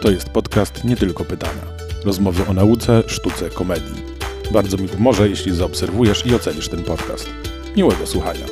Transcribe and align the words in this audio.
To 0.00 0.10
jest 0.10 0.28
podcast 0.28 0.84
Nie 0.84 0.96
Tylko 0.96 1.24
Pytania. 1.24 1.62
Rozmowy 2.04 2.46
o 2.46 2.52
nauce, 2.52 3.02
sztuce, 3.06 3.50
komedii. 3.50 4.02
Bardzo 4.52 4.76
mi 4.76 4.88
pomoże, 4.88 5.28
jeśli 5.28 5.54
zaobserwujesz 5.54 6.26
i 6.26 6.34
ocenisz 6.34 6.68
ten 6.68 6.82
podcast. 6.84 7.30
Miłego 7.76 8.06
słuchania. 8.06 8.46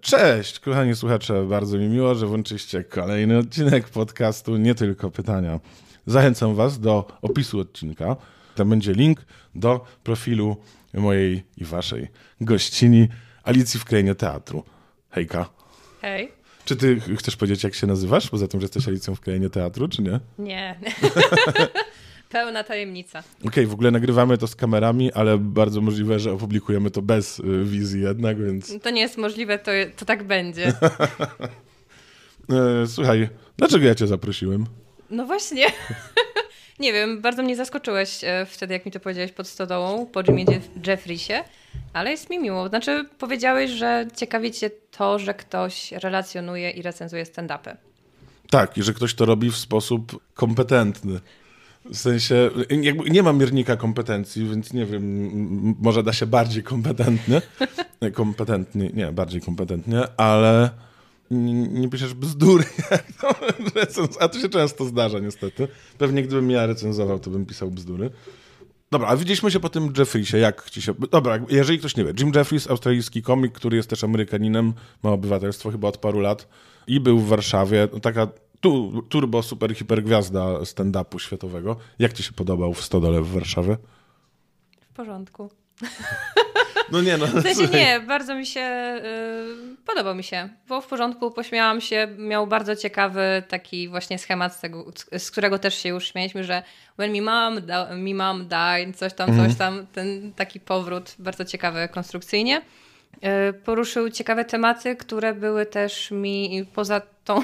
Cześć, 0.00 0.60
kochani 0.60 0.96
słuchacze. 0.96 1.44
Bardzo 1.44 1.78
mi 1.78 1.88
miło, 1.88 2.14
że 2.14 2.26
włączyliście 2.26 2.84
kolejny 2.84 3.38
odcinek 3.38 3.88
podcastu 3.88 4.56
Nie 4.56 4.74
Tylko 4.74 5.10
Pytania. 5.10 5.60
Zachęcam 6.06 6.54
Was 6.54 6.80
do 6.80 7.06
opisu 7.22 7.60
odcinka. 7.60 8.16
Tam 8.54 8.70
będzie 8.70 8.92
link 8.92 9.20
do 9.54 9.84
profilu 10.02 10.56
mojej 10.94 11.44
i 11.56 11.64
Waszej 11.64 12.08
gościni 12.40 13.08
Alicji 13.42 13.80
w 13.80 13.84
Krainie 13.84 14.14
Teatru. 14.14 14.64
Hejka. 15.10 15.50
Hej. 16.00 16.43
Czy 16.64 16.76
ty 16.76 17.00
chcesz 17.16 17.36
powiedzieć, 17.36 17.64
jak 17.64 17.74
się 17.74 17.86
nazywasz, 17.86 18.30
poza 18.30 18.48
tym, 18.48 18.60
że 18.60 18.64
jesteś 18.64 18.88
Alicją 18.88 19.14
w 19.14 19.20
Krainie 19.20 19.50
Teatru, 19.50 19.88
czy 19.88 20.02
nie? 20.02 20.20
Nie. 20.38 20.78
Pełna 22.30 22.64
tajemnica. 22.64 23.18
Okej, 23.18 23.48
okay, 23.48 23.66
w 23.66 23.72
ogóle 23.72 23.90
nagrywamy 23.90 24.38
to 24.38 24.46
z 24.46 24.56
kamerami, 24.56 25.12
ale 25.12 25.38
bardzo 25.38 25.80
możliwe, 25.80 26.18
że 26.18 26.32
opublikujemy 26.32 26.90
to 26.90 27.02
bez 27.02 27.40
y, 27.40 27.64
wizji 27.64 28.02
jednak, 28.02 28.44
więc... 28.44 28.82
To 28.82 28.90
nie 28.90 29.00
jest 29.00 29.18
możliwe, 29.18 29.58
to, 29.58 29.70
to 29.96 30.04
tak 30.04 30.22
będzie. 30.24 30.72
E, 32.50 32.86
słuchaj, 32.86 33.28
dlaczego 33.56 33.86
ja 33.86 33.94
cię 33.94 34.06
zaprosiłem? 34.06 34.66
No 35.10 35.26
właśnie. 35.26 35.66
nie 36.78 36.92
wiem, 36.92 37.20
bardzo 37.20 37.42
mnie 37.42 37.56
zaskoczyłeś 37.56 38.24
e, 38.24 38.46
wtedy, 38.46 38.74
jak 38.74 38.86
mi 38.86 38.92
to 38.92 39.00
powiedziałeś 39.00 39.32
pod 39.32 39.48
stodołą, 39.48 40.06
po 40.06 40.22
Jimie 40.22 40.44
Jeffreysie, 40.86 41.34
ale 41.92 42.10
jest 42.10 42.30
mi 42.30 42.38
miło. 42.38 42.68
Znaczy, 42.68 43.04
powiedziałeś, 43.18 43.70
że 43.70 44.06
ciekawi 44.16 44.52
cię 44.52 44.70
to, 44.90 45.18
że 45.18 45.34
ktoś 45.34 45.92
relacjonuje 45.92 46.70
i 46.70 46.82
recenzuje 46.82 47.24
stand-upy. 47.24 47.76
Tak, 48.50 48.78
i 48.78 48.82
że 48.82 48.94
ktoś 48.94 49.14
to 49.14 49.24
robi 49.24 49.50
w 49.50 49.56
sposób 49.56 50.20
kompetentny. 50.34 51.20
W 51.84 51.96
sensie, 51.96 52.50
nie 53.10 53.22
mam 53.22 53.38
miernika 53.38 53.76
kompetencji, 53.76 54.48
więc 54.48 54.72
nie 54.72 54.86
wiem, 54.86 55.74
może 55.80 56.02
da 56.02 56.12
się 56.12 56.26
bardziej 56.26 56.62
kompetentnie. 56.62 57.42
Kompetentnie, 58.14 58.90
nie, 58.94 59.12
bardziej 59.12 59.40
kompetentnie, 59.40 60.00
ale 60.16 60.70
nie, 61.34 61.88
piszesz 61.88 62.14
bzdury. 62.14 62.64
a 64.20 64.28
to 64.28 64.40
się 64.40 64.48
często 64.48 64.84
zdarza 64.84 65.18
niestety. 65.18 65.68
Pewnie 65.98 66.22
gdybym 66.22 66.50
ja 66.50 66.66
recenzował, 66.66 67.18
to 67.18 67.30
bym 67.30 67.46
pisał 67.46 67.70
bzdury. 67.70 68.10
Dobra, 68.90 69.08
a 69.08 69.16
widzieliśmy 69.16 69.50
się 69.50 69.60
po 69.60 69.68
tym 69.68 69.92
Jeffreysie, 69.98 70.38
jak 70.38 70.70
ci 70.70 70.82
się... 70.82 70.94
Dobra, 71.10 71.38
jeżeli 71.48 71.78
ktoś 71.78 71.96
nie 71.96 72.04
wie, 72.04 72.12
Jim 72.18 72.32
Jeffries, 72.34 72.70
australijski 72.70 73.22
komik, 73.22 73.52
który 73.52 73.76
jest 73.76 73.90
też 73.90 74.04
Amerykaninem, 74.04 74.72
ma 75.02 75.10
obywatelstwo 75.10 75.70
chyba 75.70 75.88
od 75.88 75.98
paru 75.98 76.20
lat 76.20 76.48
i 76.86 77.00
był 77.00 77.18
w 77.18 77.28
Warszawie, 77.28 77.88
no 77.92 78.00
taka 78.00 78.28
tu, 78.60 79.02
turbo, 79.08 79.42
super, 79.42 79.74
hipergwiazda 79.74 80.58
stand-upu 80.58 81.18
światowego. 81.18 81.76
Jak 81.98 82.12
ci 82.12 82.22
się 82.22 82.32
podobał 82.32 82.74
w 82.74 82.84
Stodole 82.84 83.22
w 83.22 83.32
Warszawie? 83.32 83.76
W 84.80 84.92
porządku. 84.92 85.50
No 86.92 87.02
nie, 87.02 87.16
no. 87.16 87.26
W 87.26 87.42
sensie 87.42 87.66
nie, 87.66 88.00
bardzo 88.00 88.34
mi 88.34 88.46
się, 88.46 88.60
yy, 88.60 89.76
podobał 89.86 90.14
mi 90.14 90.24
się. 90.24 90.48
Było 90.66 90.80
w 90.80 90.86
porządku, 90.86 91.30
pośmiałam 91.30 91.80
się, 91.80 92.08
miał 92.18 92.46
bardzo 92.46 92.76
ciekawy 92.76 93.42
taki 93.48 93.88
właśnie 93.88 94.18
schemat, 94.18 94.54
z, 94.54 94.60
tego, 94.60 94.84
z 95.18 95.30
którego 95.30 95.58
też 95.58 95.74
się 95.74 95.88
już 95.88 96.12
śmieliśmy, 96.12 96.44
że 96.44 96.62
when 96.98 97.12
me 97.12 97.20
mom, 97.20 97.66
da, 97.66 97.88
me 97.94 98.14
mom 98.14 98.48
died, 98.48 98.96
coś 98.96 99.14
tam, 99.14 99.36
coś 99.36 99.56
tam, 99.56 99.86
ten 99.86 100.32
taki 100.32 100.60
powrót, 100.60 101.14
bardzo 101.18 101.44
ciekawy 101.44 101.88
konstrukcyjnie. 101.88 102.62
Yy, 103.22 103.52
poruszył 103.52 104.10
ciekawe 104.10 104.44
tematy, 104.44 104.96
które 104.96 105.34
były 105.34 105.66
też 105.66 106.10
mi 106.10 106.66
poza 106.74 107.00
tą 107.24 107.42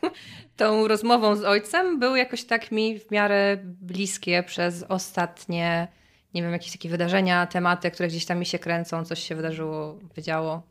tą 0.56 0.88
rozmową 0.88 1.36
z 1.36 1.44
ojcem 1.44 1.98
były 1.98 2.18
jakoś 2.18 2.44
tak 2.44 2.72
mi 2.72 2.98
w 2.98 3.10
miarę 3.10 3.56
bliskie 3.64 4.42
przez 4.42 4.84
ostatnie, 4.88 5.88
nie 6.34 6.42
wiem, 6.42 6.52
jakieś 6.52 6.72
takie 6.72 6.88
wydarzenia, 6.88 7.46
tematy, 7.46 7.90
które 7.90 8.08
gdzieś 8.08 8.26
tam 8.26 8.38
mi 8.38 8.46
się 8.46 8.58
kręcą, 8.58 9.04
coś 9.04 9.22
się 9.22 9.34
wydarzyło, 9.34 9.98
wydziało, 10.14 10.62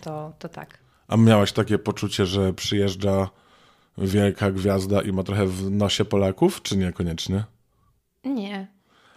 to, 0.00 0.32
to 0.38 0.48
tak. 0.48 0.78
A 1.08 1.16
miałaś 1.16 1.52
takie 1.52 1.78
poczucie, 1.78 2.26
że 2.26 2.52
przyjeżdża 2.52 3.28
wielka 3.98 4.50
gwiazda 4.50 5.02
i 5.02 5.12
ma 5.12 5.22
trochę 5.22 5.46
w 5.46 5.70
nosie 5.70 6.04
Polaków, 6.04 6.62
czy 6.62 6.76
niekoniecznie? 6.76 7.44
Nie. 8.24 8.66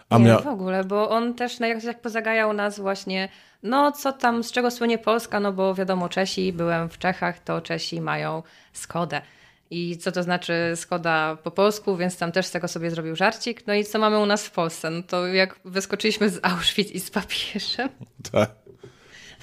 A 0.08 0.18
nie, 0.18 0.24
mia... 0.24 0.38
w 0.38 0.46
ogóle, 0.46 0.84
bo 0.84 1.10
on 1.10 1.34
też 1.34 1.60
no, 1.60 1.66
jak, 1.66 1.84
jak 1.84 2.00
pozagajał 2.00 2.52
nas 2.52 2.80
właśnie, 2.80 3.28
no 3.62 3.92
co 3.92 4.12
tam, 4.12 4.44
z 4.44 4.52
czego 4.52 4.70
słynie 4.70 4.98
Polska, 4.98 5.40
no 5.40 5.52
bo 5.52 5.74
wiadomo, 5.74 6.08
Czesi, 6.08 6.52
byłem 6.52 6.88
w 6.88 6.98
Czechach, 6.98 7.38
to 7.38 7.60
Czesi 7.60 8.00
mają 8.00 8.42
Skodę 8.72 9.22
i 9.70 9.96
co 9.96 10.12
to 10.12 10.22
znaczy 10.22 10.52
Skoda 10.74 11.36
po 11.42 11.50
polsku, 11.50 11.96
więc 11.96 12.18
tam 12.18 12.32
też 12.32 12.46
z 12.46 12.50
tego 12.50 12.68
sobie 12.68 12.90
zrobił 12.90 13.16
żarcik. 13.16 13.66
No 13.66 13.74
i 13.74 13.84
co 13.84 13.98
mamy 13.98 14.18
u 14.18 14.26
nas 14.26 14.46
w 14.46 14.50
Polsce? 14.50 14.90
No 14.90 15.02
to 15.02 15.26
jak 15.26 15.60
wyskoczyliśmy 15.64 16.30
z 16.30 16.40
Auschwitz 16.42 16.90
i 16.90 17.00
z 17.00 17.10
papieżem. 17.10 17.88
Tak. 18.32 18.50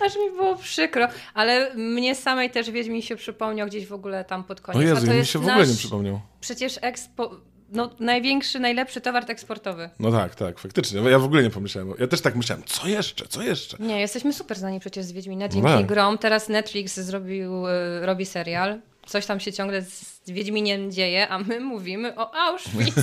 Aż 0.05 0.15
mi 0.15 0.31
było 0.31 0.55
przykro, 0.55 1.07
ale 1.33 1.75
mnie 1.75 2.15
samej 2.15 2.51
też 2.51 2.71
Wiedźmin 2.71 3.01
się 3.01 3.15
przypomniał 3.15 3.67
gdzieś 3.67 3.87
w 3.87 3.93
ogóle 3.93 4.25
tam 4.25 4.43
pod 4.43 4.61
koniec. 4.61 4.81
O 4.81 4.95
Jezu, 4.95 5.13
mi 5.13 5.25
się 5.25 5.39
w 5.39 5.47
ogóle 5.47 5.67
nie 5.67 5.75
przypomniał. 5.75 6.21
Przecież 6.41 6.79
ekspo... 6.81 7.31
No, 7.69 7.89
największy, 7.99 8.59
najlepszy 8.59 9.01
towar 9.01 9.31
eksportowy. 9.31 9.89
No 9.99 10.11
tak, 10.11 10.35
tak, 10.35 10.59
faktycznie. 10.59 11.01
Ja 11.01 11.19
w 11.19 11.23
ogóle 11.23 11.43
nie 11.43 11.49
pomyślałem. 11.49 11.93
Ja 11.99 12.07
też 12.07 12.21
tak 12.21 12.35
myślałem, 12.35 12.63
co 12.65 12.87
jeszcze, 12.87 13.27
co 13.27 13.41
jeszcze? 13.41 13.77
Nie, 13.79 13.99
jesteśmy 13.99 14.33
super 14.33 14.57
znani 14.57 14.79
przecież 14.79 15.05
z 15.05 15.11
Wiedźmina. 15.11 15.47
Dzięki 15.47 15.69
no. 15.69 15.83
grom. 15.83 16.17
Teraz 16.17 16.49
Netflix 16.49 16.99
zrobił, 16.99 17.67
y, 17.67 18.05
robi 18.05 18.25
serial 18.25 18.81
coś 19.07 19.25
tam 19.25 19.39
się 19.39 19.53
ciągle 19.53 19.81
z 19.81 20.31
Wiedźminiem 20.31 20.91
dzieje, 20.91 21.29
a 21.29 21.39
my 21.39 21.59
mówimy 21.59 22.15
o 22.15 22.35
Auschwitz. 22.35 22.95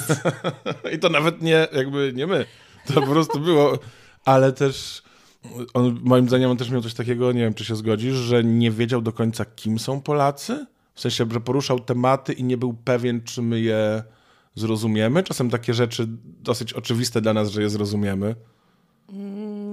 I 0.94 0.98
to 0.98 1.08
nawet 1.08 1.42
nie, 1.42 1.68
jakby 1.72 2.12
nie 2.14 2.26
my. 2.26 2.46
To 2.86 2.94
po 2.94 3.06
prostu 3.06 3.40
było, 3.40 3.78
ale 4.24 4.52
też 4.52 5.02
on, 5.74 6.00
moim 6.02 6.28
zdaniem 6.28 6.50
on 6.50 6.56
też 6.56 6.70
miał 6.70 6.82
coś 6.82 6.94
takiego, 6.94 7.32
nie 7.32 7.40
wiem, 7.40 7.54
czy 7.54 7.64
się 7.64 7.76
zgodzisz, 7.76 8.14
że 8.14 8.44
nie 8.44 8.70
wiedział 8.70 9.02
do 9.02 9.12
końca, 9.12 9.44
kim 9.44 9.78
są 9.78 10.00
Polacy. 10.00 10.66
W 10.94 11.00
sensie, 11.00 11.26
że 11.32 11.40
poruszał 11.40 11.80
tematy 11.80 12.32
i 12.32 12.44
nie 12.44 12.56
był 12.56 12.74
pewien, 12.74 13.22
czy 13.22 13.42
my 13.42 13.60
je 13.60 14.02
zrozumiemy. 14.54 15.22
Czasem 15.22 15.50
takie 15.50 15.74
rzeczy 15.74 16.06
dosyć 16.24 16.72
oczywiste 16.72 17.20
dla 17.20 17.32
nas, 17.32 17.50
że 17.50 17.62
je 17.62 17.70
zrozumiemy. 17.70 18.34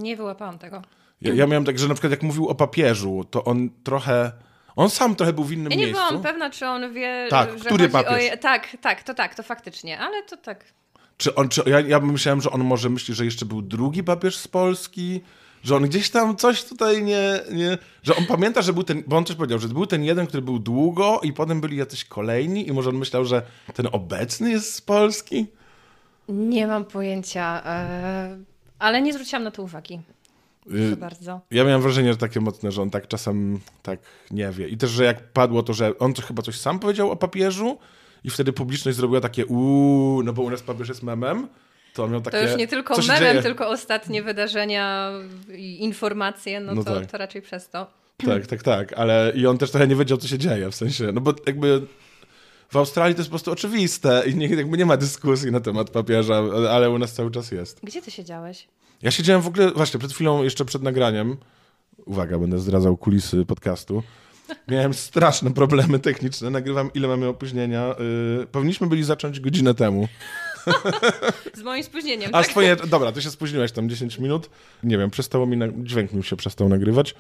Nie 0.02 0.18
wyłapałam 0.18 0.58
tego. 0.58 0.82
Ja, 1.22 1.34
ja 1.34 1.48
miałem 1.48 1.66
tak, 1.66 1.80
że 1.80 1.88
na 1.88 1.94
przykład 1.94 2.12
jak 2.12 2.24
mówił 2.24 2.48
o 2.48 2.56
papieżu, 2.56 3.26
to 3.32 3.44
on 3.44 3.70
trochę 3.84 4.32
on 4.76 4.90
sam 4.90 5.16
trochę 5.16 5.34
był 5.34 5.44
w 5.44 5.52
innym 5.52 5.70
miejscu. 5.70 5.80
Ja 5.80 5.86
nie 5.88 5.94
miejscu. 5.94 6.10
byłam 6.10 6.24
pewna, 6.24 6.50
czy 6.50 6.68
on 6.68 6.94
wie, 6.94 7.28
tak, 7.30 7.58
że 7.58 7.66
który 7.66 7.90
papież? 7.90 8.34
O... 8.34 8.38
Tak, 8.38 8.78
tak, 8.82 9.04
to 9.04 9.14
tak, 9.14 9.36
to 9.36 9.44
faktycznie, 9.44 10.00
ale 10.00 10.24
to 10.24 10.38
tak. 10.38 10.66
Czy 11.18 11.36
on, 11.36 11.50
czy, 11.50 11.64
ja, 11.66 11.80
ja 11.80 12.00
myślałem, 12.00 12.42
że 12.42 12.52
on 12.52 12.64
może 12.64 12.90
myśli, 12.90 13.14
że 13.14 13.26
jeszcze 13.26 13.46
był 13.46 13.62
drugi 13.62 14.04
papież 14.04 14.36
z 14.36 14.48
Polski, 14.48 15.22
że 15.64 15.76
on 15.76 15.84
gdzieś 15.84 16.10
tam 16.10 16.36
coś 16.36 16.64
tutaj 16.64 17.04
nie, 17.04 17.40
nie... 17.52 17.78
Że 18.04 18.16
on 18.16 18.26
pamięta, 18.26 18.62
że 18.62 18.74
był 18.74 18.84
ten... 18.84 19.04
Bo 19.08 19.18
on 19.18 19.26
też 19.26 19.36
powiedział, 19.36 19.60
że 19.60 19.68
był 19.68 19.86
ten 19.86 20.04
jeden, 20.04 20.28
który 20.28 20.42
był 20.42 20.60
długo 20.60 21.20
i 21.24 21.34
potem 21.34 21.62
byli 21.62 21.78
jacyś 21.78 22.06
kolejni 22.06 22.68
i 22.68 22.72
może 22.72 22.90
on 22.90 22.96
myślał, 22.96 23.26
że 23.26 23.42
ten 23.74 23.88
obecny 23.92 24.52
jest 24.52 24.76
z 24.76 24.82
Polski? 24.82 25.48
Nie 26.30 26.68
mam 26.68 26.86
pojęcia, 26.86 27.62
e, 27.66 28.38
ale 28.80 29.02
nie 29.02 29.14
zwróciłam 29.14 29.44
na 29.44 29.52
to 29.52 29.64
uwagi. 29.64 30.00
Proszę 30.64 30.84
y, 30.84 30.98
bardzo. 30.98 31.42
Ja 31.52 31.64
miałem 31.64 31.82
wrażenie, 31.82 32.12
że 32.12 32.18
takie 32.18 32.40
mocne, 32.40 32.72
że 32.72 32.82
on 32.82 32.90
tak 32.90 33.08
czasem 33.08 33.60
tak 33.84 34.00
nie 34.32 34.52
wie. 34.52 34.68
I 34.68 34.78
też, 34.78 34.90
że 34.90 35.04
jak 35.04 35.24
padło 35.34 35.64
to, 35.64 35.74
że 35.74 35.98
on 35.98 36.14
to 36.14 36.22
chyba 36.22 36.42
coś 36.42 36.60
sam 36.60 36.80
powiedział 36.80 37.12
o 37.12 37.16
papieżu 37.16 37.78
i 38.24 38.30
wtedy 38.30 38.54
publiczność 38.54 38.98
zrobiła 38.98 39.22
takie 39.22 39.46
uuu, 39.46 40.24
no 40.24 40.34
bo 40.34 40.42
u 40.42 40.50
nas 40.50 40.62
papież 40.62 40.90
jest 40.90 41.04
memem. 41.04 41.48
To, 41.94 42.08
miał 42.08 42.22
takie, 42.22 42.38
to 42.38 42.44
już 42.44 42.58
nie 42.58 42.68
tylko 42.68 42.98
memem, 42.98 43.20
dzieje? 43.20 43.42
tylko 43.42 43.70
ostatnie 43.70 44.24
wydarzenia 44.24 45.12
i 45.54 45.84
informacje, 45.84 46.60
no, 46.60 46.76
no 46.76 46.84
to, 46.84 47.00
tak. 47.00 47.12
to 47.12 47.18
raczej 47.18 47.42
przez 47.42 47.70
to. 47.70 47.88
Tak, 48.18 48.48
tak, 48.48 48.64
tak, 48.64 48.94
ale 48.94 49.34
i 49.36 49.48
on 49.48 49.58
też 49.58 49.72
trochę 49.72 49.88
nie 49.88 49.96
wiedział, 49.96 50.18
co 50.18 50.28
się 50.28 50.38
dzieje, 50.38 50.72
w 50.72 50.76
sensie, 50.76 51.12
no 51.12 51.22
bo 51.22 51.34
jakby 51.48 51.82
w 52.70 52.78
Australii 52.78 53.16
to 53.16 53.22
jest 53.22 53.30
po 53.30 53.32
prostu 53.32 53.52
oczywiste 53.52 54.24
i 54.28 54.36
nie, 54.36 54.48
jakby 54.48 54.78
nie 54.78 54.86
ma 54.86 54.98
dyskusji 54.98 55.52
na 55.52 55.60
temat 55.60 55.90
papieża, 55.90 56.44
ale 56.72 56.90
u 56.90 57.00
nas 57.00 57.14
cały 57.14 57.32
czas 57.32 57.52
jest. 57.52 57.80
Gdzie 57.84 58.02
ty 58.02 58.12
siedziałeś? 58.12 58.68
Ja 59.04 59.12
siedziałem 59.12 59.42
w 59.42 59.48
ogóle, 59.48 59.72
właśnie 59.72 60.00
przed 60.00 60.14
chwilą, 60.14 60.44
jeszcze 60.44 60.66
przed 60.66 60.82
nagraniem, 60.82 61.38
uwaga, 62.06 62.38
będę 62.38 62.60
zdradzał 62.60 62.98
kulisy 62.98 63.46
podcastu, 63.46 64.04
miałem 64.68 64.94
straszne 64.94 65.54
problemy 65.54 66.00
techniczne, 66.00 66.50
nagrywam 66.50 66.90
ile 66.94 67.08
mamy 67.08 67.28
opóźnienia. 67.28 67.96
Yy, 68.40 68.48
powinniśmy 68.48 68.88
byli 68.88 69.04
zacząć 69.04 69.40
godzinę 69.40 69.74
temu. 69.74 70.08
Z 71.54 71.64
moim 71.64 71.84
spóźnieniem, 71.84 72.30
A 72.34 72.42
tak? 72.42 72.52
swoje, 72.52 72.76
dobra, 72.76 73.12
ty 73.12 73.22
się 73.22 73.32
spóźniłeś 73.32 73.72
tam 73.72 73.90
10 73.90 74.20
minut. 74.20 74.50
Nie 74.84 74.98
wiem, 74.98 75.10
przestało 75.10 75.46
mi, 75.46 75.58
na, 75.58 75.68
dźwięk 75.78 76.14
mi 76.14 76.24
się 76.24 76.36
przestał 76.36 76.70
nagrywać. 76.70 77.16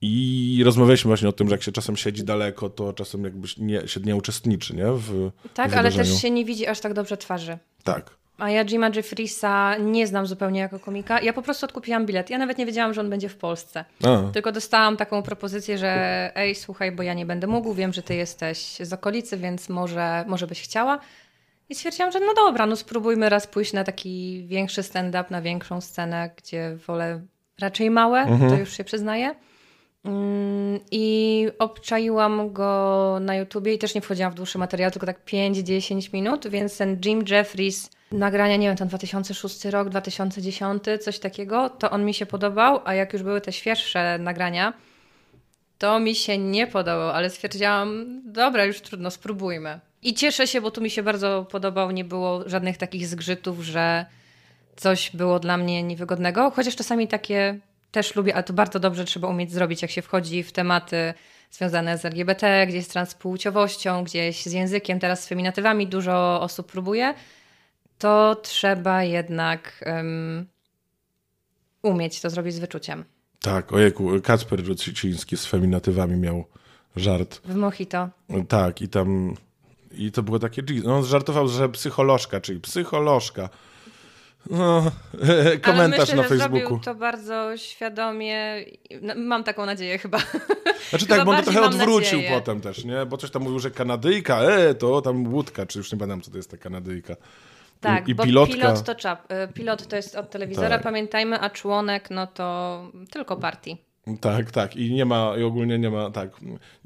I 0.00 0.62
rozmawialiśmy 0.64 1.08
właśnie 1.08 1.28
o 1.28 1.32
tym, 1.32 1.48
że 1.48 1.54
jak 1.54 1.62
się 1.62 1.72
czasem 1.72 1.96
siedzi 1.96 2.24
daleko, 2.24 2.70
to 2.70 2.92
czasem 2.92 3.24
jakbyś 3.24 3.56
nie, 3.56 3.88
się 3.88 4.00
nie 4.00 4.16
uczestniczy, 4.16 4.76
nie? 4.76 4.86
W, 4.92 5.30
tak, 5.54 5.70
w 5.70 5.74
ale 5.74 5.92
też 5.92 6.22
się 6.22 6.30
nie 6.30 6.44
widzi 6.44 6.66
aż 6.66 6.80
tak 6.80 6.94
dobrze 6.94 7.16
twarzy. 7.16 7.58
Tak. 7.84 8.18
A 8.38 8.50
ja 8.50 8.64
Jima 8.64 8.90
Jeffriesa 8.94 9.76
nie 9.76 10.06
znam 10.06 10.26
zupełnie 10.26 10.60
jako 10.60 10.78
komika. 10.78 11.20
Ja 11.20 11.32
po 11.32 11.42
prostu 11.42 11.66
odkupiłam 11.66 12.06
bilet. 12.06 12.30
Ja 12.30 12.38
nawet 12.38 12.58
nie 12.58 12.66
wiedziałam, 12.66 12.94
że 12.94 13.00
on 13.00 13.10
będzie 13.10 13.28
w 13.28 13.36
Polsce. 13.36 13.84
A. 14.04 14.32
Tylko 14.32 14.52
dostałam 14.52 14.96
taką 14.96 15.22
propozycję, 15.22 15.78
że 15.78 16.32
ej, 16.34 16.54
słuchaj, 16.54 16.92
bo 16.92 17.02
ja 17.02 17.14
nie 17.14 17.26
będę 17.26 17.46
mógł, 17.46 17.74
wiem, 17.74 17.92
że 17.92 18.02
ty 18.02 18.14
jesteś 18.14 18.58
z 18.80 18.92
okolicy, 18.92 19.36
więc 19.36 19.68
może, 19.68 20.24
może 20.28 20.46
byś 20.46 20.62
chciała. 20.62 20.98
I 21.68 21.74
stwierdziłam, 21.74 22.12
że 22.12 22.20
no 22.20 22.34
dobra, 22.34 22.66
no 22.66 22.76
spróbujmy 22.76 23.28
raz 23.28 23.46
pójść 23.46 23.72
na 23.72 23.84
taki 23.84 24.44
większy 24.46 24.82
stand-up, 24.82 25.24
na 25.30 25.42
większą 25.42 25.80
scenę, 25.80 26.30
gdzie 26.36 26.76
wolę 26.86 27.20
raczej 27.60 27.90
małe, 27.90 28.26
to 28.48 28.56
już 28.56 28.76
się 28.76 28.84
przyznaję. 28.84 29.34
Mm, 30.04 30.80
I 30.90 31.46
obczaiłam 31.58 32.52
go 32.52 33.18
na 33.20 33.36
YouTubie 33.36 33.74
i 33.74 33.78
też 33.78 33.94
nie 33.94 34.00
wchodziłam 34.00 34.32
w 34.32 34.34
dłuższy 34.34 34.58
materiał, 34.58 34.90
tylko 34.90 35.06
tak 35.06 35.24
5-10 35.24 36.14
minut, 36.14 36.48
więc 36.48 36.78
ten 36.78 37.00
Jim 37.04 37.24
Jeffries, 37.28 37.90
nagrania, 38.12 38.56
nie 38.56 38.68
wiem, 38.68 38.76
ten 38.76 38.88
2006 38.88 39.64
rok, 39.64 39.88
2010, 39.88 40.82
coś 41.00 41.18
takiego, 41.18 41.70
to 41.70 41.90
on 41.90 42.04
mi 42.04 42.14
się 42.14 42.26
podobał, 42.26 42.80
a 42.84 42.94
jak 42.94 43.12
już 43.12 43.22
były 43.22 43.40
te 43.40 43.52
świeższe 43.52 44.18
nagrania, 44.18 44.72
to 45.78 46.00
mi 46.00 46.14
się 46.14 46.38
nie 46.38 46.66
podobał, 46.66 47.10
ale 47.10 47.30
stwierdziłam, 47.30 48.20
dobra, 48.24 48.64
już 48.64 48.80
trudno, 48.80 49.10
spróbujmy. 49.10 49.80
I 50.02 50.14
cieszę 50.14 50.46
się, 50.46 50.60
bo 50.60 50.70
tu 50.70 50.80
mi 50.80 50.90
się 50.90 51.02
bardzo 51.02 51.46
podobał, 51.50 51.90
nie 51.90 52.04
było 52.04 52.48
żadnych 52.48 52.76
takich 52.76 53.06
zgrzytów, 53.06 53.60
że 53.60 54.06
coś 54.76 55.10
było 55.16 55.38
dla 55.38 55.56
mnie 55.56 55.82
niewygodnego, 55.82 56.50
chociaż 56.50 56.76
czasami 56.76 57.08
takie 57.08 57.58
też 57.90 58.16
lubię, 58.16 58.34
ale 58.34 58.44
to 58.44 58.52
bardzo 58.52 58.80
dobrze 58.80 59.04
trzeba 59.04 59.28
umieć 59.28 59.52
zrobić, 59.52 59.82
jak 59.82 59.90
się 59.90 60.02
wchodzi 60.02 60.42
w 60.42 60.52
tematy 60.52 61.14
związane 61.50 61.98
z 61.98 62.04
LGBT, 62.04 62.66
gdzieś 62.66 62.84
z 62.84 62.88
transpłciowością, 62.88 64.04
gdzieś 64.04 64.42
z 64.42 64.52
językiem, 64.52 65.00
teraz 65.00 65.24
z 65.24 65.28
feminatywami 65.28 65.86
dużo 65.86 66.40
osób 66.40 66.72
próbuje, 66.72 67.14
to 67.98 68.36
trzeba 68.42 69.04
jednak 69.04 69.84
um, 69.86 70.46
umieć 71.82 72.20
to 72.20 72.30
zrobić 72.30 72.54
z 72.54 72.58
wyczuciem. 72.58 73.04
Tak, 73.42 73.72
ojejku, 73.72 74.10
Kacper 74.22 74.66
Ruciński 74.66 75.36
z 75.36 75.46
feminatywami 75.46 76.16
miał 76.16 76.44
żart. 76.96 77.40
W 77.44 77.54
Mojito. 77.54 78.08
Tak, 78.48 78.82
i 78.82 78.88
tam... 78.88 79.34
I 79.92 80.12
to 80.12 80.22
było 80.22 80.38
takie... 80.38 80.62
No, 80.84 80.96
on 80.96 81.04
żartował, 81.04 81.48
że 81.48 81.68
psycholożka, 81.68 82.40
czyli 82.40 82.60
psycholożka. 82.60 83.48
No, 84.50 84.90
komentarz 85.62 86.00
myślę, 86.00 86.16
na 86.16 86.22
Facebooku. 86.22 86.58
Zrobił 86.58 86.80
to 86.80 86.94
bardzo 86.94 87.56
świadomie. 87.56 88.64
No, 89.02 89.14
mam 89.16 89.44
taką 89.44 89.66
nadzieję 89.66 89.98
chyba. 89.98 90.18
Znaczy 90.90 91.06
Chyba 91.06 91.16
tak, 91.16 91.26
bo 91.26 91.30
on 91.30 91.36
to 91.36 91.42
trochę 91.42 91.62
odwrócił 91.62 92.18
nadzieję. 92.18 92.30
potem 92.30 92.60
też, 92.60 92.84
nie? 92.84 93.06
Bo 93.06 93.16
coś 93.16 93.30
tam 93.30 93.42
mówił, 93.42 93.58
że 93.58 93.70
Kanadyjka, 93.70 94.40
e, 94.40 94.74
to 94.74 95.02
tam 95.02 95.34
łódka, 95.34 95.66
czy 95.66 95.78
już 95.78 95.92
nie 95.92 95.98
pamiętam, 95.98 96.20
co 96.20 96.30
to 96.30 96.36
jest 96.36 96.50
ta 96.50 96.56
Kanadyjka. 96.56 97.16
Tak, 97.80 98.08
I 98.08 98.14
bo 98.14 98.24
pilotka. 98.24 98.54
pilot 98.54 98.82
to 98.84 98.94
czap. 98.94 99.32
y, 99.32 99.52
Pilot 99.52 99.86
to 99.86 99.96
jest 99.96 100.16
od 100.16 100.30
telewizora, 100.30 100.68
Tak. 100.68 100.82
pamiętajmy, 100.82 101.40
a 101.40 101.50
członek 101.50 102.10
no 102.10 102.26
to 102.26 102.82
tylko 103.10 103.36
partii. 103.36 103.76
Tak, 104.20 104.50
tak. 104.50 104.76
I 104.76 104.94
nie 104.94 105.04
ma, 105.04 105.34
i 105.38 105.42
ogólnie 105.42 105.78
nie 105.78 105.90
ma, 105.90 106.10
tak. 106.10 106.28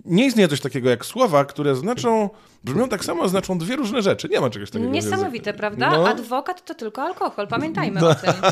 Nie 0.04 0.26
istnieje 0.26 0.48
coś 0.48 0.60
takiego 0.60 0.90
jak 0.90 1.04
słowa, 1.06 1.44
które 1.44 1.76
znaczą, 1.76 2.30
brzmią 2.64 2.88
tak 2.88 3.04
samo, 3.04 3.22
a 3.24 3.28
znaczą 3.28 3.58
dwie 3.58 3.76
różne 3.76 4.02
rzeczy. 4.02 4.28
Nie 4.28 4.40
ma 4.40 4.50
czegoś 4.50 4.70
takiego. 4.70 4.90
Niesamowite, 4.90 5.54
prawda? 5.54 5.90
No. 5.90 6.08
Adwokat 6.08 6.64
to 6.64 6.74
tylko 6.74 7.02
alkohol, 7.02 7.48
pamiętajmy 7.48 8.08
o 8.08 8.14
tym. 8.14 8.32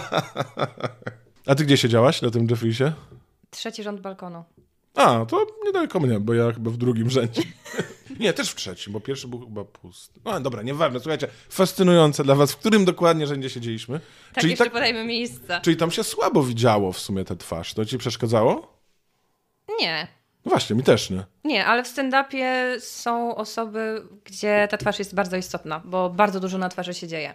A 1.47 1.55
ty 1.55 1.65
gdzie 1.65 1.77
siedziałaś 1.77 2.23
na 2.23 2.31
tym 2.31 2.47
Jeffreysie? 2.51 2.93
Trzeci 3.51 3.83
rząd 3.83 4.01
balkonu. 4.01 4.45
A, 4.95 5.27
to 5.27 5.47
niedaleko 5.67 6.01
mnie, 6.01 6.21
bo 6.21 6.35
ja 6.35 6.53
chyba 6.53 6.71
w 6.71 6.77
drugim 6.77 7.11
rzędzie. 7.11 7.43
Nie, 8.21 8.33
też 8.33 8.51
w 8.51 8.55
trzecim, 8.55 8.93
bo 8.93 9.01
pierwszy 9.01 9.29
był 9.29 9.41
chyba 9.41 9.65
pusty. 9.65 10.21
No 10.25 10.41
dobra, 10.41 10.63
nieważne, 10.63 11.01
słuchajcie, 11.01 11.29
fascynujące 11.49 12.25
dla 12.25 12.35
was, 12.35 12.53
w 12.53 12.57
którym 12.57 12.85
dokładnie 12.85 13.27
rzędzie 13.27 13.51
siedzieliśmy. 13.51 14.01
Tak, 14.33 14.41
czyli, 14.41 14.51
jeszcze 14.51 14.65
tak, 14.65 14.73
podajmy 14.73 15.05
miejsca. 15.05 15.61
czyli 15.61 15.77
tam 15.77 15.91
się 15.91 16.05
słabo 16.05 16.43
widziało 16.43 16.93
w 16.93 16.99
sumie 16.99 17.25
tę 17.25 17.37
twarz. 17.37 17.75
To 17.75 17.85
ci 17.85 17.99
przeszkadzało? 17.99 18.81
Nie. 19.81 20.07
No 20.45 20.51
właśnie, 20.51 20.77
mi 20.77 20.83
też 20.83 21.11
nie. 21.11 21.25
Nie, 21.45 21.67
ale 21.67 21.83
w 21.85 21.87
stand-upie 21.87 22.81
są 22.81 23.35
osoby, 23.35 24.03
gdzie 24.25 24.69
ta 24.71 24.77
twarz 24.77 24.99
jest 24.99 25.15
bardzo 25.15 25.37
istotna, 25.37 25.83
bo 25.85 26.11
bardzo 26.11 26.41
dużo 26.41 26.59
na 26.59 26.69
twarzy 26.69 26.95
się 26.95 27.09
dzieje. 27.09 27.35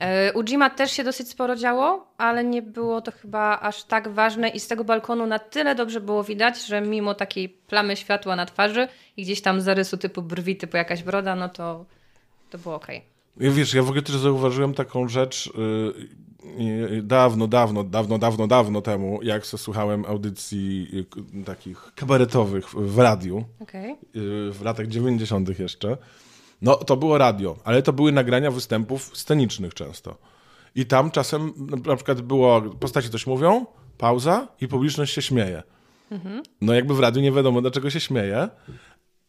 E, 0.00 0.32
U 0.32 0.42
Jima 0.44 0.70
też 0.70 0.92
się 0.92 1.04
dosyć 1.04 1.28
sporo 1.28 1.56
działo, 1.56 2.06
ale 2.18 2.44
nie 2.44 2.62
było 2.62 3.00
to 3.00 3.12
chyba 3.12 3.60
aż 3.60 3.84
tak 3.84 4.08
ważne 4.08 4.48
i 4.48 4.60
z 4.60 4.68
tego 4.68 4.84
balkonu 4.84 5.26
na 5.26 5.38
tyle 5.38 5.74
dobrze 5.74 6.00
było 6.00 6.24
widać, 6.24 6.66
że 6.66 6.80
mimo 6.80 7.14
takiej 7.14 7.48
plamy 7.48 7.96
światła 7.96 8.36
na 8.36 8.46
twarzy 8.46 8.88
i 9.16 9.22
gdzieś 9.22 9.40
tam 9.42 9.60
zarysu 9.60 9.96
typu 9.96 10.22
brwi, 10.22 10.56
typu 10.56 10.76
jakaś 10.76 11.02
broda, 11.02 11.34
no 11.36 11.48
to, 11.48 11.84
to 12.50 12.58
było 12.58 12.74
okej. 12.74 13.02
Ja 13.40 13.50
wiesz, 13.50 13.74
ja 13.74 13.82
w 13.82 13.86
ogóle 13.88 14.02
też 14.02 14.16
zauważyłem 14.16 14.74
taką 14.74 15.08
rzecz 15.08 15.50
yy, 16.58 17.02
dawno, 17.02 17.46
dawno, 17.46 17.84
dawno, 17.84 18.18
dawno, 18.18 18.46
dawno 18.46 18.82
temu, 18.82 19.22
jak 19.22 19.46
se 19.46 19.58
słuchałem 19.58 20.04
audycji 20.04 20.88
yy, 21.36 21.44
takich 21.44 21.92
kabaretowych 21.94 22.68
w- 22.70 22.98
radiu, 22.98 23.44
Okej. 23.60 23.90
yy, 23.90 24.52
w 24.52 24.58
latach 24.64 24.86
90. 24.86 25.58
jeszcze. 25.58 25.96
No, 26.62 26.74
to 26.76 26.96
było 26.96 27.18
radio, 27.18 27.56
ale 27.64 27.82
to 27.82 27.92
były 27.92 28.12
nagrania 28.12 28.50
występów 28.50 29.10
scenicznych 29.14 29.74
często. 29.74 30.18
I 30.74 30.86
tam 30.86 31.10
czasem 31.10 31.52
na 31.86 31.96
przykład 31.96 32.20
było, 32.20 32.62
postaci 32.62 33.10
coś 33.10 33.26
mówią, 33.26 33.66
pauza 33.98 34.48
i 34.60 34.68
publiczność 34.68 35.14
się 35.14 35.22
śmieje. 35.22 35.62
No 36.60 36.74
jakby 36.74 36.94
w 36.94 37.00
radiu 37.00 37.22
nie 37.22 37.32
wiadomo, 37.32 37.60
dlaczego 37.60 37.90
się 37.90 38.00
śmieje, 38.00 38.48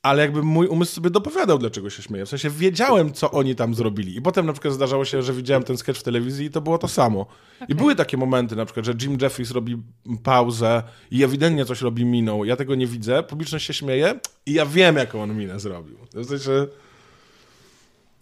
ale 0.02 0.22
jakby 0.22 0.44
mój 0.44 0.68
umysł 0.68 0.96
sobie 0.96 1.10
dopowiadał, 1.10 1.58
dlaczego 1.58 1.90
się 1.90 2.04
śmieje. 2.04 2.26
W 2.26 2.30
sensie 2.30 2.50
wiedziałem, 2.50 3.14
co 3.14 3.32
oni 3.32 3.56
tam 3.56 3.76
zrobili. 3.76 4.18
I 4.18 4.22
potem 4.22 4.46
na 4.46 4.54
przykład 4.54 4.74
zdarzało 4.74 5.06
się, 5.06 5.22
że 5.22 5.34
widziałem 5.34 5.64
ten 5.64 5.78
sketch 5.78 6.00
w 6.00 6.04
telewizji 6.04 6.46
i 6.46 6.50
to 6.50 6.62
było 6.62 6.78
to 6.78 6.88
samo. 6.88 7.26
I 7.68 7.76
były 7.76 7.96
takie 7.96 8.18
momenty 8.18 8.56
na 8.56 8.66
przykład, 8.66 8.86
że 8.86 8.94
Jim 9.02 9.18
Jeffries 9.22 9.52
robi 9.52 9.78
pauzę 10.24 10.84
i 11.12 11.24
ewidentnie 11.24 11.66
coś 11.66 11.82
robi 11.82 12.06
miną. 12.06 12.44
Ja 12.44 12.56
tego 12.56 12.76
nie 12.76 12.88
widzę, 12.88 13.24
publiczność 13.24 13.66
się 13.66 13.74
śmieje 13.74 14.20
i 14.46 14.54
ja 14.54 14.66
wiem, 14.66 14.96
jaką 14.96 15.24
on 15.24 15.38
minę 15.38 15.60
zrobił. 15.60 15.98
W 16.14 16.26
sensie... 16.26 16.68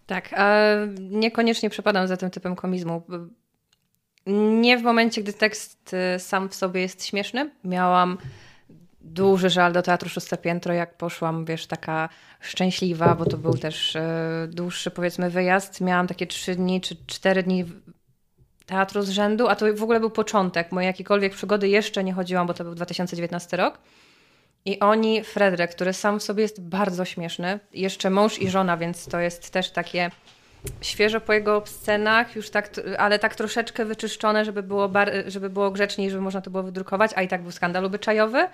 Tak, 0.06 0.34
a 0.34 0.66
niekoniecznie 1.00 1.70
przepadam 1.70 2.08
za 2.08 2.18
tym 2.18 2.30
typem 2.30 2.56
komizmu. 2.56 3.04
Nie 4.60 4.78
w 4.78 4.84
momencie, 4.84 5.22
gdy 5.22 5.34
tekst 5.34 5.96
y, 6.16 6.20
sam 6.20 6.50
w 6.50 6.56
sobie 6.56 6.82
jest 6.82 7.06
śmieszny. 7.06 7.52
Miałam 7.64 8.18
duży 9.02 9.50
żal 9.50 9.74
do 9.74 9.82
Teatru 9.82 10.10
Szóste 10.10 10.38
Piętro, 10.38 10.74
jak 10.74 10.98
poszłam, 10.98 11.46
wiesz, 11.46 11.68
taka 11.68 12.10
szczęśliwa, 12.40 13.16
bo 13.16 13.26
to 13.26 13.38
był 13.38 13.54
też 13.58 13.96
y, 13.96 14.02
dłuższy, 14.48 14.92
powiedzmy, 14.92 15.30
wyjazd. 15.30 15.82
Miałam 15.82 16.08
takie 16.08 16.28
trzy 16.28 16.56
dni 16.56 16.82
czy 16.82 16.96
cztery 17.08 17.44
dni 17.44 17.66
teatru 18.66 19.02
z 19.02 19.10
rzędu, 19.10 19.48
a 19.48 19.56
to 19.56 19.66
w 19.76 19.84
ogóle 19.84 20.00
był 20.00 20.10
początek. 20.10 20.72
Moje 20.72 20.88
jakiekolwiek 20.88 21.34
przygody 21.34 21.70
jeszcze 21.70 22.04
nie 22.04 22.14
chodziłam, 22.14 22.48
bo 22.48 22.54
to 22.54 22.64
był 22.64 22.76
2019 22.76 23.58
rok. 23.58 23.80
I 24.66 24.80
oni, 24.80 25.24
Fredrek, 25.24 25.72
który 25.72 25.94
sam 25.94 26.20
w 26.20 26.24
sobie 26.24 26.42
jest 26.42 26.62
bardzo 26.62 27.06
śmieszny, 27.06 27.60
jeszcze 27.74 28.10
mąż 28.10 28.40
i 28.40 28.50
żona, 28.50 28.78
więc 28.78 29.06
to 29.06 29.20
jest 29.20 29.50
też 29.50 29.72
takie 29.72 30.12
świeżo 30.82 31.22
po 31.22 31.34
jego 31.34 31.64
scenach, 31.66 32.36
już 32.36 32.50
tak, 32.50 32.70
ale 32.98 33.20
tak 33.20 33.36
troszeczkę 33.36 33.86
wyczyszczone, 33.86 34.46
żeby 34.46 34.64
było, 34.64 34.90
bar, 34.90 35.12
żeby 35.28 35.50
było 35.50 35.72
grzeczniej, 35.72 36.10
żeby 36.10 36.22
można 36.22 36.42
to 36.42 36.52
było 36.52 36.64
wydrukować, 36.64 37.12
a 37.16 37.22
i 37.22 37.28
tak 37.28 37.42
był 37.42 37.52
skandal 37.52 37.86
obyczajowy. 37.86 38.48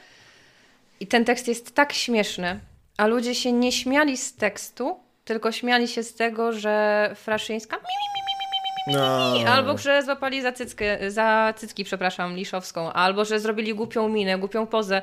I 0.99 1.07
ten 1.07 1.25
tekst 1.25 1.47
jest 1.47 1.75
tak 1.75 1.93
śmieszny, 1.93 2.59
a 2.97 3.07
ludzie 3.07 3.35
się 3.35 3.51
nie 3.51 3.71
śmiali 3.71 4.17
z 4.17 4.35
tekstu, 4.35 4.99
tylko 5.25 5.51
śmiali 5.51 5.87
się 5.87 6.03
z 6.03 6.15
tego, 6.15 6.51
że 6.53 7.09
Fraszyńska 7.15 7.75
mi, 7.75 7.81
mi, 7.81 8.93
mi, 8.93 8.99
No. 8.99 9.33
mi, 9.33 9.45
albo 9.45 9.77
że 9.77 10.03
złapali 10.03 10.41
za, 10.41 10.51
cyckę, 10.51 11.11
za 11.11 11.53
cycki, 11.57 11.83
przepraszam, 11.83 12.35
Liszowską, 12.35 12.93
albo 12.93 13.25
że 13.25 13.39
zrobili 13.39 13.73
głupią 13.73 14.09
minę, 14.09 14.37
głupią 14.37 14.67
pozę. 14.67 15.01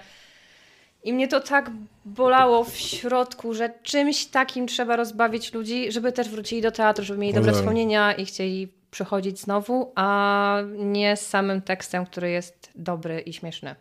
I 1.04 1.12
mnie 1.12 1.28
to 1.28 1.40
tak 1.40 1.70
bolało 2.04 2.64
w 2.64 2.76
środku, 2.76 3.54
że 3.54 3.70
czymś 3.82 4.26
takim 4.26 4.66
trzeba 4.66 4.96
rozbawić 4.96 5.52
ludzi, 5.52 5.92
żeby 5.92 6.12
też 6.12 6.28
wrócili 6.28 6.62
do 6.62 6.72
teatru, 6.72 7.04
żeby 7.04 7.20
mieli 7.20 7.34
dobre 7.34 7.52
wspomnienia 7.52 8.12
i 8.12 8.24
chcieli 8.24 8.68
przychodzić 8.90 9.40
znowu, 9.40 9.92
a 9.94 10.58
nie 10.76 11.16
z 11.16 11.26
samym 11.26 11.62
tekstem, 11.62 12.06
który 12.06 12.30
jest 12.30 12.70
dobry 12.74 13.20
i 13.20 13.32
śmieszny. 13.32 13.74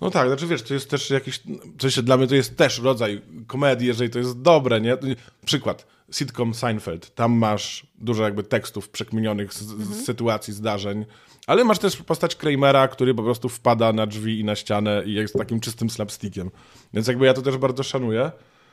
No 0.00 0.10
tak, 0.10 0.28
znaczy 0.28 0.46
wiesz, 0.46 0.62
to 0.62 0.74
jest 0.74 0.90
też 0.90 1.10
jakiś, 1.10 1.40
sensie 1.80 2.02
dla 2.02 2.16
mnie 2.16 2.26
to 2.26 2.34
jest 2.34 2.56
też 2.56 2.78
rodzaj 2.78 3.22
komedii, 3.46 3.86
jeżeli 3.86 4.10
to 4.10 4.18
jest 4.18 4.42
dobre, 4.42 4.80
nie? 4.80 4.96
Przykład, 5.44 5.86
sitcom 6.12 6.54
Seinfeld, 6.54 7.14
tam 7.14 7.32
masz 7.32 7.86
dużo 7.98 8.24
jakby 8.24 8.42
tekstów 8.42 8.88
przekminionych 8.88 9.54
z, 9.54 9.58
z 9.58 10.04
sytuacji, 10.04 10.54
zdarzeń, 10.54 11.04
ale 11.46 11.64
masz 11.64 11.78
też 11.78 11.96
postać 11.96 12.36
Kramera, 12.36 12.88
który 12.88 13.14
po 13.14 13.22
prostu 13.22 13.48
wpada 13.48 13.92
na 13.92 14.06
drzwi 14.06 14.40
i 14.40 14.44
na 14.44 14.56
ścianę 14.56 15.02
i 15.06 15.12
jest 15.12 15.34
takim 15.34 15.60
czystym 15.60 15.90
slapstickiem. 15.90 16.50
Więc 16.94 17.06
jakby 17.06 17.26
ja 17.26 17.34
to 17.34 17.42
też 17.42 17.56
bardzo 17.56 17.82
szanuję. 17.82 18.30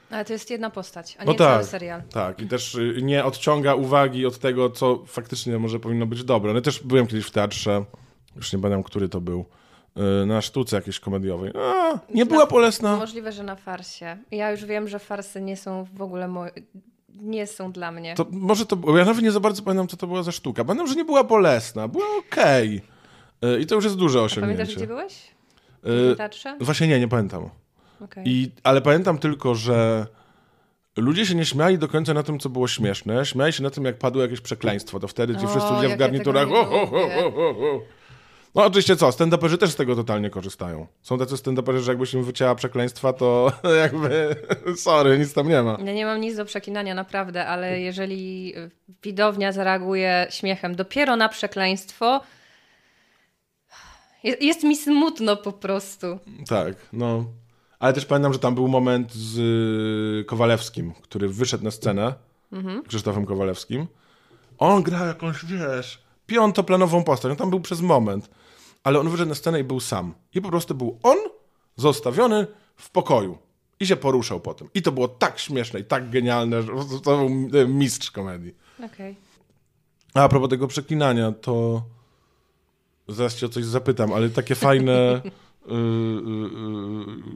Ale 0.10 0.26
to 0.26 0.34
jest 0.34 0.50
jedna 0.50 0.70
postać, 0.70 1.16
a 1.20 1.24
nie 1.24 1.32
No 1.32 1.38
cały 1.38 1.58
tak, 1.58 1.66
serial. 1.66 2.02
tak. 2.04 2.42
I 2.42 2.48
też 2.48 2.76
y, 2.76 3.00
nie 3.02 3.26
odciąga 3.26 3.76
uwagi 3.76 4.26
od 4.26 4.40
tego, 4.40 4.70
co 4.70 5.04
faktycznie 5.08 5.60
może 5.60 5.80
powinno 5.80 6.06
być 6.06 6.24
dobre. 6.24 6.54
No 6.54 6.62
też 6.62 6.84
byłem 6.84 7.08
kiedyś 7.08 7.26
w 7.26 7.32
teatrze, 7.32 7.86
już 8.36 8.54
nie 8.54 8.60
pamiętam, 8.60 8.84
który 8.84 9.10
to 9.10 9.22
był, 9.22 9.46
na 10.26 10.42
sztuce 10.42 10.76
jakiejś 10.76 11.00
komediowej. 11.00 11.52
A, 11.60 12.00
nie 12.14 12.26
była 12.26 12.46
bolesna. 12.46 12.98
Możliwe, 12.98 13.32
że 13.32 13.44
na 13.44 13.56
farsie. 13.56 14.18
Ja 14.32 14.52
już 14.52 14.66
wiem, 14.66 14.88
że 14.88 15.00
farsy 15.00 15.42
nie 15.42 15.58
są 15.58 15.88
w 15.94 16.02
ogóle 16.02 16.28
moje... 16.28 16.52
nie 17.10 17.48
są 17.48 17.72
dla 17.72 17.92
mnie. 17.92 18.16
To 18.16 18.26
może 18.32 18.66
to 18.66 18.78
ja 18.98 19.06
nawet 19.06 19.24
nie 19.24 19.32
za 19.32 19.40
bardzo 19.40 19.64
pamiętam, 19.64 19.88
co 19.88 19.98
to 19.98 20.08
była 20.08 20.24
za 20.24 20.32
sztuka. 20.32 20.66
Pamiętam, 20.66 20.88
że 20.88 20.96
nie 20.96 21.06
była 21.06 21.24
bolesna, 21.24 21.88
była 21.88 22.06
okej. 22.20 22.82
Okay. 23.42 23.60
I 23.60 23.66
to 23.66 23.76
już 23.76 23.84
jest 23.84 23.96
duże 23.98 24.22
osiągnięcie. 24.22 24.58
Pamiętasz, 24.58 24.76
gdzie 24.76 24.88
byłeś? 24.88 25.14
Y, 25.86 26.14
W 26.14 26.18
teatrze? 26.18 26.58
Właśnie 26.60 26.88
nie, 26.88 27.00
nie 27.00 27.08
pamiętam. 27.08 27.50
Okay. 28.02 28.24
I, 28.28 28.52
ale 28.64 28.82
pamiętam 28.82 29.18
tylko, 29.18 29.56
że 29.56 30.08
ludzie 30.98 31.26
się 31.26 31.36
nie 31.36 31.46
śmiali 31.46 31.78
do 31.78 31.88
końca 31.88 32.14
na 32.14 32.24
tym, 32.24 32.40
co 32.40 32.50
było 32.50 32.68
śmieszne. 32.68 33.26
Śmiali 33.26 33.54
się 33.54 33.64
na 33.64 33.70
tym, 33.70 33.86
jak 33.86 33.98
padło 33.98 34.22
jakieś 34.22 34.42
przekleństwo. 34.42 35.00
To 35.00 35.08
wtedy 35.08 35.36
ci 35.36 35.46
O, 35.46 35.48
wszyscy 35.48 35.74
ludzie 35.74 35.88
w 35.88 35.92
ja 35.92 35.98
garniturach... 35.98 36.48
ho, 36.48 36.66
ho, 36.66 36.88
ho, 36.88 37.10
ho, 37.10 37.32
ho, 37.32 37.54
ho. 37.54 37.82
No 38.56 38.66
oczywiście 38.66 38.96
co, 38.96 39.10
stand-uperzy 39.10 39.58
też 39.58 39.70
z 39.70 39.76
tego 39.76 39.96
totalnie 39.96 40.30
korzystają. 40.30 40.88
Są 41.02 41.18
tacy 41.18 41.36
stand-uperzy, 41.36 41.80
że 41.80 41.92
jakbyś 41.92 42.14
im 42.14 42.24
wycięła 42.24 42.56
przekleństwa, 42.56 43.14
to 43.14 43.52
jakby 43.84 44.36
sorry, 44.76 45.20
nic 45.20 45.34
tam 45.34 45.50
nie 45.50 45.64
ma. 45.64 45.78
Ja 45.86 45.94
nie 45.94 46.06
mam 46.06 46.22
nic 46.22 46.36
do 46.38 46.46
przeklinania, 46.46 46.96
naprawdę, 46.96 47.48
ale 47.48 47.80
jeżeli 47.80 48.54
widownia 49.04 49.52
zareaguje 49.52 50.28
śmiechem 50.30 50.76
dopiero 50.76 51.16
na 51.16 51.30
przekleństwo, 51.30 52.22
jest, 54.24 54.42
jest 54.42 54.64
mi 54.64 54.76
smutno 54.78 55.38
po 55.38 55.52
prostu. 55.52 56.20
Tak, 56.48 56.76
no. 56.94 57.26
Ale 57.80 57.94
też 57.94 58.06
pamiętam, 58.06 58.34
że 58.34 58.40
tam 58.40 58.56
był 58.56 58.68
moment 58.68 59.14
z 59.14 59.38
y, 60.22 60.26
Kowalewskim, 60.26 60.94
który 61.02 61.30
wyszedł 61.30 61.64
na 61.64 61.72
scenę, 61.72 62.14
Krzysztofem 62.88 63.26
Kowalewskim. 63.26 63.88
On 64.58 64.84
grał 64.84 65.08
jakąś, 65.08 65.46
wiesz, 65.46 66.04
piątoplanową 66.26 67.04
postać. 67.04 67.32
On 67.32 67.38
tam 67.38 67.50
był 67.50 67.60
przez 67.60 67.82
moment. 67.82 68.30
Ale 68.86 69.00
on 69.00 69.10
wyszedł 69.10 69.30
na 69.30 69.36
scenę 69.36 69.60
i 69.60 69.64
był 69.64 69.80
sam. 69.80 70.14
I 70.36 70.42
po 70.42 70.50
prostu 70.50 70.76
był 70.76 71.00
on 71.04 71.18
zostawiony 71.76 72.48
w 72.76 72.90
pokoju. 72.90 73.38
I 73.80 73.88
się 73.88 73.96
poruszał 73.96 74.40
potem. 74.40 74.70
I 74.74 74.82
to 74.82 74.92
było 74.92 75.08
tak 75.08 75.40
śmieszne 75.40 75.80
i 75.80 75.84
tak 75.84 76.10
genialne, 76.10 76.62
że 76.62 76.72
to 77.04 77.18
był 77.18 77.30
mistrz 77.68 78.12
komedii. 78.12 78.56
Okej. 78.86 79.16
A, 80.14 80.30
propos 80.30 80.50
tego 80.50 80.68
przeklinania, 80.68 81.32
to 81.32 81.84
zaraz 83.08 83.36
cię 83.36 83.46
o 83.46 83.50
coś 83.50 83.66
zapytam, 83.66 84.14
ale 84.14 84.30
takie 84.30 84.56
fajne. 84.56 85.22
Yy, 85.68 85.76
yy, 85.76 86.50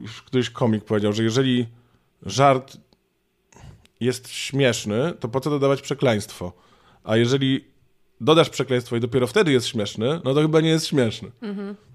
yy, 0.02 0.08
któryś 0.26 0.50
komik 0.50 0.84
powiedział, 0.84 1.12
że 1.12 1.22
jeżeli 1.22 1.66
żart 2.26 2.76
jest 4.00 4.28
śmieszny, 4.28 5.12
to 5.20 5.28
po 5.28 5.40
co 5.40 5.50
dodawać 5.50 5.82
przekleństwo? 5.82 6.52
A 7.04 7.16
jeżeli 7.16 7.64
dodasz 8.20 8.50
przekleństwo 8.50 8.96
i 8.96 9.00
dopiero 9.00 9.26
wtedy 9.26 9.52
jest 9.52 9.66
śmieszny, 9.66 10.20
no 10.24 10.34
to 10.34 10.40
chyba 10.40 10.60
nie 10.60 10.68
jest 10.68 10.86
śmieszny. 10.86 11.30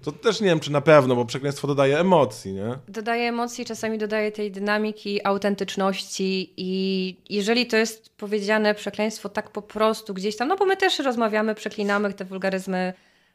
To 0.02 0.12
też 0.12 0.40
nie 0.40 0.46
wiem, 0.46 0.60
czy 0.60 0.72
na 0.72 0.80
pewno, 0.80 1.16
bo 1.16 1.24
przekleństwo 1.24 1.68
dodaje 1.68 2.00
emocji, 2.00 2.52
nie? 2.52 2.78
Dodaje 2.88 3.28
emocji, 3.28 3.64
czasami 3.64 3.98
dodaje 3.98 4.32
tej 4.32 4.50
dynamiki, 4.50 5.26
autentyczności 5.26 6.54
i 6.56 7.16
jeżeli 7.30 7.66
to 7.66 7.76
jest 7.76 8.16
powiedziane 8.16 8.74
przekleństwo 8.74 9.28
tak 9.28 9.50
po 9.50 9.62
prostu 9.62 10.14
gdzieś 10.14 10.36
tam, 10.36 10.48
no 10.48 10.56
bo 10.56 10.66
my 10.66 10.76
też 10.76 10.98
rozmawiamy, 10.98 11.54
przeklinamy, 11.54 12.12
te 12.14 12.24
wulgaryzmy 12.24 12.92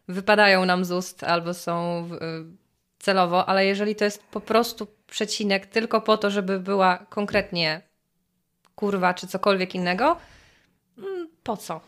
wypadają 0.07 0.65
nam 0.65 0.85
z 0.85 0.91
ust 0.91 1.23
albo 1.23 1.53
są 1.53 2.05
y, 2.05 2.17
celowo, 2.99 3.49
ale 3.49 3.65
jeżeli 3.65 3.95
to 3.95 4.05
jest 4.05 4.23
po 4.23 4.41
prostu 4.41 4.87
przecinek 5.07 5.65
tylko 5.65 6.01
po 6.01 6.17
to, 6.17 6.29
żeby 6.29 6.59
była 6.59 6.97
konkretnie 6.97 7.81
kurwa 8.75 9.13
czy 9.13 9.27
cokolwiek 9.27 9.75
innego, 9.75 10.17
mm, 10.97 11.27
po 11.43 11.57
co? 11.57 11.81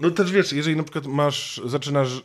No 0.00 0.10
też 0.10 0.32
wiesz, 0.32 0.52
jeżeli 0.52 0.76
na 0.76 0.82
przykład 0.82 1.06
masz, 1.06 1.60
zaczynasz, 1.64 2.22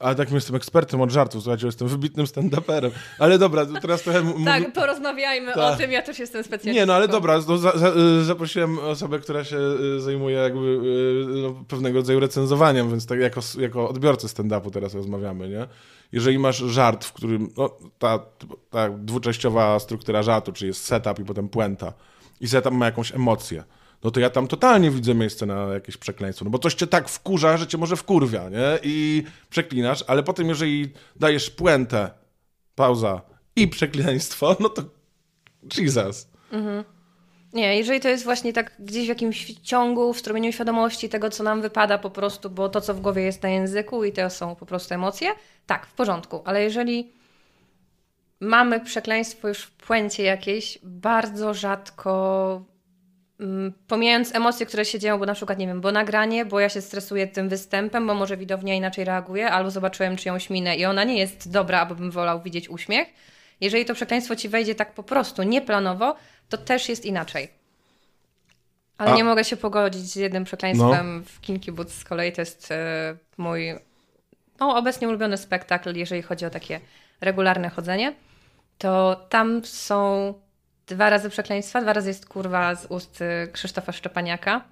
a 0.00 0.14
takim 0.14 0.34
jestem 0.34 0.56
ekspertem 0.56 1.00
od 1.00 1.10
żartów, 1.10 1.42
słuchajcie, 1.42 1.66
jestem 1.66 1.88
wybitnym 1.88 2.26
stand-uperem, 2.26 2.90
ale 3.18 3.38
dobra, 3.38 3.66
to 3.66 3.80
teraz 3.80 4.02
trochę... 4.02 4.22
Tak, 4.44 4.72
porozmawiajmy 4.72 5.54
Tak. 5.54 5.74
o 5.74 5.76
tym, 5.76 5.92
ja 5.92 6.02
też 6.02 6.18
jestem 6.18 6.44
specjalistą. 6.44 6.80
Nie, 6.80 6.86
no 6.86 6.94
ale 6.94 7.08
dobra, 7.08 7.40
no, 7.48 7.58
za, 7.58 7.78
za, 7.78 7.88
y, 8.20 8.24
zaprosiłem 8.24 8.78
osobę, 8.78 9.18
która 9.18 9.44
się 9.44 9.58
y, 9.96 10.00
zajmuje 10.00 10.36
jakby 10.36 10.66
y, 10.66 11.42
no, 11.42 11.64
pewnego 11.68 11.98
rodzaju 11.98 12.20
recenzowaniem, 12.20 12.90
więc 12.90 13.06
tak 13.06 13.18
jako, 13.18 13.40
jako 13.58 13.88
odbiorcy 13.88 14.26
stand-upu 14.26 14.70
teraz 14.70 14.94
rozmawiamy, 14.94 15.48
nie? 15.48 15.66
Jeżeli 16.12 16.38
masz 16.38 16.56
żart, 16.56 17.04
w 17.04 17.12
którym 17.12 17.50
no, 17.56 17.70
ta, 17.98 18.18
ta 18.70 18.90
dwuczęściowa 18.90 19.78
struktura 19.78 20.22
żartu, 20.22 20.52
czyli 20.52 20.68
jest 20.68 20.84
setup 20.84 21.18
i 21.18 21.24
potem 21.24 21.48
puenta 21.48 21.92
i 22.40 22.48
setup 22.48 22.72
ma 22.72 22.86
jakąś 22.86 23.14
emocję, 23.14 23.64
no 24.04 24.10
to 24.10 24.20
ja 24.20 24.30
tam 24.30 24.48
totalnie 24.48 24.90
widzę 24.90 25.14
miejsce 25.14 25.46
na 25.46 25.54
jakieś 25.54 25.96
przekleństwo, 25.96 26.44
no 26.44 26.50
bo 26.50 26.58
coś 26.58 26.74
cię 26.74 26.86
tak 26.86 27.08
wkurza, 27.08 27.56
że 27.56 27.66
cię 27.66 27.78
może 27.78 27.96
wkurwia, 27.96 28.48
nie? 28.48 28.78
I 28.82 29.24
przeklinasz, 29.50 30.04
ale 30.06 30.22
potem 30.22 30.48
jeżeli 30.48 30.92
dajesz 31.16 31.50
puentę, 31.50 32.10
pauza 32.74 33.20
i 33.56 33.68
przekleństwo, 33.68 34.56
no 34.60 34.68
to 34.68 34.82
Jesus. 35.78 36.28
Nie, 37.52 37.76
jeżeli 37.76 38.00
to 38.00 38.08
jest 38.08 38.24
właśnie 38.24 38.52
tak 38.52 38.72
gdzieś 38.78 39.04
w 39.04 39.08
jakimś 39.08 39.54
ciągu, 39.54 40.12
w 40.12 40.18
strumieniu 40.18 40.52
świadomości 40.52 41.08
tego, 41.08 41.30
co 41.30 41.42
nam 41.44 41.62
wypada 41.62 41.98
po 41.98 42.10
prostu, 42.10 42.50
bo 42.50 42.68
to, 42.68 42.80
co 42.80 42.94
w 42.94 43.00
głowie 43.00 43.22
jest 43.22 43.42
na 43.42 43.48
języku 43.48 44.04
i 44.04 44.12
to 44.12 44.30
są 44.30 44.54
po 44.54 44.66
prostu 44.66 44.94
emocje, 44.94 45.28
tak, 45.66 45.86
w 45.86 45.92
porządku. 45.92 46.42
Ale 46.44 46.62
jeżeli 46.62 47.12
mamy 48.40 48.80
przekleństwo 48.80 49.48
już 49.48 49.58
w 49.58 49.70
puencie 49.70 50.22
jakiejś, 50.22 50.78
bardzo 50.82 51.54
rzadko, 51.54 52.62
pomijając 53.88 54.34
emocje, 54.34 54.66
które 54.66 54.84
się 54.84 54.98
dzieją, 54.98 55.18
bo 55.18 55.26
na 55.26 55.34
przykład, 55.34 55.58
nie 55.58 55.66
wiem, 55.66 55.80
bo 55.80 55.92
nagranie, 55.92 56.44
bo 56.44 56.60
ja 56.60 56.68
się 56.68 56.80
stresuję 56.80 57.26
tym 57.26 57.48
występem, 57.48 58.06
bo 58.06 58.14
może 58.14 58.36
widownia 58.36 58.74
inaczej 58.74 59.04
reaguje, 59.04 59.50
albo 59.50 59.70
zobaczyłem 59.70 60.16
czyjąś 60.16 60.50
minę 60.50 60.76
i 60.76 60.84
ona 60.84 61.04
nie 61.04 61.18
jest 61.18 61.50
dobra, 61.50 61.80
aby 61.80 61.94
bym 61.94 62.10
wolał 62.10 62.42
widzieć 62.42 62.68
uśmiech. 62.68 63.08
Jeżeli 63.60 63.84
to 63.84 63.94
przekleństwo 63.94 64.36
ci 64.36 64.48
wejdzie 64.48 64.74
tak 64.74 64.94
po 64.94 65.02
prostu, 65.02 65.42
nieplanowo, 65.42 66.16
to 66.48 66.58
też 66.58 66.88
jest 66.88 67.04
inaczej. 67.04 67.48
Ale 68.98 69.12
A- 69.12 69.16
nie 69.16 69.24
mogę 69.24 69.44
się 69.44 69.56
pogodzić 69.56 70.02
z 70.02 70.16
jednym 70.16 70.44
przekleństwem 70.44 71.24
w 71.24 71.40
Kinky 71.40 71.72
Boots. 71.72 71.94
Z 71.94 72.04
kolei 72.04 72.32
to 72.32 72.40
jest 72.40 72.70
e, 72.70 73.16
mój 73.36 73.74
no, 74.60 74.76
obecnie 74.76 75.08
ulubiony 75.08 75.36
spektakl, 75.36 75.96
jeżeli 75.96 76.22
chodzi 76.22 76.46
o 76.46 76.50
takie 76.50 76.80
regularne 77.20 77.68
chodzenie. 77.68 78.14
To 78.78 79.26
tam 79.28 79.64
są 79.64 80.34
dwa 80.86 81.10
razy 81.10 81.30
przekleństwa, 81.30 81.80
dwa 81.80 81.92
razy 81.92 82.08
jest 82.08 82.28
kurwa 82.28 82.74
z 82.74 82.86
ust 82.86 83.22
e, 83.22 83.48
Krzysztofa 83.52 83.92
Szczepaniaka 83.92 84.64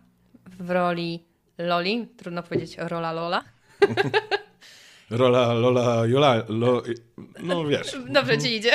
w 0.47 0.71
roli 0.71 1.25
Loli. 1.59 2.09
Trudno 2.16 2.42
powiedzieć 2.42 2.76
rola 2.78 3.12
Lola. 3.12 3.44
Rola, 5.11 5.52
Lola, 5.52 6.06
Jola, 6.06 6.42
lo, 6.49 6.83
no 7.40 7.64
wiesz. 7.64 7.97
Dobrze 8.09 8.38
ci 8.38 8.56
idzie. 8.56 8.73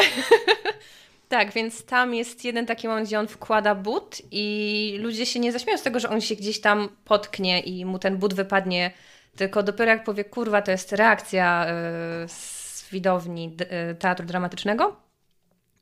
tak, 1.30 1.54
więc 1.54 1.86
tam 1.86 2.14
jest 2.14 2.46
jeden 2.46 2.66
taki 2.66 2.88
moment, 2.88 3.08
gdzie 3.08 3.20
on 3.20 3.28
wkłada 3.28 3.76
but 3.76 4.22
i 4.32 4.98
ludzie 5.02 5.26
się 5.26 5.40
nie 5.40 5.52
zaśmieją 5.52 5.78
z 5.78 5.82
tego, 5.82 6.00
że 6.00 6.10
on 6.10 6.22
się 6.22 6.36
gdzieś 6.36 6.62
tam 6.62 6.90
potknie 7.06 7.60
i 7.60 7.86
mu 7.86 8.00
ten 8.00 8.18
but 8.18 8.34
wypadnie, 8.34 8.92
tylko 9.36 9.64
dopiero 9.64 9.92
jak 9.92 10.04
powie, 10.04 10.24
kurwa, 10.24 10.62
to 10.62 10.72
jest 10.72 10.92
reakcja 10.92 11.66
y, 11.66 12.28
z 12.28 12.90
widowni 12.92 13.56
y, 13.92 13.96
teatru 13.96 14.26
dramatycznego. 14.26 15.09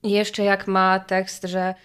Jeszcze 0.03 0.43
jak 0.43 0.67
ma 0.67 0.99
tekst, 0.99 1.43
że 1.43 1.75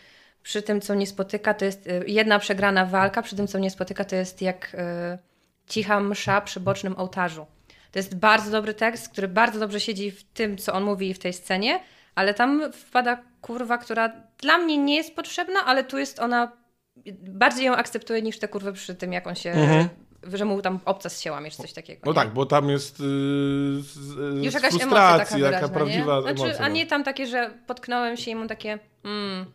przy 0.42 0.62
tym, 0.62 0.80
co 0.80 0.94
mnie 0.94 1.06
spotyka, 1.06 1.54
to 1.54 1.64
jest 1.64 1.86
y, 1.86 2.04
jedna 2.06 2.38
przegrana 2.38 2.86
walka, 2.86 3.22
przy 3.22 3.36
tym, 3.36 3.46
co 3.46 3.58
mnie 3.58 3.70
spotyka, 3.70 4.04
to 4.04 4.16
jest 4.16 4.42
jak 4.42 4.74
y, 4.74 5.18
cicha 5.66 6.00
msza 6.00 6.40
przy 6.40 6.60
bocznym 6.60 6.96
ołtarzu. 6.98 7.46
To 7.92 7.98
jest 7.98 8.16
bardzo 8.16 8.50
dobry 8.50 8.74
tekst, 8.74 9.08
który 9.08 9.28
bardzo 9.28 9.60
dobrze 9.60 9.80
siedzi 9.80 10.10
w 10.10 10.24
tym, 10.24 10.58
co 10.58 10.72
on 10.72 10.84
mówi 10.84 11.10
i 11.10 11.14
w 11.14 11.18
tej 11.18 11.32
scenie, 11.32 11.80
ale 12.14 12.34
tam 12.34 12.72
wpada 12.72 13.22
kurwa, 13.40 13.78
która 13.78 14.12
dla 14.38 14.58
mnie 14.58 14.78
nie 14.78 14.96
jest 14.96 15.16
potrzebna, 15.16 15.64
ale 15.66 15.84
tu 15.84 15.98
jest 15.98 16.18
ona, 16.18 16.52
bardziej 17.28 17.66
ją 17.66 17.76
akceptuję 17.76 18.22
niż 18.22 18.38
te 18.38 18.48
kurwy 18.48 18.72
przy 18.72 18.94
tym, 18.94 19.12
jak 19.12 19.26
on 19.26 19.34
się, 19.34 19.54
że 20.32 20.44
mu 20.44 20.62
tam 20.62 20.80
obca 20.84 21.08
z 21.08 21.20
siłami, 21.20 21.50
czy 21.50 21.56
coś 21.56 21.72
takiego. 21.72 22.00
No 22.04 22.12
nie? 22.12 22.16
tak, 22.16 22.32
bo 22.32 22.46
tam 22.46 22.68
jest 22.68 23.00
yy, 23.00 23.06
z, 23.06 23.94
z 23.94 24.44
Już 24.44 24.54
jakaś 24.54 24.74
emocja 24.82 25.18
taka 25.18 25.36
wyraźna, 25.36 25.68
prawdziwa 25.68 26.16
nie? 26.16 26.22
Znaczy, 26.22 26.42
emocja. 26.42 26.64
A 26.64 26.68
no. 26.68 26.74
nie 26.74 26.86
tam 26.86 27.04
takie, 27.04 27.26
że 27.26 27.50
potknąłem 27.66 28.16
się 28.16 28.30
i 28.30 28.34
mam 28.34 28.48
takie, 28.48 28.78
mm, 29.04 29.46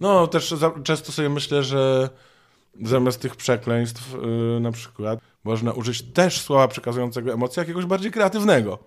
No, 0.00 0.26
też 0.26 0.50
za, 0.50 0.72
często 0.84 1.12
sobie 1.12 1.28
myślę, 1.28 1.62
że 1.62 2.08
zamiast 2.82 3.20
tych 3.20 3.36
przekleństw 3.36 4.12
yy, 4.12 4.60
na 4.60 4.72
przykład 4.72 5.18
można 5.44 5.72
użyć 5.72 6.02
też 6.02 6.40
słowa 6.40 6.68
przekazującego 6.68 7.32
emocje 7.32 7.60
jakiegoś 7.60 7.84
bardziej 7.84 8.12
kreatywnego. 8.12 8.78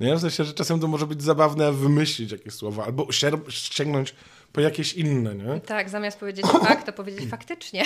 Nie? 0.00 0.16
W 0.16 0.20
sensie, 0.20 0.44
że 0.44 0.54
czasem 0.54 0.80
to 0.80 0.88
może 0.88 1.06
być 1.06 1.22
zabawne 1.22 1.72
wymyślić 1.72 2.32
jakieś 2.32 2.54
słowa, 2.54 2.84
albo 2.84 3.06
sięgnąć 3.48 4.14
po 4.56 4.60
jakieś 4.60 4.94
inne, 4.94 5.34
nie? 5.34 5.60
tak, 5.60 5.88
zamiast 5.88 6.18
powiedzieć 6.18 6.46
fakt, 6.68 6.86
to 6.86 6.92
powiedzieć 6.92 7.30
faktycznie. 7.30 7.84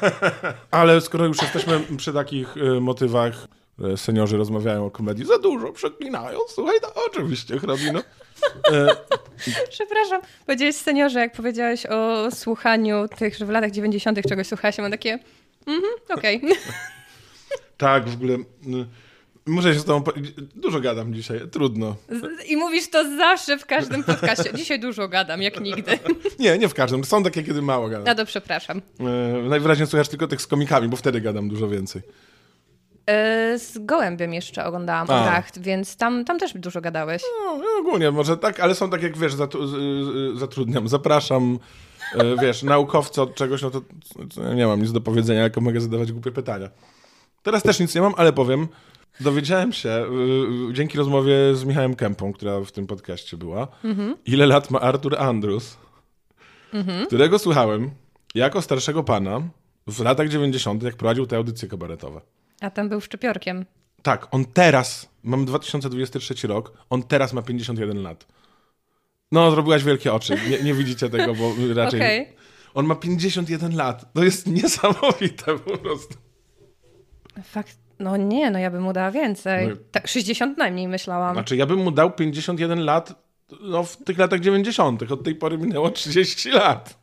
Ale 0.70 1.00
skoro 1.00 1.26
już 1.26 1.42
jesteśmy 1.42 1.80
przy 1.96 2.12
takich 2.12 2.56
y, 2.56 2.80
motywach, 2.80 3.46
y, 3.92 3.96
seniorzy 3.96 4.36
rozmawiają 4.36 4.86
o 4.86 4.90
komedii, 4.90 5.24
za 5.26 5.38
dużo 5.38 5.72
przeklinają, 5.72 6.38
słuchaj, 6.48 6.76
no 6.82 6.88
oczywiście, 7.06 7.58
hrabino. 7.58 7.98
Y, 7.98 8.02
Przepraszam, 9.70 10.20
powiedziałeś 10.46 10.76
seniorze, 10.76 11.20
jak 11.20 11.32
powiedziałeś 11.32 11.86
o 11.86 12.30
słuchaniu 12.30 13.08
tych, 13.08 13.36
że 13.36 13.46
w 13.46 13.50
latach 13.50 13.70
90. 13.70 14.28
czegoś 14.28 14.46
słuchałaś, 14.46 14.78
ja 14.78 14.82
mam 14.82 14.90
takie, 14.90 15.18
mhm, 15.66 15.92
okej. 16.08 16.42
tak, 17.76 18.08
w 18.08 18.14
ogóle 18.14 18.34
y, 18.34 18.42
Muszę 19.46 19.74
się 19.74 19.80
z 19.80 19.84
tobą... 19.84 20.12
Dużo 20.54 20.80
gadam 20.80 21.14
dzisiaj, 21.14 21.40
trudno. 21.50 21.96
I 22.48 22.56
mówisz 22.56 22.90
to 22.90 23.16
zawsze 23.16 23.58
w 23.58 23.66
każdym 23.66 24.04
podcaście. 24.04 24.54
Dzisiaj 24.54 24.80
dużo 24.80 25.08
gadam, 25.08 25.42
jak 25.42 25.60
nigdy. 25.60 25.98
Nie, 26.38 26.58
nie 26.58 26.68
w 26.68 26.74
każdym. 26.74 27.04
Są 27.04 27.22
takie, 27.22 27.42
kiedy 27.42 27.62
mało 27.62 27.88
gadam. 27.88 28.06
Ja 28.06 28.14
to 28.14 28.26
przepraszam. 28.26 28.82
E, 29.00 29.04
najwyraźniej 29.48 29.86
słuchasz 29.86 30.08
tylko 30.08 30.26
tych 30.26 30.42
z 30.42 30.46
komikami, 30.46 30.88
bo 30.88 30.96
wtedy 30.96 31.20
gadam 31.20 31.48
dużo 31.48 31.68
więcej. 31.68 32.02
E, 33.06 33.58
z 33.58 33.78
Gołębiem 33.78 34.34
jeszcze 34.34 34.64
oglądałam 34.64 35.10
A. 35.10 35.20
Odracht, 35.20 35.60
więc 35.62 35.96
tam, 35.96 36.24
tam 36.24 36.38
też 36.38 36.52
dużo 36.54 36.80
gadałeś. 36.80 37.22
No, 37.44 37.58
no, 37.58 37.64
ogólnie 37.80 38.10
może 38.10 38.36
tak, 38.36 38.60
ale 38.60 38.74
są 38.74 38.90
tak 38.90 39.02
jak, 39.02 39.18
wiesz, 39.18 39.34
zatru- 39.34 40.38
zatrudniam, 40.38 40.88
zapraszam, 40.88 41.58
e, 42.14 42.36
wiesz, 42.42 42.62
naukowca 42.62 43.22
od 43.22 43.34
czegoś, 43.34 43.62
no 43.62 43.70
to 43.70 43.82
nie 44.54 44.66
mam 44.66 44.82
nic 44.82 44.92
do 44.92 45.00
powiedzenia, 45.00 45.42
tylko 45.42 45.60
mogę 45.60 45.80
zadawać 45.80 46.12
głupie 46.12 46.32
pytania. 46.32 46.68
Teraz 47.42 47.62
też 47.62 47.80
nic 47.80 47.94
nie 47.94 48.00
mam, 48.00 48.14
ale 48.16 48.32
powiem, 48.32 48.68
dowiedziałem 49.20 49.72
się 49.72 50.06
y, 50.70 50.72
dzięki 50.72 50.98
rozmowie 50.98 51.54
z 51.54 51.64
Michałem 51.64 51.94
Kępą, 51.96 52.32
która 52.32 52.60
w 52.60 52.72
tym 52.72 52.86
podcaście 52.86 53.36
była, 53.36 53.68
ile 54.26 54.46
lat 54.46 54.70
ma 54.70 54.80
Arthur 54.80 55.18
Andrus, 55.18 55.76
którego 57.06 57.38
słuchałem 57.38 57.90
jako 58.34 58.62
starszego 58.62 59.04
pana 59.04 59.40
w 59.86 60.00
latach 60.00 60.28
90., 60.28 60.82
jak 60.82 60.96
prowadził 60.96 61.26
te 61.26 61.36
audycje 61.36 61.68
kabaretowe. 61.68 62.20
A 62.60 62.70
tam 62.70 62.88
był 62.88 63.00
szczypiorkiem. 63.00 63.64
Tak, 64.02 64.28
on 64.30 64.44
teraz, 64.44 65.08
mam 65.22 65.44
2023 65.44 66.46
rok, 66.48 66.72
on 66.90 67.02
teraz 67.02 67.32
ma 67.32 67.42
51 67.42 68.02
lat. 68.02 68.26
No, 69.32 69.50
zrobiłaś 69.50 69.84
wielkie 69.84 70.12
oczy. 70.12 70.36
Nie, 70.50 70.62
nie 70.62 70.74
widzicie 70.74 71.08
tego, 71.10 71.34
bo 71.34 71.52
raczej. 71.74 72.00
Okej. 72.00 72.28
On 72.74 72.86
ma 72.86 72.94
51 72.94 73.76
lat. 73.76 74.12
To 74.14 74.24
jest 74.24 74.46
niesamowite 74.62 75.58
po 75.58 75.78
prostu. 75.78 76.14
Fakt. 77.44 77.81
No 78.02 78.16
nie, 78.16 78.50
no 78.50 78.58
ja 78.58 78.70
bym 78.70 78.82
mu 78.82 78.92
dała 78.92 79.10
więcej. 79.10 79.68
No 79.68 79.74
Tak, 79.92 80.08
60 80.08 80.58
najmniej 80.58 80.88
myślałam. 80.88 81.34
Znaczy, 81.34 81.56
ja 81.56 81.66
bym 81.66 81.78
mu 81.78 81.90
dał 81.90 82.10
51 82.10 82.84
lat 82.84 83.14
no, 83.60 83.84
w 83.84 83.96
tych 83.96 84.18
latach 84.18 84.40
90. 84.40 85.12
Od 85.12 85.24
tej 85.24 85.34
pory 85.34 85.58
minęło 85.58 85.90
30 85.90 86.50
lat. 86.50 86.98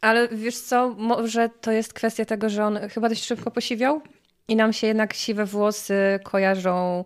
Ale 0.00 0.28
wiesz 0.28 0.58
co, 0.58 0.94
może 0.98 1.48
to 1.60 1.72
jest 1.72 1.92
kwestia 1.92 2.24
tego, 2.24 2.50
że 2.50 2.64
on 2.64 2.78
chyba 2.88 3.08
dość 3.08 3.24
szybko 3.24 3.50
posiwiał 3.50 4.00
i 4.48 4.56
nam 4.56 4.72
się 4.72 4.86
jednak 4.86 5.14
siwe 5.14 5.44
włosy 5.46 6.20
kojarzą 6.22 7.04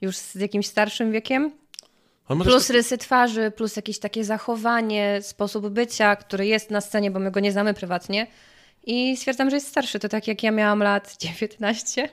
już 0.00 0.16
z 0.16 0.34
jakimś 0.34 0.66
starszym 0.66 1.12
wiekiem. 1.12 1.52
Plus 2.42 2.70
rysy 2.70 2.98
twarzy, 2.98 3.50
plus 3.50 3.76
jakieś 3.76 3.98
takie 3.98 4.24
zachowanie, 4.24 5.18
sposób 5.22 5.68
bycia, 5.68 6.16
który 6.16 6.46
jest 6.46 6.70
na 6.70 6.80
scenie, 6.80 7.10
bo 7.10 7.18
my 7.18 7.30
go 7.30 7.40
nie 7.40 7.52
znamy 7.52 7.74
prywatnie. 7.74 8.26
I 8.84 9.16
stwierdzam, 9.16 9.50
że 9.50 9.56
jest 9.56 9.68
starszy. 9.68 9.98
To 9.98 10.08
tak 10.08 10.28
jak 10.28 10.42
ja 10.42 10.50
miałam 10.50 10.78
lat 10.82 11.16
19 11.20 12.08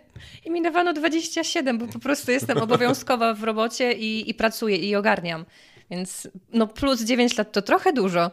i 0.46 0.52
mi 0.52 0.62
dawano 0.62 0.94
27, 0.94 1.78
bo 1.78 1.88
po 1.88 2.00
prostu 2.00 2.32
jestem 2.32 2.58
obowiązkowa 2.68 3.34
w 3.34 3.44
robocie 3.44 3.94
i, 3.94 4.30
i 4.30 4.34
pracuję 4.34 4.76
i 4.78 4.96
ogarniam. 4.96 5.46
Więc 5.92 6.28
no 6.54 6.68
plus 6.68 7.02
9 7.04 7.38
lat 7.38 7.52
to 7.52 7.62
trochę 7.62 7.94
dużo. 7.94 8.32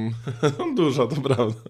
Dużo, 0.76 1.06
to 1.06 1.16
prawda. 1.20 1.60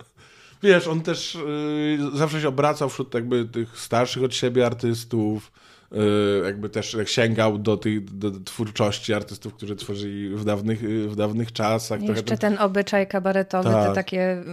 Wiesz, 0.62 0.87
on 0.88 1.00
też 1.00 1.34
y, 1.34 1.99
zawsze 2.14 2.40
się 2.40 2.49
obracał 2.49 2.88
wśród 2.88 3.14
jakby 3.14 3.44
tych 3.44 3.78
starszych 3.78 4.23
od 4.23 4.34
siebie 4.34 4.66
artystów, 4.66 5.52
y, 5.92 5.96
jakby 6.44 6.68
też 6.68 6.96
sięgał 7.04 7.58
do 7.58 7.76
tych 7.76 8.04
do 8.18 8.30
twórczości 8.30 9.14
artystów, 9.14 9.54
którzy 9.54 9.76
tworzyli 9.76 10.28
w 10.28 10.44
dawnych, 10.44 10.84
y, 10.84 11.08
w 11.08 11.16
dawnych 11.16 11.52
czasach. 11.52 12.02
Jeszcze 12.02 12.23
ten- 12.25 12.38
ten 12.38 12.58
obyczaj 12.58 13.06
kabaretowy, 13.08 13.70
Tak. 13.70 13.88
to 13.88 13.94
takie 13.94 14.44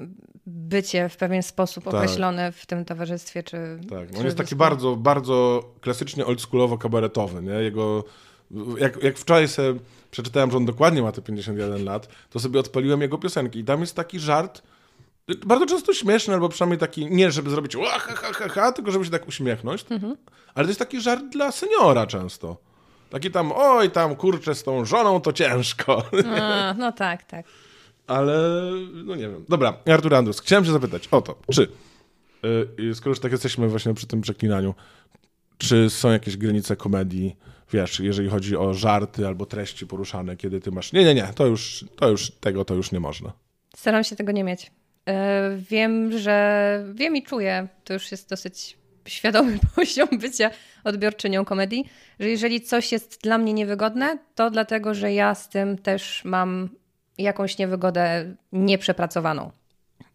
bycie 0.51 1.09
w 1.09 1.17
pewien 1.17 1.43
sposób 1.43 1.83
Tak. 1.83 1.93
określone 1.93 2.51
w 2.51 2.65
tym 2.65 2.85
towarzystwie. 2.85 3.43
Czy 3.43 3.79
Tak, 3.89 4.11
czy 4.11 4.17
on 4.17 4.25
jest 4.25 4.37
taki 4.37 4.55
bardzo, 4.55 4.95
bardzo 4.95 5.63
klasycznie 5.81 6.25
oldschoolowo-kabaretowy, 6.25 7.43
nie? 7.43 7.53
Jego, 7.53 8.03
jak, 8.77 9.03
jak 9.03 9.17
wczoraj 9.17 9.47
sobie 9.47 9.79
przeczytałem, 10.11 10.51
że 10.51 10.57
on 10.57 10.65
dokładnie 10.65 11.01
ma 11.01 11.11
te 11.11 11.21
51 11.21 11.85
lat, 11.85 12.07
to 12.29 12.39
sobie 12.39 12.59
odpaliłem 12.59 13.01
jego 13.01 13.17
piosenki 13.17 13.59
i 13.59 13.63
tam 13.63 13.81
jest 13.81 13.95
taki 13.95 14.19
żart, 14.19 14.61
bardzo 15.45 15.65
często 15.65 15.93
śmieszny, 15.93 16.33
albo 16.33 16.49
przynajmniej 16.49 16.79
taki, 16.79 17.05
nie 17.05 17.31
żeby 17.31 17.49
zrobić 17.49 17.75
ha, 17.75 17.99
ha, 17.99 18.33
ha, 18.33 18.49
ha, 18.49 18.71
tylko 18.71 18.91
żeby 18.91 19.05
się 19.05 19.11
tak 19.11 19.27
uśmiechnąć, 19.27 19.85
ale 20.55 20.65
to 20.65 20.69
jest 20.69 20.79
taki 20.79 21.01
żart 21.01 21.23
dla 21.31 21.51
seniora 21.51 22.07
często. 22.07 22.57
Taki 23.09 23.31
tam, 23.31 23.51
oj 23.55 23.91
tam, 23.91 24.15
kurczę, 24.15 24.55
z 24.55 24.63
tą 24.63 24.85
żoną 24.85 25.21
to 25.21 25.33
ciężko. 25.33 26.03
A, 26.41 26.73
no 26.77 26.91
tak, 26.91 27.23
tak. 27.23 27.45
Ale, 28.11 28.61
no 29.05 29.15
nie 29.15 29.29
wiem. 29.29 29.45
Dobra, 29.49 29.77
Artur 29.85 30.15
Andrus, 30.15 30.39
chciałem 30.39 30.65
cię 30.65 30.71
zapytać 30.71 31.07
o 31.07 31.21
to, 31.21 31.39
czy, 31.53 31.67
yy, 32.77 32.95
skoro 32.95 33.11
już 33.11 33.19
tak 33.19 33.31
jesteśmy 33.31 33.67
właśnie 33.67 33.93
przy 33.93 34.07
tym 34.07 34.21
przeklinaniu, 34.21 34.73
czy 35.57 35.89
są 35.89 36.11
jakieś 36.11 36.37
granice 36.37 36.75
komedii, 36.75 37.35
wiesz, 37.73 37.99
jeżeli 37.99 38.29
chodzi 38.29 38.57
o 38.57 38.73
żarty 38.73 39.27
albo 39.27 39.45
treści 39.45 39.87
poruszane, 39.87 40.37
kiedy 40.37 40.59
ty 40.59 40.71
masz, 40.71 40.93
nie, 40.93 41.03
nie, 41.03 41.15
nie, 41.15 41.27
to 41.35 41.45
już, 41.45 41.85
to 41.95 42.09
już, 42.09 42.31
tego 42.31 42.65
to 42.65 42.75
już 42.75 42.91
nie 42.91 42.99
można. 42.99 43.33
Staram 43.75 44.03
się 44.03 44.15
tego 44.15 44.31
nie 44.31 44.43
mieć. 44.43 44.71
E, 45.07 45.57
Wiem, 45.69 46.17
że 46.19 46.85
wiem 46.93 47.15
i 47.15 47.23
czuję, 47.23 47.67
to 47.83 47.93
już 47.93 48.11
jest 48.11 48.29
dosyć 48.29 48.77
świadomy 49.07 49.59
poziom 49.75 50.07
bycia 50.19 50.51
odbiorczynią 50.83 51.45
komedii, 51.45 51.89
że 52.19 52.29
jeżeli 52.29 52.61
coś 52.61 52.91
jest 52.91 53.23
dla 53.23 53.37
mnie 53.37 53.53
niewygodne, 53.53 54.17
to 54.35 54.51
dlatego, 54.51 54.93
że 54.93 55.13
ja 55.13 55.35
z 55.35 55.49
tym 55.49 55.77
też 55.77 56.21
mam 56.25 56.69
jakąś 57.21 57.57
niewygodę 57.57 58.35
nieprzepracowaną. 58.51 59.51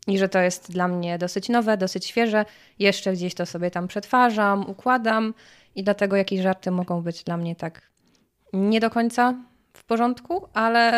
I 0.07 0.19
że 0.19 0.29
to 0.29 0.39
jest 0.39 0.73
dla 0.73 0.89
mnie 0.89 1.19
dosyć 1.19 1.49
nowe, 1.49 1.77
dosyć 1.77 2.07
świeże. 2.07 2.45
Jeszcze 2.79 3.13
gdzieś 3.13 3.35
to 3.35 3.47
sobie 3.47 3.71
tam 3.71 3.89
przetwarzam, 3.89 4.71
układam 4.71 5.35
i 5.75 5.83
dlatego 5.83 6.17
jakieś 6.17 6.41
żarty 6.41 6.71
mogą 6.71 7.03
być 7.03 7.25
dla 7.25 7.37
mnie 7.37 7.57
tak 7.57 7.83
nie 8.53 8.81
do 8.81 8.91
końca 8.91 9.35
w 9.73 9.85
porządku, 9.85 10.49
ale 10.55 10.93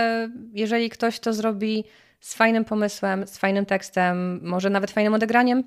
jeżeli 0.52 0.90
ktoś 0.90 1.20
to 1.20 1.32
zrobi 1.32 1.84
z 2.20 2.34
fajnym 2.34 2.64
pomysłem, 2.64 3.26
z 3.26 3.38
fajnym 3.38 3.66
tekstem, 3.66 4.40
może 4.42 4.70
nawet 4.70 4.90
fajnym 4.90 5.14
odegraniem, 5.14 5.64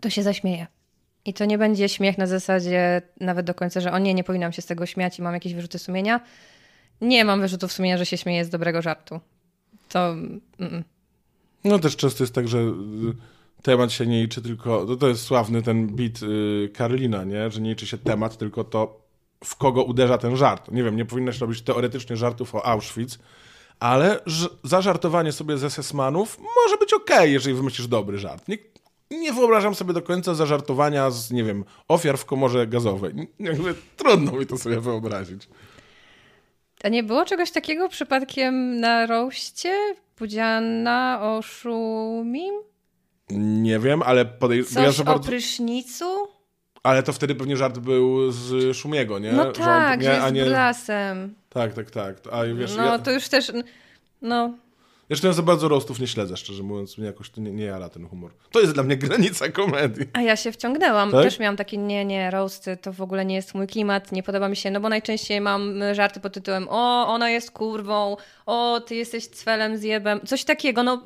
to 0.00 0.10
się 0.10 0.22
zaśmieje. 0.22 0.66
I 1.24 1.34
to 1.34 1.44
nie 1.44 1.58
będzie 1.58 1.88
śmiech 1.88 2.18
na 2.18 2.26
zasadzie 2.26 3.02
nawet 3.20 3.46
do 3.46 3.54
końca, 3.54 3.80
że 3.80 3.92
o 3.92 3.98
nie, 3.98 4.14
nie 4.14 4.24
powinnam 4.24 4.52
się 4.52 4.62
z 4.62 4.66
tego 4.66 4.86
śmiać 4.86 5.18
i 5.18 5.22
mam 5.22 5.34
jakieś 5.34 5.54
wyrzuty 5.54 5.78
sumienia. 5.78 6.20
Nie 7.00 7.24
mam 7.24 7.40
wyrzutów 7.40 7.72
sumienia, 7.72 7.98
że 7.98 8.06
się 8.06 8.16
śmieję 8.16 8.44
z 8.44 8.48
dobrego 8.48 8.82
żartu. 8.82 9.20
To. 9.88 10.08
Mm, 10.08 10.84
No 11.64 11.78
też 11.78 11.96
często 11.96 12.22
jest 12.24 12.34
tak, 12.34 12.48
że 12.48 12.58
y, 12.58 12.72
temat 13.62 13.92
się 13.92 14.06
nie 14.06 14.22
liczy 14.22 14.42
tylko, 14.42 14.86
to, 14.86 14.96
to 14.96 15.08
jest 15.08 15.22
sławny 15.22 15.62
ten 15.62 15.86
bit 15.86 16.22
y, 16.22 16.70
Karlina, 16.74 17.24
nie? 17.24 17.50
że 17.50 17.60
nie 17.60 17.70
liczy 17.70 17.86
się 17.86 17.98
temat, 17.98 18.36
tylko 18.38 18.64
to 18.64 19.00
w 19.44 19.56
kogo 19.56 19.82
uderza 19.82 20.18
ten 20.18 20.36
żart. 20.36 20.70
Nie 20.72 20.82
wiem, 20.82 20.96
nie 20.96 21.04
powinnaś 21.04 21.38
robić 21.38 21.62
teoretycznie 21.62 22.16
żartów 22.16 22.54
o 22.54 22.66
Auschwitz, 22.66 23.18
ale 23.80 24.20
zażartowanie 24.64 25.32
sobie 25.32 25.58
ze 25.58 25.70
Sesmanów 25.70 26.38
może 26.38 26.76
być 26.76 26.92
okej, 26.94 27.32
jeżeli 27.32 27.56
wymyślisz 27.56 27.86
dobry 27.88 28.18
żart. 28.18 28.48
Nie, 28.48 28.58
nie 29.10 29.32
wyobrażam 29.32 29.74
sobie 29.74 29.92
do 29.92 30.02
końca 30.02 30.34
zażartowania 30.34 31.10
z, 31.10 31.30
nie 31.30 31.44
wiem, 31.44 31.64
ofiar 31.88 32.18
w 32.18 32.24
komorze 32.24 32.66
gazowej. 32.66 33.28
Jakby 33.40 33.74
trudno 33.96 34.32
mi 34.32 34.46
to 34.46 34.58
sobie 34.58 34.80
wyobrazić. 34.80 35.48
A 36.84 36.88
nie 36.88 37.02
było 37.02 37.24
czegoś 37.24 37.50
takiego 37.50 37.88
przypadkiem 37.88 38.80
na 38.80 39.06
roście? 39.06 39.74
Pudziana 40.16 41.18
o 41.22 41.42
Szumim? 41.42 42.54
Nie 43.30 43.78
wiem, 43.78 44.02
ale 44.02 44.24
podejrzewam, 44.24 44.84
Coś 44.84 44.96
że 44.96 45.04
o 45.04 45.18
prysznicu? 45.20 46.28
Ale 46.82 47.02
to 47.02 47.12
wtedy 47.12 47.34
pewnie 47.34 47.56
żart 47.56 47.78
był 47.78 48.30
z 48.30 48.76
Szumiego, 48.76 49.18
nie? 49.18 49.32
No 49.32 49.52
tak, 49.52 50.00
nie, 50.00 50.14
że 50.14 50.28
z 50.28 50.32
nie... 50.32 50.44
blasem. 50.44 51.34
Tak, 51.48 51.74
tak, 51.74 51.90
tak. 51.90 52.16
A 52.32 52.44
wiesz, 52.44 52.76
No 52.76 52.84
ja, 52.84 52.98
to 52.98 53.10
już 53.10 53.28
też. 53.28 53.52
No, 54.22 54.54
jeszcze 55.10 55.26
ja 55.26 55.32
za 55.32 55.42
bardzo 55.42 55.68
roastów 55.68 56.00
nie 56.00 56.06
śledzę, 56.06 56.36
szczerze 56.36 56.62
mówiąc, 56.62 56.98
mnie 56.98 57.06
jakoś 57.06 57.30
to 57.30 57.40
nie, 57.40 57.52
nie 57.52 57.64
jara 57.64 57.88
ten 57.88 58.08
humor. 58.08 58.30
To 58.50 58.60
jest 58.60 58.74
dla 58.74 58.82
mnie 58.82 58.96
granica 58.96 59.48
komedii. 59.48 60.06
a 60.12 60.22
ja 60.22 60.36
się 60.36 60.52
wciągnęłam. 60.52 61.10
Tak? 61.10 61.22
Też 61.22 61.38
miałam 61.38 61.56
takie, 61.56 61.76
nie, 61.76 62.04
nie, 62.04 62.30
roasty 62.30 62.76
to 62.76 62.92
w 62.92 63.00
ogóle 63.00 63.24
nie 63.24 63.34
jest 63.34 63.54
mój 63.54 63.66
klimat, 63.66 64.12
nie 64.12 64.22
podoba 64.22 64.48
mi 64.48 64.56
się, 64.56 64.70
no 64.70 64.80
bo 64.80 64.88
najczęściej 64.88 65.40
mam 65.40 65.80
żarty 65.92 66.20
pod 66.20 66.32
tytułem 66.32 66.66
o, 66.70 67.06
ona 67.08 67.30
jest 67.30 67.50
kurwą, 67.50 68.16
o, 68.46 68.80
ty 68.80 68.94
jesteś 68.94 69.26
cwelem, 69.26 69.78
zjebem, 69.78 70.20
coś 70.26 70.44
takiego, 70.44 70.82
no 70.82 71.02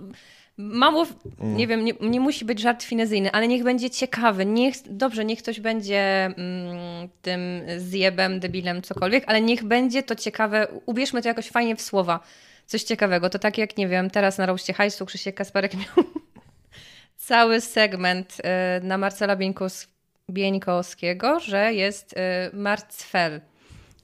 mało, 0.58 1.06
nie 1.40 1.66
wiem, 1.66 1.84
nie, 1.84 1.92
nie 2.00 2.20
musi 2.20 2.44
być 2.44 2.60
żart 2.60 2.82
finezyjny, 2.82 3.32
ale 3.32 3.48
niech 3.48 3.62
będzie 3.62 3.90
ciekawy, 3.90 4.46
niech, 4.46 4.74
dobrze, 4.86 5.24
niech 5.24 5.38
ktoś 5.38 5.60
będzie 5.60 6.24
mm, 6.24 7.08
tym 7.22 7.40
zjebem, 7.78 8.40
debilem, 8.40 8.82
cokolwiek, 8.82 9.24
ale 9.26 9.40
niech 9.40 9.64
będzie 9.64 10.02
to 10.02 10.16
ciekawe, 10.16 10.68
ubierzmy 10.86 11.22
to 11.22 11.28
jakoś 11.28 11.48
fajnie 11.48 11.76
w 11.76 11.82
słowa, 11.82 12.20
coś 12.66 12.82
ciekawego, 12.82 13.30
to 13.30 13.38
tak 13.38 13.58
jak, 13.58 13.76
nie 13.76 13.88
wiem, 13.88 14.10
teraz 14.10 14.38
na 14.38 14.46
roście 14.46 14.72
hajsu 14.72 15.06
Krzysiek 15.06 15.34
Kasparek 15.36 15.74
miał 15.74 16.06
cały 17.16 17.60
segment 17.60 18.36
y, 18.80 18.84
na 18.84 18.98
Marcela 18.98 19.36
Bieńkos- 19.36 19.86
Bieńkowskiego, 20.30 21.40
że 21.40 21.74
jest 21.74 22.12
y, 22.12 22.16
marcfel. 22.56 23.40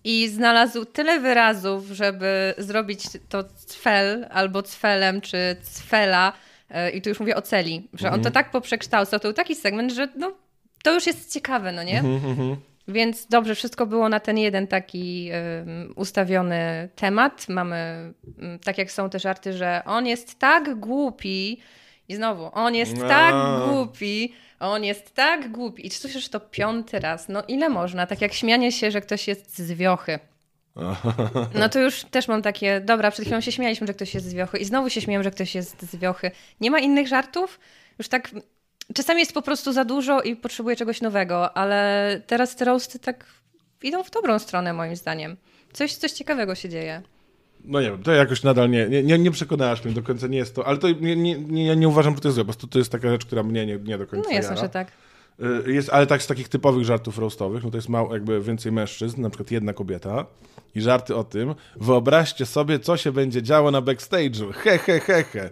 I 0.05 0.29
znalazł 0.29 0.85
tyle 0.85 1.21
wyrazów, 1.21 1.85
żeby 1.87 2.55
zrobić 2.59 3.03
to 3.29 3.45
cfel 3.67 4.27
albo 4.31 4.63
cfelem, 4.63 5.21
czy 5.21 5.57
cfela. 5.63 6.33
y, 6.71 6.91
I 6.91 7.03
tu 7.03 7.09
już 7.09 7.21
mówię 7.21 7.37
o 7.37 7.43
celi, 7.43 7.89
że 7.95 8.11
on 8.11 8.23
to 8.23 8.31
tak 8.31 8.51
poprzekształcał. 8.51 9.21
To 9.21 9.29
był 9.29 9.33
taki 9.33 9.55
segment, 9.55 9.93
że 9.93 10.09
no, 10.17 10.33
to 10.83 10.95
już 10.95 11.07
jest 11.07 11.33
ciekawe, 11.33 11.73
no 11.73 11.83
nie? 11.83 12.03
Więc 12.89 13.27
dobrze, 13.27 13.55
wszystko 13.55 13.87
było 13.87 14.09
na 14.09 14.21
ten 14.21 14.39
jeden 14.39 14.67
taki 14.67 15.31
ustawiony 15.97 16.89
temat. 16.95 17.49
Mamy, 17.49 18.13
um, 18.43 18.59
tak 18.59 18.79
jak 18.79 18.93
są 18.93 19.11
te 19.11 19.19
żarty, 19.19 19.53
że 19.53 19.83
on 19.85 20.07
jest 20.07 20.39
tak 20.39 20.75
głupi 20.81 21.61
i 22.09 22.17
znowu, 22.17 22.51
on 22.53 22.75
jest 22.75 22.97
No. 22.97 23.09
tak 23.09 23.35
głupi, 23.69 24.33
on 24.61 24.85
jest 24.85 25.15
tak 25.15 25.51
głupi. 25.51 25.87
I 25.87 25.91
słyszysz 25.91 26.29
to 26.29 26.41
piąty 26.41 27.01
raz. 27.01 27.29
No 27.29 27.43
ile 27.49 27.69
można? 27.69 28.07
Tak 28.07 28.21
jak 28.21 28.33
śmianie 28.33 28.73
się, 28.73 28.91
że 28.91 29.01
ktoś 29.01 29.29
jest 29.29 29.59
z 29.59 29.73
wiochy. 29.73 30.19
No 31.55 31.69
to 31.69 31.81
już 31.81 32.05
też 32.05 32.29
mam 32.29 32.43
takie, 32.43 32.81
dobra, 32.81 33.11
przed 33.11 33.25
chwilą 33.25 33.41
się 33.41 33.53
śmialiśmy, 33.53 33.87
że 33.87 33.95
ktoś 33.95 34.15
jest 34.15 34.27
z 34.27 34.35
wiochy 34.35 34.59
i 34.59 34.65
znowu 34.65 34.91
się 34.91 35.01
śmieję, 35.01 35.23
że 35.23 35.31
ktoś 35.31 35.55
jest 35.55 35.83
z 35.83 35.97
wiochy. 35.97 36.31
Nie 36.61 36.71
ma 36.71 36.79
innych 36.79 37.09
żartów? 37.09 37.61
Już 37.99 38.09
tak, 38.09 38.31
czasami 38.95 39.21
jest 39.21 39.33
po 39.35 39.43
prostu 39.43 39.73
za 39.73 39.85
dużo 39.85 40.23
i 40.23 40.37
potrzebuję 40.37 40.77
czegoś 40.77 41.01
nowego, 41.01 41.57
ale 41.57 42.23
teraz 42.27 42.57
te 42.57 42.65
roasty 42.65 42.99
tak 42.99 43.25
idą 43.83 44.03
w 44.05 44.11
dobrą 44.11 44.39
stronę 44.39 44.73
moim 44.73 44.97
zdaniem. 44.97 45.37
Coś, 45.73 45.95
coś 45.95 46.13
ciekawego 46.13 46.55
się 46.55 46.69
dzieje. 46.69 47.03
No 47.65 47.81
nie 47.81 47.91
wiem, 47.91 48.03
to 48.03 48.13
jakoś 48.13 48.43
nadal 48.43 48.71
nie, 48.71 48.89
nie, 48.89 49.03
nie, 49.03 49.19
nie 49.19 49.31
przekonałaś 49.31 49.85
mnie 49.85 49.95
do 49.95 50.03
końca, 50.03 50.27
nie 50.27 50.39
jest 50.39 50.55
to, 50.55 50.67
ale 50.67 50.79
to 50.79 50.89
nie, 50.91 51.17
nie, 51.17 51.39
nie, 51.39 51.67
ja 51.67 51.75
nie 51.75 51.89
uważam, 51.89 52.15
że 52.15 52.21
to 52.21 52.29
jest 52.29 52.35
złe, 52.35 52.45
po 52.45 52.47
prostu 52.47 52.67
to 52.67 52.79
jest 52.79 52.93
taka 52.93 53.11
rzecz, 53.11 53.25
która 53.27 53.43
mnie 53.43 53.67
nie, 53.67 53.77
nie 53.79 53.99
do 53.99 54.07
końca 54.07 54.29
No 54.29 54.35
jasne, 54.35 54.51
jara. 54.51 54.63
że 54.63 54.69
tak. 54.69 54.93
Y, 55.67 55.73
Jest, 55.73 55.91
ale 55.93 56.07
tak 56.07 56.23
z 56.23 56.27
takich 56.27 56.49
typowych 56.49 56.85
żartów 56.85 57.19
roastowych, 57.19 57.65
no 57.65 57.71
to 57.71 57.77
jest 57.77 57.89
mało, 57.89 58.15
jakby 58.15 58.41
więcej 58.41 58.73
mężczyzn, 58.73 59.23
na 59.23 59.31
przykład 59.31 59.51
jedna 59.51 59.73
kobieta 59.73 60.27
i 60.75 60.81
żarty 60.81 61.17
o 61.17 61.25
tym, 61.25 61.55
wyobraźcie 61.77 62.47
sobie, 62.47 62.79
co 62.79 62.97
się 62.97 63.13
będzie 63.13 63.43
działo 63.43 63.71
na 63.71 63.83
backstage'u, 63.83 64.53
he, 64.53 64.79
he, 64.79 65.01
he, 65.01 65.25
he. 65.25 65.51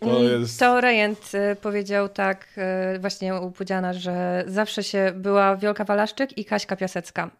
To 0.00 0.22
jest... 0.22 0.60
To 0.60 0.80
Rejent 0.80 1.32
y, 1.34 1.56
powiedział 1.56 2.08
tak 2.08 2.46
y, 2.94 2.98
właśnie 2.98 3.34
u 3.34 3.50
Pudziana, 3.50 3.92
że 3.92 4.44
zawsze 4.46 4.82
się 4.82 5.12
była 5.16 5.56
Wielka 5.56 5.84
Walaszczyk 5.84 6.38
i 6.38 6.44
Kaśka 6.44 6.76
Piasecka. 6.76 7.30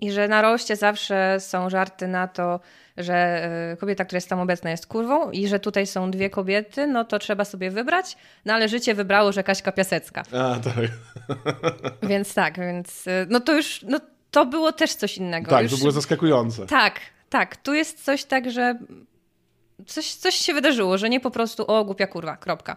I 0.00 0.12
że 0.12 0.28
na 0.28 0.42
roście 0.42 0.76
zawsze 0.76 1.36
są 1.40 1.70
żarty 1.70 2.08
na 2.08 2.28
to, 2.28 2.60
że 2.96 3.48
y, 3.72 3.76
kobieta, 3.76 4.04
która 4.04 4.16
jest 4.16 4.28
tam 4.28 4.40
obecna 4.40 4.70
jest 4.70 4.86
kurwą 4.86 5.30
i 5.30 5.48
że 5.48 5.60
tutaj 5.60 5.86
są 5.86 6.10
dwie 6.10 6.30
kobiety, 6.30 6.86
no 6.86 7.04
to 7.04 7.18
trzeba 7.18 7.44
sobie 7.44 7.70
wybrać. 7.70 8.16
No 8.44 8.54
ale 8.54 8.68
życie 8.68 8.94
wybrało, 8.94 9.32
że 9.32 9.42
Kaśka 9.42 9.72
Piasecka. 9.72 10.22
A, 10.32 10.56
tak. 10.60 10.90
Więc 12.10 12.34
tak, 12.34 12.58
więc 12.58 13.04
no 13.28 13.40
to 13.40 13.56
już, 13.56 13.82
no 13.88 14.00
to 14.30 14.46
było 14.46 14.72
też 14.72 14.94
coś 14.94 15.16
innego. 15.16 15.50
Tak, 15.50 15.62
już... 15.62 15.72
to 15.72 15.78
było 15.78 15.90
zaskakujące. 15.90 16.66
Tak, 16.66 17.00
tak. 17.30 17.56
Tu 17.56 17.74
jest 17.74 18.04
coś 18.04 18.24
tak, 18.24 18.50
że 18.50 18.78
coś, 19.86 20.14
coś 20.14 20.34
się 20.34 20.54
wydarzyło, 20.54 20.98
że 20.98 21.08
nie 21.10 21.20
po 21.20 21.30
prostu 21.30 21.64
o 21.66 21.84
głupia 21.84 22.06
kurwa, 22.06 22.36
kropka. 22.36 22.76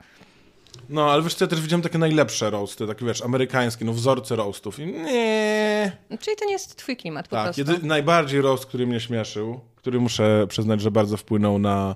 No, 0.90 1.12
ale 1.12 1.24
wiesz 1.24 1.34
co, 1.36 1.46
ja 1.46 1.50
też 1.50 1.62
widziałem 1.62 1.82
takie 1.82 1.98
najlepsze 1.98 2.50
roasty, 2.50 2.88
takie 2.88 3.06
wiesz, 3.06 3.22
amerykańskie, 3.22 3.86
no 3.86 3.94
wzorce 3.94 4.36
roastów 4.36 4.80
i 4.80 4.86
nie... 4.86 5.92
Czyli 6.20 6.36
to 6.38 6.46
nie 6.46 6.52
jest 6.52 6.76
twój 6.76 6.98
klimat 6.98 7.28
po 7.28 7.36
Tak, 7.36 7.44
prostu. 7.46 7.62
jedy, 7.72 7.88
najbardziej 7.88 8.42
roast, 8.42 8.66
który 8.66 8.88
mnie 8.88 9.00
śmieszył, 9.00 9.60
który 9.76 10.00
muszę 10.00 10.46
przyznać, 10.50 10.82
że 10.82 10.92
bardzo 10.92 11.18
wpłynął 11.18 11.60
na 11.60 11.96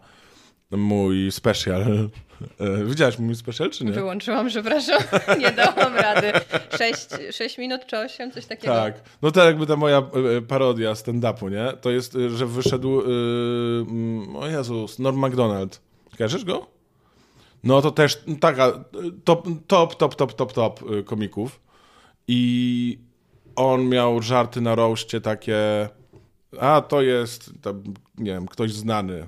mój 0.72 1.32
special. 1.32 2.10
E, 2.60 2.86
Widziałaś 2.86 3.20
mój 3.20 3.36
special, 3.36 3.70
czy 3.70 3.86
nie? 3.86 3.92
Wyłączyłam, 3.92 4.48
przepraszam. 4.48 5.04
Nie 5.40 5.52
dałam 5.52 5.96
rady. 5.96 6.32
6, 6.78 7.08
6 7.32 7.58
minut 7.58 7.86
czy 7.88 7.98
8, 7.98 8.32
coś 8.32 8.46
takiego. 8.46 8.74
Tak. 8.74 9.02
No 9.22 9.32
to 9.32 9.46
jakby 9.46 9.68
ta 9.68 9.76
moja 9.76 9.98
e, 9.98 10.42
parodia 10.42 10.94
stand-upu, 10.94 11.52
nie? 11.52 11.78
To 11.82 11.90
jest, 11.90 12.16
e, 12.16 12.30
że 12.30 12.46
wyszedł, 12.46 13.02
mm, 13.02 14.36
o 14.36 14.48
Jezus, 14.48 15.00
Norm 15.00 15.18
MacDonald. 15.18 15.82
Kojarzysz 16.18 16.46
go? 16.46 16.68
No 17.64 17.82
to 17.82 17.92
też 17.92 18.24
taka 18.40 18.72
top, 19.24 19.48
top, 19.68 19.96
top, 19.96 20.16
top, 20.16 20.34
top, 20.34 20.54
top 20.54 20.80
komików. 21.06 21.60
I 22.28 23.00
on 23.56 23.90
miał 23.90 24.22
żarty 24.22 24.62
na 24.62 24.76
roście 24.76 25.22
takie, 25.22 25.90
a 26.60 26.82
to 26.82 27.02
jest, 27.02 27.52
tam, 27.62 27.84
nie 28.18 28.32
wiem, 28.32 28.48
ktoś 28.48 28.74
znany. 28.74 29.28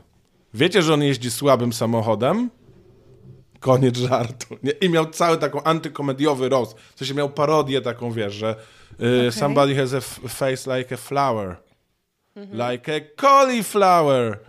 Wiecie, 0.53 0.81
że 0.81 0.93
on 0.93 1.03
jeździ 1.03 1.31
słabym 1.31 1.73
samochodem? 1.73 2.49
Koniec 3.59 3.97
żartu. 3.97 4.57
Nie? 4.63 4.71
I 4.71 4.89
miał 4.89 5.05
cały 5.05 5.37
taką 5.37 5.63
antykomediowy 5.63 6.49
roast. 6.49 6.77
W 6.79 6.99
sensie 6.99 7.13
miał 7.13 7.29
parodię 7.29 7.81
taką, 7.81 8.11
wiesz, 8.11 8.33
że 8.33 8.55
y, 9.27 9.31
somebody 9.31 9.75
has 9.75 9.93
a 9.93 10.01
face 10.27 10.77
like 10.77 10.95
a 10.95 10.97
flower. 10.97 11.55
Like 12.35 12.95
a 12.95 13.21
cauliflower. 13.21 14.39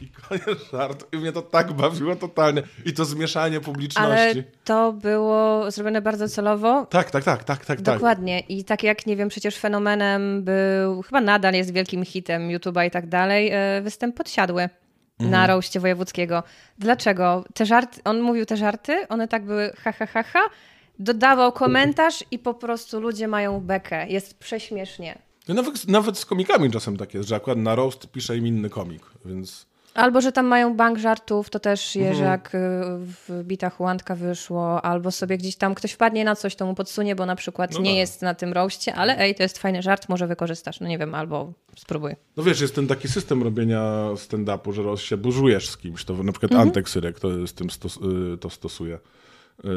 I 0.00 0.08
koniec 0.08 0.70
żartu. 0.72 1.06
I 1.12 1.16
mnie 1.16 1.32
to 1.32 1.42
tak 1.42 1.72
bawiło 1.72 2.16
totalnie. 2.16 2.62
I 2.84 2.92
to 2.92 3.04
zmieszanie 3.04 3.60
publiczności. 3.60 4.10
Ale 4.10 4.34
to 4.64 4.92
było 4.92 5.70
zrobione 5.70 6.02
bardzo 6.02 6.28
celowo. 6.28 6.86
Tak, 6.86 7.10
tak, 7.10 7.24
tak, 7.24 7.44
tak, 7.44 7.64
tak, 7.64 7.80
tak. 7.80 7.94
Dokładnie. 7.94 8.40
I 8.40 8.64
tak 8.64 8.82
jak, 8.82 9.06
nie 9.06 9.16
wiem, 9.16 9.28
przecież 9.28 9.56
fenomenem 9.56 10.44
był, 10.44 11.02
chyba 11.02 11.20
nadal 11.20 11.54
jest 11.54 11.72
wielkim 11.72 12.04
hitem 12.04 12.48
YouTube'a 12.48 12.86
i 12.86 12.90
tak 12.90 13.08
dalej, 13.08 13.50
e, 13.52 13.82
występ 13.82 14.16
podsiadły 14.16 14.68
Mhm. 15.20 15.30
na 15.30 15.46
roście 15.46 15.80
wojewódzkiego. 15.80 16.42
Dlaczego? 16.78 17.44
Te 17.54 17.66
żarty, 17.66 18.00
on 18.04 18.20
mówił 18.20 18.46
te 18.46 18.56
żarty, 18.56 19.08
one 19.08 19.28
tak 19.28 19.44
były 19.44 19.72
ha, 19.78 19.92
ha, 19.92 20.06
ha, 20.06 20.22
ha, 20.22 20.40
dodawał 20.98 21.52
komentarz 21.52 22.24
i 22.30 22.38
po 22.38 22.54
prostu 22.54 23.00
ludzie 23.00 23.28
mają 23.28 23.60
bekę. 23.60 24.08
Jest 24.08 24.38
prześmiesznie. 24.38 25.18
No 25.48 25.54
Nawet, 25.54 25.88
nawet 25.88 26.18
z 26.18 26.26
komikami 26.26 26.70
czasem 26.70 26.96
tak 26.96 27.14
jest, 27.14 27.28
że 27.28 27.36
akurat 27.36 27.58
na 27.58 27.74
roast 27.74 28.06
pisze 28.12 28.36
im 28.36 28.46
inny 28.46 28.70
komik, 28.70 29.02
więc... 29.24 29.66
Albo, 29.96 30.20
że 30.20 30.32
tam 30.32 30.46
mają 30.46 30.76
bank 30.76 30.98
żartów, 30.98 31.50
to 31.50 31.60
też 31.60 31.96
Mhm. 31.96 32.14
Jerzak 32.14 32.54
y, 32.54 32.58
w 32.98 33.42
bitach 33.44 33.80
Łandka 33.80 34.14
wyszło, 34.14 34.82
albo 34.84 35.10
sobie 35.10 35.38
gdzieś 35.38 35.56
tam 35.56 35.74
ktoś 35.74 35.92
wpadnie 35.92 36.24
na 36.24 36.36
coś, 36.36 36.56
to 36.56 36.66
mu 36.66 36.74
podsunie, 36.74 37.16
bo 37.16 37.26
na 37.26 37.36
przykład 37.36 37.72
No 37.72 37.80
nie 37.80 37.90
tak. 37.90 37.96
jest 37.98 38.22
na 38.22 38.34
tym 38.34 38.52
roście, 38.52 38.94
ale 38.94 39.18
ej, 39.18 39.34
to 39.34 39.42
jest 39.42 39.58
fajny 39.58 39.82
żart, 39.82 40.08
może 40.08 40.26
wykorzystasz, 40.26 40.80
no 40.80 40.88
nie 40.88 40.98
wiem, 40.98 41.14
albo 41.14 41.52
spróbuj. 41.76 42.12
No 42.36 42.42
wiesz, 42.42 42.60
jest 42.60 42.74
ten 42.74 42.86
taki 42.86 43.08
system 43.08 43.42
robienia 43.42 44.08
stand-upu, 44.14 44.72
że 44.72 44.82
roz 44.82 45.00
się 45.00 45.16
burzujesz 45.16 45.68
z 45.68 45.76
kimś. 45.76 46.04
To 46.04 46.22
na 46.22 46.32
przykład 46.32 46.52
Mhm. 46.52 46.68
Antek 46.68 46.88
Syrek 46.88 47.20
to 47.20 47.46
z 47.46 47.54
tym 47.54 47.70
stos, 47.70 47.96
y, 48.34 48.38
to 48.38 48.50
stosuje. 48.50 48.98
Y, 49.64 49.68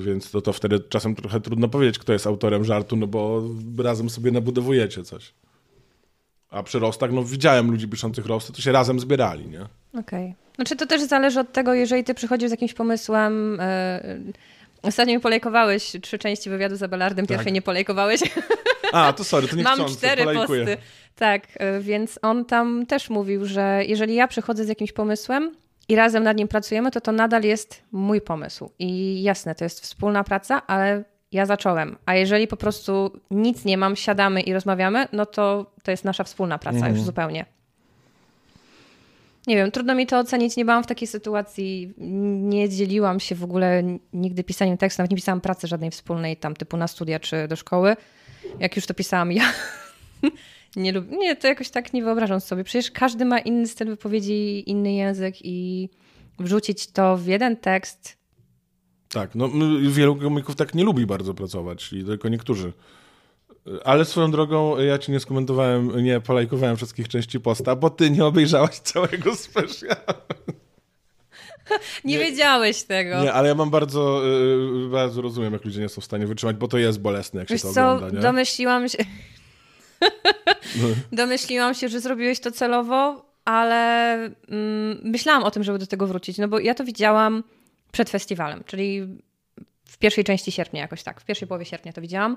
Więc 0.00 0.30
to, 0.30 0.40
to 0.42 0.52
wtedy 0.52 0.80
czasem 0.80 1.14
trochę 1.14 1.40
trudno 1.40 1.68
powiedzieć, 1.68 1.98
kto 1.98 2.12
jest 2.12 2.26
autorem 2.26 2.64
żartu, 2.64 2.96
no 2.96 3.06
bo 3.06 3.42
razem 3.78 4.10
sobie 4.10 4.30
nabudowujecie 4.30 5.02
coś. 5.04 5.32
A 6.50 6.62
przy 6.62 6.78
rostach, 6.78 7.12
no 7.12 7.24
widziałem 7.24 7.70
ludzi 7.70 7.88
piszących 7.88 8.26
rosty, 8.26 8.52
to 8.52 8.62
się 8.62 8.72
razem 8.72 9.00
zbierali, 9.00 9.46
nie? 9.48 9.66
Okej. 10.00 10.34
Znaczy 10.54 10.76
to 10.76 10.86
też 10.86 11.02
zależy 11.02 11.40
od 11.40 11.52
tego, 11.52 11.74
jeżeli 11.74 12.04
ty 12.04 12.14
przychodzisz 12.14 12.48
z 12.48 12.50
jakimś 12.50 12.74
pomysłem... 12.74 13.58
Yy, 14.04 14.32
Ostatnio 14.82 15.14
mi 15.14 15.20
polejkowałeś 15.20 15.92
trzy 16.02 16.18
części 16.18 16.50
wywiadu 16.50 16.76
z 16.76 16.82
Abelardem, 16.82 17.26
pierwszej 17.26 17.52
nie 17.52 17.62
polejkowałeś. 17.62 18.20
A, 18.92 19.12
to 19.12 19.24
sorry, 19.24 19.48
to 19.48 19.56
nie 19.56 19.62
Mam 19.62 19.84
cztery 19.88 20.24
posty. 20.24 20.76
Tak, 21.16 21.42
y, 21.78 21.80
więc 21.80 22.18
on 22.22 22.44
tam 22.44 22.86
też 22.86 23.10
mówił, 23.10 23.46
że 23.46 23.82
jeżeli 23.86 24.14
ja 24.14 24.28
przychodzę 24.28 24.64
z 24.64 24.68
jakimś 24.68 24.92
pomysłem 24.92 25.52
i 25.88 25.96
razem 25.96 26.24
nad 26.24 26.36
nim 26.36 26.48
pracujemy, 26.48 26.90
to 26.90 27.00
to 27.00 27.12
nadal 27.12 27.42
jest 27.42 27.82
mój 27.92 28.20
pomysł. 28.20 28.70
I 28.78 29.22
jasne, 29.22 29.54
to 29.54 29.64
jest 29.64 29.80
wspólna 29.80 30.24
praca, 30.24 30.66
ale 30.66 31.04
ja 31.32 31.46
zacząłem. 31.46 31.96
A 32.06 32.14
jeżeli 32.14 32.46
po 32.46 32.56
prostu 32.56 33.20
nic 33.30 33.64
nie 33.64 33.78
mam, 33.78 33.96
siadamy 33.96 34.40
i 34.40 34.52
rozmawiamy, 34.52 35.08
no 35.12 35.26
to 35.26 35.72
to 35.82 35.90
jest 35.90 36.04
nasza 36.04 36.24
wspólna 36.24 36.58
praca 36.58 36.88
już 36.88 37.00
zupełnie. 37.00 37.46
Nie 39.46 39.56
wiem, 39.56 39.70
trudno 39.70 39.94
mi 39.94 40.06
to 40.06 40.18
ocenić. 40.18 40.56
Nie 40.56 40.64
byłam 40.64 40.84
w 40.84 40.86
takiej 40.86 41.08
sytuacji. 41.08 41.94
Nie 41.98 42.68
dzieliłam 42.68 43.20
się 43.20 43.34
w 43.34 43.44
ogóle 43.44 43.82
nigdy 44.12 44.44
pisaniem 44.44 44.76
tekstu, 44.76 45.02
nawet 45.02 45.10
nie 45.10 45.16
pisałam 45.16 45.40
pracy 45.40 45.66
żadnej 45.66 45.90
wspólnej 45.90 46.36
tam 46.36 46.56
typu 46.56 46.76
na 46.76 46.88
studia 46.88 47.20
czy 47.20 47.48
do 47.48 47.56
szkoły. 47.56 47.96
Jak 48.60 48.76
już 48.76 48.86
to 48.86 48.94
pisałam 48.94 49.32
ja. 49.32 49.52
nie, 50.76 50.92
lub... 50.92 51.10
nie, 51.10 51.36
to 51.36 51.48
jakoś 51.48 51.70
tak 51.70 51.92
nie 51.92 52.02
wyobrażam 52.02 52.40
sobie. 52.40 52.64
Przecież 52.64 52.90
każdy 52.90 53.24
ma 53.24 53.38
inny 53.38 53.66
styl 53.66 53.88
wypowiedzi, 53.88 54.70
inny 54.70 54.92
język 54.92 55.34
i 55.44 55.88
wrzucić 56.38 56.86
to 56.86 57.16
w 57.16 57.26
jeden 57.26 57.56
tekst. 57.56 58.15
Tak, 59.08 59.34
no 59.34 59.48
wielu 59.82 60.16
komików 60.16 60.56
tak 60.56 60.74
nie 60.74 60.84
lubi 60.84 61.06
bardzo 61.06 61.34
pracować 61.34 61.92
i 61.92 62.04
tylko 62.04 62.28
niektórzy. 62.28 62.72
Ale 63.84 64.04
swoją 64.04 64.30
drogą 64.30 64.78
ja 64.78 64.98
ci 64.98 65.12
nie 65.12 65.20
skomentowałem, 65.20 66.04
nie 66.04 66.20
polajkowałem 66.20 66.76
wszystkich 66.76 67.08
części 67.08 67.40
posta, 67.40 67.76
bo 67.76 67.90
ty 67.90 68.10
nie 68.10 68.24
obejrzałaś 68.24 68.78
całego 68.78 69.36
specialu. 69.36 70.00
Nie, 72.04 72.18
Nie. 72.18 72.24
wiedziałeś 72.24 72.82
tego. 72.82 73.22
Nie, 73.22 73.32
ale 73.32 73.48
ja 73.48 73.54
mam 73.54 73.70
bardzo, 73.70 74.22
y, 74.86 74.88
bardzo 74.88 75.22
rozumiem, 75.22 75.52
jak 75.52 75.64
ludzie 75.64 75.80
nie 75.80 75.88
są 75.88 76.00
w 76.00 76.04
stanie 76.04 76.26
wytrzymać, 76.26 76.56
bo 76.56 76.68
to 76.68 76.78
jest 76.78 77.00
bolesne, 77.00 77.40
jak 77.40 77.48
Wiesz 77.48 77.62
się 77.62 77.68
to 77.68 77.74
co, 77.74 77.92
ogląda, 77.92 78.16
nie? 78.16 78.22
domyśliłam 78.22 78.88
się... 78.88 78.98
domyśliłam 81.12 81.74
się, 81.74 81.88
że 81.88 82.00
zrobiłeś 82.00 82.40
to 82.40 82.50
celowo, 82.50 83.24
ale 83.44 84.14
mm, 84.24 85.00
myślałam 85.04 85.44
o 85.44 85.50
tym, 85.50 85.64
żeby 85.64 85.78
do 85.78 85.86
tego 85.86 86.06
wrócić, 86.06 86.38
no 86.38 86.48
bo 86.48 86.58
ja 86.58 86.74
to 86.74 86.84
widziałam 86.84 87.42
przed 87.96 88.10
festiwalem, 88.10 88.64
czyli 88.66 89.18
w 89.84 89.98
pierwszej 89.98 90.24
części 90.24 90.52
sierpnia 90.52 90.80
jakoś 90.80 91.02
tak, 91.02 91.20
w 91.20 91.24
pierwszej 91.24 91.48
połowie 91.48 91.64
sierpnia 91.64 91.92
to 91.92 92.00
widziałam. 92.00 92.36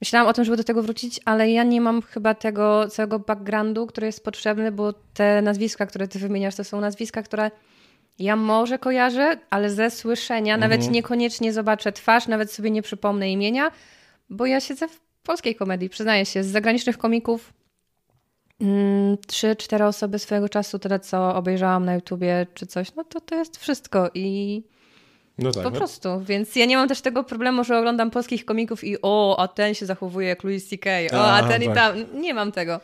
Myślałam 0.00 0.28
o 0.28 0.32
tym, 0.32 0.44
żeby 0.44 0.56
do 0.56 0.64
tego 0.64 0.82
wrócić, 0.82 1.20
ale 1.24 1.50
ja 1.50 1.62
nie 1.62 1.80
mam 1.80 2.02
chyba 2.02 2.34
tego 2.34 2.88
całego 2.88 3.18
backgroundu, 3.18 3.86
który 3.86 4.06
jest 4.06 4.24
potrzebny, 4.24 4.72
bo 4.72 4.92
te 4.92 5.42
nazwiska, 5.42 5.86
które 5.86 6.08
ty 6.08 6.18
wymieniasz, 6.18 6.54
to 6.54 6.64
są 6.64 6.80
nazwiska, 6.80 7.22
które 7.22 7.50
ja 8.18 8.36
może 8.36 8.78
kojarzę, 8.78 9.38
ale 9.50 9.70
ze 9.70 9.90
słyszenia, 9.90 10.56
nawet 10.56 10.90
niekoniecznie 10.90 11.52
zobaczę 11.52 11.92
twarz, 11.92 12.28
nawet 12.28 12.52
sobie 12.52 12.70
nie 12.70 12.82
przypomnę 12.82 13.32
imienia, 13.32 13.70
bo 14.30 14.46
ja 14.46 14.60
siedzę 14.60 14.88
w 14.88 15.00
polskiej 15.22 15.54
komedii, 15.54 15.88
przyznaję 15.88 16.26
się. 16.26 16.44
Z 16.44 16.46
zagranicznych 16.46 16.98
komików 16.98 17.52
mm, 18.60 19.16
trzy, 19.26 19.56
cztery 19.56 19.84
osoby 19.84 20.18
swojego 20.18 20.48
czasu, 20.48 20.78
tyle 20.78 21.00
co 21.00 21.34
obejrzałam 21.34 21.84
na 21.84 21.94
YouTubie 21.94 22.46
czy 22.54 22.66
coś, 22.66 22.94
no 22.94 23.04
to 23.04 23.20
to 23.20 23.34
jest 23.34 23.56
wszystko 23.56 24.10
i 24.14 24.62
No 25.40 25.52
tak. 25.52 25.62
po 25.62 25.70
no. 25.70 25.76
prostu. 25.76 26.20
Więc 26.20 26.56
ja 26.56 26.66
nie 26.66 26.76
mam 26.76 26.88
też 26.88 27.00
tego 27.00 27.24
problemu, 27.24 27.64
że 27.64 27.78
oglądam 27.78 28.10
polskich 28.10 28.44
komików 28.44 28.84
i 28.84 28.96
o, 29.02 29.36
a 29.38 29.48
ten 29.48 29.74
się 29.74 29.86
zachowuje 29.86 30.28
jak 30.28 30.44
Louis 30.44 30.68
C.K., 30.68 30.90
o, 31.12 31.20
a 31.20 31.38
Aha, 31.38 31.48
ten 31.48 31.62
i 31.62 31.66
tak. 31.66 31.74
tam. 31.74 32.20
Nie 32.20 32.34
mam 32.34 32.52
tego. 32.52 32.80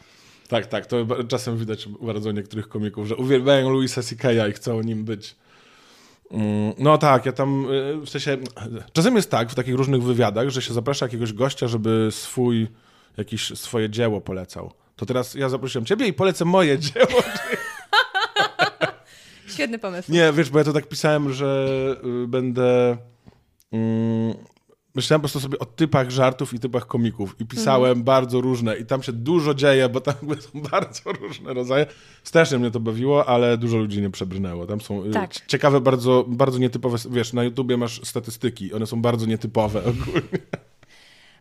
Tak, 0.48 0.66
tak, 0.66 0.86
to 0.86 1.06
czasem 1.28 1.58
widać 1.58 1.88
bardzo 1.88 2.32
niektórych 2.32 2.68
komików, 2.68 3.06
że 3.06 3.16
uwielbiają 3.16 3.70
Louisa 3.70 4.02
C.K.'a 4.02 4.48
i 4.48 4.52
chcą 4.52 4.82
nim 4.82 5.04
być. 5.04 5.36
Mm, 6.30 6.72
No 6.78 6.98
tak, 6.98 7.26
ja 7.26 7.32
tam, 7.32 7.66
y, 7.70 7.96
w 8.06 8.10
sensie, 8.10 8.38
czasem 8.92 9.16
jest 9.16 9.30
tak 9.30 9.50
w 9.50 9.54
takich 9.54 9.74
różnych 9.74 10.02
wywiadach, 10.02 10.48
że 10.48 10.62
się 10.62 10.74
zaprasza 10.74 11.04
jakiegoś 11.04 11.32
gościa, 11.32 11.68
żeby 11.68 12.08
swój, 12.10 12.68
jakieś 13.16 13.58
swoje 13.58 13.90
dzieło 13.90 14.20
polecał. 14.20 14.72
To 14.96 15.06
teraz 15.06 15.34
ja 15.34 15.48
zaprosiłem 15.48 15.84
ciebie 15.86 16.06
i 16.06 16.12
polecę 16.12 16.44
moje 16.44 16.78
dzieło. 16.94 17.22
Świetny 19.56 19.78
pomysł. 19.78 20.12
Nie, 20.12 20.32
wiesz, 20.32 20.50
bo 20.50 20.58
ja 20.58 20.64
to 20.64 20.72
tak 20.72 20.88
pisałem, 20.88 21.32
że 21.32 21.66
y, 22.24 22.28
będę... 22.28 22.96
Mm, 23.72 24.34
myślałem 24.94 25.20
po 25.20 25.22
prostu 25.22 25.40
sobie 25.40 25.58
o 25.58 25.64
typach 25.64 26.10
żartów 26.10 26.54
i 26.54 26.58
typach 26.58 26.86
komików 26.86 27.36
i 27.40 27.46
pisałem 27.46 27.88
Mhm. 27.90 28.04
bardzo 28.04 28.40
różne 28.40 28.76
i 28.76 28.86
tam 28.86 29.02
się 29.02 29.12
dużo 29.12 29.54
dzieje, 29.54 29.88
bo 29.88 30.00
tam 30.00 30.14
są 30.52 30.60
bardzo 30.70 31.12
różne 31.12 31.54
rodzaje. 31.54 31.86
Strasznie 32.24 32.58
mnie 32.58 32.70
to 32.70 32.80
bawiło, 32.80 33.26
ale 33.28 33.58
dużo 33.58 33.76
ludzi 33.78 34.02
nie 34.02 34.10
przebrnęło. 34.10 34.66
Tam 34.66 34.80
są 34.80 35.04
y, 35.04 35.10
Tak. 35.10 35.34
ciekawe, 35.46 35.80
bardzo, 35.80 36.24
bardzo 36.28 36.58
nietypowe, 36.58 36.98
wiesz, 37.10 37.32
na 37.32 37.44
YouTubie 37.44 37.76
masz 37.76 38.00
statystyki, 38.04 38.72
one 38.72 38.86
są 38.86 39.02
bardzo 39.02 39.26
nietypowe 39.26 39.80
ogólnie. 39.90 40.38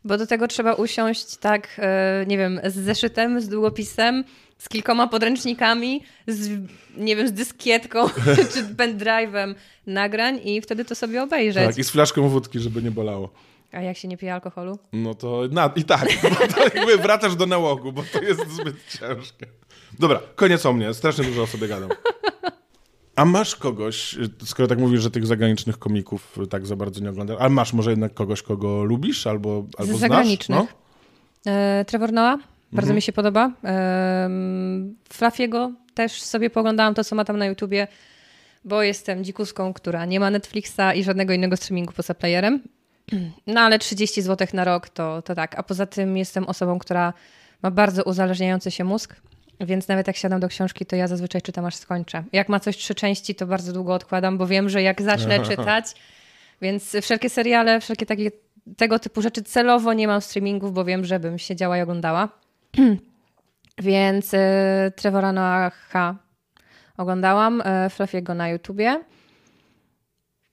Bo 0.06 0.18
do 0.18 0.28
tego 0.28 0.48
trzeba 0.48 0.74
usiąść 0.74 1.38
tak, 1.38 1.76
e, 1.78 2.26
nie 2.28 2.38
wiem, 2.38 2.60
z 2.64 2.76
zeszytem, 2.76 3.42
z 3.42 3.50
długopisem, 3.50 4.24
z 4.58 4.70
kilkoma 4.70 5.08
podręcznikami, 5.08 6.04
z, 6.28 6.62
nie 6.98 7.16
wiem, 7.16 7.28
z 7.28 7.34
dyskietką 7.34 8.10
czy 8.54 8.64
pendrive'em 8.76 9.56
nagrań 9.88 10.40
i 10.44 10.62
wtedy 10.62 10.86
to 10.86 10.96
sobie 10.96 11.24
obejrzeć. 11.24 11.66
Tak, 11.68 11.78
i 11.78 11.84
z 11.84 11.90
flaszką 11.90 12.30
wódki, 12.30 12.60
żeby 12.60 12.82
nie 12.84 12.92
bolało. 12.92 13.30
A 13.72 13.82
jak 13.82 13.98
się 13.98 14.08
nie 14.08 14.18
pije 14.18 14.34
alkoholu? 14.34 14.80
No 14.94 15.16
to 15.16 15.42
na, 15.52 15.72
i 15.76 15.84
tak, 15.84 16.08
bo 16.24 16.48
to 16.48 16.64
jakby 16.64 16.98
wracasz 16.98 17.36
do 17.36 17.46
nałogu, 17.46 17.92
bo 17.92 18.04
to 18.14 18.22
jest 18.22 18.50
zbyt 18.50 18.76
ciężkie. 19.00 19.46
Dobra, 20.00 20.20
koniec 20.36 20.66
o 20.66 20.74
mnie, 20.74 20.94
strasznie 20.94 21.24
dużo 21.24 21.44
o 21.44 21.48
sobie 21.48 21.68
gadam. 21.68 21.90
A 23.16 23.26
masz 23.26 23.56
kogoś, 23.56 24.16
skoro 24.46 24.68
tak 24.68 24.80
mówisz, 24.80 25.02
że 25.02 25.12
tych 25.12 25.26
zagranicznych 25.26 25.80
komików 25.80 26.38
tak 26.50 26.68
za 26.68 26.76
bardzo 26.76 27.02
nie 27.02 27.10
oglądasz, 27.10 27.38
ale 27.40 27.50
masz 27.50 27.74
może 27.74 27.90
jednak 27.90 28.14
kogoś, 28.14 28.42
kogo 28.42 28.84
lubisz 28.84 29.28
albo, 29.28 29.50
albo 29.78 29.84
Z 29.84 29.88
znasz? 29.88 30.00
zagranicznych? 30.00 30.60
No? 31.46 31.52
E, 31.52 31.86
Trevor 31.86 32.12
Noah, 32.14 32.40
bardzo 32.72 32.88
Mhm. 32.88 32.96
mi 32.96 33.02
się 33.02 33.14
podoba. 33.14 33.52
E, 33.64 34.30
Flafiego 35.14 35.72
też 35.94 36.22
sobie 36.22 36.50
poglądałam 36.50 36.94
to, 36.94 37.04
co 37.04 37.16
ma 37.16 37.26
tam 37.26 37.38
na 37.38 37.46
YouTubie, 37.46 37.88
bo 38.66 38.84
jestem 38.84 39.24
dzikuską, 39.24 39.74
która 39.74 40.06
nie 40.06 40.20
ma 40.20 40.30
Netflixa 40.30 40.94
i 40.96 41.04
żadnego 41.04 41.34
innego 41.34 41.58
streamingu 41.58 41.94
poza 41.94 42.14
playerem. 42.14 42.62
No 43.48 43.62
ale 43.62 43.80
30 43.80 44.22
zł 44.22 44.48
na 44.54 44.64
rok 44.64 44.90
to, 44.90 45.22
to 45.22 45.36
tak. 45.36 45.60
A 45.60 45.64
poza 45.64 45.86
tym 45.86 46.18
jestem 46.18 46.44
osobą, 46.44 46.80
która 46.80 47.14
ma 47.64 47.72
bardzo 47.72 48.04
uzależniający 48.04 48.72
się 48.72 48.84
mózg, 48.84 49.16
więc 49.60 49.88
nawet 49.88 50.08
jak 50.08 50.16
siadam 50.18 50.40
do 50.40 50.48
książki, 50.48 50.86
to 50.86 50.96
ja 50.96 51.08
zazwyczaj 51.08 51.42
czytam 51.42 51.66
aż 51.66 51.76
skończę. 51.76 52.24
Jak 52.34 52.50
ma 52.50 52.60
coś 52.60 52.78
trzy 52.78 52.96
części, 52.96 53.36
to 53.36 53.48
bardzo 53.48 53.74
długo 53.74 53.94
odkładam, 53.94 54.38
bo 54.38 54.48
wiem, 54.48 54.70
że 54.70 54.82
jak 54.82 55.02
zacznę 55.02 55.40
czytać, 55.50 55.86
więc 56.62 56.96
wszelkie 57.02 57.30
seriale, 57.30 57.80
wszelkie 57.82 58.06
takie 58.06 58.32
tego 58.78 59.00
typu 59.00 59.22
rzeczy 59.22 59.44
celowo 59.44 59.94
nie 59.94 60.08
mam 60.08 60.22
streamingów, 60.22 60.74
bo 60.74 60.86
wiem, 60.86 61.06
żebym 61.06 61.38
siedziała 61.40 61.78
i 61.78 61.82
oglądała. 61.82 62.30
Więc 63.78 64.34
y, 64.34 64.38
Trevora 64.96 65.72
oglądałam, 66.98 67.62
y, 67.62 67.64
Fluffy'ego 67.66 68.36
na 68.36 68.50
YouTubie. 68.50 69.04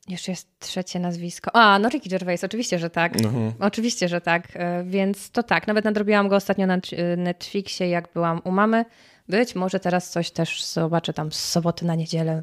Jeszcze 0.08 0.32
jest 0.32 0.48
trzecie 0.58 1.00
nazwisko. 1.00 1.56
A, 1.56 1.78
no 1.78 1.88
Ricky 1.88 2.08
Gervais, 2.08 2.44
oczywiście, 2.44 2.78
że 2.78 2.90
tak. 2.90 3.16
Mhm. 3.16 3.52
Oczywiście, 3.60 4.08
że 4.08 4.20
tak. 4.20 4.56
Y, 4.56 4.58
Więc 4.84 5.30
to 5.30 5.42
tak. 5.42 5.66
Nawet 5.66 5.84
nadrobiłam 5.84 6.28
go 6.28 6.36
ostatnio 6.36 6.66
na 6.66 6.76
y, 6.76 7.16
Netflixie, 7.16 7.88
jak 7.88 8.08
byłam 8.14 8.40
u 8.44 8.50
mamy. 8.50 8.84
Być 9.28 9.54
może 9.54 9.80
teraz 9.80 10.10
coś 10.10 10.30
też 10.30 10.64
zobaczę 10.64 11.12
tam 11.12 11.32
z 11.32 11.38
soboty 11.38 11.84
na 11.84 11.94
niedzielę. 11.94 12.42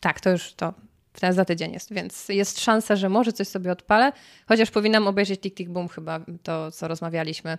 Tak, 0.00 0.20
to 0.20 0.30
już 0.30 0.54
to 0.54 0.74
teraz 1.12 1.34
za 1.34 1.44
tydzień 1.44 1.72
jest, 1.72 1.92
więc 1.92 2.28
jest 2.28 2.60
szansa, 2.60 2.96
że 2.96 3.08
może 3.08 3.32
coś 3.32 3.48
sobie 3.48 3.72
odpalę. 3.72 4.12
Chociaż 4.48 4.70
powinnam 4.70 5.06
obejrzeć 5.06 5.40
Tick 5.40 5.56
Tick 5.56 5.70
Boom 5.70 5.88
chyba, 5.88 6.20
to 6.42 6.70
co 6.70 6.88
rozmawialiśmy. 6.88 7.58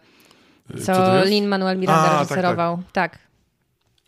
Co 0.83 1.15
jest? 1.17 1.29
Lin-Manuel 1.29 1.77
Miranda 1.77 2.03
A, 2.03 2.09
tak, 2.09 2.19
reżyserował. 2.19 2.79
Tak, 2.93 3.19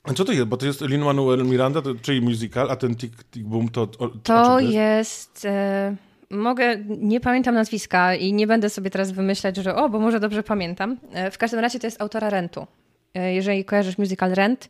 A 0.03 0.13
co 0.13 0.25
to 0.25 0.31
jest? 0.31 0.45
Bo 0.45 0.57
to 0.57 0.65
jest 0.65 0.81
Lin-Manuel 0.81 1.45
Miranda, 1.45 1.81
to, 1.81 1.95
czyli 2.01 2.21
musical, 2.21 2.71
a 2.71 2.75
ten 2.75 2.95
Tick 2.95 3.23
Tick 3.23 3.45
Boom 3.45 3.69
to... 3.69 3.81
O, 3.99 4.07
To 4.23 4.59
jest. 4.59 5.45
E, 5.45 5.95
mogę, 6.29 6.77
nie 6.87 7.19
pamiętam 7.19 7.55
nazwiska 7.55 8.15
i 8.15 8.33
nie 8.33 8.47
będę 8.47 8.69
sobie 8.69 8.89
teraz 8.89 9.11
wymyślać, 9.11 9.57
że 9.57 9.75
o, 9.75 9.89
bo 9.89 9.99
może 9.99 10.19
dobrze 10.19 10.43
pamiętam. 10.43 10.97
E, 11.13 11.31
w 11.31 11.37
każdym 11.37 11.59
razie 11.59 11.79
to 11.79 11.87
jest 11.87 12.01
autora 12.01 12.29
Rentu. 12.29 12.67
E, 13.13 13.33
jeżeli 13.33 13.65
kojarzysz 13.65 13.97
musical 13.97 14.31
Rent, 14.31 14.69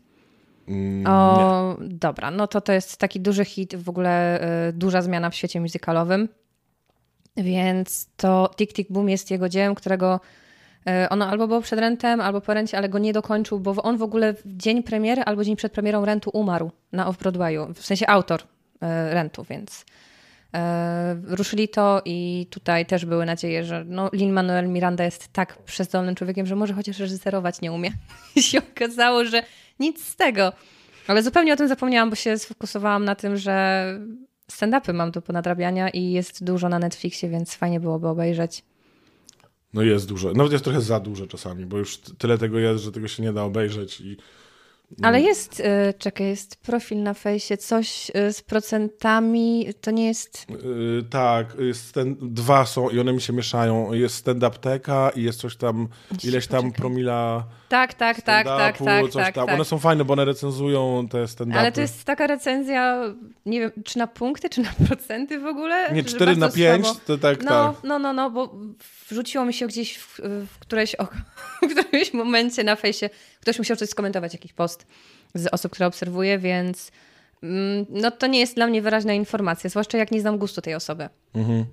Mm, 0.67 1.07
o, 1.07 1.77
dobra, 1.79 2.31
no 2.31 2.47
to 2.47 2.61
to 2.61 2.73
jest 2.73 2.97
taki 2.97 3.19
duży 3.19 3.45
hit, 3.45 3.75
w 3.75 3.89
ogóle 3.89 4.41
e, 4.41 4.73
duża 4.73 5.01
zmiana 5.01 5.29
w 5.29 5.35
świecie 5.35 5.61
musicalowym. 5.61 6.29
Więc 7.37 8.09
to 8.17 8.51
Tick 8.57 8.73
Tick 8.73 8.91
Boom 8.91 9.09
jest 9.09 9.31
jego 9.31 9.49
dziełem, 9.49 9.75
którego 9.75 10.19
ono 11.09 11.29
albo 11.29 11.47
było 11.47 11.61
przed 11.61 11.79
Rentem, 11.79 12.21
albo 12.21 12.41
po 12.41 12.53
Rencie, 12.53 12.77
ale 12.77 12.89
go 12.89 12.99
nie 12.99 13.13
dokończył, 13.13 13.59
bo 13.59 13.83
on 13.83 13.97
w 13.97 14.01
ogóle 14.01 14.33
w 14.33 14.41
dzień 14.45 14.83
premiery 14.83 15.21
albo 15.21 15.43
dzień 15.43 15.55
przed 15.55 15.71
premierą 15.71 16.05
Rentu 16.05 16.29
umarł 16.33 16.71
na 16.91 17.09
Off-Broadwayu. 17.09 17.73
W 17.73 17.85
sensie 17.85 18.07
autor 18.07 18.41
e, 18.81 19.13
Rentu, 19.13 19.43
więc 19.49 19.85
e, 20.53 21.15
ruszyli 21.23 21.69
to 21.69 22.01
i 22.05 22.47
tutaj 22.49 22.85
też 22.85 23.05
były 23.05 23.25
nadzieje, 23.25 23.63
że 23.63 23.85
no, 23.87 24.09
Lin-Manuel 24.13 24.69
Miranda 24.69 25.03
jest 25.03 25.33
tak 25.33 25.57
przezdolnym 25.57 26.15
człowiekiem, 26.15 26.45
że 26.45 26.55
może 26.55 26.73
chociaż 26.73 26.99
reżyserować 26.99 27.61
nie 27.61 27.71
umie. 27.71 27.91
I 28.35 28.43
się 28.43 28.59
okazało, 28.59 29.25
że 29.25 29.43
nic 29.79 30.05
z 30.05 30.15
tego. 30.15 30.53
Ale 31.07 31.23
zupełnie 31.23 31.53
o 31.53 31.55
tym 31.55 31.67
zapomniałam, 31.67 32.09
bo 32.09 32.15
się 32.15 32.37
sfokusowałam 32.37 33.05
na 33.05 33.15
tym, 33.15 33.37
że 33.37 33.85
stand-upy 34.51 34.93
mam 34.93 35.11
tu 35.11 35.21
ponadrabiania 35.21 35.89
i 35.89 36.11
jest 36.11 36.43
dużo 36.43 36.69
na 36.69 36.79
Netflixie, 36.79 37.29
więc 37.29 37.55
fajnie 37.55 37.79
byłoby 37.79 38.07
obejrzeć. 38.07 38.63
No 39.73 39.81
jest 39.81 40.07
dużo. 40.07 40.33
Nawet 40.33 40.51
jest 40.51 40.63
trochę 40.63 40.81
za 40.81 40.99
dużo 40.99 41.27
czasami, 41.27 41.65
bo 41.65 41.77
już 41.77 41.97
tyle 41.97 42.37
tego 42.37 42.59
jest, 42.59 42.83
że 42.83 42.91
tego 42.91 43.07
się 43.07 43.23
nie 43.23 43.33
da 43.33 43.43
obejrzeć 43.43 44.01
i 44.01 44.17
Ale 45.01 45.21
jest, 45.21 45.59
y, 45.59 45.63
czekaj, 45.97 46.27
jest 46.27 46.55
profil 46.55 47.03
na 47.03 47.13
fejsie, 47.13 47.57
coś 47.57 48.11
y, 48.15 48.33
z 48.33 48.41
procentami, 48.41 49.67
to 49.81 49.91
nie 49.91 50.07
jest... 50.07 50.45
Yy, 50.49 51.03
tak, 51.09 51.55
jest 51.59 51.93
ten, 51.93 52.15
dwa 52.21 52.65
są 52.65 52.89
i 52.89 52.99
one 52.99 53.13
mi 53.13 53.21
się 53.21 53.33
mieszają. 53.33 53.93
Jest 53.93 54.15
stand-up 54.15 54.57
teka 54.57 55.09
i 55.15 55.23
jest 55.23 55.39
coś 55.39 55.55
tam, 55.55 55.87
ileś 56.23 56.47
tam 56.47 56.71
promila 56.71 57.47
Tak, 57.69 57.93
tak, 57.93 58.21
tak, 58.21 58.45
tak, 58.45 58.77
tak, 58.77 59.13
tak, 59.13 59.35
tam. 59.35 59.45
tak. 59.45 59.55
One 59.55 59.65
są 59.65 59.79
fajne, 59.79 60.05
bo 60.05 60.13
one 60.13 60.25
recenzują 60.25 61.07
te 61.11 61.17
stand-upy. 61.27 61.57
Ale 61.57 61.71
to 61.71 61.81
jest 61.81 62.03
taka 62.03 62.27
recenzja, 62.27 63.03
nie 63.45 63.59
wiem, 63.59 63.71
czy 63.85 63.97
na 63.97 64.07
punkty, 64.07 64.49
czy 64.49 64.61
na 64.61 64.69
procenty 64.87 65.39
w 65.39 65.45
ogóle? 65.45 65.93
Nie, 65.93 66.01
Że 66.01 66.07
4 66.07 66.25
bardzo 66.25 66.39
na 66.39 66.51
5, 66.51 66.85
słabo. 66.85 66.99
to 67.07 67.17
tak, 67.17 67.43
No, 67.43 67.73
tak. 67.73 67.83
no, 67.83 67.99
no, 67.99 68.13
no, 68.13 68.31
bo 68.31 68.55
wrzuciło 69.09 69.45
mi 69.45 69.53
się 69.53 69.67
gdzieś 69.67 69.97
w, 69.97 70.19
w, 70.23 70.59
którejś, 70.59 70.95
o, 70.95 71.07
w 71.69 71.75
którymś 71.75 72.13
momencie 72.13 72.63
na 72.63 72.75
fejsie, 72.75 73.09
ktoś 73.41 73.59
musiał 73.59 73.77
coś 73.77 73.89
skomentować, 73.89 74.33
jakiś 74.33 74.53
post 74.53 74.87
z 75.33 75.47
osób, 75.47 75.71
które 75.71 75.87
obserwuję, 75.87 76.39
więc 76.39 76.91
mm, 77.43 77.85
no 77.89 78.11
to 78.11 78.27
nie 78.27 78.39
jest 78.39 78.55
dla 78.55 78.67
mnie 78.67 78.81
wyraźna 78.81 79.13
informacja, 79.13 79.69
zwłaszcza 79.69 79.97
jak 79.97 80.11
nie 80.11 80.21
znam 80.21 80.37
gustu 80.37 80.61
tej 80.61 80.75
osoby. 80.75 81.09
Mhm. 81.35 81.65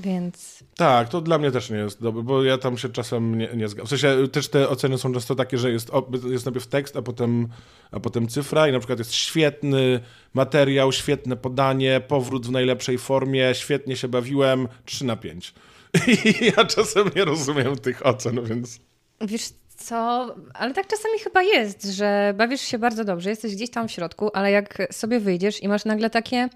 Więc 0.00 0.64
Tak, 0.76 1.08
to 1.08 1.20
dla 1.20 1.38
mnie 1.38 1.50
też 1.50 1.70
nie 1.70 1.76
jest 1.76 2.02
dobre, 2.02 2.22
bo 2.22 2.44
ja 2.44 2.58
tam 2.58 2.78
się 2.78 2.88
czasem 2.88 3.38
nie, 3.38 3.48
nie 3.54 3.68
zgadzam. 3.68 3.86
W 3.86 4.00
sensie 4.00 4.28
też 4.28 4.48
te 4.48 4.68
oceny 4.68 4.98
są 4.98 5.12
często 5.12 5.34
takie, 5.34 5.58
że 5.58 5.70
jest, 5.70 5.90
jest 6.30 6.44
najpierw 6.44 6.66
tekst, 6.66 6.96
a 6.96 7.02
potem, 7.02 7.48
a 7.90 8.00
potem 8.00 8.28
cyfra 8.28 8.68
i 8.68 8.72
na 8.72 8.78
przykład 8.78 8.98
jest 8.98 9.14
świetny 9.14 10.00
materiał, 10.34 10.92
świetne 10.92 11.36
podanie, 11.36 12.00
powrót 12.08 12.46
w 12.46 12.50
najlepszej 12.50 12.98
formie, 12.98 13.54
świetnie 13.54 13.96
się 13.96 14.08
bawiłem, 14.08 14.68
3 14.84 15.04
na 15.04 15.16
5. 15.16 15.54
I 16.24 16.44
ja 16.56 16.64
czasem 16.64 17.10
nie 17.16 17.24
rozumiem 17.24 17.76
tych 17.76 18.06
ocen, 18.06 18.44
więc... 18.44 18.80
wiesz 19.20 19.48
co, 19.76 20.34
ale 20.54 20.74
tak 20.74 20.86
czasami 20.86 21.18
chyba 21.18 21.42
jest, 21.42 21.84
że 21.84 22.34
bawisz 22.36 22.60
się 22.60 22.78
bardzo 22.78 23.04
dobrze, 23.04 23.30
jesteś 23.30 23.54
gdzieś 23.54 23.70
tam 23.70 23.88
w 23.88 23.92
środku, 23.92 24.30
ale 24.34 24.50
jak 24.50 24.78
sobie 24.92 25.20
wyjdziesz 25.20 25.62
i 25.62 25.68
masz 25.68 25.84
nagle 25.84 26.10
takie, 26.10 26.48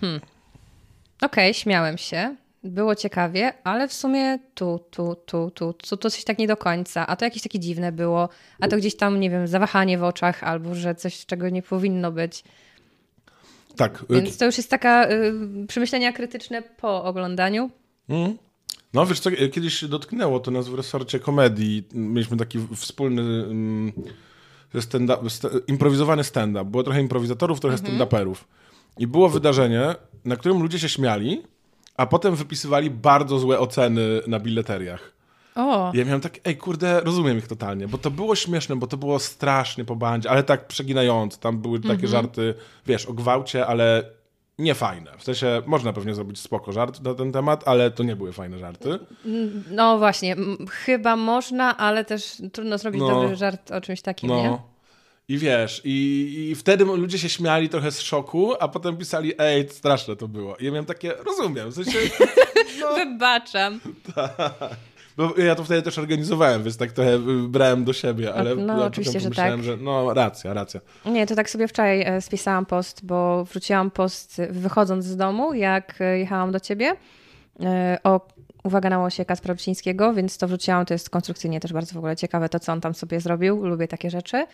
hmm, 0.00 0.20
okej, 1.22 1.54
śmiałem 1.54 1.98
się, 1.98 2.36
było 2.64 2.94
ciekawie, 2.94 3.52
ale 3.64 3.88
w 3.88 3.92
sumie 3.92 4.38
tu, 4.54 4.80
tu, 4.90 5.16
tu, 5.26 5.50
tu, 5.50 5.72
tu, 5.72 5.96
to 5.96 6.10
coś 6.10 6.24
tak 6.24 6.38
nie 6.38 6.46
do 6.46 6.56
końca, 6.56 7.06
a 7.06 7.16
to 7.16 7.24
jakieś 7.24 7.42
takie 7.42 7.58
dziwne 7.58 7.92
było, 7.92 8.28
a 8.60 8.68
to 8.68 8.76
gdzieś 8.76 8.96
tam, 8.96 9.20
nie 9.20 9.30
wiem, 9.30 9.48
zawahanie 9.48 9.98
w 9.98 10.04
oczach, 10.04 10.44
albo 10.44 10.74
że 10.74 10.94
coś, 10.94 11.26
czego 11.26 11.48
nie 11.48 11.62
powinno 11.62 12.12
być. 12.12 12.44
Tak, 13.76 14.02
y, 14.02 14.14
Więc 14.14 14.36
to 14.36 14.44
już 14.44 14.56
jest 14.56 14.70
taka 14.70 15.10
y, 15.10 15.32
przemyślenia 15.68 16.12
krytyczne 16.12 16.62
po 16.62 17.04
oglądaniu. 17.04 17.70
Mm. 18.08 18.38
No 18.94 19.06
wiesz 19.06 19.20
co, 19.20 19.30
kiedyś 19.30 19.74
się 19.74 19.88
dotknęło 19.88 20.40
to 20.40 20.50
nas 20.50 20.68
w 20.68 20.74
resorcie 20.74 21.18
komedii. 21.18 21.88
Mieliśmy 21.94 22.36
taki 22.36 22.58
wspólny 22.76 23.46
um, 23.46 23.92
stand 24.80 25.10
st 25.28 25.46
improwizowany 25.66 26.24
stand-up. 26.24 26.64
Było 26.64 26.82
trochę 26.82 27.00
improwizatorów, 27.00 27.60
trochę 27.60 27.76
mhm. 27.76 27.98
stand-uperów. 27.98 28.36
I 28.98 29.06
było 29.06 29.28
wydarzenie, 29.28 29.94
na 30.24 30.36
którym 30.36 30.62
ludzie 30.62 30.78
się 30.78 30.88
śmiali, 30.88 31.42
a 31.96 32.06
potem 32.06 32.36
wypisywali 32.36 32.90
bardzo 32.90 33.38
złe 33.38 33.58
oceny 33.58 34.20
na 34.26 34.40
bileteriach. 34.40 35.12
O. 35.54 35.92
Ja 35.94 36.04
miałem 36.04 36.20
tak, 36.20 36.38
ej 36.44 36.56
kurde, 36.56 37.00
rozumiem 37.00 37.38
ich 37.38 37.48
totalnie, 37.48 37.88
bo 37.88 37.98
to 37.98 38.10
było 38.10 38.34
śmieszne, 38.34 38.76
bo 38.76 38.86
to 38.86 38.96
było 38.96 39.18
strasznie 39.18 39.84
po 39.84 39.96
bandzie, 39.96 40.30
ale 40.30 40.42
tak 40.42 40.66
przeginające. 40.66 41.38
Tam 41.38 41.58
były 41.58 41.80
takie 41.80 41.92
mm 41.92 42.00
-hmm. 42.06 42.10
żarty, 42.10 42.54
wiesz, 42.86 43.06
o 43.06 43.12
gwałcie, 43.12 43.66
ale 43.66 44.04
nie 44.58 44.74
fajne. 44.74 45.10
W 45.18 45.24
sensie 45.24 45.62
można 45.66 45.92
pewnie 45.92 46.14
zrobić 46.14 46.38
spoko 46.38 46.72
żart 46.72 47.00
na 47.00 47.14
ten 47.14 47.32
temat, 47.32 47.68
ale 47.68 47.90
to 47.90 48.02
nie 48.02 48.16
były 48.16 48.32
fajne 48.32 48.58
żarty. 48.58 48.98
No 49.70 49.98
właśnie, 49.98 50.36
chyba 50.70 51.16
można, 51.16 51.76
ale 51.76 52.04
też 52.04 52.42
trudno 52.52 52.78
zrobić 52.78 53.00
no, 53.00 53.08
dobry 53.08 53.36
żart 53.36 53.70
o 53.70 53.80
czymś 53.80 54.02
takim, 54.02 54.28
no. 54.28 54.42
nie? 54.42 54.58
I 55.28 55.38
wiesz, 55.38 55.80
i, 55.84 56.48
i 56.50 56.54
wtedy 56.54 56.84
ludzie 56.84 57.18
się 57.18 57.28
śmiali 57.28 57.68
trochę 57.68 57.90
z 57.90 58.00
szoku, 58.00 58.54
a 58.60 58.68
potem 58.68 58.96
pisali, 58.96 59.32
ej, 59.38 59.68
straszne 59.68 60.16
to 60.16 60.28
było. 60.28 60.56
I 60.56 60.64
ja 60.64 60.70
miałem 60.70 60.86
takie, 60.86 61.12
rozumiem, 61.12 61.70
w 61.70 61.74
sensie... 61.74 61.98
No, 62.80 62.94
Wybaczam. 63.04 63.80
Tak. 64.14 64.76
Bo 65.16 65.34
ja 65.36 65.54
to 65.54 65.64
wtedy 65.64 65.82
też 65.82 65.98
organizowałem, 65.98 66.62
więc 66.62 66.76
tak 66.76 66.92
trochę 66.92 67.18
brałem 67.48 67.84
do 67.84 67.92
siebie, 67.92 68.34
ale 68.34 68.54
no, 68.54 68.76
no 68.76 68.84
oczywiście, 68.84 69.20
że 69.20 69.30
tak. 69.30 69.62
że 69.62 69.76
no 69.76 70.14
racja, 70.14 70.54
racja. 70.54 70.80
Nie, 71.06 71.26
to 71.26 71.34
tak 71.34 71.50
sobie 71.50 71.68
wczoraj 71.68 72.02
e, 72.02 72.20
spisałam 72.20 72.66
post, 72.66 73.06
bo 73.06 73.44
wróciłam 73.44 73.90
post 73.90 74.42
wychodząc 74.50 75.04
z 75.04 75.16
domu, 75.16 75.54
jak 75.54 76.00
e, 76.00 76.18
jechałam 76.18 76.52
do 76.52 76.60
ciebie 76.60 76.96
e, 77.60 77.98
o 78.04 78.20
uwaga 78.64 78.90
na 78.90 78.98
łosie 78.98 79.24
Kaspra 79.24 79.54
Wcińskiego, 79.54 80.12
więc 80.14 80.38
to 80.38 80.46
wrzuciłam, 80.46 80.86
to 80.86 80.94
jest 80.94 81.10
konstrukcyjnie 81.10 81.60
też 81.60 81.72
bardzo 81.72 81.94
w 81.94 81.96
ogóle 81.96 82.16
ciekawe 82.16 82.48
to, 82.48 82.60
co 82.60 82.72
on 82.72 82.80
tam 82.80 82.94
sobie 82.94 83.20
zrobił, 83.20 83.66
lubię 83.66 83.88
takie 83.88 84.10
rzeczy. 84.10 84.46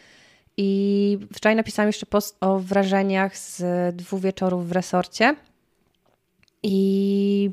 I 0.61 1.19
wczoraj 1.35 1.57
napisałam 1.57 1.89
jeszcze 1.89 2.07
post 2.07 2.37
o 2.41 2.59
wrażeniach 2.59 3.37
z 3.37 3.63
dwóch 3.97 4.21
wieczorów 4.21 4.69
w 4.69 4.73
resorcie 4.73 5.37
i 6.63 7.51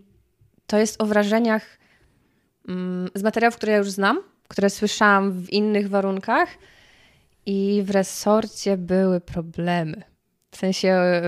to 0.67 0.77
jest 0.77 1.01
o 1.01 1.05
wrażeniach 1.05 1.77
Mm, 2.67 3.09
z 3.15 3.23
materiałów, 3.23 3.55
które 3.55 3.71
ja 3.71 3.77
już 3.77 3.91
znam, 3.91 4.23
które 4.47 4.69
słyszałam 4.69 5.31
w 5.31 5.49
innych 5.49 5.89
warunkach 5.89 6.49
i 7.45 7.83
w 7.85 7.89
resorcie 7.89 8.77
były 8.77 9.21
problemy. 9.21 10.03
W 10.55 10.57
sensie 10.57 11.21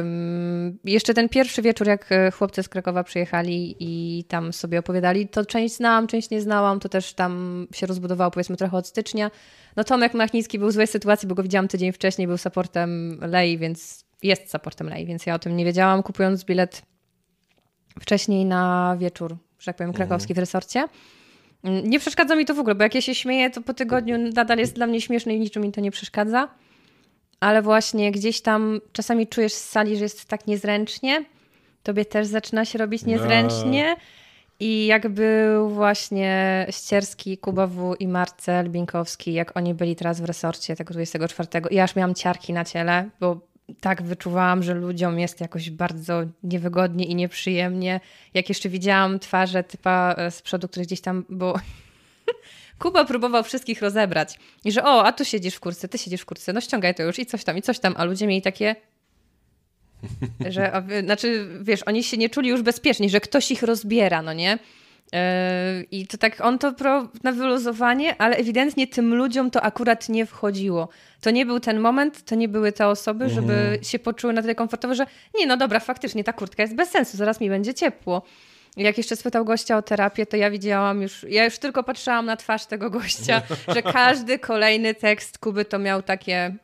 jeszcze 0.83 1.13
ten 1.13 1.29
pierwszy 1.29 1.61
wieczór, 1.61 1.87
jak 1.87 2.11
e, 2.11 2.31
chłopcy 2.31 2.63
z 2.63 2.69
Krakowa 2.69 3.03
przyjechali 3.03 3.75
i 3.79 4.23
tam 4.23 4.53
sobie 4.53 4.79
opowiadali, 4.79 5.27
to 5.27 5.45
część 5.45 5.75
znałam, 5.75 6.07
część 6.07 6.29
nie 6.29 6.41
znałam, 6.41 6.79
to 6.79 6.89
też 6.89 7.13
tam 7.13 7.67
się 7.73 7.87
rozbudowało 7.87 8.31
powiedzmy 8.31 8.57
trochę 8.57 8.77
od 8.77 8.87
stycznia. 8.87 9.31
No 9.75 9.83
Tomek 9.83 10.13
Machnicki 10.13 10.59
był 10.59 10.69
w 10.69 10.71
złej 10.71 10.87
sytuacji, 10.87 11.27
bo 11.27 11.35
go 11.35 11.43
widziałam 11.43 11.67
tydzień 11.67 11.91
wcześniej, 11.91 12.27
był 12.27 12.37
supportem 12.37 13.19
Lei, 13.21 13.57
więc 13.57 14.05
jest 14.23 14.51
supportem 14.51 14.89
Lei, 14.89 15.05
więc 15.05 15.25
ja 15.25 15.35
o 15.35 15.39
tym 15.39 15.57
nie 15.57 15.65
wiedziałam, 15.65 16.03
kupując 16.03 16.43
bilet 16.43 16.81
wcześniej 17.99 18.45
na 18.45 18.95
wieczór, 18.99 19.37
że 19.59 19.65
tak 19.65 19.75
powiem, 19.75 19.93
krakowski 19.93 20.33
w 20.33 20.37
resorcie. 20.37 20.87
Nie 21.63 21.99
przeszkadza 21.99 22.35
mi 22.35 22.45
to 22.45 22.53
w 22.53 22.59
ogóle, 22.59 22.75
bo 22.75 22.83
jak 22.83 22.95
ja 22.95 23.01
się 23.01 23.15
śmieję, 23.15 23.49
to 23.49 23.61
po 23.61 23.73
tygodniu 23.73 24.17
nadal 24.17 24.57
jest 24.57 24.75
dla 24.75 24.87
mnie 24.87 25.01
śmieszne 25.01 25.33
i 25.35 25.39
niczym 25.39 25.63
mi 25.63 25.71
to 25.71 25.81
nie 25.81 25.91
przeszkadza. 25.91 26.47
Ale 27.39 27.62
właśnie 27.62 28.12
gdzieś 28.12 28.41
tam 28.41 28.82
czasami 28.91 29.28
czujesz 29.28 29.54
z 29.54 29.69
sali, 29.69 29.97
że 29.97 30.04
jest 30.04 30.26
tak 30.26 30.47
niezręcznie. 30.47 31.26
Tobie 31.84 32.06
też 32.06 32.28
zaczyna 32.28 32.65
się 32.65 32.78
robić 32.80 33.02
no. 33.02 33.08
niezręcznie. 33.10 33.95
I 34.60 34.86
jak 34.86 35.10
był 35.10 35.69
właśnie 35.69 36.65
Ścierski, 36.69 37.38
Kuba 37.38 37.67
W. 37.67 37.95
i 38.00 38.08
Marcel 38.08 38.69
Binkowski, 38.69 39.34
jak 39.34 39.58
oni 39.58 39.73
byli 39.73 39.95
teraz 39.95 40.21
w 40.21 40.26
resorcie 40.26 40.76
tego 40.76 40.93
24, 40.93 41.47
ja 41.71 41.84
aż 41.84 41.95
miałam 41.95 42.15
ciarki 42.15 42.54
na 42.54 42.65
ciele, 42.65 43.10
bo 43.19 43.39
tak 43.82 44.02
wyczuwałam, 44.02 44.63
że 44.63 44.73
ludziom 44.73 45.19
jest 45.19 45.41
jakoś 45.41 45.69
bardzo 45.69 46.21
niewygodnie 46.43 47.06
i 47.06 47.15
nieprzyjemnie. 47.15 48.00
Jak 48.34 48.50
jeszcze 48.50 48.69
widziałam 48.69 49.19
twarze 49.19 49.63
typa 49.63 50.15
e, 50.17 50.32
z 50.32 50.41
przodu, 50.41 50.67
który 50.67 50.86
gdzieś 50.86 51.02
tam, 51.02 51.26
bo 51.30 51.54
Kuba 52.79 53.05
próbował 53.05 53.43
wszystkich 53.43 53.81
rozebrać. 53.81 54.39
I 54.65 54.71
że 54.71 54.83
o, 54.83 55.05
a 55.05 55.11
tu 55.11 55.25
siedzisz 55.25 55.55
w 55.55 55.59
kurce, 55.59 55.87
ty 55.87 55.97
siedzisz 55.97 56.21
w 56.21 56.25
kurce, 56.25 56.53
no 56.53 56.61
ściągaj 56.61 56.95
to 56.95 57.03
już 57.03 57.19
i 57.19 57.25
coś 57.25 57.43
tam, 57.43 57.57
i 57.57 57.61
coś 57.61 57.79
tam. 57.79 57.93
A 57.97 58.03
ludzie 58.03 58.27
mieli 58.27 58.41
takie... 58.41 58.75
że, 60.49 60.83
znaczy, 61.03 61.49
wiesz, 61.61 61.83
oni 61.83 62.03
się 62.03 62.17
nie 62.17 62.29
czuli 62.29 62.49
już 62.49 62.61
bezpieczni, 62.61 63.09
że 63.09 63.19
ktoś 63.19 63.51
ich 63.51 63.63
rozbiera, 63.63 64.21
no 64.21 64.33
nie? 64.33 64.59
Yy, 65.13 65.19
I 65.91 66.07
to 66.07 66.17
tak, 66.17 66.41
on 66.41 66.59
to 66.59 66.73
pro, 66.73 67.07
na 67.23 67.31
wyluzowanie, 67.31 68.21
ale 68.21 68.37
ewidentnie 68.37 68.87
tym 68.87 69.15
ludziom 69.15 69.51
to 69.51 69.61
akurat 69.61 70.09
nie 70.09 70.25
wchodziło. 70.25 70.89
To 71.21 71.31
nie 71.31 71.45
był 71.45 71.59
ten 71.59 71.79
moment, 71.79 72.25
to 72.25 72.35
nie 72.35 72.47
były 72.47 72.71
te 72.71 72.87
osoby, 72.87 73.29
żeby 73.29 73.53
mhm. 73.53 73.83
się 73.83 73.99
poczuły 73.99 74.33
na 74.33 74.41
tyle 74.41 74.55
komfortowo, 74.55 74.95
że 74.95 75.05
nie, 75.35 75.47
no 75.47 75.57
dobra, 75.57 75.79
faktycznie 75.79 76.23
ta 76.23 76.33
kurtka 76.33 76.63
jest 76.63 76.75
bez 76.75 76.89
sensu, 76.89 77.17
zaraz 77.17 77.39
mi 77.41 77.49
będzie 77.49 77.73
ciepło. 77.73 78.21
Jak 78.77 78.97
jeszcze 78.97 79.15
spytał 79.15 79.45
gościa 79.45 79.77
o 79.77 79.82
terapię, 79.82 80.25
to 80.25 80.38
ja 80.38 80.51
widziałam 80.51 81.01
już, 81.01 81.25
ja 81.30 81.45
już 81.45 81.60
tylko 81.60 81.84
patrzyłam 81.84 82.25
na 82.25 82.38
twarz 82.38 82.65
tego 82.65 82.89
gościa, 82.89 83.41
że 83.75 83.82
każdy 83.82 84.39
kolejny 84.39 84.93
tekst 84.93 85.38
Kuby 85.38 85.65
to 85.65 85.80
miał 85.80 86.01
takie, 86.01 86.56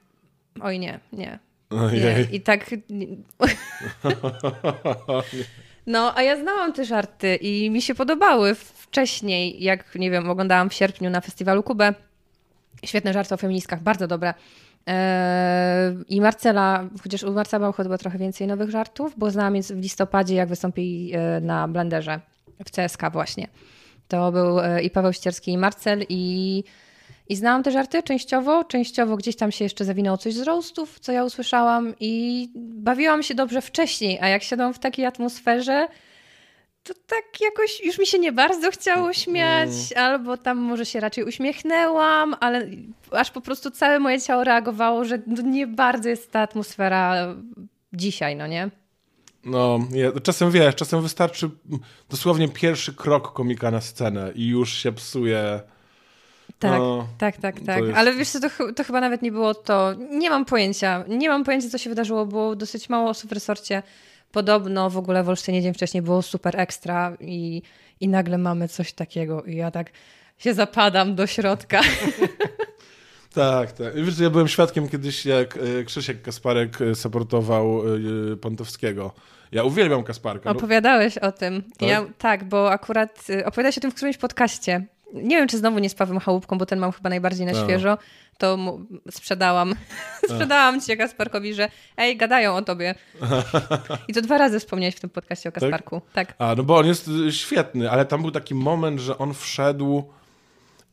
oj 0.61 0.79
nie, 0.79 0.99
nie. 1.13 1.39
nie. 1.71 2.27
I 2.31 2.41
tak... 2.41 2.69
No, 5.87 6.17
a 6.17 6.21
ja 6.21 6.37
znałam 6.37 6.73
te 6.73 6.85
żarty 6.85 7.35
i 7.35 7.69
mi 7.69 7.81
się 7.81 7.95
podobały 7.95 8.55
wcześniej, 8.55 9.63
jak, 9.63 9.95
nie 9.95 10.11
wiem, 10.11 10.29
oglądałam 10.29 10.69
w 10.69 10.73
sierpniu 10.73 11.09
na 11.09 11.21
festiwalu 11.21 11.63
Kubę. 11.63 11.93
Świetne 12.85 13.13
żarty 13.13 13.33
o 13.33 13.37
feministkach, 13.37 13.83
bardzo 13.83 14.07
dobre. 14.07 14.33
Eee, 14.85 15.95
I 16.07 16.21
Marcela, 16.21 16.89
chociaż 17.03 17.23
u 17.23 17.31
Marcela 17.31 17.59
było 17.59 17.71
chyba 17.71 17.97
trochę 17.97 18.17
więcej 18.17 18.47
nowych 18.47 18.69
żartów, 18.69 19.13
bo 19.17 19.31
znałam 19.31 19.61
w 19.61 19.81
listopadzie, 19.81 20.35
jak 20.35 20.49
wystąpili 20.49 21.11
e, 21.13 21.41
na 21.41 21.67
Blenderze 21.67 22.19
w 22.65 22.71
CSK 22.71 23.01
właśnie. 23.11 23.47
To 24.07 24.31
był 24.31 24.59
e, 24.59 24.83
i 24.83 24.89
Paweł 24.89 25.13
Ścierski, 25.13 25.51
i 25.51 25.57
Marcel, 25.57 26.05
i 26.09 26.63
i 27.29 27.35
znałam 27.35 27.63
te 27.63 27.71
żarty 27.71 28.03
częściowo, 28.03 28.63
częściowo 28.63 29.17
gdzieś 29.17 29.35
tam 29.35 29.51
się 29.51 29.65
jeszcze 29.65 29.85
zawinęło 29.85 30.17
coś 30.17 30.33
z 30.33 30.41
roastów, 30.41 30.99
co 30.99 31.11
ja 31.11 31.23
usłyszałam 31.23 31.93
i 31.99 32.49
bawiłam 32.55 33.23
się 33.23 33.35
dobrze 33.35 33.61
wcześniej, 33.61 34.19
a 34.21 34.27
jak 34.27 34.43
siadłam 34.43 34.73
w 34.73 34.79
takiej 34.79 35.05
atmosferze, 35.05 35.87
to 36.83 36.93
tak 37.07 37.41
jakoś 37.41 37.81
już 37.85 37.99
mi 37.99 38.07
się 38.07 38.19
nie 38.19 38.31
bardzo 38.31 38.71
chciało 38.71 39.13
śmiać, 39.13 39.69
mm. 39.69 40.05
albo 40.05 40.37
tam 40.37 40.57
może 40.57 40.85
się 40.85 40.99
raczej 40.99 41.23
uśmiechnęłam, 41.23 42.35
ale 42.39 42.67
aż 43.11 43.31
po 43.31 43.41
prostu 43.41 43.71
całe 43.71 43.99
moje 43.99 44.21
ciało 44.21 44.43
reagowało, 44.43 45.05
że 45.05 45.19
nie 45.43 45.67
bardzo 45.67 46.09
jest 46.09 46.31
ta 46.31 46.39
atmosfera 46.39 47.35
dzisiaj, 47.93 48.35
no 48.35 48.47
nie? 48.47 48.69
No, 49.45 49.79
ja, 49.91 50.11
czasem 50.23 50.51
wiesz, 50.51 50.75
czasem 50.75 51.01
wystarczy 51.01 51.49
dosłownie 52.09 52.49
pierwszy 52.49 52.93
krok 52.93 53.33
komika 53.33 53.71
na 53.71 53.81
scenę 53.81 54.31
i 54.35 54.47
już 54.47 54.73
się 54.73 54.91
psuje 54.91 55.59
tak, 56.59 56.79
no, 56.79 57.07
tak, 57.17 57.37
tak, 57.37 57.55
tak. 57.65 57.83
Jest... 57.83 57.97
Ale 57.97 58.13
wiesz 58.13 58.29
co, 58.29 58.39
to, 58.39 58.49
to, 58.75 58.83
chyba 58.83 59.01
nawet 59.01 59.21
nie 59.21 59.31
było 59.31 59.53
to. 59.53 59.93
Nie 60.09 60.29
mam 60.29 60.45
pojęcia. 60.45 61.03
Nie 61.07 61.29
mam 61.29 61.43
pojęcia, 61.43 61.69
co 61.69 61.77
się 61.77 61.89
wydarzyło. 61.89 62.25
Było 62.25 62.55
dosyć 62.55 62.89
mało 62.89 63.09
osób 63.09 63.29
w 63.29 63.33
resorcie. 63.33 63.83
Podobno 64.33 64.89
w 64.89 64.97
ogóle 64.97 65.23
w 65.23 65.29
Olsztynie 65.29 65.61
dzień 65.61 65.73
wcześniej 65.73 66.03
było 66.03 66.21
super 66.21 66.59
ekstra 66.59 67.17
i, 67.19 67.61
i 67.99 68.07
nagle 68.07 68.37
mamy 68.37 68.67
coś 68.67 68.93
takiego. 68.93 69.43
I 69.43 69.55
ja 69.55 69.71
tak 69.71 69.91
się 70.37 70.53
zapadam 70.53 71.15
do 71.15 71.27
środka. 71.27 71.81
Tak, 73.33 73.71
tak. 73.71 73.95
Wiesz, 73.95 74.19
ja 74.19 74.29
byłem 74.29 74.47
świadkiem 74.47 74.89
kiedyś, 74.89 75.25
jak 75.25 75.57
e, 75.57 75.83
Krzysiek 75.83 76.21
Kasparek 76.21 76.81
e, 76.81 76.95
supportował 76.95 77.81
e, 78.33 78.35
Pontowskiego. 78.35 79.13
Ja 79.51 79.63
uwielbiam 79.63 80.03
Kasparka. 80.03 80.49
No. 80.49 80.57
Opowiadałeś 80.57 81.17
o 81.17 81.31
tym. 81.31 81.63
Tak? 81.77 81.89
Ja, 81.89 82.05
tak, 82.17 82.43
bo 82.43 82.71
akurat 82.71 83.27
opowiadałeś 83.45 83.77
o 83.77 83.81
tym 83.81 83.91
w 83.91 83.95
którymś 83.95 84.17
podcaście 84.17 84.85
nie 85.13 85.37
wiem, 85.37 85.47
czy 85.47 85.57
znowu 85.57 85.79
nie 85.79 85.89
z 85.89 85.95
Pawłem 85.95 86.19
Chałupką, 86.19 86.57
bo 86.57 86.65
ten 86.65 86.79
mam 86.79 86.91
chyba 86.91 87.09
najbardziej 87.09 87.45
na 87.45 87.51
no. 87.51 87.63
świeżo, 87.63 87.97
to 88.37 88.57
sprzedałam. 89.11 89.75
sprzedałam 90.29 90.81
ci 90.81 90.97
Kasparkowi, 90.97 91.53
że 91.53 91.69
ej, 91.97 92.17
gadają 92.17 92.55
o 92.55 92.61
tobie. 92.61 92.95
I 94.07 94.13
to 94.13 94.21
dwa 94.21 94.37
razy 94.37 94.59
wspomniałeś 94.59 94.95
w 94.95 94.99
tym 94.99 95.09
podcaście 95.09 95.49
o 95.49 95.51
tak? 95.51 95.61
Kasparku. 95.61 96.01
Tak? 96.13 96.27
tak. 96.27 96.35
A, 96.39 96.55
no 96.55 96.63
bo 96.63 96.77
on 96.77 96.85
jest 96.87 97.07
y, 97.07 97.31
świetny, 97.31 97.91
ale 97.91 98.05
tam 98.05 98.21
był 98.21 98.31
taki 98.31 98.55
moment, 98.55 98.99
że 98.99 99.17
on 99.17 99.33
wszedł 99.33 100.03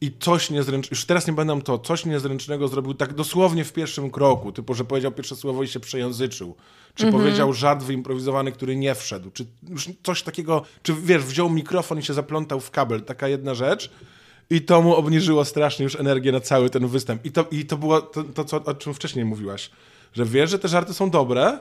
i 0.00 0.18
coś 0.20 0.50
niezręcznego, 0.50 0.96
już 0.96 1.04
teraz 1.04 1.26
nie 1.26 1.32
będę 1.32 1.62
to, 1.62 1.78
coś 1.78 2.04
niezręcznego 2.04 2.68
zrobił 2.68 2.94
tak 2.94 3.14
dosłownie 3.14 3.64
w 3.64 3.72
pierwszym 3.72 4.10
kroku, 4.10 4.52
typu, 4.52 4.74
że 4.74 4.84
powiedział 4.84 5.12
pierwsze 5.12 5.36
słowo 5.36 5.62
i 5.62 5.68
się 5.68 5.80
przejęzyczył, 5.80 6.54
czy 6.94 7.06
mm 7.06 7.14
-hmm. 7.14 7.18
powiedział 7.18 7.52
żart 7.52 7.82
wyimprowizowany, 7.82 8.52
który 8.52 8.76
nie 8.76 8.94
wszedł, 8.94 9.30
czy 9.30 9.46
już 9.68 9.88
coś 10.02 10.22
takiego, 10.22 10.62
czy 10.82 10.94
wiesz, 10.94 11.22
wziął 11.22 11.50
mikrofon 11.50 11.98
i 11.98 12.02
się 12.02 12.14
zaplątał 12.14 12.60
w 12.60 12.70
kabel, 12.70 13.02
taka 13.02 13.28
jedna 13.28 13.54
rzecz. 13.54 13.90
I 14.50 14.62
to 14.62 14.82
mu 14.82 14.94
obniżyło 14.94 15.44
strasznie 15.44 15.84
już 15.84 15.96
energię 15.96 16.32
na 16.32 16.40
cały 16.40 16.70
ten 16.70 16.88
występ. 16.88 17.26
I 17.26 17.32
to, 17.32 17.46
i 17.50 17.64
to 17.64 17.76
było 17.76 18.00
to, 18.00 18.24
to 18.24 18.44
co, 18.44 18.64
o 18.64 18.74
czym 18.74 18.94
wcześniej 18.94 19.24
mówiłaś, 19.24 19.70
że 20.12 20.24
wiesz, 20.24 20.50
że 20.50 20.58
te 20.58 20.68
żarty 20.68 20.94
są 20.94 21.10
dobre, 21.10 21.58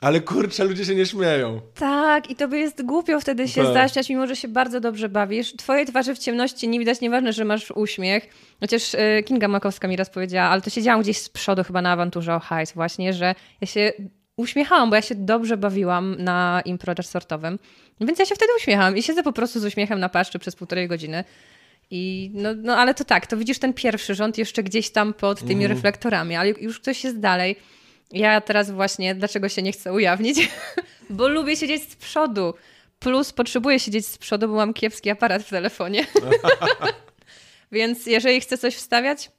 Ale 0.00 0.20
kurczę, 0.20 0.64
ludzie 0.64 0.84
się 0.84 0.94
nie 0.94 1.06
śmieją. 1.06 1.60
Tak, 1.74 2.30
i 2.30 2.36
tobie 2.36 2.58
jest 2.58 2.82
głupio 2.82 3.20
wtedy 3.20 3.48
się 3.48 3.64
tak. 3.74 3.90
mimo 4.10 4.26
że 4.26 4.36
się 4.36 4.48
bardzo 4.48 4.80
dobrze 4.80 5.08
bawisz. 5.08 5.52
Twojej 5.52 5.86
twarzy 5.86 6.14
w 6.14 6.18
ciemności 6.18 6.68
nie 6.68 6.78
widać, 6.78 7.00
nieważne, 7.00 7.32
że 7.32 7.44
masz 7.44 7.70
uśmiech. 7.70 8.28
Chociaż 8.60 8.94
e, 8.94 9.22
Kinga 9.22 9.48
Makowska 9.48 9.88
mi 9.88 9.96
raz 9.96 10.10
powiedziała, 10.10 10.48
ale 10.48 10.62
to 10.62 10.70
siedziałam 10.70 11.02
gdzieś 11.02 11.18
z 11.18 11.28
przodu 11.28 11.64
chyba 11.64 11.82
na 11.82 11.92
awanturze 11.92 12.34
o 12.34 12.40
hajs 12.40 12.72
właśnie, 12.72 13.12
że 13.12 13.34
ja 13.60 13.66
się 13.66 13.92
uśmiechałam, 14.36 14.90
bo 14.90 14.96
ja 14.96 15.02
się 15.02 15.14
dobrze 15.14 15.56
bawiłam 15.56 16.16
na 16.18 16.62
impro 16.64 16.94
sortowym. 17.02 17.58
Więc 18.00 18.18
ja 18.18 18.26
się 18.26 18.34
wtedy 18.34 18.52
uśmiecham 18.56 18.96
i 18.96 19.02
siedzę 19.02 19.22
po 19.22 19.32
prostu 19.32 19.60
z 19.60 19.64
uśmiechem 19.64 20.00
na 20.00 20.08
paszczy 20.08 20.38
przez 20.38 20.56
półtorej 20.56 20.88
godziny. 20.88 21.24
I 21.90 22.30
no, 22.34 22.48
no 22.54 22.76
ale 22.76 22.94
to 22.94 23.04
tak, 23.04 23.26
to 23.26 23.36
widzisz 23.36 23.58
ten 23.58 23.72
pierwszy 23.72 24.14
rząd 24.14 24.38
jeszcze 24.38 24.62
gdzieś 24.62 24.90
tam 24.90 25.14
pod 25.14 25.40
tymi 25.40 25.64
mm. 25.64 25.76
reflektorami, 25.76 26.36
ale 26.36 26.50
już 26.50 26.80
ktoś 26.80 27.04
jest 27.04 27.20
dalej. 27.20 27.56
Ja 28.10 28.40
teraz 28.40 28.70
właśnie, 28.70 29.14
dlaczego 29.14 29.48
się 29.48 29.62
nie 29.62 29.72
chcę 29.72 29.92
ujawnić? 29.92 30.48
bo 31.10 31.28
lubię 31.28 31.56
siedzieć 31.56 31.92
z 31.92 31.96
przodu. 31.96 32.54
Plus 32.98 33.32
potrzebuję 33.32 33.80
siedzieć 33.80 34.06
z 34.06 34.18
przodu, 34.18 34.48
bo 34.48 34.54
mam 34.54 34.74
kiepski 34.74 35.10
aparat 35.10 35.42
w 35.42 35.50
telefonie. 35.50 36.06
Więc 37.72 38.06
jeżeli 38.06 38.40
chcę 38.40 38.58
coś 38.58 38.76
wstawiać, 38.76 39.30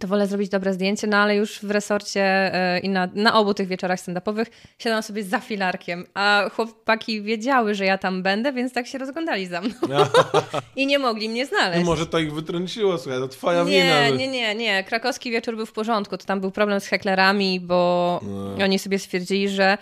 to 0.00 0.08
wolę 0.08 0.26
zrobić 0.26 0.48
dobre 0.48 0.74
zdjęcie, 0.74 1.06
no 1.06 1.16
ale 1.16 1.36
już 1.36 1.60
w 1.60 1.70
resorcie 1.70 2.22
e, 2.54 2.78
i 2.78 2.88
na, 2.88 3.08
na 3.14 3.34
obu 3.34 3.54
tych 3.54 3.68
wieczorach 3.68 4.00
stand-upowych 4.00 4.46
siadam 4.78 5.02
sobie 5.02 5.24
za 5.24 5.40
filarkiem, 5.40 6.06
a 6.14 6.50
chłopaki 6.54 7.22
wiedziały, 7.22 7.74
że 7.74 7.84
ja 7.84 7.98
tam 7.98 8.22
będę, 8.22 8.52
więc 8.52 8.72
tak 8.72 8.86
się 8.86 8.98
rozglądali 8.98 9.46
za 9.46 9.60
mną. 9.60 9.74
I 10.76 10.86
nie 10.86 10.98
mogli 10.98 11.28
mnie 11.28 11.46
znaleźć. 11.46 11.82
I 11.82 11.84
może 11.84 12.06
to 12.06 12.18
ich 12.18 12.34
wytrąciło, 12.34 12.98
słuchaj, 12.98 13.20
to 13.20 13.28
twoja 13.28 13.64
nie, 13.64 13.82
wina. 13.82 14.08
Nie, 14.08 14.16
nie, 14.16 14.28
nie, 14.28 14.54
nie. 14.54 14.84
Krakowski 14.84 15.30
wieczór 15.30 15.56
był 15.56 15.66
w 15.66 15.72
porządku, 15.72 16.18
to 16.18 16.24
tam 16.24 16.40
był 16.40 16.50
problem 16.50 16.80
z 16.80 16.86
heklerami, 16.86 17.60
bo 17.60 18.20
no. 18.58 18.64
oni 18.64 18.78
sobie 18.78 18.98
stwierdzili, 18.98 19.48
że 19.48 19.78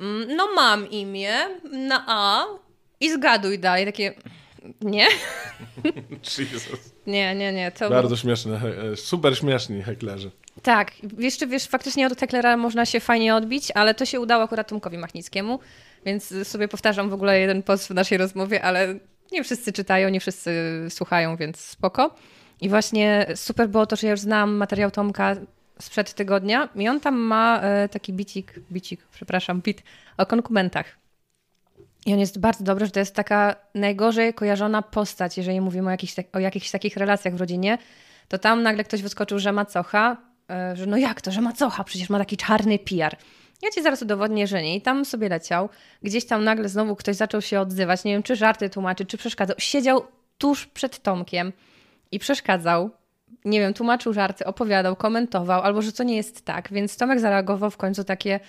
mm, 0.00 0.36
no 0.36 0.48
mam 0.54 0.90
imię 0.90 1.34
na 1.72 2.04
A 2.06 2.44
i 3.00 3.10
zgaduj 3.10 3.58
dalej, 3.58 3.86
takie 3.86 4.14
nie? 4.80 5.06
Jesus. 6.38 6.94
Nie, 7.06 7.34
nie, 7.34 7.52
nie. 7.52 7.72
To 7.72 7.90
Bardzo 7.90 8.08
był... 8.08 8.16
śmieszne, 8.16 8.60
e, 8.92 8.96
super 8.96 9.38
śmieszni 9.38 9.82
heklerzy. 9.82 10.30
Tak, 10.62 10.92
jeszcze 11.18 11.46
wiesz, 11.46 11.66
faktycznie 11.66 12.06
od 12.06 12.20
heklera 12.20 12.56
można 12.56 12.86
się 12.86 13.00
fajnie 13.00 13.34
odbić, 13.34 13.72
ale 13.74 13.94
to 13.94 14.06
się 14.06 14.20
udało 14.20 14.44
akurat 14.44 14.68
Tomkowi 14.68 14.98
Machnickiemu, 14.98 15.58
więc 16.06 16.48
sobie 16.48 16.68
powtarzam 16.68 17.10
w 17.10 17.14
ogóle 17.14 17.40
jeden 17.40 17.62
post 17.62 17.88
w 17.88 17.90
naszej 17.90 18.18
rozmowie, 18.18 18.62
ale 18.62 18.94
nie 19.32 19.44
wszyscy 19.44 19.72
czytają, 19.72 20.08
nie 20.08 20.20
wszyscy 20.20 20.50
słuchają, 20.88 21.36
więc 21.36 21.60
spoko. 21.60 22.14
I 22.60 22.68
właśnie 22.68 23.26
super 23.34 23.68
było 23.68 23.86
to, 23.86 23.96
że 23.96 24.06
ja 24.06 24.10
już 24.10 24.20
znam 24.20 24.54
materiał 24.54 24.90
Tomka 24.90 25.36
sprzed 25.80 26.14
tygodnia 26.14 26.68
i 26.74 26.88
on 26.88 27.00
tam 27.00 27.16
ma 27.16 27.60
e, 27.60 27.88
taki 27.88 28.12
bicik, 28.12 28.60
bicik, 28.72 29.06
przepraszam, 29.12 29.60
bit 29.60 29.82
o 30.16 30.26
konkumentach. 30.26 30.86
I 32.06 32.12
on 32.12 32.18
jest 32.18 32.38
bardzo 32.38 32.64
dobry, 32.64 32.86
że 32.86 32.92
to 32.92 33.00
jest 33.00 33.14
taka 33.14 33.56
najgorzej 33.74 34.34
kojarzona 34.34 34.82
postać, 34.82 35.36
jeżeli 35.36 35.60
mówimy 35.60 35.88
o 35.88 35.90
jakichś, 35.90 36.14
o 36.32 36.38
jakichś 36.38 36.70
takich 36.70 36.96
relacjach 36.96 37.34
w 37.34 37.40
rodzinie, 37.40 37.78
to 38.28 38.38
tam 38.38 38.62
nagle 38.62 38.84
ktoś 38.84 39.02
wyskoczył, 39.02 39.38
że 39.38 39.52
macocha, 39.52 40.16
e, 40.50 40.76
że 40.76 40.86
no 40.86 40.96
jak 40.96 41.20
to, 41.20 41.30
że 41.30 41.40
macocha, 41.40 41.84
przecież 41.84 42.10
ma 42.10 42.18
taki 42.18 42.36
czarny 42.36 42.78
PR. 42.78 43.16
Ja 43.62 43.70
ci 43.70 43.82
zaraz 43.82 44.02
udowodnię, 44.02 44.46
że 44.46 44.62
nie. 44.62 44.76
I 44.76 44.82
tam 44.82 45.04
sobie 45.04 45.28
leciał. 45.28 45.68
Gdzieś 46.02 46.26
tam 46.26 46.44
nagle 46.44 46.68
znowu 46.68 46.96
ktoś 46.96 47.16
zaczął 47.16 47.42
się 47.42 47.60
odzywać. 47.60 48.04
Nie 48.04 48.12
wiem, 48.12 48.22
czy 48.22 48.36
żarty 48.36 48.70
tłumaczy, 48.70 49.06
czy 49.06 49.16
przeszkadzał. 49.16 49.56
Siedział 49.58 50.02
tuż 50.38 50.66
przed 50.66 51.02
Tomkiem 51.02 51.52
i 52.12 52.18
przeszkadzał. 52.18 52.90
Nie 53.44 53.60
wiem, 53.60 53.74
tłumaczył 53.74 54.12
żarty, 54.12 54.44
opowiadał, 54.44 54.96
komentował, 54.96 55.62
albo 55.62 55.82
że 55.82 55.92
to 55.92 56.02
nie 56.02 56.16
jest 56.16 56.44
tak. 56.44 56.68
Więc 56.72 56.96
Tomek 56.96 57.20
zareagował 57.20 57.70
w 57.70 57.76
końcu 57.76 58.04
takie 58.04 58.40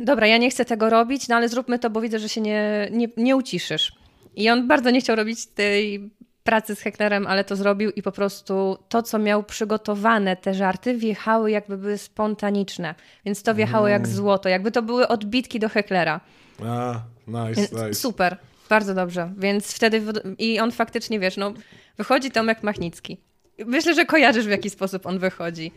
dobra, 0.00 0.26
ja 0.26 0.36
nie 0.36 0.50
chcę 0.50 0.64
tego 0.64 0.90
robić, 0.90 1.28
no 1.28 1.36
ale 1.36 1.48
zróbmy 1.48 1.78
to, 1.78 1.90
bo 1.90 2.00
widzę, 2.00 2.18
że 2.18 2.28
się 2.28 2.40
nie, 2.40 2.88
nie, 2.92 3.08
nie 3.16 3.36
uciszysz. 3.36 3.92
I 4.36 4.50
on 4.50 4.68
bardzo 4.68 4.90
nie 4.90 5.00
chciał 5.00 5.16
robić 5.16 5.46
tej 5.46 6.10
pracy 6.46 6.74
z 6.74 6.80
Hecklerem, 6.80 7.26
ale 7.26 7.44
to 7.44 7.56
zrobił 7.56 7.90
i 7.90 8.02
po 8.02 8.12
prostu 8.12 8.78
to, 8.88 9.02
co 9.02 9.18
miał 9.18 9.42
przygotowane, 9.42 10.36
te 10.36 10.54
żarty 10.54 10.96
wjechały 10.96 11.50
jakby 11.50 11.78
były 11.78 11.98
spontaniczne. 11.98 12.94
Więc 13.24 13.42
to 13.42 13.54
wjechało 13.54 13.88
mm. 13.88 13.92
jak 13.92 14.08
złoto, 14.08 14.48
jakby 14.48 14.72
to 14.72 14.82
były 14.82 15.08
odbitki 15.08 15.60
do 15.60 15.68
Hecklera. 15.68 16.20
A, 16.64 17.00
nice, 17.26 17.60
nice. 17.60 17.94
Super, 17.94 18.36
bardzo 18.68 18.94
dobrze. 18.94 19.32
Więc 19.36 19.72
wtedy, 19.72 20.02
i 20.38 20.60
on 20.60 20.72
faktycznie, 20.72 21.20
wiesz, 21.20 21.36
no, 21.36 21.52
wychodzi 21.96 22.30
Tomek 22.30 22.62
Machnicki. 22.62 23.20
Myślę, 23.66 23.94
że 23.94 24.04
kojarzysz, 24.04 24.46
w 24.46 24.50
jaki 24.50 24.70
sposób 24.70 25.06
on 25.06 25.18
wychodzi. 25.18 25.72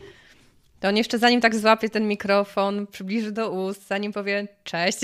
To 0.80 0.88
on 0.88 0.96
jeszcze 0.96 1.18
zanim 1.18 1.40
tak 1.40 1.56
złapie 1.56 1.88
ten 1.88 2.08
mikrofon, 2.08 2.86
przybliży 2.86 3.32
do 3.32 3.50
ust, 3.50 3.86
zanim 3.86 4.12
powie 4.12 4.48
cześć, 4.64 4.98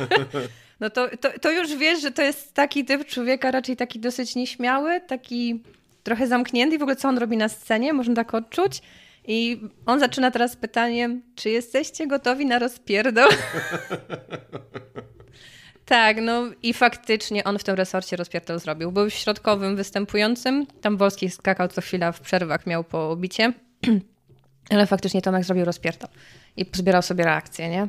no 0.80 0.90
to, 0.90 1.08
to, 1.20 1.28
to 1.40 1.52
już 1.52 1.76
wiesz, 1.76 2.02
że 2.02 2.10
to 2.10 2.22
jest 2.22 2.54
taki 2.54 2.84
typ 2.84 3.06
człowieka, 3.06 3.50
raczej 3.50 3.76
taki 3.76 4.00
dosyć 4.00 4.34
nieśmiały, 4.36 5.00
taki 5.00 5.62
trochę 6.02 6.26
zamknięty 6.26 6.76
i 6.76 6.78
w 6.78 6.82
ogóle 6.82 6.96
co 6.96 7.08
on 7.08 7.18
robi 7.18 7.36
na 7.36 7.48
scenie, 7.48 7.92
można 7.92 8.14
tak 8.14 8.34
odczuć. 8.34 8.82
I 9.28 9.60
on 9.86 10.00
zaczyna 10.00 10.30
teraz 10.30 10.56
pytaniem, 10.56 11.22
czy 11.34 11.50
jesteście 11.50 12.06
gotowi 12.06 12.46
na 12.46 12.58
rozpierdol? 12.58 13.28
tak, 15.84 16.16
no 16.20 16.42
i 16.62 16.74
faktycznie 16.74 17.44
on 17.44 17.58
w 17.58 17.64
tym 17.64 17.74
resorcie 17.74 18.16
rozpierdol 18.16 18.58
zrobił. 18.58 18.92
Był 18.92 19.10
środkowym 19.10 19.76
występującym, 19.76 20.66
tam 20.80 20.96
Wolski 20.96 21.30
skakał 21.30 21.68
co 21.68 21.80
chwila 21.80 22.12
w 22.12 22.20
przerwach, 22.20 22.66
miał 22.66 22.84
po 22.84 23.16
bicie. 23.16 23.52
Ale 24.70 24.86
faktycznie 24.86 25.22
Tomek 25.22 25.44
zrobił 25.44 25.64
rozpierdol 25.64 26.08
i 26.56 26.66
zbierał 26.72 27.02
sobie 27.02 27.24
reakcje, 27.24 27.68
nie? 27.68 27.88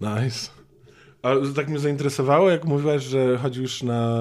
Nice. 0.00 0.50
A 1.22 1.28
tak 1.56 1.68
mnie 1.68 1.78
zainteresowało, 1.78 2.50
jak 2.50 2.64
mówiłaś, 2.64 3.02
że 3.02 3.38
chodzisz 3.38 3.82
na, 3.82 4.20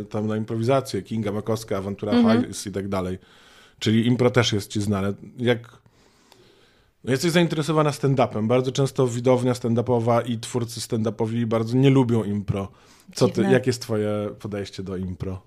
e, 0.00 0.04
tam 0.04 0.26
na 0.26 0.36
improwizację, 0.36 1.02
Kinga 1.02 1.32
Makowska, 1.32 1.76
Awantura 1.76 2.12
mm 2.12 2.42
-hmm. 2.42 2.68
i 2.68 2.72
tak 2.72 2.88
dalej. 2.88 3.18
Czyli 3.78 4.06
impro 4.06 4.30
też 4.30 4.52
jest 4.52 4.70
ci 4.70 4.80
znane. 4.80 5.12
Jak 5.38 5.78
no 7.04 7.10
jesteś 7.10 7.30
zainteresowana 7.30 7.90
stand-upem. 7.90 8.46
Bardzo 8.46 8.72
często 8.72 9.06
widownia 9.06 9.52
stand-upowa 9.52 10.22
i 10.26 10.38
twórcy 10.38 10.80
stand-upowi 10.80 11.46
bardzo 11.46 11.76
nie 11.76 11.90
lubią 11.90 12.24
impro. 12.24 12.68
Co 13.14 13.28
ty, 13.28 13.42
jakie 13.42 13.68
jest 13.68 13.82
twoje 13.82 14.30
podejście 14.38 14.82
do 14.82 14.96
impro? 14.96 15.42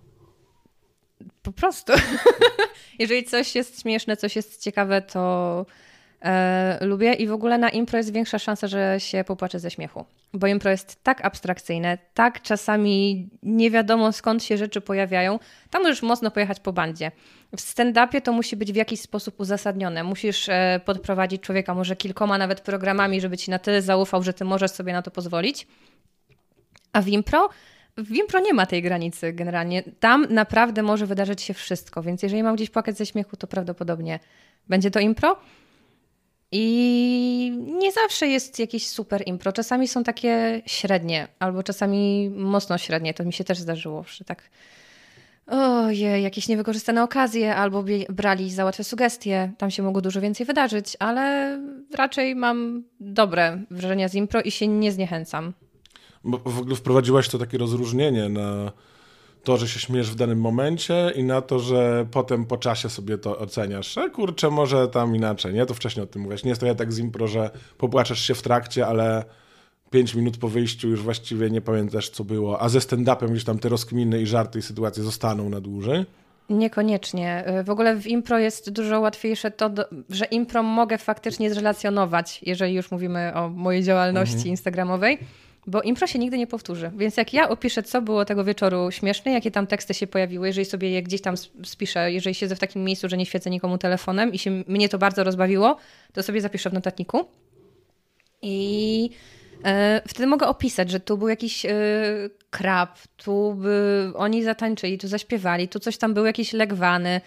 Po 1.41 1.51
prostu. 1.51 1.93
Jeżeli 2.99 3.23
coś 3.23 3.55
jest 3.55 3.81
śmieszne, 3.81 4.17
coś 4.17 4.35
jest 4.35 4.63
ciekawe, 4.63 5.01
to 5.01 5.65
e, 6.21 6.85
lubię 6.85 7.13
i 7.13 7.27
w 7.27 7.31
ogóle 7.31 7.57
na 7.57 7.69
impro 7.69 7.97
jest 7.97 8.13
większa 8.13 8.39
szansa, 8.39 8.67
że 8.67 8.95
się 8.99 9.23
popłaczę 9.23 9.59
ze 9.59 9.71
śmiechu. 9.71 10.05
Bo 10.33 10.47
impro 10.47 10.71
jest 10.71 11.03
tak 11.03 11.25
abstrakcyjne, 11.25 11.97
tak 12.13 12.41
czasami 12.41 13.29
nie 13.43 13.71
wiadomo 13.71 14.11
skąd 14.11 14.43
się 14.43 14.57
rzeczy 14.57 14.81
pojawiają. 14.81 15.39
Tam 15.69 15.83
możesz 15.83 16.01
mocno 16.01 16.31
pojechać 16.31 16.59
po 16.59 16.73
bandzie. 16.73 17.11
W 17.57 17.61
stand-upie 17.61 18.21
to 18.21 18.33
musi 18.33 18.55
być 18.55 18.73
w 18.73 18.75
jakiś 18.75 19.01
sposób 19.01 19.39
uzasadnione. 19.39 20.03
Musisz 20.03 20.49
e, 20.49 20.81
podprowadzić 20.85 21.41
człowieka 21.41 21.73
może 21.73 21.95
kilkoma 21.95 22.37
nawet 22.37 22.61
programami, 22.61 23.21
żeby 23.21 23.37
ci 23.37 23.51
na 23.51 23.59
tyle 23.59 23.81
zaufał, 23.81 24.23
że 24.23 24.33
ty 24.33 24.45
możesz 24.45 24.71
sobie 24.71 24.93
na 24.93 25.01
to 25.01 25.11
pozwolić. 25.11 25.67
A 26.93 27.01
w 27.01 27.07
impro 27.07 27.49
w 27.97 28.11
impro 28.11 28.39
nie 28.39 28.53
ma 28.53 28.65
tej 28.65 28.81
granicy 28.81 29.33
generalnie. 29.33 29.83
Tam 29.99 30.27
naprawdę 30.29 30.83
może 30.83 31.05
wydarzyć 31.05 31.41
się 31.41 31.53
wszystko, 31.53 32.03
więc 32.03 32.23
jeżeli 32.23 32.43
mam 32.43 32.55
gdzieś 32.55 32.69
płakać 32.69 32.97
ze 32.97 33.05
śmiechu, 33.05 33.37
to 33.37 33.47
prawdopodobnie 33.47 34.19
będzie 34.69 34.91
to 34.91 34.99
impro. 34.99 35.37
I 36.51 37.57
nie 37.79 37.91
zawsze 37.91 38.27
jest 38.27 38.59
jakieś 38.59 38.87
super 38.87 39.23
impro. 39.25 39.51
Czasami 39.51 39.87
są 39.87 40.03
takie 40.03 40.61
średnie, 40.65 41.27
albo 41.39 41.63
czasami 41.63 42.29
mocno 42.29 42.77
średnie. 42.77 43.13
To 43.13 43.23
mi 43.25 43.33
się 43.33 43.43
też 43.43 43.57
zdarzyło, 43.57 44.03
że 44.03 44.25
tak 44.25 44.49
ojej, 45.47 46.23
jakieś 46.23 46.47
niewykorzystane 46.47 47.03
okazje, 47.03 47.55
albo 47.55 47.83
brali 48.09 48.51
za 48.51 48.65
łatwe 48.65 48.83
sugestie. 48.83 49.51
Tam 49.57 49.71
się 49.71 49.83
mogło 49.83 50.01
dużo 50.01 50.21
więcej 50.21 50.45
wydarzyć, 50.45 50.97
ale 50.99 51.57
raczej 51.95 52.35
mam 52.35 52.83
dobre 52.99 53.63
wrażenia 53.71 54.07
z 54.07 54.15
impro 54.15 54.41
i 54.41 54.51
się 54.51 54.67
nie 54.67 54.91
zniechęcam. 54.91 55.53
Bo 56.23 56.37
w 56.37 56.59
ogóle 56.59 56.75
wprowadziłaś 56.75 57.29
to 57.29 57.37
takie 57.37 57.57
rozróżnienie 57.57 58.29
na 58.29 58.71
to, 59.47 59.57
że 59.57 59.67
się 59.67 59.79
śmiesz 59.79 60.11
w 60.11 60.15
danym 60.15 60.39
momencie 60.39 61.11
i 61.15 61.23
na 61.23 61.41
to, 61.41 61.59
że 61.59 62.05
potem 62.11 62.45
po 62.45 62.57
czasie 62.57 62.89
sobie 62.89 63.17
to 63.17 63.39
oceniasz. 63.39 63.97
E, 63.97 64.09
kurczę, 64.09 64.49
może 64.49 64.87
tam 64.87 65.15
inaczej, 65.15 65.53
nie? 65.53 65.65
To 65.65 65.73
wcześniej 65.73 66.03
o 66.03 66.07
tym 66.07 66.21
mówiłaś. 66.21 66.43
Nie 66.43 66.49
jest 66.49 66.61
to 66.61 66.67
ja 66.67 66.75
tak 66.75 66.93
z 66.93 66.99
impro, 66.99 67.27
że 67.27 67.49
popłaczesz 67.77 68.19
się 68.19 68.35
w 68.35 68.41
trakcie, 68.41 68.87
ale 68.87 69.23
pięć 69.89 70.15
minut 70.15 70.37
po 70.37 70.47
wyjściu 70.47 70.89
już 70.89 71.01
właściwie 71.01 71.49
nie 71.49 71.61
pamiętasz, 71.61 72.09
co 72.09 72.23
było. 72.23 72.61
A 72.61 72.69
ze 72.69 72.79
stand-upem 72.79 73.31
już 73.31 73.43
tam 73.43 73.59
te 73.59 73.69
rozkminy 73.69 74.21
i 74.21 74.25
żarty 74.25 74.59
i 74.59 74.61
sytuacje 74.61 75.03
zostaną 75.03 75.49
na 75.49 75.61
dłużej? 75.61 76.05
Niekoniecznie. 76.49 77.43
E, 77.45 77.63
w 77.63 77.69
ogóle 77.69 77.95
w 77.95 78.07
impro 78.07 78.39
jest 78.39 78.69
dużo 78.69 78.99
łatwiejsze 78.99 79.51
to, 79.51 79.69
że 80.09 80.25
impro 80.25 80.63
mogę 80.63 80.97
faktycznie 80.97 81.53
zrelacjonować, 81.53 82.39
jeżeli 82.43 82.73
już 82.73 82.91
mówimy 82.91 83.31
o 83.35 83.49
mojej 83.49 83.83
działalności 83.83 84.35
mhm. 84.35 84.51
instagramowej 84.51 85.19
bo 85.67 85.81
impro 85.81 86.07
się 86.07 86.19
nigdy 86.19 86.37
nie 86.37 86.47
powtórzy. 86.47 86.91
Więc 86.97 87.17
jak 87.17 87.33
ja 87.33 87.49
opiszę, 87.49 87.83
co 87.83 88.01
było 88.01 88.25
tego 88.25 88.43
wieczoru 88.43 88.91
śmieszne, 88.91 89.31
jakie 89.31 89.51
tam 89.51 89.67
teksty 89.67 89.93
się 89.93 90.07
pojawiły, 90.07 90.47
jeżeli 90.47 90.65
sobie 90.65 90.89
je 90.89 91.03
gdzieś 91.03 91.21
tam 91.21 91.35
spiszę, 91.63 92.11
jeżeli 92.11 92.35
siedzę 92.35 92.55
w 92.55 92.59
takim 92.59 92.83
miejscu, 92.83 93.09
że 93.09 93.17
nie 93.17 93.25
świecę 93.25 93.49
nikomu 93.49 93.77
telefonem 93.77 94.33
i 94.33 94.39
się 94.39 94.63
mnie 94.67 94.89
to 94.89 94.97
bardzo 94.97 95.23
rozbawiło, 95.23 95.77
to 96.13 96.23
sobie 96.23 96.41
zapiszę 96.41 96.69
w 96.69 96.73
notatniku. 96.73 97.25
I 98.41 99.09
e, 99.63 100.01
wtedy 100.07 100.27
mogę 100.27 100.47
opisać, 100.47 100.91
że 100.91 100.99
tu 100.99 101.17
był 101.17 101.27
jakiś 101.27 101.65
e, 101.65 101.71
krab, 102.49 102.99
tu 103.17 103.53
by 103.53 104.11
oni 104.15 104.43
zatańczyli, 104.43 104.97
tu 104.97 105.07
zaśpiewali, 105.07 105.67
tu 105.67 105.79
coś 105.79 105.97
tam 105.97 106.13
był 106.13 106.25
jakiś 106.25 106.53
legwany. 106.53 107.21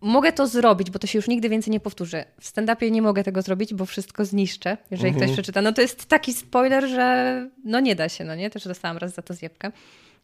Mogę 0.00 0.32
to 0.32 0.46
zrobić, 0.46 0.90
bo 0.90 0.98
to 0.98 1.06
się 1.06 1.18
już 1.18 1.28
nigdy 1.28 1.48
więcej 1.48 1.70
nie 1.70 1.80
powtórzy. 1.80 2.24
W 2.40 2.46
stand-upie 2.46 2.90
nie 2.90 3.02
mogę 3.02 3.24
tego 3.24 3.42
zrobić, 3.42 3.74
bo 3.74 3.86
wszystko 3.86 4.24
zniszczę, 4.24 4.76
jeżeli 4.90 5.14
ktoś 5.14 5.32
przeczyta. 5.32 5.62
No 5.62 5.72
to 5.72 5.82
jest 5.82 6.06
taki 6.06 6.34
spoiler, 6.34 6.88
że 6.88 7.48
no 7.64 7.80
nie 7.80 7.94
da 7.96 8.08
się, 8.08 8.24
no 8.24 8.34
nie? 8.34 8.50
Też 8.50 8.64
dostałam 8.64 8.96
raz 8.96 9.14
za 9.14 9.22
to 9.22 9.34
zjebkę. 9.34 9.72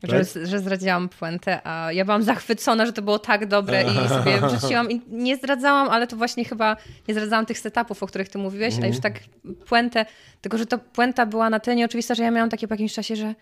Że, 0.03 0.25
Tak? 0.25 0.47
że 0.47 0.59
zdradziłam 0.59 1.09
puentę, 1.09 1.61
a 1.67 1.93
ja 1.93 2.05
byłam 2.05 2.23
zachwycona, 2.23 2.87
że 2.87 2.93
to 2.93 3.03
było 3.03 3.19
tak 3.19 3.47
dobre 3.47 3.83
i 3.83 4.09
sobie 4.09 4.41
wrzuciłam 4.41 4.91
i 4.91 5.01
nie 5.09 5.37
zdradzałam, 5.37 5.89
ale 5.89 6.07
to 6.07 6.17
właśnie 6.17 6.45
chyba 6.45 6.77
nie 7.09 7.15
zdradzałam 7.15 7.47
tych 7.47 7.59
setupów, 7.59 8.03
o 8.03 8.07
których 8.07 8.29
ty 8.29 8.39
mówiłeś, 8.39 8.75
a 8.83 8.87
już 8.87 9.01
tak 9.01 9.21
puentę, 9.69 10.07
tylko 10.41 10.59
że 10.59 10.67
to 10.67 10.79
puenta 10.79 11.27
była 11.27 11.51
na 11.51 11.61
tyle 11.61 11.77
nieoczywista, 11.77 12.15
że 12.15 12.23
ja 12.23 12.31
miałam 12.31 12.51
takie 12.51 12.69
po 12.69 12.75
jakimś 12.75 12.93
czasie, 12.95 13.17
że 13.17 13.35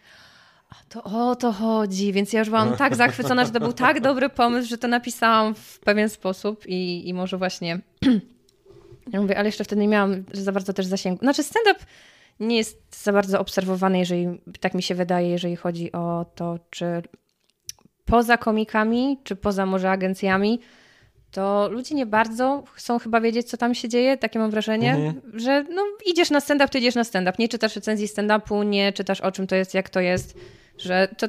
to 0.88 1.02
o 1.04 1.36
to 1.36 1.52
chodzi, 1.52 2.12
więc 2.12 2.32
ja 2.32 2.38
już 2.38 2.48
byłam 2.48 2.76
tak 2.76 2.96
zachwycona, 2.96 3.44
że 3.44 3.50
to 3.50 3.60
był 3.60 3.72
tak 3.72 4.00
dobry 4.00 4.28
pomysł, 4.28 4.68
że 4.68 4.78
to 4.78 4.88
napisałam 4.88 5.54
w 5.54 5.78
pewien 5.78 6.08
sposób 6.08 6.66
i, 6.66 7.08
i 7.08 7.14
może 7.14 7.38
właśnie 7.38 7.80
ja 9.12 9.20
mówię, 9.20 9.38
ale 9.38 9.48
jeszcze 9.48 9.64
wtedy 9.64 9.82
nie 9.82 9.88
miałam 9.88 10.24
za 10.32 10.52
bardzo 10.52 10.72
też 10.72 10.86
zasięgu. 10.86 11.18
Znaczy 11.18 11.42
stand-up 11.42 11.80
nie 12.40 12.56
jest 12.56 13.02
za 13.02 13.12
bardzo 13.12 13.40
obserwowany, 13.40 13.98
jeżeli, 13.98 14.40
tak 14.60 14.74
mi 14.74 14.82
się 14.82 14.94
wydaje, 14.94 15.28
jeżeli 15.28 15.56
chodzi 15.56 15.92
o 15.92 16.26
to, 16.34 16.58
czy 16.70 17.02
poza 18.04 18.36
komikami, 18.36 19.18
czy 19.24 19.36
poza 19.36 19.66
może 19.66 19.90
agencjami, 19.90 20.60
to 21.30 21.68
ludzie 21.70 21.94
nie 21.94 22.06
bardzo 22.06 22.62
chcą 22.72 22.98
chyba 22.98 23.20
wiedzieć, 23.20 23.48
co 23.48 23.56
tam 23.56 23.74
się 23.74 23.88
dzieje. 23.88 24.16
Takie 24.16 24.38
mam 24.38 24.50
wrażenie, 24.50 25.14
że 25.34 25.64
no, 25.64 25.82
idziesz 26.06 26.30
na 26.30 26.40
stand-up, 26.40 26.68
to 26.68 26.78
idziesz 26.78 26.94
na 26.94 27.04
stand-up. 27.04 27.36
Nie 27.38 27.48
czytasz 27.48 27.76
recenzji 27.76 28.06
stand-upu, 28.06 28.66
nie 28.66 28.92
czytasz 28.92 29.20
o 29.20 29.32
czym 29.32 29.46
to 29.46 29.56
jest, 29.56 29.74
jak 29.74 29.90
to 29.90 30.00
jest, 30.00 30.38
że 30.82 31.08
to, 31.18 31.26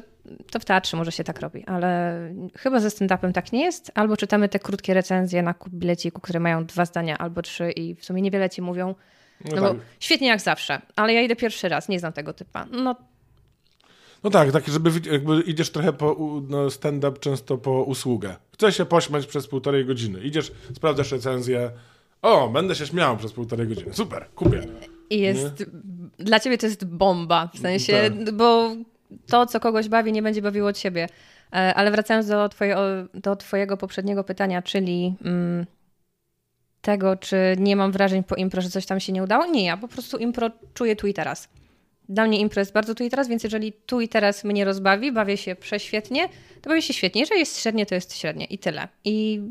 to 0.50 0.58
w 0.60 0.64
teatrze 0.64 0.96
może 0.96 1.12
się 1.12 1.24
tak 1.24 1.40
robi, 1.40 1.64
ale 1.66 2.18
chyba 2.56 2.80
ze 2.80 2.88
stand-upem 2.88 3.32
tak 3.32 3.52
nie 3.52 3.64
jest. 3.64 3.92
Albo 3.94 4.16
czytamy 4.16 4.48
te 4.48 4.58
krótkie 4.58 4.94
recenzje 4.94 5.42
na 5.42 5.54
bileciku, 5.68 6.20
które 6.20 6.40
mają 6.40 6.64
dwa 6.66 6.84
zdania 6.84 7.18
albo 7.18 7.42
trzy 7.42 7.70
i 7.70 7.94
w 7.94 8.04
sumie 8.04 8.22
niewiele 8.22 8.50
ci 8.50 8.62
mówią. 8.62 8.94
No, 9.44 9.56
No 9.56 9.62
bo 9.62 9.68
tak. 9.68 9.78
świetnie 10.00 10.28
jak 10.28 10.40
zawsze, 10.40 10.80
ale 10.96 11.14
ja 11.14 11.22
idę 11.22 11.36
pierwszy 11.36 11.68
raz, 11.68 11.88
nie 11.88 11.98
znam 11.98 12.12
tego 12.12 12.32
typa. 12.32 12.66
No 12.70 12.96
No 14.24 14.30
tak, 14.30 14.52
tak, 14.52 14.68
żeby 14.68 14.90
jakby 15.12 15.40
idziesz 15.40 15.70
trochę 15.70 15.92
po 15.92 16.16
no, 16.48 16.70
stand-up 16.70 17.18
często 17.18 17.58
po 17.58 17.82
usługę. 17.82 18.36
Chcesz 18.54 18.76
się 18.76 18.84
pośmiać 18.84 19.26
przez 19.26 19.46
półtorej 19.48 19.84
godziny. 19.84 20.20
Idziesz, 20.20 20.52
sprawdzasz 20.74 21.12
recenzję. 21.12 21.70
O, 22.22 22.48
będę 22.48 22.74
się 22.74 22.86
śmiał 22.86 23.16
przez 23.16 23.32
półtorej 23.32 23.68
godziny. 23.68 23.94
Super, 23.94 24.26
kupię. 24.34 24.62
I 25.10 25.18
jest, 25.20 25.64
dla 26.18 26.40
ciebie 26.40 26.58
to 26.58 26.66
jest 26.66 26.84
bomba, 26.84 27.50
w 27.54 27.58
sensie, 27.58 28.10
Tak. 28.24 28.32
bo 28.34 28.70
to, 29.26 29.46
co 29.46 29.60
kogoś 29.60 29.88
bawi, 29.88 30.12
nie 30.12 30.22
będzie 30.22 30.42
bawiło 30.42 30.72
ciebie. 30.72 31.08
E, 31.52 31.74
Ale 31.74 31.90
wracając 31.90 32.26
do, 32.26 32.48
twoje, 32.48 32.76
do 33.14 33.36
twojego 33.36 33.76
poprzedniego 33.76 34.24
pytania, 34.24 34.62
czyli 34.62 35.14
mm, 35.24 35.66
tego, 36.80 37.16
czy 37.16 37.36
nie 37.58 37.76
mam 37.76 37.92
wrażeń 37.92 38.24
po 38.24 38.34
impro, 38.34 38.62
że 38.62 38.70
coś 38.70 38.86
tam 38.86 39.00
się 39.00 39.12
nie 39.12 39.22
udało. 39.22 39.46
Nie, 39.46 39.64
ja 39.64 39.76
po 39.76 39.88
prostu 39.88 40.18
impro 40.18 40.50
czuję 40.74 40.96
tu 40.96 41.06
i 41.06 41.14
teraz. 41.14 41.48
Dla 42.08 42.26
mnie 42.26 42.38
impro 42.38 42.60
jest 42.60 42.72
bardzo 42.72 42.94
tu 42.94 43.04
i 43.04 43.10
teraz, 43.10 43.28
więc 43.28 43.44
jeżeli 43.44 43.72
tu 43.72 44.00
i 44.00 44.08
teraz 44.08 44.44
mnie 44.44 44.64
rozbawi, 44.64 45.12
bawię 45.12 45.36
się 45.36 45.56
prześwietnie, 45.56 46.28
to 46.62 46.70
bawię 46.70 46.82
się 46.82 46.94
świetnie. 46.94 47.20
Jeżeli 47.20 47.40
jest 47.40 47.60
średnie, 47.60 47.86
to 47.86 47.94
jest 47.94 48.16
średnie 48.16 48.44
i 48.44 48.58
tyle. 48.58 48.88
I 49.04 49.42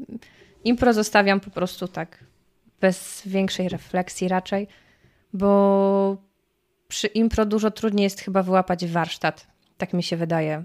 impro 0.63 0.93
zostawiam 0.93 1.39
po 1.39 1.49
prostu 1.49 1.87
tak 1.87 2.23
bez 2.81 3.21
większej 3.25 3.69
refleksji 3.69 4.27
raczej, 4.27 4.67
bo 5.33 6.17
przy 6.91 7.07
impro 7.07 7.45
dużo 7.45 7.71
trudniej 7.71 8.03
jest 8.03 8.21
chyba 8.21 8.43
wyłapać 8.43 8.85
warsztat. 8.85 9.47
Tak 9.77 9.93
mi 9.93 10.03
się 10.03 10.17
wydaje, 10.17 10.63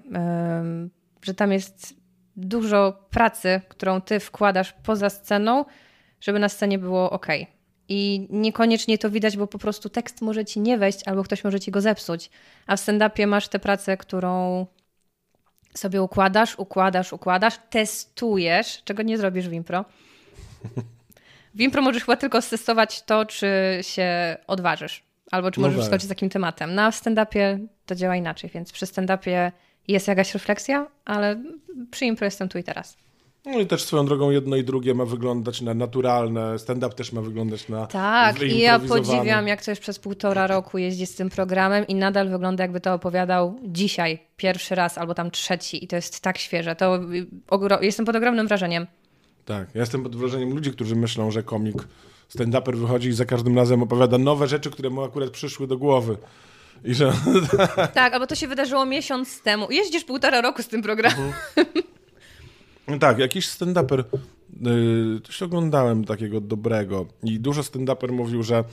że 1.22 1.34
tam 1.34 1.52
jest 1.52 1.94
dużo 2.36 3.06
pracy, 3.10 3.60
którą 3.68 4.00
ty 4.00 4.20
wkładasz 4.20 4.72
poza 4.82 5.10
sceną, 5.10 5.64
żeby 6.20 6.38
na 6.38 6.48
scenie 6.48 6.78
było 6.78 7.10
ok. 7.10 7.26
I 7.88 8.26
niekoniecznie 8.30 8.98
to 8.98 9.10
widać, 9.10 9.36
bo 9.36 9.46
po 9.46 9.58
prostu 9.58 9.88
tekst 9.88 10.22
może 10.22 10.44
ci 10.44 10.60
nie 10.60 10.78
wejść, 10.78 11.08
albo 11.08 11.22
ktoś 11.22 11.44
może 11.44 11.60
ci 11.60 11.70
go 11.70 11.80
zepsuć. 11.80 12.30
A 12.66 12.76
w 12.76 12.80
stand-upie 12.80 13.26
masz 13.26 13.48
tę 13.48 13.58
pracę, 13.58 13.96
którą 13.96 14.66
sobie 15.74 16.02
układasz, 16.02 16.58
układasz, 16.58 17.12
układasz, 17.12 17.58
testujesz, 17.70 18.82
czego 18.84 19.02
nie 19.02 19.18
zrobisz 19.18 19.48
w 19.48 19.52
impro. 19.52 19.84
W 21.54 21.60
impro 21.60 21.82
możesz 21.82 22.04
chyba 22.04 22.16
tylko 22.16 22.42
testować 22.42 23.02
to, 23.02 23.26
czy 23.26 23.48
się 23.82 24.36
odważysz, 24.46 25.05
albo 25.30 25.50
czy 25.50 25.60
No 25.60 25.66
możesz 25.66 25.80
tak. 25.80 25.86
skoczyć 25.88 26.06
z 26.06 26.08
takim 26.08 26.28
tematem. 26.28 26.74
Na 26.74 26.90
stand-upie 26.90 27.66
to 27.86 27.94
działa 27.94 28.16
inaczej, 28.16 28.50
więc 28.54 28.72
przy 28.72 28.86
stand-upie 28.86 29.52
jest 29.88 30.08
jakaś 30.08 30.34
refleksja, 30.34 30.86
ale 31.04 31.42
przy 31.90 32.04
impro 32.04 32.24
jestem 32.24 32.48
tu 32.48 32.58
i 32.58 32.62
teraz. 32.64 32.96
No 33.46 33.58
i 33.60 33.66
też 33.66 33.82
swoją 33.82 34.06
drogą 34.06 34.30
jedno 34.30 34.56
i 34.56 34.64
drugie 34.64 34.94
ma 34.94 35.04
wyglądać 35.04 35.60
na 35.60 35.74
naturalne. 35.74 36.58
Stand-up 36.58 36.94
też 36.94 37.12
ma 37.12 37.20
wyglądać 37.20 37.68
na 37.68 37.86
Tak, 37.86 38.42
i 38.42 38.58
ja 38.58 38.78
podziwiam, 38.78 39.48
jak 39.48 39.62
ktoś 39.62 39.80
przez 39.80 39.98
półtora 39.98 40.46
roku 40.46 40.78
jeździ 40.78 41.06
z 41.06 41.14
tym 41.14 41.30
programem 41.30 41.86
i 41.86 41.94
nadal 41.94 42.28
wygląda, 42.28 42.64
jakby 42.64 42.80
to 42.80 42.94
opowiadał 42.94 43.58
dzisiaj, 43.64 44.18
pierwszy 44.36 44.74
raz 44.74 44.98
albo 44.98 45.14
tam 45.14 45.30
trzeci, 45.30 45.84
i 45.84 45.88
to 45.88 45.96
jest 45.96 46.20
tak 46.20 46.38
świeże. 46.38 46.76
To 46.76 46.98
y, 47.12 47.84
jestem 47.84 48.06
pod 48.06 48.16
ogromnym 48.16 48.48
wrażeniem. 48.48 48.86
Tak, 49.44 49.74
ja 49.74 49.80
jestem 49.80 50.02
pod 50.02 50.16
wrażeniem 50.16 50.50
ludzi, 50.50 50.70
którzy 50.70 50.96
myślą, 50.96 51.30
że 51.30 51.42
komik 51.42 51.76
stand-uper 52.28 52.76
wychodzi 52.76 53.08
i 53.08 53.12
za 53.12 53.24
każdym 53.24 53.56
razem 53.56 53.82
opowiada 53.82 54.18
nowe 54.18 54.46
rzeczy, 54.46 54.70
które 54.70 54.90
mu 54.90 55.02
akurat 55.02 55.30
przyszły 55.30 55.66
do 55.66 55.78
głowy. 55.78 56.16
I 56.84 56.94
że 56.94 57.12
Tak, 57.94 58.14
albo 58.14 58.26
to 58.26 58.34
się 58.34 58.48
wydarzyło 58.48 58.86
miesiąc 58.86 59.42
temu. 59.42 59.70
Jeździsz 59.70 60.04
półtora 60.04 60.40
roku 60.40 60.62
z 60.62 60.68
tym 60.68 60.82
programem. 60.82 61.32
No 62.88 62.98
tak, 62.98 63.18
jakiś 63.18 63.48
stand-uper, 63.48 64.04
yy, 64.60 65.20
coś 65.20 65.42
oglądałem 65.42 66.04
takiego 66.04 66.40
dobrego 66.40 67.06
i 67.22 67.40
dużo 67.40 67.62
stand-uper 67.62 68.12
mówił, 68.12 68.42
że 68.42 68.64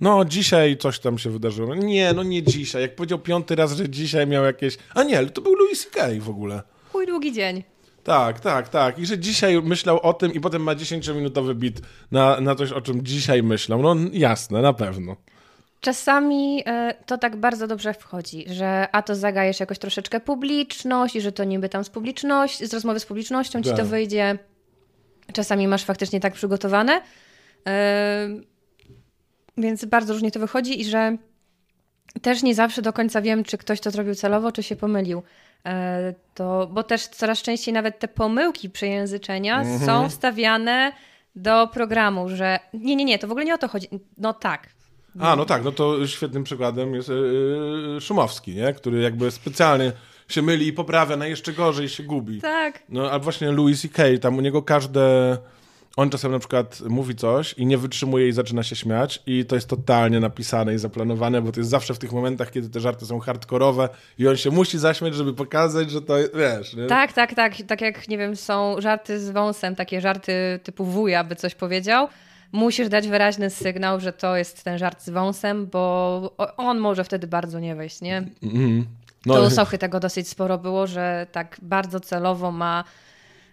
no 0.00 0.24
dzisiaj 0.24 0.76
coś 0.76 0.98
tam 0.98 1.18
się 1.18 1.30
wydarzyło. 1.30 1.74
Nie, 1.74 2.12
no 2.12 2.22
nie 2.22 2.42
dzisiaj. 2.42 2.82
Jak 2.82 2.96
powiedział 2.96 3.18
piąty 3.18 3.56
raz, 3.56 3.72
że 3.72 3.88
dzisiaj 3.88 4.26
miał 4.26 4.44
jakieś... 4.44 4.78
A 4.94 5.02
nie, 5.02 5.18
ale 5.18 5.30
to 5.30 5.40
był 5.40 5.54
Louis 5.54 5.84
C.K. 5.84 6.08
w 6.20 6.30
ogóle. 6.30 6.62
Chuj 6.92 7.06
długi 7.06 7.32
dzień. 7.32 7.62
Tak, 8.04 8.40
tak, 8.40 8.68
tak. 8.68 8.98
I 8.98 9.06
że 9.06 9.18
dzisiaj 9.18 9.62
myślał 9.62 10.00
o 10.00 10.12
tym 10.12 10.34
i 10.34 10.40
potem 10.40 10.62
ma 10.62 10.74
10-minutowy 10.74 11.54
bit 11.54 11.80
na, 12.10 12.40
na 12.40 12.54
coś, 12.54 12.72
o 12.72 12.80
czym 12.80 13.04
dzisiaj 13.04 13.42
myślał. 13.42 13.82
No 13.82 13.96
jasne, 14.12 14.62
na 14.62 14.72
pewno. 14.72 15.16
Czasami 15.80 16.62
e, 16.66 16.94
to 17.06 17.18
tak 17.18 17.36
bardzo 17.36 17.66
dobrze 17.66 17.94
wchodzi, 17.94 18.44
że 18.48 18.88
a 18.92 19.02
to 19.02 19.14
zagajesz 19.14 19.60
jakoś 19.60 19.78
troszeczkę 19.78 20.20
publiczność 20.20 21.16
i 21.16 21.20
że 21.20 21.32
to 21.32 21.44
niby 21.44 21.68
tam 21.68 21.84
z 21.84 21.90
publiczności, 21.90 22.66
z 22.66 22.74
rozmowy 22.74 23.00
z 23.00 23.06
publicznością 23.06 23.62
ci 23.62 23.68
Tak. 23.68 23.78
to 23.78 23.84
wyjdzie. 23.84 24.38
Czasami 25.32 25.68
masz 25.68 25.84
faktycznie 25.84 26.20
tak 26.20 26.32
przygotowane. 26.32 27.00
E, 27.66 28.28
Więc 29.58 29.84
bardzo 29.84 30.12
różnie 30.12 30.30
to 30.30 30.40
wychodzi 30.40 30.80
i 30.80 30.84
że 30.84 31.16
też 32.22 32.42
nie 32.42 32.54
zawsze 32.54 32.82
do 32.82 32.92
końca 32.92 33.22
wiem, 33.22 33.44
czy 33.44 33.58
ktoś 33.58 33.80
to 33.80 33.90
zrobił 33.90 34.14
celowo, 34.14 34.52
czy 34.52 34.62
się 34.62 34.76
pomylił. 34.76 35.22
E, 35.66 36.14
To, 36.34 36.68
bo 36.72 36.82
też 36.82 37.06
coraz 37.06 37.42
częściej 37.42 37.74
nawet 37.74 37.98
te 37.98 38.08
pomyłki 38.08 38.70
przejęzyczenia 38.70 39.78
są 39.86 40.08
wstawiane 40.08 40.92
do 41.36 41.66
programu, 41.72 42.28
że 42.28 42.58
nie, 42.74 42.96
nie, 42.96 43.04
nie, 43.04 43.18
to 43.18 43.28
w 43.28 43.30
ogóle 43.30 43.44
nie 43.44 43.54
o 43.54 43.58
to 43.58 43.68
chodzi. 43.68 43.88
No 44.18 44.32
tak, 44.32 44.68
A, 45.20 45.36
no 45.36 45.44
tak, 45.44 45.64
no 45.64 45.72
to 45.72 46.06
świetnym 46.06 46.44
przykładem 46.44 46.94
jest 46.94 47.08
yy, 47.08 48.00
Szumowski, 48.00 48.54
nie? 48.54 48.72
który 48.72 49.02
jakby 49.02 49.30
specjalnie 49.30 49.92
się 50.28 50.42
myli 50.42 50.66
i 50.66 50.72
poprawia, 50.72 51.16
na 51.16 51.26
jeszcze 51.26 51.52
gorzej 51.52 51.88
się 51.88 52.02
gubi. 52.02 52.40
Tak. 52.40 52.82
No, 52.88 53.10
a 53.10 53.18
właśnie 53.18 53.52
Louis 53.52 53.82
C.K., 53.82 54.02
tam 54.20 54.38
u 54.38 54.40
niego 54.40 54.62
każde... 54.62 55.38
On 55.96 56.10
czasem 56.10 56.32
na 56.32 56.38
przykład 56.38 56.80
mówi 56.88 57.14
coś 57.14 57.52
i 57.52 57.66
nie 57.66 57.78
wytrzymuje 57.78 58.28
i 58.28 58.32
zaczyna 58.32 58.62
się 58.62 58.76
śmiać 58.76 59.22
i 59.26 59.44
to 59.44 59.54
jest 59.54 59.68
totalnie 59.68 60.20
napisane 60.20 60.74
i 60.74 60.78
zaplanowane, 60.78 61.42
bo 61.42 61.52
to 61.52 61.60
jest 61.60 61.70
zawsze 61.70 61.94
w 61.94 61.98
tych 61.98 62.12
momentach, 62.12 62.50
kiedy 62.50 62.68
te 62.68 62.80
żarty 62.80 63.06
są 63.06 63.18
hardkorowe 63.18 63.88
i 64.18 64.28
on 64.28 64.36
się 64.36 64.50
musi 64.50 64.78
zaśmiać, 64.78 65.14
żeby 65.14 65.34
pokazać, 65.34 65.90
że 65.90 66.02
to 66.02 66.18
jest, 66.18 66.36
wiesz, 66.36 66.74
nie? 66.76 66.86
Tak, 66.86 67.12
tak, 67.12 67.34
tak. 67.34 67.54
Tak 67.66 67.80
jak, 67.80 68.08
nie 68.08 68.18
wiem, 68.18 68.36
są 68.36 68.80
żarty 68.80 69.20
z 69.20 69.30
wąsem, 69.30 69.76
takie 69.76 70.00
żarty 70.00 70.60
typu 70.62 70.84
wuja, 70.84 71.24
by 71.24 71.36
coś 71.36 71.54
powiedział. 71.54 72.08
Musisz 72.52 72.88
dać 72.88 73.08
wyraźny 73.08 73.50
sygnał, 73.50 74.00
że 74.00 74.12
to 74.12 74.36
jest 74.36 74.64
ten 74.64 74.78
żart 74.78 75.02
z 75.02 75.10
wąsem, 75.10 75.66
bo 75.66 76.36
on 76.56 76.78
może 76.78 77.04
wtedy 77.04 77.26
bardzo 77.26 77.60
nie 77.60 77.76
wejść, 77.76 78.00
nie? 78.00 78.16
Mhm. 78.42 78.86
To 79.26 79.34
No, 79.34 79.46
u 79.46 79.50
Sochy 79.50 79.78
tego 79.78 80.00
dosyć 80.00 80.28
sporo 80.28 80.58
było, 80.58 80.86
że 80.86 81.26
tak 81.32 81.56
bardzo 81.62 82.00
celowo 82.00 82.52
ma 82.52 82.84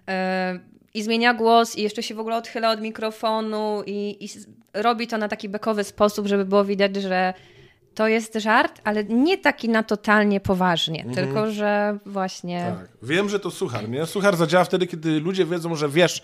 e, 0.08 0.60
i 0.94 1.04
zmienia 1.04 1.34
głos 1.34 1.76
i 1.76 1.82
jeszcze 1.82 2.04
się 2.04 2.16
w 2.16 2.20
ogóle 2.20 2.36
odchyla 2.36 2.72
od 2.72 2.82
mikrofonu 2.82 3.84
i, 3.86 4.26
i 4.26 4.30
robi 4.74 5.08
to 5.08 5.18
na 5.18 5.28
taki 5.28 5.50
bekowy 5.50 5.84
sposób, 5.84 6.28
żeby 6.28 6.46
było 6.46 6.66
widać, 6.66 6.96
że 6.96 7.34
to 7.96 8.08
jest 8.08 8.34
żart, 8.36 8.82
ale 8.84 9.04
nie 9.04 9.38
taki 9.38 9.70
na 9.70 9.84
totalnie 9.84 10.40
poważnie, 10.40 11.06
tylko 11.16 11.52
że 11.52 11.98
właśnie... 12.06 12.74
tak. 12.80 12.90
Wiem, 13.04 13.30
że 13.30 13.40
to 13.40 13.52
suchar, 13.52 13.90
nie? 13.90 14.06
Suchar 14.06 14.36
zadziała 14.36 14.64
wtedy, 14.64 14.88
kiedy 14.88 15.20
ludzie 15.20 15.46
wiedzą, 15.46 15.76
że 15.76 15.90
wiesz, 15.90 16.22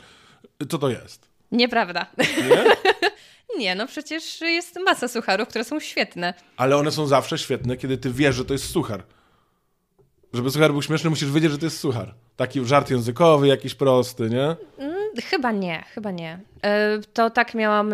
co 0.70 0.78
to 0.78 0.90
jest. 0.90 1.30
Nieprawda. 1.52 2.06
Nie? 2.18 2.64
Nie, 3.58 3.76
no 3.76 3.88
przecież 3.88 4.42
jest 4.42 4.80
masa 4.86 5.08
sucharów, 5.08 5.48
które 5.48 5.64
są 5.64 5.80
świetne. 5.80 6.34
Ale 6.58 6.78
one 6.78 6.92
są 6.92 7.08
zawsze 7.08 7.38
świetne, 7.38 7.78
kiedy 7.78 7.98
ty 7.98 8.12
wiesz, 8.12 8.36
że 8.36 8.46
to 8.46 8.54
jest 8.54 8.70
suchar. 8.70 9.04
Żeby 10.34 10.52
suchar 10.52 10.72
był 10.72 10.82
śmieszny, 10.82 11.10
musisz 11.10 11.32
wiedzieć, 11.32 11.52
że 11.52 11.58
to 11.58 11.66
jest 11.66 11.80
suchar. 11.80 12.14
Taki 12.36 12.66
żart 12.66 12.90
językowy, 12.90 13.48
jakiś 13.48 13.76
prosty, 13.76 14.30
nie? 14.30 14.56
Mm, 14.78 14.96
chyba 15.24 15.52
nie, 15.52 15.84
chyba 15.94 16.12
nie. 16.12 16.40
E, 16.64 17.00
to 17.14 17.30
tak 17.30 17.54
miałam, 17.54 17.94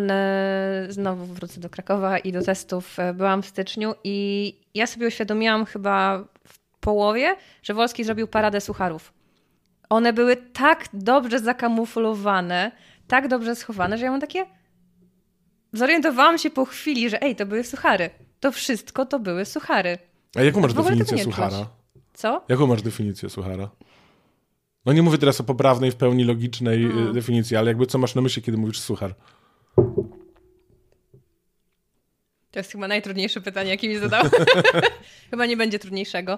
znowu 0.90 1.26
wrócę 1.26 1.60
do 1.60 1.70
Krakowa 1.70 2.20
i 2.20 2.32
do 2.32 2.42
testów. 2.42 3.00
E, 3.00 3.14
byłam 3.14 3.42
w 3.42 3.46
styczniu 3.46 3.94
i 4.04 4.56
ja 4.74 4.88
sobie 4.88 5.08
uświadomiłam 5.08 5.66
chyba 5.66 6.24
w 6.48 6.60
połowie, 6.80 7.36
że 7.64 7.74
Wolski 7.74 8.04
zrobił 8.04 8.28
paradę 8.28 8.62
sucharów. 8.62 9.14
One 9.90 10.14
były 10.14 10.38
tak 10.38 10.86
dobrze 10.94 11.40
zakamuflowane, 11.40 12.72
tak 13.08 13.28
dobrze 13.28 13.56
schowane, 13.56 13.98
że 13.98 14.06
ja 14.06 14.12
mam 14.12 14.22
takie... 14.22 14.46
Zorientowałam 15.74 16.38
się 16.38 16.50
po 16.50 16.66
chwili, 16.66 17.10
że 17.10 17.22
ej, 17.22 17.36
to 17.36 17.46
były 17.46 17.64
suchary. 17.64 18.10
To 18.40 18.52
wszystko 18.52 19.06
to 19.06 19.20
były 19.20 19.46
suchary. 19.46 19.98
A 20.36 20.42
jaką 20.42 20.62
masz 20.62 20.74
definicję 20.74 21.24
suchara? 21.24 21.79
Co? 22.20 22.42
Jaką 22.50 22.68
masz 22.68 22.82
definicję 22.82 23.30
suchara? 23.30 23.70
No 24.86 24.94
nie 24.94 25.02
mówię 25.02 25.18
teraz 25.18 25.42
o 25.42 25.44
poprawnej, 25.44 25.92
w 25.92 25.96
pełni 25.96 26.24
logicznej 26.24 26.84
hmm. 26.84 27.14
definicji, 27.14 27.58
ale 27.58 27.68
jakby 27.68 27.86
co 27.86 27.98
masz 27.98 28.16
na 28.16 28.22
myśli, 28.22 28.42
kiedy 28.42 28.58
mówisz 28.58 28.80
suchar? 28.80 29.16
To 32.52 32.60
jest 32.60 32.72
chyba 32.72 32.88
najtrudniejsze 32.88 33.42
pytanie, 33.42 33.70
jakie 33.70 33.90
mi 33.90 33.98
zadał. 33.98 34.24
chyba 35.32 35.46
nie 35.46 35.58
będzie 35.58 35.80
trudniejszego. 35.80 36.38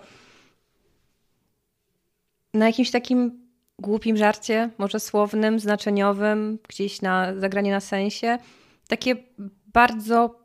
Na 2.53 2.65
jakimś 2.65 2.91
takim 2.91 3.47
głupim 3.79 4.17
żarcie, 4.17 4.69
może 4.77 4.99
słownym, 4.99 5.59
znaczeniowym, 5.59 6.59
gdzieś 6.69 7.01
na 7.01 7.39
zagranie 7.39 7.71
na 7.71 7.79
sensie. 7.79 8.37
Takie 8.87 9.15
bardzo 9.73 10.40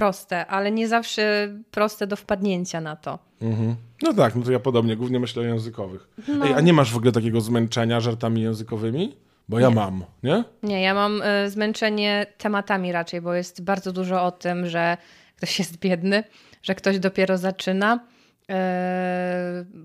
proste, 0.00 0.46
ale 0.46 0.70
nie 0.70 0.88
zawsze 0.88 1.48
proste 1.70 2.06
do 2.06 2.16
wpadnięcia 2.16 2.80
na 2.80 2.96
to. 2.96 3.18
Mhm. 3.42 3.76
No 4.02 4.14
tak, 4.14 4.34
no 4.34 4.42
to 4.42 4.52
ja 4.52 4.60
podobnie, 4.60 4.96
głównie 4.96 5.20
myślę 5.20 5.42
o 5.42 5.44
językowych. 5.44 6.08
No. 6.28 6.46
Ej, 6.46 6.54
a 6.54 6.60
nie 6.60 6.72
masz 6.72 6.92
w 6.92 6.96
ogóle 6.96 7.12
takiego 7.12 7.40
zmęczenia 7.40 8.00
żartami 8.00 8.42
językowymi? 8.42 9.16
Bo 9.48 9.58
ja 9.58 9.68
nie. 9.68 9.74
mam, 9.74 10.04
nie? 10.22 10.44
Nie, 10.62 10.82
ja 10.82 10.94
mam 10.94 11.22
y, 11.22 11.50
zmęczenie 11.50 12.26
tematami 12.38 12.92
raczej, 12.92 13.20
bo 13.20 13.34
jest 13.34 13.64
bardzo 13.64 13.92
dużo 13.92 14.22
o 14.22 14.30
tym, 14.30 14.66
że 14.66 14.96
ktoś 15.36 15.58
jest 15.58 15.78
biedny, 15.78 16.24
że 16.62 16.74
ktoś 16.74 16.98
dopiero 16.98 17.38
zaczyna. 17.38 17.94
Y, 17.94 18.54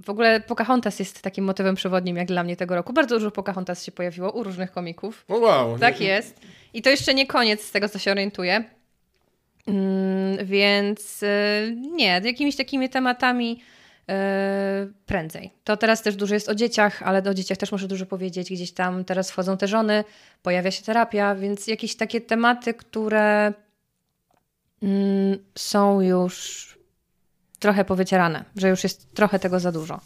w 0.03 0.09
ogóle 0.09 0.41
Pocahontas 0.41 0.99
jest 0.99 1.21
takim 1.21 1.45
motywem 1.45 1.75
przewodnim 1.75 2.17
jak 2.17 2.27
dla 2.27 2.43
mnie 2.43 2.55
tego 2.55 2.75
roku. 2.75 2.93
Bardzo 2.93 3.15
dużo 3.15 3.31
Pocahontas 3.31 3.83
się 3.83 3.91
pojawiło 3.91 4.31
u 4.31 4.43
różnych 4.43 4.71
komików. 4.71 5.25
O 5.27 5.37
wow. 5.37 5.79
Tak 5.79 6.01
jest. 6.01 6.39
I 6.73 6.81
to 6.81 6.89
jeszcze 6.89 7.13
nie 7.13 7.27
koniec 7.27 7.63
z 7.63 7.71
tego, 7.71 7.89
co 7.89 7.99
się 7.99 8.11
orientuję. 8.11 8.63
Mm, 9.67 10.45
więc 10.45 11.23
y, 11.23 11.75
nie, 11.75 12.21
jakimiś 12.23 12.55
takimi 12.55 12.89
tematami 12.89 13.61
y, 14.01 14.13
prędzej. 15.05 15.51
To 15.63 15.77
teraz 15.77 16.01
też 16.01 16.15
dużo 16.15 16.33
jest 16.33 16.49
o 16.49 16.55
dzieciach, 16.55 17.03
ale 17.03 17.23
o 17.29 17.33
dzieciach 17.33 17.57
też 17.57 17.71
muszę 17.71 17.87
dużo 17.87 18.05
powiedzieć. 18.05 18.51
Gdzieś 18.51 18.71
tam 18.71 19.05
teraz 19.05 19.31
wchodzą 19.31 19.57
te 19.57 19.67
żony, 19.67 20.03
pojawia 20.43 20.71
się 20.71 20.83
terapia, 20.83 21.35
więc 21.35 21.67
jakieś 21.67 21.95
takie 21.95 22.21
tematy, 22.21 22.73
które 22.73 23.53
mm, 24.83 25.37
są 25.55 26.01
już 26.01 26.65
trochę 27.59 27.85
powycierane, 27.85 28.45
że 28.55 28.69
już 28.69 28.83
jest 28.83 29.13
trochę 29.13 29.39
tego 29.39 29.59
za 29.59 29.71
dużo. 29.71 30.01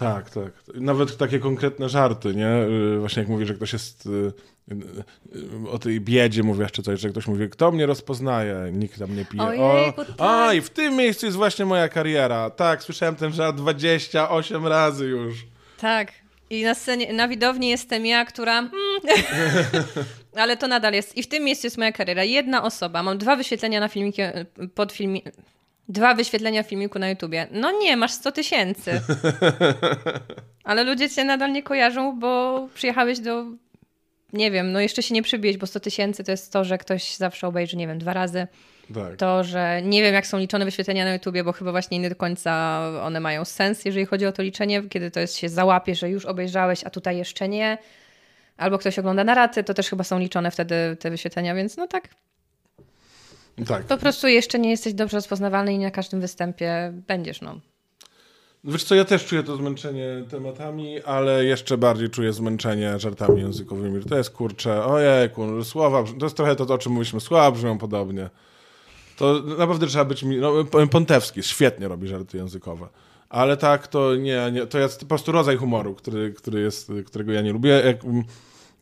Tak, 0.00 0.30
tak. 0.30 0.52
Nawet 0.74 1.16
takie 1.16 1.38
konkretne 1.38 1.88
żarty, 1.88 2.34
nie? 2.34 2.48
Y, 2.94 2.98
właśnie 2.98 3.20
jak 3.22 3.28
mówisz, 3.28 3.48
że 3.48 3.54
ktoś 3.54 3.72
jest 3.72 4.08
o 5.70 5.78
tej 5.78 6.00
biedzie 6.00 6.42
mówisz 6.42 6.72
czy 6.72 6.82
coś, 6.82 7.00
że 7.00 7.08
ktoś 7.08 7.26
mówi, 7.26 7.48
kto 7.48 7.72
mnie 7.72 7.86
rozpoznaje, 7.86 8.70
nikt 8.72 8.98
tam 8.98 9.16
nie 9.16 9.24
pije. 9.24 9.42
Ojejku, 9.42 10.00
o, 10.00 10.04
tak. 10.04 10.16
A, 10.18 10.54
i 10.54 10.60
w 10.60 10.70
tym 10.70 10.96
miejscu 10.96 11.26
jest 11.26 11.38
właśnie 11.38 11.64
moja 11.64 11.88
kariera. 11.88 12.50
Tak, 12.50 12.82
słyszałem 12.82 13.16
ten 13.16 13.32
żart 13.32 13.56
28 13.56 14.66
razy 14.66 15.06
już. 15.06 15.46
Tak. 15.80 16.12
I 16.50 16.62
na 16.62 16.74
scenie, 16.74 17.12
na 17.12 17.28
widowni 17.28 17.68
jestem 17.68 18.06
ja, 18.06 18.24
która. 18.24 18.58
Mm, 18.58 18.72
ale 20.42 20.56
to 20.56 20.68
nadal 20.68 20.92
jest. 20.92 21.16
I 21.16 21.22
w 21.22 21.28
tym 21.28 21.44
miejscu 21.44 21.66
jest 21.66 21.78
moja 21.78 21.92
kariera. 21.92 22.24
Jedna 22.24 22.62
osoba. 22.62 23.02
Mam 23.02 23.18
dwa 23.18 23.36
wyświetlenia 23.36 23.80
na 23.80 23.88
filmiku, 23.88 24.22
pod 24.74 24.92
filmi... 24.92 25.22
Dwa 25.90 26.14
wyświetlenia 26.14 26.62
filmiku 26.62 26.98
na 26.98 27.08
YouTubie. 27.08 27.46
No 27.50 27.72
nie, 27.72 27.96
masz 27.96 28.12
100 28.12 28.32
tysięcy. 28.32 29.00
Ale 30.64 30.84
ludzie 30.84 31.10
cię 31.10 31.24
nadal 31.24 31.52
nie 31.52 31.62
kojarzą, 31.62 32.18
bo 32.18 32.68
przyjechałeś 32.74 33.20
do 33.20 33.44
nie 34.32 34.50
wiem, 34.50 34.72
no 34.72 34.80
jeszcze 34.80 35.02
się 35.02 35.14
nie 35.14 35.22
przybić, 35.22 35.56
bo 35.56 35.66
100 35.66 35.80
tysięcy 35.80 36.24
to 36.24 36.30
jest 36.30 36.52
to, 36.52 36.64
że 36.64 36.78
ktoś 36.78 37.16
zawsze 37.16 37.46
obejrzy, 37.46 37.76
nie 37.76 37.86
wiem, 37.86 37.98
dwa 37.98 38.12
razy. 38.12 38.46
Tak. 38.94 39.16
To, 39.16 39.44
że 39.44 39.82
nie 39.82 40.02
wiem, 40.02 40.14
jak 40.14 40.26
są 40.26 40.38
liczone 40.38 40.64
wyświetlenia 40.64 41.04
na 41.04 41.12
YouTubie, 41.12 41.44
bo 41.44 41.52
chyba 41.52 41.70
właśnie 41.70 41.98
nie 41.98 42.08
do 42.08 42.16
końca 42.16 42.82
one 43.02 43.20
mają 43.20 43.44
sens, 43.44 43.84
jeżeli 43.84 44.06
chodzi 44.06 44.26
o 44.26 44.32
to 44.32 44.42
liczenie, 44.42 44.82
kiedy 44.82 45.10
to 45.10 45.20
jest 45.20 45.36
się 45.36 45.48
załapie, 45.48 45.94
że 45.94 46.10
już 46.10 46.26
obejrzałeś, 46.26 46.84
a 46.84 46.90
tutaj 46.90 47.16
jeszcze 47.16 47.48
nie. 47.48 47.78
Albo 48.56 48.78
ktoś 48.78 48.98
ogląda 48.98 49.24
na 49.24 49.34
raty, 49.34 49.64
to 49.64 49.74
też 49.74 49.90
chyba 49.90 50.04
są 50.04 50.18
liczone 50.18 50.50
wtedy 50.50 50.96
te 51.00 51.10
wyświetlenia, 51.10 51.54
więc 51.54 51.76
no 51.76 51.86
tak. 51.86 52.08
Tak. 53.66 53.84
Po 53.84 53.96
prostu 53.96 54.28
jeszcze 54.28 54.58
nie 54.58 54.70
jesteś 54.70 54.94
dobrze 54.94 55.16
rozpoznawalny 55.16 55.72
i 55.72 55.78
na 55.78 55.90
każdym 55.90 56.20
występie 56.20 56.92
będziesz, 57.06 57.40
no. 57.40 57.60
Wiesz 58.64 58.84
co, 58.84 58.94
ja 58.94 59.04
też 59.04 59.26
czuję 59.26 59.42
to 59.42 59.56
zmęczenie 59.56 60.06
tematami, 60.30 61.02
ale 61.02 61.44
jeszcze 61.44 61.78
bardziej 61.78 62.10
czuję 62.10 62.32
zmęczenie 62.32 62.98
żartami 62.98 63.40
językowymi. 63.40 64.04
To 64.04 64.16
jest 64.16 64.30
kurczę, 64.30 64.84
ojejku, 64.84 65.64
słowa, 65.64 66.04
to 66.18 66.26
jest 66.26 66.36
trochę 66.36 66.56
to, 66.56 66.74
o 66.74 66.78
czym 66.78 66.92
mówiliśmy, 66.92 67.20
słowa 67.20 67.50
brzmią 67.50 67.78
podobnie. 67.78 68.30
To 69.16 69.42
naprawdę 69.58 69.86
trzeba 69.86 70.04
być, 70.04 70.24
no, 70.40 70.64
Pontewski 70.90 71.42
świetnie 71.42 71.88
robi 71.88 72.08
żarty 72.08 72.36
językowe. 72.36 72.88
Ale 73.28 73.56
tak, 73.56 73.88
to 73.88 74.16
nie, 74.16 74.50
nie, 74.52 74.66
to 74.66 74.78
jest 74.78 75.00
po 75.00 75.06
prostu 75.06 75.32
rodzaj 75.32 75.56
humoru, 75.56 75.94
który, 75.94 76.32
który 76.32 76.60
jest, 76.60 76.92
którego 77.06 77.32
ja 77.32 77.42
nie 77.42 77.52
lubię. 77.52 77.98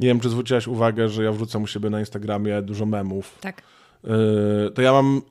Nie 0.01 0.09
wiem, 0.09 0.21
czy 0.21 0.29
zwróciłaś 0.29 0.67
uwagę, 0.67 1.09
że 1.09 1.25
ja 1.25 1.33
wrzucam 1.33 1.63
u 1.63 1.67
siebie 1.67 1.91
na 1.91 2.01
Instagramie 2.01 2.63
dużo 2.63 2.87
memów. 2.87 3.39
Tak. 3.41 3.63
Yy, 4.05 4.71
to 4.75 4.83
ja 4.83 4.93
mam 4.93 5.23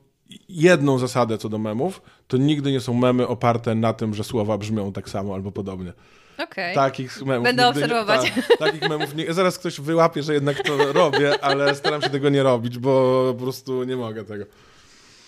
jedną 0.48 0.98
zasadę 0.98 1.38
co 1.38 1.48
do 1.48 1.58
memów, 1.58 2.02
to 2.26 2.36
nigdy 2.36 2.72
nie 2.72 2.80
są 2.80 2.94
memy 2.94 3.28
oparte 3.28 3.74
na 3.74 3.92
tym, 3.92 4.14
że 4.14 4.24
słowa 4.24 4.58
brzmią 4.58 4.92
tak 4.92 5.08
samo 5.08 5.34
albo 5.34 5.52
podobnie. 5.52 5.92
Okay. 6.38 6.74
Takich 6.74 7.22
memów. 7.22 7.44
Będę 7.44 7.68
obserwować. 7.68 8.36
Nie, 8.36 8.42
ta, 8.42 8.56
takich 8.56 8.88
memów 8.88 9.14
nie, 9.14 9.34
zaraz 9.34 9.58
ktoś 9.58 9.80
wyłapie, 9.80 10.22
że 10.22 10.34
jednak 10.34 10.62
to 10.62 10.92
robię, 10.92 11.44
ale 11.44 11.74
staram 11.74 12.02
się 12.02 12.10
tego 12.10 12.28
nie 12.28 12.42
robić, 12.42 12.78
bo 12.78 13.24
po 13.32 13.42
prostu 13.44 13.84
nie 13.84 13.96
mogę 13.96 14.24
tego. 14.24 14.44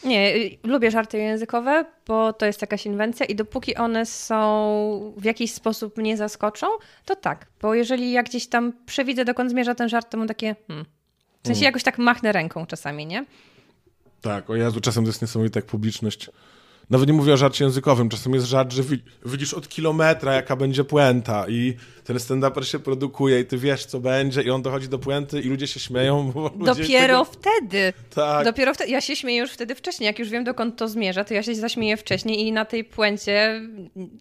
Nie, 0.04 0.34
lubię 0.64 0.90
żarty 0.90 1.18
językowe, 1.18 1.84
bo 2.06 2.32
to 2.32 2.46
jest 2.46 2.60
jakaś 2.60 2.86
inwencja 2.86 3.26
i 3.26 3.34
dopóki 3.34 3.76
one 3.76 4.06
są 4.06 5.14
w 5.16 5.24
jakiś 5.24 5.52
sposób 5.52 5.96
mnie 5.96 6.16
zaskoczą, 6.16 6.66
to 7.04 7.16
tak. 7.16 7.46
Bo 7.60 7.74
jeżeli 7.74 8.12
ja 8.12 8.22
gdzieś 8.22 8.46
tam 8.46 8.72
przewidzę, 8.86 9.24
dokąd 9.24 9.50
zmierza 9.50 9.74
ten 9.74 9.88
żart, 9.88 10.10
to 10.10 10.18
mam 10.18 10.28
takie. 10.28 10.56
Hmm. 10.66 10.86
W 11.42 11.46
sensie 11.46 11.60
mm. 11.60 11.64
jakoś 11.64 11.82
tak 11.82 11.98
machnę 11.98 12.32
ręką 12.32 12.66
czasami, 12.66 13.06
nie? 13.06 13.26
Tak, 14.20 14.50
o 14.50 14.56
Jezu, 14.56 14.80
czasem 14.80 15.04
to 15.04 15.08
jest 15.08 15.22
niesamowita 15.22 15.58
jak 15.58 15.66
publiczność. 15.66 16.30
Nawet 16.90 17.08
nie 17.08 17.14
mówię 17.14 17.32
o 17.32 17.36
żarcie 17.36 17.64
językowym, 17.64 18.08
czasem 18.08 18.34
jest 18.34 18.46
żart, 18.46 18.72
że 18.72 18.82
widzisz 19.26 19.54
od 19.54 19.68
kilometra, 19.68 20.34
jaka 20.34 20.56
będzie 20.56 20.84
puenta 20.84 21.48
i 21.48 21.76
ten 22.04 22.16
stand-uper 22.16 22.64
się 22.64 22.78
produkuje 22.78 23.40
i 23.40 23.44
ty 23.44 23.58
wiesz, 23.58 23.86
co 23.86 24.00
będzie 24.00 24.42
i 24.42 24.50
on 24.50 24.62
dochodzi 24.62 24.88
do 24.88 24.98
puenty 24.98 25.40
i 25.40 25.48
ludzie 25.48 25.66
się 25.66 25.80
śmieją. 25.80 26.32
Dopiero 26.56 27.24
tego... 27.24 27.24
wtedy. 27.24 27.92
Tak. 28.14 28.44
Dopiero 28.44 28.74
wtedy. 28.74 28.90
Ja 28.90 29.00
się 29.00 29.16
śmieję 29.16 29.38
już 29.38 29.50
wtedy 29.50 29.74
wcześniej. 29.74 30.06
Jak 30.06 30.18
już 30.18 30.28
wiem, 30.28 30.44
dokąd 30.44 30.76
to 30.76 30.88
zmierza, 30.88 31.24
to 31.24 31.34
ja 31.34 31.42
się 31.42 31.54
zaśmieję 31.54 31.96
wcześniej 31.96 32.46
i 32.46 32.52
na 32.52 32.64
tej 32.64 32.84
puencie 32.84 33.60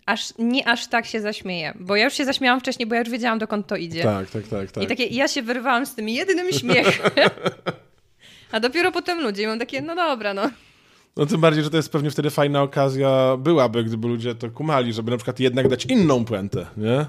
aż, 0.05 0.34
nie 0.39 0.67
aż 0.67 0.88
tak 0.88 1.05
się 1.05 1.22
zaśmieję. 1.22 1.74
Bo 1.80 1.95
ja 1.95 2.05
już 2.05 2.13
się 2.13 2.26
zaśmiałam 2.26 2.59
wcześniej, 2.59 2.88
bo 2.88 2.95
ja 2.95 3.01
już 3.01 3.09
wiedziałam, 3.09 3.39
dokąd 3.39 3.67
to 3.67 3.76
idzie. 3.76 4.03
Tak, 4.03 4.30
tak, 4.30 4.47
tak. 4.47 4.72
tak. 4.72 4.84
I 4.84 4.88
takie, 4.88 5.05
ja 5.05 5.28
się 5.28 5.41
wyrwałam 5.41 5.86
z 5.86 5.95
tym 5.95 6.09
jednym 6.09 6.51
śmiechem. 6.51 7.11
A 8.51 8.59
dopiero 8.59 8.91
potem 8.91 9.22
ludzie 9.22 9.47
mam 9.47 9.59
takie, 9.59 9.82
no 9.82 9.95
dobra, 9.95 10.34
no. 10.34 10.49
No 11.18 11.26
tym 11.26 11.41
bardziej, 11.41 11.64
że 11.64 11.70
to 11.70 11.78
jest 11.78 11.91
pewnie 11.91 12.12
wtedy 12.12 12.30
fajna 12.30 12.62
okazja 12.62 13.38
byłaby, 13.38 13.84
gdyby 13.84 14.07
ludzie 14.07 14.36
to 14.36 14.51
kumali, 14.51 14.93
żeby 14.93 15.12
na 15.12 15.18
przykład 15.18 15.39
jednak 15.39 15.68
dać 15.68 15.86
inną 15.86 16.26
puentę, 16.26 16.66
nie? 16.78 17.05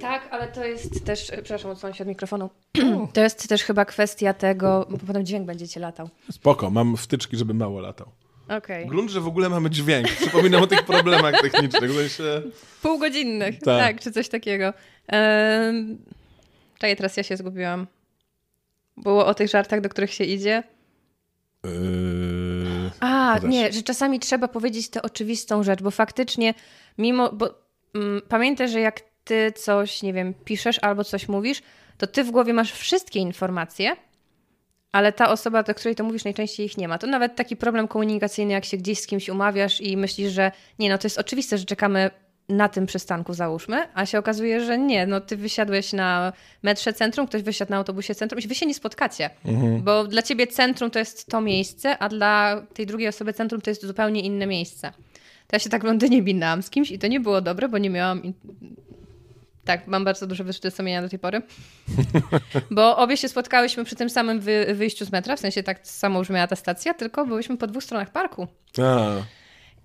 Tak, 0.00 0.28
ale 0.30 0.48
to 0.48 0.64
jest 0.64 1.04
też, 1.04 1.26
przepraszam, 1.42 1.70
odsłonię 1.70 1.94
się 1.94 2.04
od 2.04 2.08
mikrofonu. 2.08 2.50
To 3.12 3.20
jest 3.20 3.48
też 3.48 3.62
chyba 3.62 3.84
kwestia 3.84 4.34
tego, 4.34 4.86
bo 4.90 4.98
potem 5.06 5.26
dźwięk 5.26 5.46
będzie 5.46 5.68
cię 5.68 5.80
latał. 5.80 6.08
Spoko, 6.30 6.70
mam 6.70 6.96
wtyczki, 6.96 7.36
żeby 7.36 7.54
mało 7.54 7.80
latał. 7.80 8.08
Okay. 8.48 8.86
Grunt, 8.86 9.10
że 9.10 9.20
w 9.20 9.26
ogóle 9.26 9.48
mamy 9.48 9.70
dźwięk. 9.70 10.08
Przypominam 10.08 10.62
o 10.62 10.66
tych 10.66 10.82
problemach 10.82 11.40
technicznych. 11.42 11.90
W 11.90 11.94
sensie... 11.94 12.42
Półgodzinnych, 12.82 13.58
tak. 13.58 13.64
tak, 13.64 14.00
czy 14.00 14.12
coś 14.12 14.28
takiego. 14.28 14.72
Um... 15.12 15.98
Czekaj, 16.74 16.96
teraz 16.96 17.16
ja 17.16 17.22
się 17.22 17.36
zgubiłam. 17.36 17.86
Było 18.96 19.26
o 19.26 19.34
tych 19.34 19.50
żartach, 19.50 19.80
do 19.80 19.88
których 19.88 20.14
się 20.14 20.24
idzie? 20.24 20.62
Yy, 21.64 22.90
A, 23.00 23.38
nie, 23.38 23.72
że 23.72 23.82
czasami 23.82 24.20
trzeba 24.20 24.48
powiedzieć 24.48 24.88
tę 24.88 25.02
oczywistą 25.02 25.62
rzecz, 25.62 25.82
bo 25.82 25.90
faktycznie, 25.90 26.54
mimo. 26.98 27.32
Bo, 27.32 27.54
mm, 27.94 28.22
pamiętaj, 28.28 28.68
że 28.68 28.80
jak 28.80 29.00
ty 29.24 29.52
coś, 29.52 30.02
nie 30.02 30.12
wiem, 30.12 30.34
piszesz 30.34 30.78
albo 30.82 31.04
coś 31.04 31.28
mówisz, 31.28 31.62
to 31.98 32.06
ty 32.06 32.24
w 32.24 32.30
głowie 32.30 32.52
masz 32.52 32.72
wszystkie 32.72 33.20
informacje, 33.20 33.96
ale 34.92 35.12
ta 35.12 35.30
osoba, 35.30 35.62
do 35.62 35.74
której 35.74 35.94
to 35.94 36.04
mówisz, 36.04 36.24
najczęściej 36.24 36.66
ich 36.66 36.76
nie 36.76 36.88
ma. 36.88 36.98
To 36.98 37.06
nawet 37.06 37.36
taki 37.36 37.56
problem 37.56 37.88
komunikacyjny, 37.88 38.52
jak 38.52 38.64
się 38.64 38.76
gdzieś 38.76 38.98
z 38.98 39.06
kimś 39.06 39.28
umawiasz 39.28 39.80
i 39.80 39.96
myślisz, 39.96 40.32
że 40.32 40.52
nie, 40.78 40.90
no 40.90 40.98
to 40.98 41.06
jest 41.06 41.18
oczywiste, 41.18 41.58
że 41.58 41.64
czekamy 41.64 42.10
na 42.48 42.68
tym 42.68 42.86
przystanku 42.86 43.34
załóżmy, 43.34 43.88
a 43.94 44.06
się 44.06 44.18
okazuje, 44.18 44.64
że 44.64 44.78
nie, 44.78 45.06
no 45.06 45.20
ty 45.20 45.36
wysiadłeś 45.36 45.92
na 45.92 46.32
metrze 46.62 46.92
centrum, 46.92 47.26
ktoś 47.26 47.42
wysiadł 47.42 47.70
na 47.70 47.76
autobusie 47.76 48.14
centrum 48.14 48.42
i 48.42 48.48
wy 48.48 48.54
się 48.54 48.66
nie 48.66 48.74
spotkacie, 48.74 49.30
mhm. 49.44 49.82
bo 49.82 50.04
dla 50.04 50.22
ciebie 50.22 50.46
centrum 50.46 50.90
to 50.90 50.98
jest 50.98 51.26
to 51.26 51.40
miejsce, 51.40 51.98
a 51.98 52.08
dla 52.08 52.62
tej 52.74 52.86
drugiej 52.86 53.08
osoby 53.08 53.32
centrum 53.32 53.60
to 53.60 53.70
jest 53.70 53.86
zupełnie 53.86 54.20
inne 54.20 54.46
miejsce. 54.46 54.92
To 55.46 55.56
ja 55.56 55.58
się 55.58 55.70
tak 55.70 55.82
w 55.82 55.84
Londynie 55.84 56.22
binałam 56.22 56.62
z 56.62 56.70
kimś 56.70 56.90
i 56.90 56.98
to 56.98 57.06
nie 57.06 57.20
było 57.20 57.40
dobre, 57.40 57.68
bo 57.68 57.78
nie 57.78 57.90
miałam... 57.90 58.22
Tak, 59.64 59.86
mam 59.86 60.04
bardzo 60.04 60.26
duże 60.26 60.44
wyrzuty 60.44 60.70
sumienia 60.70 61.02
do 61.02 61.08
tej 61.08 61.18
pory. 61.18 61.42
Bo 62.70 62.96
obie 62.96 63.16
się 63.16 63.28
spotkałyśmy 63.28 63.84
przy 63.84 63.96
tym 63.96 64.10
samym 64.10 64.40
wy 64.40 64.74
wyjściu 64.74 65.04
z 65.04 65.12
metra, 65.12 65.36
w 65.36 65.40
sensie 65.40 65.62
tak 65.62 65.86
samo 65.86 66.20
brzmiała 66.20 66.46
ta 66.46 66.56
stacja, 66.56 66.94
tylko 66.94 67.26
byliśmy 67.26 67.56
po 67.56 67.66
dwóch 67.66 67.84
stronach 67.84 68.12
parku. 68.12 68.46
A. 68.82 69.37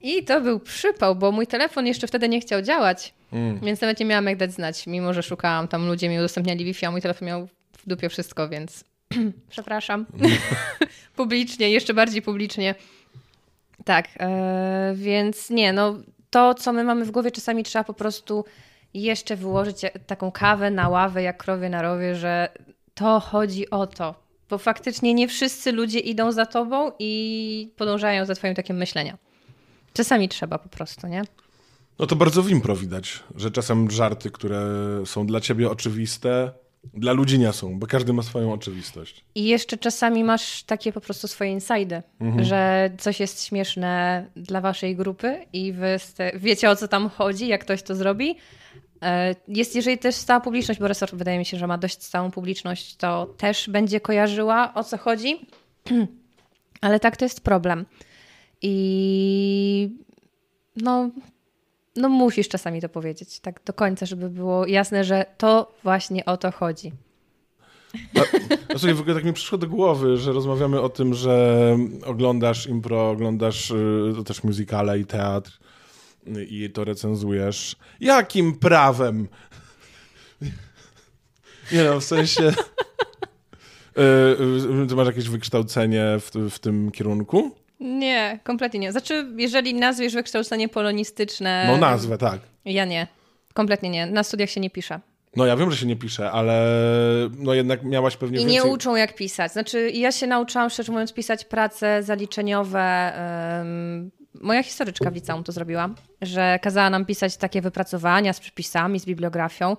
I 0.04 0.24
to 0.24 0.42
był 0.42 0.60
przypał, 0.60 1.16
bo 1.16 1.32
mój 1.32 1.48
telefon 1.48 1.88
jeszcze 1.88 2.08
wtedy 2.08 2.30
nie 2.30 2.42
chciał 2.42 2.62
działać, 2.62 3.14
mm. 3.34 3.60
więc 3.60 3.82
nawet 3.82 4.00
nie 4.00 4.06
miałam 4.06 4.26
jak 4.26 4.38
dać 4.38 4.54
znać, 4.54 4.88
mimo 4.88 5.14
że 5.14 5.24
szukałam, 5.24 5.68
tam 5.68 5.88
ludzie 5.88 6.10
mi 6.10 6.20
udostępniali 6.20 6.66
Wi-Fi, 6.66 6.86
a 6.86 6.92
mój 6.92 7.02
telefon 7.02 7.28
miał 7.28 7.48
w 7.78 7.88
dupie 7.88 8.10
wszystko, 8.10 8.50
więc 8.50 8.84
przepraszam. 9.50 10.06
publicznie, 11.16 11.70
jeszcze 11.70 11.94
bardziej 11.94 12.22
publicznie. 12.22 12.76
Tak, 13.86 14.08
yy, 14.16 14.96
więc 14.96 15.50
nie, 15.50 15.74
no 15.74 15.96
to, 16.30 16.54
co 16.54 16.74
my 16.74 16.84
mamy 16.84 17.06
w 17.06 17.12
głowie, 17.12 17.32
czasami 17.32 17.64
trzeba 17.64 17.84
po 17.84 17.94
prostu 17.94 18.46
jeszcze 18.94 19.36
wyłożyć 19.36 19.78
taką 20.08 20.32
kawę 20.32 20.72
na 20.72 20.90
ławę, 20.90 21.24
jak 21.24 21.38
krowie 21.38 21.70
na 21.70 21.82
rowie, 21.82 22.16
że 22.16 22.50
to 22.94 23.20
chodzi 23.20 23.70
o 23.70 23.88
to. 23.88 24.16
Bo 24.50 24.58
faktycznie 24.58 25.14
nie 25.14 25.28
wszyscy 25.28 25.72
ludzie 25.72 26.00
idą 26.00 26.32
za 26.32 26.46
tobą 26.46 26.92
i 27.00 27.72
podążają 27.78 28.26
za 28.26 28.36
twoim 28.36 28.56
takim 28.56 28.78
myśleniem. 28.78 29.18
Czasami 29.94 30.30
trzeba 30.30 30.58
po 30.58 30.70
prostu, 30.70 31.08
nie? 31.08 31.24
No 32.00 32.08
to 32.08 32.16
bardzo 32.16 32.44
w 32.44 32.50
impro 32.50 32.76
widać, 32.76 33.24
że 33.36 33.52
czasem 33.52 33.92
żarty, 33.92 34.32
które 34.32 34.62
są 35.06 35.26
dla 35.26 35.42
ciebie 35.42 35.70
oczywiste, 35.70 36.52
dla 36.94 37.14
ludzi 37.14 37.40
nie 37.40 37.54
są, 37.54 37.80
bo 37.80 37.88
każdy 37.88 38.14
ma 38.14 38.24
swoją 38.24 38.54
oczywistość. 38.54 39.26
I 39.36 39.46
jeszcze 39.46 39.78
czasami 39.78 40.24
masz 40.24 40.64
takie 40.64 40.94
po 40.94 41.02
prostu 41.02 41.28
swoje 41.28 41.52
insajdy, 41.52 42.02
mhm. 42.20 42.46
że 42.46 42.90
coś 42.98 43.20
jest 43.20 43.46
śmieszne 43.46 44.26
dla 44.36 44.62
waszej 44.62 44.96
grupy 44.96 45.46
i 45.54 45.74
wy 45.74 45.98
wiecie 46.36 46.70
o 46.70 46.76
co 46.76 46.88
tam 46.88 47.10
chodzi, 47.10 47.48
jak 47.48 47.62
ktoś 47.62 47.84
to 47.84 47.96
zrobi. 47.96 48.38
E, 49.02 49.36
jest, 49.48 49.76
jeżeli 49.76 49.98
też 49.98 50.16
stała 50.16 50.40
publiczność, 50.40 50.80
bo 50.80 50.88
resort 50.88 51.16
wydaje 51.16 51.40
mi 51.40 51.46
się, 51.46 51.58
że 51.58 51.68
ma 51.68 51.78
dość 51.78 52.04
stałą 52.04 52.32
publiczność, 52.32 52.96
to 52.96 53.26
też 53.38 53.70
będzie 53.70 54.00
kojarzyła 54.00 54.74
o 54.74 54.84
co 54.84 54.98
chodzi. 54.98 55.48
Ale 56.82 57.00
tak 57.00 57.18
to 57.18 57.26
jest 57.26 57.42
problem. 57.42 57.86
I 58.64 59.90
no, 60.76 61.10
no 61.96 62.10
musisz 62.10 62.48
czasami 62.48 62.82
to 62.82 62.90
powiedzieć, 62.90 63.40
tak 63.40 63.62
do 63.66 63.74
końca, 63.74 64.06
żeby 64.06 64.30
było 64.30 64.68
jasne, 64.68 65.04
że 65.04 65.26
to 65.38 65.74
właśnie 65.84 66.26
o 66.26 66.38
to 66.38 66.52
chodzi. 66.52 66.92
A, 68.70 68.78
słuchaj, 68.78 68.94
w 68.94 69.00
ogóle 69.00 69.16
tak 69.16 69.24
mi 69.24 69.34
przyszło 69.34 69.58
do 69.58 69.68
głowy, 69.68 70.18
że 70.18 70.32
rozmawiamy 70.32 70.82
o 70.82 70.90
tym, 70.90 71.14
że 71.14 71.78
oglądasz 72.06 72.68
impro, 72.68 73.10
oglądasz 73.10 73.72
y, 73.72 74.24
też 74.26 74.44
muzykale 74.44 75.00
i 75.00 75.06
teatr 75.06 75.60
i 76.50 76.70
to 76.70 76.84
recenzujesz. 76.84 77.76
Jakim 78.00 78.60
prawem? 78.60 79.28
Nie 81.72 81.84
no, 81.84 82.00
w 82.00 82.04
sensie... 82.04 82.54
Y, 83.98 84.84
y, 84.84 84.88
ty 84.88 84.96
masz 84.96 85.08
jakieś 85.08 85.30
wykształcenie 85.30 86.06
w, 86.20 86.32
w 86.50 86.60
tym 86.60 86.92
kierunku? 86.92 87.56
Nie, 87.84 88.40
kompletnie 88.44 88.80
nie. 88.80 88.92
Znaczy, 88.92 89.26
jeżeli 89.38 89.74
nazwiesz 89.74 90.14
wykształcenie 90.14 90.70
polonistyczne... 90.70 91.68
No 91.68 91.78
nazwę, 91.78 92.18
tak. 92.18 92.40
Ja 92.66 92.86
nie. 92.86 93.08
Kompletnie 93.54 93.90
nie. 93.90 94.06
Na 94.06 94.24
studiach 94.24 94.50
się 94.50 94.62
nie 94.62 94.70
pisze. 94.70 95.00
No 95.36 95.46
ja 95.46 95.58
wiem, 95.58 95.72
że 95.72 95.78
się 95.78 95.86
nie 95.86 95.96
pisze, 95.96 96.32
ale 96.32 96.68
no 97.38 97.54
jednak 97.54 97.84
miałaś 97.84 98.18
pewnie 98.18 98.38
I 98.38 98.46
więcej... 98.46 98.56
nie 98.56 98.64
uczą 98.64 98.96
jak 98.96 99.16
pisać. 99.16 99.52
Znaczy 99.52 99.90
ja 99.90 100.12
się 100.12 100.28
nauczyłam, 100.28 100.70
szczerze 100.70 100.92
mówiąc, 100.92 101.14
pisać 101.14 101.46
prace 101.46 102.04
zaliczeniowe. 102.04 103.14
Um, 103.58 104.12
moja 104.42 104.64
historyczka 104.64 105.12
w 105.12 105.16
liceum 105.16 105.44
to 105.44 105.52
zrobiła, 105.52 105.90
że 106.22 106.60
kazała 106.62 106.90
nam 106.90 107.06
pisać 107.06 107.38
takie 107.38 107.62
wypracowania 107.62 108.34
z 108.34 108.40
przypisami, 108.40 109.00
z 109.00 109.06
bibliografią. 109.06 109.78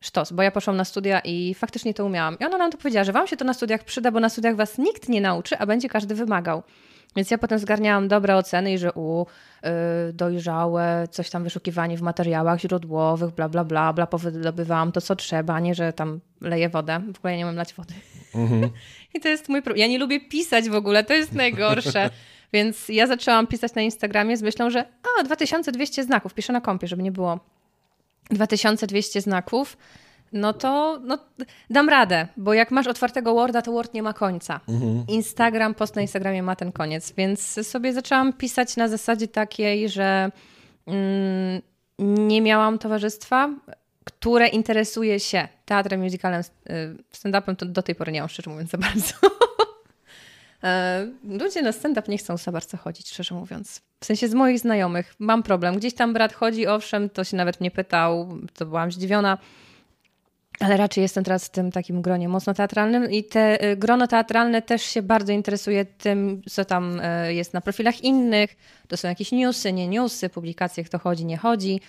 Sztos, 0.00 0.32
bo 0.32 0.42
ja 0.42 0.50
poszłam 0.50 0.76
na 0.76 0.84
studia 0.84 1.20
i 1.24 1.54
faktycznie 1.54 1.94
to 1.94 2.04
umiałam. 2.04 2.38
I 2.38 2.44
ona 2.44 2.58
nam 2.58 2.70
to 2.70 2.78
powiedziała, 2.78 3.04
że 3.04 3.12
wam 3.12 3.26
się 3.26 3.36
to 3.36 3.44
na 3.44 3.54
studiach 3.54 3.84
przyda, 3.84 4.10
bo 4.10 4.20
na 4.20 4.28
studiach 4.28 4.56
was 4.56 4.78
nikt 4.78 5.08
nie 5.08 5.20
nauczy, 5.20 5.58
a 5.58 5.66
będzie 5.66 5.88
każdy 5.88 6.14
wymagał. 6.14 6.62
Więc 7.16 7.30
ja 7.30 7.38
potem 7.38 7.58
zgarniałam 7.58 8.08
dobre 8.08 8.36
oceny 8.36 8.72
i 8.72 8.78
że 8.78 8.92
u, 8.92 9.26
yy, 9.62 9.70
dojrzałe, 10.12 11.08
coś 11.10 11.30
tam 11.30 11.44
wyszukiwanie 11.44 11.96
w 11.96 12.02
materiałach 12.02 12.60
źródłowych, 12.60 13.30
bla, 13.30 13.48
bla, 13.48 13.64
bla, 13.64 13.92
bla, 13.92 14.06
powydobywałam 14.06 14.92
to, 14.92 15.00
co 15.00 15.16
trzeba, 15.16 15.60
nie, 15.60 15.74
że 15.74 15.92
tam 15.92 16.20
leję 16.40 16.68
wodę. 16.68 17.00
W 17.14 17.18
ogóle 17.18 17.32
ja 17.32 17.38
nie 17.38 17.44
mam 17.44 17.56
lać 17.56 17.74
wody. 17.74 17.94
Mhm. 18.34 18.70
I 19.14 19.20
to 19.20 19.28
jest 19.28 19.48
mój 19.48 19.62
problem. 19.62 19.80
Ja 19.80 19.86
nie 19.86 19.98
lubię 19.98 20.20
pisać 20.20 20.68
w 20.68 20.74
ogóle, 20.74 21.04
to 21.04 21.14
jest 21.14 21.32
najgorsze. 21.32 22.10
Więc 22.52 22.88
ja 22.88 23.06
zaczęłam 23.06 23.46
pisać 23.46 23.74
na 23.74 23.82
Instagramie 23.82 24.36
z 24.36 24.42
myślą, 24.42 24.70
że 24.70 24.84
a, 25.20 25.22
2200 25.22 26.04
znaków, 26.04 26.34
piszę 26.34 26.52
na 26.52 26.60
kompie, 26.60 26.88
żeby 26.88 27.02
nie 27.02 27.12
było 27.12 27.40
2200 28.30 29.20
znaków 29.20 29.76
no 30.32 30.52
to 30.52 31.00
no, 31.04 31.18
dam 31.70 31.88
radę, 31.88 32.28
bo 32.36 32.54
jak 32.54 32.70
masz 32.70 32.86
otwartego 32.86 33.34
Worda, 33.34 33.62
to 33.62 33.72
Word 33.72 33.94
nie 33.94 34.02
ma 34.02 34.12
końca. 34.12 34.60
Mhm. 34.68 35.04
Instagram, 35.08 35.74
post 35.74 35.96
na 35.96 36.02
Instagramie 36.02 36.42
ma 36.42 36.56
ten 36.56 36.72
koniec, 36.72 37.12
więc 37.12 37.68
sobie 37.68 37.92
zaczęłam 37.92 38.32
pisać 38.32 38.76
na 38.76 38.88
zasadzie 38.88 39.28
takiej, 39.28 39.88
że 39.88 40.30
mm, 40.86 41.62
nie 41.98 42.42
miałam 42.42 42.78
towarzystwa, 42.78 43.50
które 44.04 44.48
interesuje 44.48 45.20
się 45.20 45.48
teatrem, 45.64 46.00
musicalem, 46.00 46.40
y, 46.40 46.96
stand-upem, 47.12 47.56
to 47.56 47.66
do 47.66 47.82
tej 47.82 47.94
pory 47.94 48.12
nie 48.12 48.20
mam, 48.20 48.28
szczerze 48.28 48.50
mówiąc, 48.50 48.70
za 48.70 48.78
bardzo. 48.78 49.14
E, 50.64 51.06
ludzie 51.40 51.62
na 51.62 51.72
stand-up 51.72 52.10
nie 52.10 52.18
chcą 52.18 52.36
za 52.36 52.52
bardzo 52.52 52.76
chodzić, 52.76 53.10
szczerze 53.10 53.34
mówiąc. 53.34 53.82
W 54.00 54.06
sensie 54.06 54.28
z 54.28 54.34
moich 54.34 54.58
znajomych 54.58 55.14
mam 55.18 55.42
problem. 55.42 55.76
Gdzieś 55.76 55.94
tam 55.94 56.12
brat 56.12 56.32
chodzi, 56.32 56.66
owszem, 56.66 57.10
to 57.10 57.24
się 57.24 57.36
nawet 57.36 57.60
mnie 57.60 57.70
pytał, 57.70 58.38
to 58.54 58.66
byłam 58.66 58.92
zdziwiona 58.92 59.38
ale 60.62 60.76
raczej 60.76 61.02
jestem 61.02 61.24
teraz 61.24 61.46
w 61.46 61.50
tym 61.50 61.72
takim 61.72 62.02
gronie 62.02 62.28
mocno 62.28 62.54
teatralnym 62.54 63.10
i 63.10 63.24
te 63.24 63.64
y, 63.72 63.76
grono 63.76 64.06
teatralne 64.06 64.62
też 64.62 64.82
się 64.82 65.02
bardzo 65.02 65.32
interesuje 65.32 65.84
tym, 65.84 66.42
co 66.50 66.64
tam 66.64 67.00
y, 67.00 67.34
jest 67.34 67.54
na 67.54 67.60
profilach 67.60 68.04
innych. 68.04 68.56
To 68.88 68.96
są 68.96 69.08
jakieś 69.08 69.32
newsy, 69.32 69.72
nie 69.72 69.88
newsy, 69.88 70.28
publikacje, 70.28 70.84
kto 70.84 70.98
chodzi, 70.98 71.24
nie 71.24 71.36
chodzi. 71.36 71.80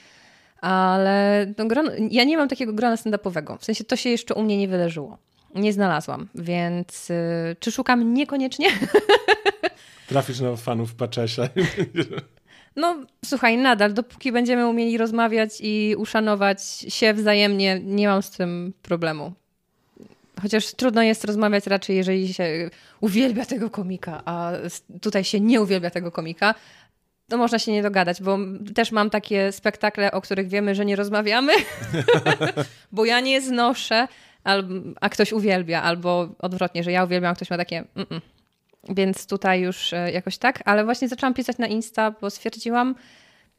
Ale 0.62 1.46
no, 1.58 1.66
grono, 1.66 1.92
ja 2.12 2.24
nie 2.24 2.38
mam 2.38 2.50
takiego 2.50 2.74
grona 2.74 2.96
stand-upowego. 2.96 3.58
W 3.58 3.66
sensie 3.66 3.84
to 3.84 3.96
się 3.96 4.10
jeszcze 4.10 4.34
u 4.34 4.44
mnie 4.44 4.58
nie 4.58 4.68
wydarzyło. 4.68 5.18
Nie 5.56 5.74
znalazłam, 5.74 6.30
więc 6.36 7.10
y, 7.10 7.56
czy 7.60 7.72
szukam? 7.72 8.14
Niekoniecznie. 8.14 8.68
Trafisz 10.08 10.40
na 10.40 10.56
fanów 10.56 10.96
Paczesia. 10.96 11.50
No, 12.76 12.96
słuchaj, 13.26 13.58
nadal, 13.58 13.94
dopóki 13.94 14.32
będziemy 14.32 14.68
umieli 14.68 14.98
rozmawiać 14.98 15.52
i 15.60 15.96
uszanować 15.98 16.64
się 16.88 17.14
wzajemnie, 17.14 17.80
nie 17.84 18.08
mam 18.08 18.22
z 18.22 18.32
tym 18.32 18.74
problemu. 18.82 19.34
Chociaż 20.42 20.74
trudno 20.74 21.04
jest 21.04 21.24
rozmawiać 21.24 21.68
raczej, 21.68 21.96
jeżeli 21.96 22.34
się 22.34 22.70
uwielbia 23.02 23.46
tego 23.46 23.70
komika, 23.70 24.22
a 24.26 24.52
tutaj 25.02 25.24
się 25.24 25.40
nie 25.40 25.62
uwielbia 25.62 25.90
tego 25.90 26.12
komika, 26.12 26.56
to 27.30 27.38
można 27.38 27.60
się 27.60 27.72
nie 27.72 27.84
dogadać, 27.84 28.22
bo 28.22 28.38
też 28.76 28.92
mam 28.92 29.10
takie 29.10 29.52
spektakle, 29.52 30.12
o 30.12 30.22
których 30.22 30.48
wiemy, 30.48 30.76
że 30.76 30.86
nie 30.86 30.96
rozmawiamy, 30.96 31.54
bo 32.92 33.06
ja 33.06 33.20
nie 33.20 33.42
znoszę, 33.42 34.08
a 35.02 35.10
ktoś 35.10 35.34
uwielbia, 35.34 35.82
albo 35.82 36.30
odwrotnie, 36.40 36.84
że 36.84 36.92
ja 36.92 37.04
uwielbiam, 37.04 37.32
a 37.32 37.36
ktoś 37.36 37.50
ma 37.50 37.58
takie. 37.58 37.84
Mm 37.96 38.08
-mm. 38.08 38.22
Więc 38.90 39.28
tutaj 39.28 39.62
już 39.62 39.94
e, 39.94 40.12
jakoś 40.12 40.38
tak, 40.38 40.62
ale 40.66 40.86
właśnie 40.86 41.08
zaczęłam 41.08 41.34
pisać 41.34 41.58
na 41.58 41.68
Insta, 41.68 42.12
bo 42.12 42.30
stwierdziłam, 42.30 42.96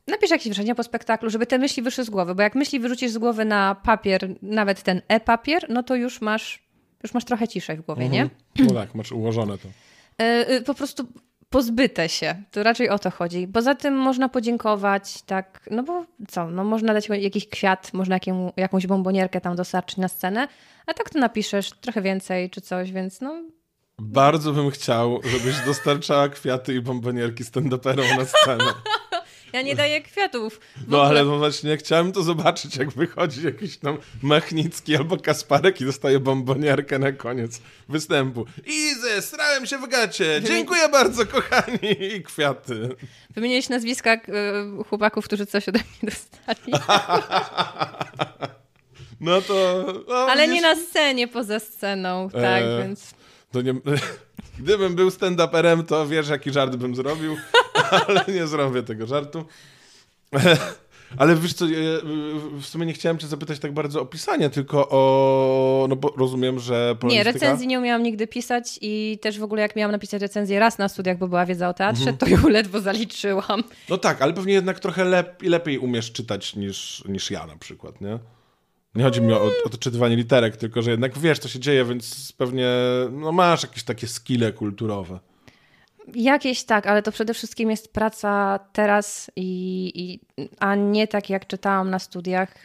napisz 0.07 0.31
jakieś 0.31 0.49
wrażenia 0.49 0.75
po 0.75 0.83
spektaklu, 0.83 1.31
żeby 1.31 1.47
te 1.47 1.59
myśli 1.59 1.83
wyszły 1.83 2.05
z 2.05 2.11
głowy, 2.11 2.35
bo 2.35 2.43
jak 2.43 2.55
myśli 2.55 2.81
wyrzucisz 2.81 3.11
z 3.11 3.18
głowy 3.18 3.45
na 3.45 3.75
papier, 3.75 4.29
nawet 4.43 4.83
ten 4.83 5.03
e-papier, 5.09 5.66
no 5.68 5.83
to 5.83 5.95
już 5.95 6.20
masz, 6.20 6.62
już 7.03 7.14
masz 7.14 7.25
trochę 7.25 7.49
ciszej 7.49 7.77
w 7.77 7.81
głowie, 7.81 8.05
mhm. 8.05 8.31
nie? 8.59 8.64
No 8.64 8.75
tak, 8.75 8.95
masz 8.95 9.12
ułożone 9.12 9.59
to. 9.59 9.68
E, 10.20 10.49
e, 10.49 10.61
po 10.61 10.75
prostu 10.75 11.07
pozbyte 11.51 12.09
się. 12.09 12.35
To 12.51 12.62
raczej 12.62 12.89
o 12.89 12.99
to 12.99 13.11
chodzi. 13.11 13.49
Poza 13.49 13.75
tym 13.75 13.95
można 13.95 14.29
podziękować, 14.29 15.22
tak, 15.22 15.68
no 15.70 15.83
bo 15.83 16.05
co, 16.29 16.51
no 16.51 16.64
można 16.64 16.95
dać 16.95 17.09
jakiś 17.09 17.49
kwiat, 17.49 17.93
można 17.93 18.14
jaką, 18.14 18.53
jakąś 18.57 18.87
bombonierkę 18.87 19.41
tam 19.41 19.57
dostarczyć 19.57 19.97
na 19.97 20.09
scenę, 20.09 20.49
a 20.87 20.95
tak 20.95 21.11
to 21.11 21.18
napiszesz 21.18 21.70
trochę 21.70 22.03
więcej 22.03 22.51
czy 22.51 22.61
coś, 22.61 22.93
więc 22.93 23.20
no 23.20 23.43
bardzo 23.99 24.53
bym 24.53 24.70
chciał, 24.70 25.20
żebyś 25.24 25.61
dostarczała 25.66 26.28
kwiaty 26.28 26.74
i 26.74 26.80
bombonierki 26.80 27.45
stand-uperom 27.45 28.18
na 28.18 28.24
scenę. 28.24 28.74
Ja 29.53 29.62
nie 29.62 29.74
daję 29.74 30.03
kwiatów. 30.03 30.61
No 30.88 31.03
ale 31.03 31.24
no 31.24 31.38
właśnie 31.38 31.76
chciałem 31.76 32.12
to 32.12 32.22
zobaczyć, 32.22 32.76
jak 32.76 32.90
wychodzi 32.90 33.45
jakiś 33.45 33.76
tam 33.76 33.99
Machnicki 34.22 34.97
albo 34.97 35.16
Kasparek 35.16 35.80
i 35.80 35.84
dostaje 35.84 36.20
bombonierkę 36.20 36.99
na 36.99 37.12
koniec 37.12 37.61
występu. 37.88 38.47
I 38.66 38.95
zesrałem 38.95 39.66
się 39.66 39.78
w 39.78 39.88
gacie. 39.88 40.42
Dziękuję 40.47 40.88
bardzo, 40.88 41.26
kochani. 41.26 42.14
I 42.16 42.22
kwiaty. 42.22 42.88
Wymieniłeś 43.30 43.68
nazwiska 43.68 44.14
y, 44.14 44.20
chłopaków, 44.88 45.24
którzy 45.24 45.47
coś 45.47 45.68
ode 45.68 45.78
mnie 45.78 46.11
dostali. 46.11 46.72
No 49.20 49.40
to... 49.42 49.84
No, 50.09 50.14
Ale 50.14 50.42
widzisz, 50.42 50.55
nie 50.55 50.62
na 50.62 50.76
scenie, 50.76 51.28
poza 51.28 51.61
sceną, 51.61 52.30
tak, 52.30 52.62
Eee. 52.62 52.82
więc... 52.82 53.14
To 53.55 53.62
nie... 53.62 53.74
Gdybym 54.59 54.94
był 54.94 55.09
stand-uperem, 55.09 55.84
to 55.84 56.07
wiesz, 56.07 56.28
jaki 56.28 56.52
żart 56.52 56.76
bym 56.76 56.94
zrobił, 56.94 57.36
ale 58.09 58.24
nie 58.28 58.46
zrobię 58.46 58.82
tego 58.82 59.07
żartu. 59.07 59.44
Ale 61.18 61.36
wiesz 61.36 61.52
co, 61.55 61.64
w 62.61 62.66
sumie 62.66 62.86
nie 62.86 62.92
chciałem 62.92 63.18
cię 63.18 63.26
zapytać 63.26 63.59
tak 63.59 63.72
bardzo 63.72 64.00
o 64.00 64.07
pisanie, 64.07 64.50
tylko 64.50 64.88
o... 64.90 65.86
No 65.88 65.96
bo 65.96 66.12
rozumiem, 66.16 66.59
że 66.59 66.88
Nie, 66.90 66.96
polonistyka... 66.96 67.32
recenzji 67.32 67.66
nie 67.66 67.78
umiałam 67.78 68.02
nigdy 68.02 68.26
pisać 68.26 68.78
i 68.82 69.18
też 69.22 69.38
w 69.38 69.42
ogóle 69.42 69.62
jak 69.62 69.76
miałam 69.76 69.92
napisać 69.92 70.22
recenzję 70.22 70.59
raz 70.61 70.78
na 70.78 70.88
studiach, 70.88 71.18
bo 71.18 71.28
była 71.28 71.46
wiedza 71.46 71.68
o 71.68 71.74
teatrze, 71.74 72.11
Mhm. 72.11 72.16
to 72.18 72.26
ją 72.26 72.48
ledwo 72.48 72.80
zaliczyłam. 72.80 73.64
No 73.88 73.98
tak, 73.98 74.22
ale 74.22 74.32
pewnie 74.32 74.55
jednak 74.55 74.80
trochę 74.80 75.05
lep 75.05 75.42
lepiej 75.42 75.78
umiesz 75.78 76.12
czytać 76.12 76.57
niż, 76.57 77.05
niż 77.09 77.30
ja 77.30 77.46
na 77.46 77.57
przykład, 77.57 78.00
nie? 78.00 78.18
Nie 78.95 79.05
chodzi 79.05 79.20
mi 79.20 79.32
o, 79.32 79.51
o 79.64 79.68
to 79.70 79.78
czytywanie 79.78 80.16
literek, 80.16 80.57
tylko 80.57 80.82
że 80.82 80.90
jednak 80.90 81.18
wiesz, 81.18 81.38
co 81.38 81.49
się 81.49 81.59
dzieje, 81.59 81.84
więc 81.84 82.32
pewnie 82.32 82.68
no, 83.12 83.32
masz 83.32 83.62
jakieś 83.62 83.82
takie 83.82 84.07
skille 84.07 84.53
kulturowe. 84.53 85.18
Jakieś 86.14 86.64
tak, 86.64 86.86
ale 86.86 87.03
to 87.03 87.12
przede 87.12 87.34
wszystkim 87.34 87.70
jest 87.70 87.92
praca 87.92 88.61
teraz, 88.72 89.30
i, 89.36 89.92
i, 89.95 90.20
a 90.59 90.74
nie 90.74 91.09
tak 91.09 91.30
jak 91.30 91.47
czytałam 91.47 91.90
na 91.90 91.99
studiach. 91.99 92.64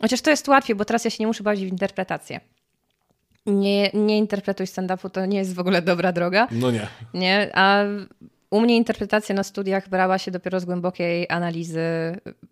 Chociaż 0.00 0.20
to 0.20 0.30
jest 0.30 0.48
łatwiej, 0.48 0.76
bo 0.76 0.84
teraz 0.84 1.04
ja 1.04 1.10
się 1.10 1.16
nie 1.20 1.26
muszę 1.26 1.42
bawić 1.42 1.64
w 1.64 1.68
interpretację. 1.68 2.40
Nie, 3.46 3.90
nie 3.94 4.18
interpretuj 4.18 4.66
stand-upu, 4.66 5.10
to 5.10 5.26
nie 5.26 5.38
jest 5.38 5.54
w 5.54 5.58
ogóle 5.58 5.82
dobra 5.82 6.12
droga. 6.12 6.48
No 6.50 6.70
nie. 6.70 6.86
Nie? 7.14 7.50
A 7.54 7.84
u 8.50 8.60
mnie 8.60 8.76
interpretacja 8.76 9.34
na 9.34 9.42
studiach 9.42 9.88
brała 9.88 10.18
się 10.18 10.30
dopiero 10.30 10.60
z 10.60 10.64
głębokiej 10.64 11.26
analizy 11.28 11.80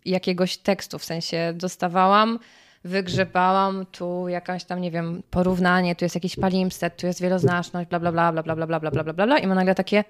jakiegoś 0.05 0.57
tekstu, 0.57 0.99
w 0.99 1.05
sensie 1.05 1.53
dostawałam, 1.55 2.39
wygrzebałam 2.83 3.85
tu 3.85 4.27
jakąś 4.27 4.63
tam, 4.63 4.81
nie 4.81 4.91
wiem, 4.91 5.23
porównanie, 5.29 5.95
tu 5.95 6.05
jest 6.05 6.15
jakiś 6.15 6.35
palimpsest, 6.35 6.97
tu 6.97 7.07
jest 7.07 7.21
wieloznaczność, 7.21 7.89
bla, 7.89 7.99
bla, 7.99 8.11
bla, 8.11 8.31
bla, 8.31 8.43
bla, 8.43 8.55
bla, 8.55 8.67
bla, 8.67 8.79
bla, 8.79 8.91
bla, 8.91 9.13
bla, 9.13 9.25
bla, 9.25 9.37
i 9.37 9.47
mam 9.47 9.55
nagle 9.55 9.75
takie 9.75 10.03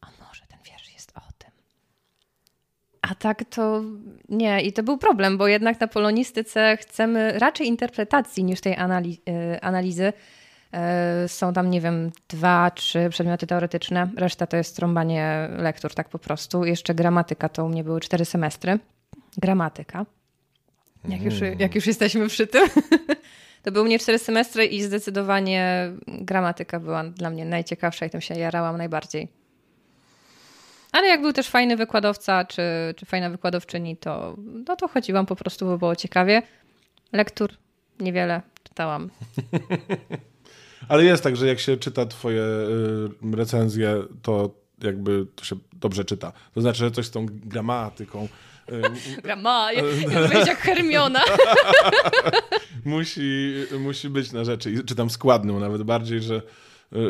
a 0.00 0.06
może 0.26 0.46
ten 0.48 0.58
wiersz 0.64 0.92
jest 0.92 1.12
o 1.16 1.20
tym. 1.38 1.50
A 3.02 3.14
tak 3.14 3.44
to 3.50 3.82
nie. 4.28 4.62
I 4.62 4.72
to 4.72 4.82
był 4.82 4.98
problem, 4.98 5.38
bo 5.38 5.48
jednak 5.48 5.80
na 5.80 5.88
polonistyce 5.88 6.76
chcemy 6.76 7.38
raczej 7.38 7.66
interpretacji 7.66 8.44
niż 8.44 8.60
tej 8.60 8.76
anali- 8.76 9.18
y, 9.54 9.60
analizy. 9.60 10.12
Y, 11.24 11.28
Są 11.28 11.52
tam, 11.52 11.70
nie 11.70 11.80
wiem, 11.80 12.12
dwa, 12.28 12.70
trzy 12.70 13.08
przedmioty 13.10 13.46
teoretyczne. 13.46 14.10
Reszta 14.16 14.46
to 14.46 14.56
jest 14.56 14.76
trąbanie 14.76 15.48
lektur, 15.56 15.94
tak 15.94 16.08
po 16.08 16.18
prostu. 16.18 16.64
Jeszcze 16.64 16.94
gramatyka 16.94 17.48
to 17.48 17.64
u 17.64 17.68
mnie 17.68 17.84
były 17.84 18.00
cztery 18.00 18.24
semestry. 18.24 18.78
Gramatyka. 19.36 20.06
Jak 21.08 21.22
już, 21.22 21.34
jak 21.58 21.74
już 21.74 21.86
jesteśmy 21.86 22.28
przy 22.28 22.46
tym. 22.46 22.68
To 23.62 23.72
były 23.72 23.84
mnie 23.84 23.98
cztery 23.98 24.18
semestry 24.18 24.66
i 24.66 24.82
zdecydowanie 24.82 25.92
gramatyka 26.06 26.80
była 26.80 27.04
dla 27.04 27.30
mnie 27.30 27.44
najciekawsza 27.44 28.06
i 28.06 28.10
tym 28.10 28.20
się 28.20 28.34
jarałam 28.34 28.76
najbardziej. 28.76 29.28
Ale 30.92 31.06
jak 31.06 31.20
był 31.20 31.32
też 31.32 31.48
fajny 31.48 31.76
wykładowca, 31.76 32.44
czy, 32.44 32.62
czy 32.96 33.06
fajna 33.06 33.30
wykładowczyni, 33.30 33.96
to, 33.96 34.36
no 34.66 34.76
to 34.76 34.88
chodziłam 34.88 35.26
po 35.26 35.36
prostu, 35.36 35.66
bo 35.66 35.78
było 35.78 35.96
ciekawie. 35.96 36.42
Lektur 37.12 37.50
niewiele 38.00 38.42
czytałam. 38.62 39.10
Ale 40.88 41.04
jest 41.04 41.22
tak, 41.22 41.36
że 41.36 41.46
jak 41.46 41.58
się 41.58 41.76
czyta 41.76 42.06
twoje 42.06 42.42
recenzje, 43.32 44.02
to 44.22 44.50
jakby 44.82 45.26
to 45.34 45.44
się 45.44 45.56
dobrze 45.72 46.04
czyta. 46.04 46.32
To 46.54 46.60
znaczy, 46.60 46.78
że 46.78 46.90
coś 46.90 47.06
z 47.06 47.10
tą 47.10 47.26
gramatyką 47.30 48.28
Grama, 49.22 49.72
jest 49.72 50.46
jak 50.46 50.58
Hermiona. 50.58 51.20
musi, 52.84 53.54
musi 53.78 54.08
być 54.08 54.32
na 54.32 54.44
rzeczy. 54.44 54.70
I 54.72 54.84
czytam 54.84 55.10
składną 55.10 55.60
nawet 55.60 55.82
bardziej, 55.82 56.20
że, 56.20 56.42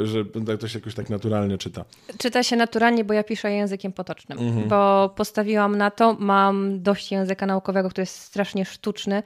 że 0.04 0.24
to 0.58 0.68
się 0.68 0.78
jakoś 0.78 0.94
tak 0.94 1.10
naturalnie 1.10 1.58
czyta. 1.58 1.84
Czyta 2.18 2.42
się 2.42 2.56
naturalnie, 2.56 3.04
bo 3.04 3.14
ja 3.14 3.24
piszę 3.24 3.52
językiem 3.52 3.92
potocznym. 3.92 4.68
Bo 4.68 5.12
postawiłam 5.16 5.76
na 5.78 5.90
to, 5.90 6.16
mam 6.18 6.82
dość 6.82 7.12
języka 7.12 7.46
naukowego, 7.46 7.90
który 7.90 8.02
jest 8.02 8.20
strasznie 8.20 8.64
sztuczny. 8.64 9.22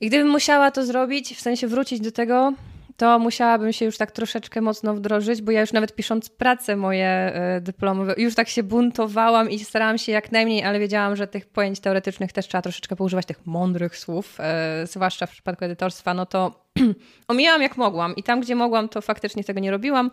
I 0.00 0.08
gdybym 0.08 0.28
musiała 0.28 0.70
to 0.70 0.86
zrobić, 0.86 1.36
w 1.36 1.40
sensie 1.40 1.68
wrócić 1.68 2.00
do 2.00 2.12
tego, 2.12 2.52
to 2.96 3.18
musiałabym 3.18 3.72
się 3.72 3.84
już 3.84 3.96
tak 3.96 4.12
troszeczkę 4.12 4.60
mocno 4.60 4.94
wdrożyć, 4.94 5.42
bo 5.42 5.52
ja 5.52 5.60
już 5.60 5.72
nawet 5.72 5.94
pisząc 5.94 6.28
pracę 6.28 6.76
moje 6.76 7.32
y, 7.56 7.60
dyplomowe, 7.60 8.14
już 8.16 8.34
tak 8.34 8.48
się 8.48 8.62
buntowałam 8.62 9.50
i 9.50 9.58
starałam 9.58 9.98
się 9.98 10.12
jak 10.12 10.32
najmniej, 10.32 10.64
ale 10.64 10.78
wiedziałam, 10.78 11.16
że 11.16 11.26
tych 11.26 11.46
pojęć 11.46 11.80
teoretycznych 11.80 12.32
też 12.32 12.48
trzeba 12.48 12.62
troszeczkę 12.62 12.96
poużywać, 12.96 13.26
tych 13.26 13.46
mądrych 13.46 13.96
słów, 13.96 14.38
y, 14.82 14.86
zwłaszcza 14.86 15.26
w 15.26 15.30
przypadku 15.30 15.64
edytorstwa, 15.64 16.14
no 16.14 16.26
to 16.26 16.64
omijałam 17.28 17.62
jak 17.62 17.76
mogłam 17.76 18.16
i 18.16 18.22
tam, 18.22 18.40
gdzie 18.40 18.54
mogłam, 18.54 18.88
to 18.88 19.00
faktycznie 19.00 19.44
tego 19.44 19.60
nie 19.60 19.70
robiłam. 19.70 20.10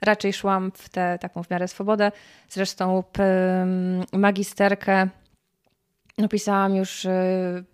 Raczej 0.00 0.32
szłam 0.32 0.72
w 0.74 0.88
tę 0.88 1.18
taką 1.20 1.42
w 1.42 1.50
miarę 1.50 1.68
swobodę. 1.68 2.12
Zresztą 2.48 3.02
magisterkę 4.12 5.08
napisałam 6.18 6.76
już 6.76 7.04
y, 7.04 7.10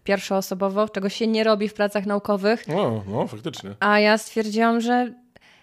pierwszoosobowo, 0.05 0.88
czego 0.88 1.09
się 1.09 1.26
nie 1.26 1.45
robi 1.45 1.68
w 1.68 1.74
pracach 1.74 2.07
naukowych. 2.07 2.64
O, 2.76 3.03
no, 3.09 3.26
faktycznie. 3.26 3.70
A 3.80 3.99
ja 4.01 4.18
stwierdziłam, 4.18 4.80
że 4.80 5.14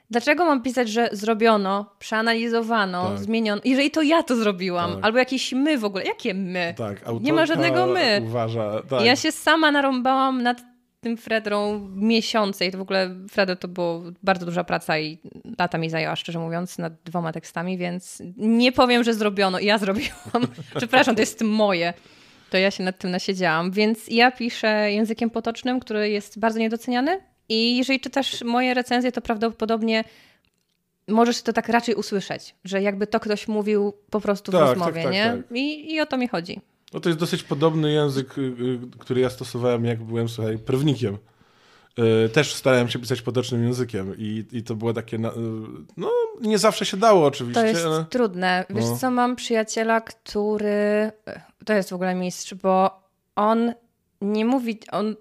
dlaczego 0.09 0.45
mam 0.45 0.61
pisać, 0.61 0.89
że 0.89 1.09
zrobiono, 1.11 1.86
przeanalizowano, 1.99 3.09
Tak. 3.09 3.19
zmieniono, 3.19 3.61
jeżeli 3.65 3.91
to 3.91 4.01
ja 4.01 4.23
to 4.23 4.36
zrobiłam, 4.36 4.95
Tak. 4.95 5.05
albo 5.05 5.17
jakieś 5.17 5.53
my 5.53 5.78
w 5.78 5.86
ogóle. 5.86 6.03
Jakie 6.03 6.34
my? 6.34 6.73
Tak, 6.78 7.01
Nie 7.21 7.34
ma 7.34 7.45
żadnego 7.45 7.88
my. 7.88 8.21
Uważa, 8.25 8.82
tak. 8.89 9.01
Ja 9.05 9.15
się 9.15 9.32
sama 9.32 9.71
narąbałam 9.71 10.43
nad 10.43 10.61
tym 11.01 11.17
Fredrą 11.17 11.88
miesiące 11.95 12.65
i 12.65 12.71
to 12.71 12.78
w 12.78 12.82
ogóle 12.82 13.15
Fredro 13.30 13.55
to 13.55 13.67
było 13.67 14.01
bardzo 14.23 14.45
duża 14.45 14.63
praca 14.63 14.99
i 14.99 15.17
lata 15.59 15.78
mi 15.78 15.89
zajęła, 15.89 16.15
szczerze 16.15 16.39
mówiąc, 16.39 16.78
nad 16.78 16.93
dwoma 17.05 17.32
tekstami, 17.34 17.78
więc 17.78 18.21
nie 18.38 18.71
powiem, 18.71 19.03
że 19.03 19.13
zrobiono. 19.13 19.59
Ja 19.59 19.78
zrobiłam. 19.78 20.47
Przepraszam, 20.78 21.15
to 21.15 21.21
jest 21.21 21.41
moje. 21.41 21.93
To 22.49 22.57
ja 22.57 22.71
się 22.71 22.83
nad 22.83 22.97
tym 22.97 23.11
nasiedziałam. 23.11 23.71
Więc 23.71 24.07
ja 24.07 24.31
piszę 24.31 24.91
językiem 24.91 25.29
potocznym, 25.29 25.79
który 25.79 26.09
jest 26.09 26.39
bardzo 26.39 26.59
niedoceniany 26.59 27.19
i 27.49 27.77
jeżeli 27.77 27.99
czytasz 27.99 28.43
moje 28.43 28.73
recenzje, 28.73 29.11
to 29.11 29.21
prawdopodobnie 29.21 30.03
możesz 31.07 31.41
to 31.41 31.53
tak 31.53 31.69
raczej 31.69 31.95
usłyszeć, 31.95 32.55
że 32.63 32.81
jakby 32.81 33.07
to 33.07 33.19
ktoś 33.19 33.47
mówił 33.47 33.93
po 34.09 34.21
prostu 34.21 34.51
w 34.51 34.55
Tak, 34.55 34.61
tak, 34.61 34.69
rozmowie, 34.77 35.03
tak, 35.03 35.13
nie? 35.13 35.23
tak. 35.25 35.57
I, 35.57 35.93
I 35.93 36.01
o 36.01 36.05
to 36.05 36.17
mi 36.17 36.27
chodzi. 36.27 36.61
No 36.93 36.99
to 36.99 37.09
jest 37.09 37.19
dosyć 37.19 37.43
podobny 37.43 37.91
język, 37.91 38.37
y, 38.37 38.41
y, 38.41 38.79
który 38.99 39.21
ja 39.21 39.29
stosowałem, 39.29 39.85
jak 39.85 40.03
byłem, 40.03 40.29
słuchaj, 40.29 40.57
prawnikiem. 40.57 41.17
Y, 42.25 42.29
Też 42.29 42.53
starałem 42.53 42.89
się 42.89 42.99
pisać 42.99 43.21
potocznym 43.21 43.63
językiem 43.63 44.13
i, 44.17 44.45
i 44.51 44.63
to 44.63 44.75
było 44.75 44.93
takie, 44.93 45.17
no 45.97 46.11
nie 46.41 46.57
zawsze 46.57 46.85
się 46.85 46.97
dało 46.97 47.25
oczywiście, 47.25 47.61
To 47.61 47.67
jest 47.67 47.85
ale... 47.85 48.05
trudne. 48.09 48.65
Wiesz 48.69 48.85
No. 48.85 48.97
co, 48.97 49.11
mam 49.11 49.35
przyjaciela, 49.35 50.01
który... 50.01 51.11
To 51.68 51.74
jest 51.74 51.89
w 51.89 51.93
ogóle 51.93 52.15
mistrz, 52.15 52.53
bo 52.53 52.99
on 53.36 53.74
nie 54.22 54.45
mówi... 54.45 54.80
On 54.91 55.15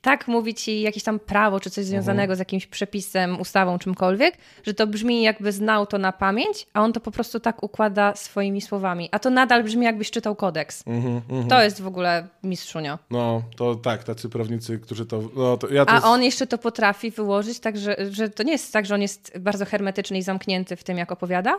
tak 0.00 0.28
mówi 0.28 0.54
ci 0.54 0.80
jakieś 0.80 1.02
tam 1.02 1.18
prawo, 1.18 1.60
czy 1.60 1.70
coś 1.70 1.84
związanego 1.84 2.36
z 2.36 2.38
jakimś 2.38 2.66
przepisem, 2.66 3.40
ustawą, 3.40 3.78
czymkolwiek, 3.78 4.34
że 4.62 4.74
to 4.74 4.86
brzmi 4.86 5.22
jakby 5.22 5.52
znał 5.52 5.86
to 5.86 5.98
na 5.98 6.12
pamięć, 6.12 6.66
a 6.72 6.82
on 6.82 6.92
to 6.92 7.00
po 7.00 7.10
prostu 7.10 7.40
tak 7.40 7.62
układa 7.62 8.16
swoimi 8.16 8.60
słowami. 8.60 9.08
A 9.12 9.18
to 9.18 9.30
nadal 9.30 9.64
brzmi 9.64 9.84
jakbyś 9.84 10.10
czytał 10.10 10.36
kodeks. 10.36 10.84
Mhm, 10.86 11.20
mhm. 11.28 11.48
To 11.48 11.62
jest 11.62 11.82
w 11.82 11.86
ogóle 11.86 12.28
mistrzunio. 12.42 12.98
No, 13.10 13.42
to 13.56 13.74
tak, 13.74 14.04
tacy 14.04 14.28
prawnicy, 14.28 14.78
którzy 14.78 15.06
to... 15.06 15.22
No, 15.36 15.56
to 15.56 15.68
ja 15.68 15.84
to 15.84 15.92
A 15.92 15.94
jest... 15.94 16.06
on 16.06 16.22
jeszcze 16.22 16.46
to 16.46 16.58
potrafi 16.58 17.10
wyłożyć, 17.10 17.60
tak 17.60 17.78
że, 17.78 17.96
że 18.10 18.28
to 18.28 18.42
nie 18.42 18.52
jest 18.52 18.72
tak, 18.72 18.86
że 18.86 18.94
on 18.94 19.02
jest 19.02 19.38
bardzo 19.38 19.64
hermetyczny 19.64 20.18
i 20.18 20.22
zamknięty 20.22 20.76
w 20.76 20.84
tym, 20.84 20.98
jak 20.98 21.12
opowiada, 21.12 21.56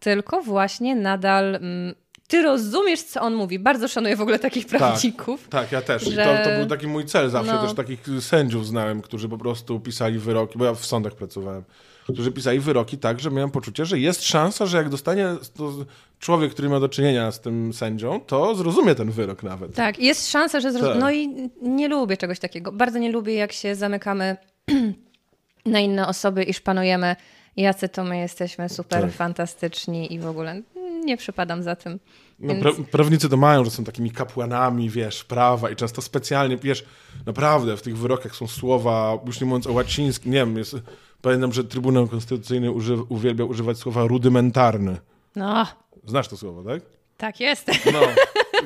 tylko 0.00 0.42
właśnie 0.42 0.96
nadal. 0.96 1.54
Mm, 1.54 1.94
ty 2.30 2.42
rozumiesz, 2.42 3.02
co 3.02 3.20
on 3.20 3.34
mówi. 3.34 3.58
Bardzo 3.58 3.88
szanuję 3.88 4.16
w 4.16 4.20
ogóle 4.20 4.38
takich 4.38 4.66
prawników. 4.66 5.48
Tak, 5.48 5.72
ja 5.72 5.82
też. 5.82 6.06
I 6.06 6.12
że- 6.12 6.24
to, 6.24 6.50
to 6.50 6.56
był 6.56 6.66
taki 6.66 6.86
mój 6.86 7.04
cel 7.06 7.30
zawsze. 7.30 7.52
No. 7.52 7.62
Też 7.62 7.72
takich 7.74 8.00
sędziów 8.20 8.66
znałem, 8.66 9.02
którzy 9.02 9.28
po 9.28 9.38
prostu 9.38 9.80
pisali 9.80 10.18
wyroki, 10.18 10.58
bo 10.58 10.64
ja 10.64 10.74
w 10.74 10.86
sądach 10.86 11.14
pracowałem, 11.14 11.64
którzy 12.12 12.32
pisali 12.32 12.60
wyroki 12.60 12.98
tak, 12.98 13.20
że 13.20 13.30
miałem 13.30 13.50
poczucie, 13.50 13.84
że 13.84 13.98
jest 13.98 14.22
szansa, 14.22 14.66
że 14.66 14.76
jak 14.76 14.88
dostanie 14.88 15.26
to 15.56 15.72
człowiek, 16.18 16.52
który 16.52 16.68
ma 16.68 16.80
do 16.80 16.88
czynienia 16.88 17.32
z 17.32 17.40
tym 17.40 17.72
sędzią, 17.72 18.20
to 18.20 18.54
zrozumie 18.54 18.94
ten 18.94 19.10
wyrok 19.10 19.42
nawet. 19.42 19.74
Tak, 19.74 19.98
jest 19.98 20.30
szansa, 20.30 20.60
że. 20.60 20.72
Zroz... 20.72 20.84
Tak. 20.84 20.98
No 21.00 21.10
i 21.10 21.50
nie 21.62 21.88
lubię 21.88 22.16
czegoś 22.16 22.38
takiego. 22.38 22.72
Bardzo 22.72 22.98
nie 22.98 23.12
lubię, 23.12 23.34
jak 23.34 23.52
się 23.52 23.74
zamykamy 23.74 24.36
na 25.66 25.80
inne 25.80 26.06
osoby 26.08 26.42
i 26.42 26.54
szpanujemy, 26.54 27.16
jacy 27.56 27.88
to 27.88 28.04
my 28.04 28.18
jesteśmy 28.18 28.68
super 28.68 29.02
Tak. 29.02 29.12
fantastyczni 29.12 30.14
i 30.14 30.18
w 30.18 30.26
ogóle. 30.26 30.62
Nie 31.10 31.16
przypadam 31.16 31.62
za 31.62 31.76
tym. 31.76 32.00
No, 32.38 32.54
Więc- 32.54 32.66
pra- 32.66 32.84
prawnicy 32.84 33.28
to 33.28 33.36
mają, 33.36 33.64
że 33.64 33.70
są 33.70 33.84
takimi 33.84 34.10
kapłanami, 34.10 34.90
wiesz, 34.90 35.24
prawa 35.24 35.70
i 35.70 35.76
często 35.76 36.02
specjalnie, 36.02 36.56
wiesz, 36.56 36.84
naprawdę 37.26 37.76
w 37.76 37.82
tych 37.82 37.98
wyrokach 37.98 38.36
są 38.36 38.46
słowa, 38.46 39.18
już 39.26 39.40
nie 39.40 39.46
mówiąc 39.46 39.66
o 39.66 39.72
łacińskim, 39.72 40.32
nie 40.32 40.38
wiem, 40.38 40.56
jest, 40.58 40.76
pamiętam, 41.22 41.52
że 41.52 41.64
Trybunał 41.64 42.08
Konstytucyjny 42.08 42.70
uży, 42.70 42.96
uwielbia 43.08 43.44
używać 43.44 43.78
słowa 43.78 44.06
rudymentarny. 44.06 44.96
No, 45.36 45.66
Znasz 46.06 46.28
to 46.28 46.36
słowo, 46.36 46.62
tak? 46.62 46.82
tak 47.16 47.40
jest. 47.40 47.66
No, 47.92 48.00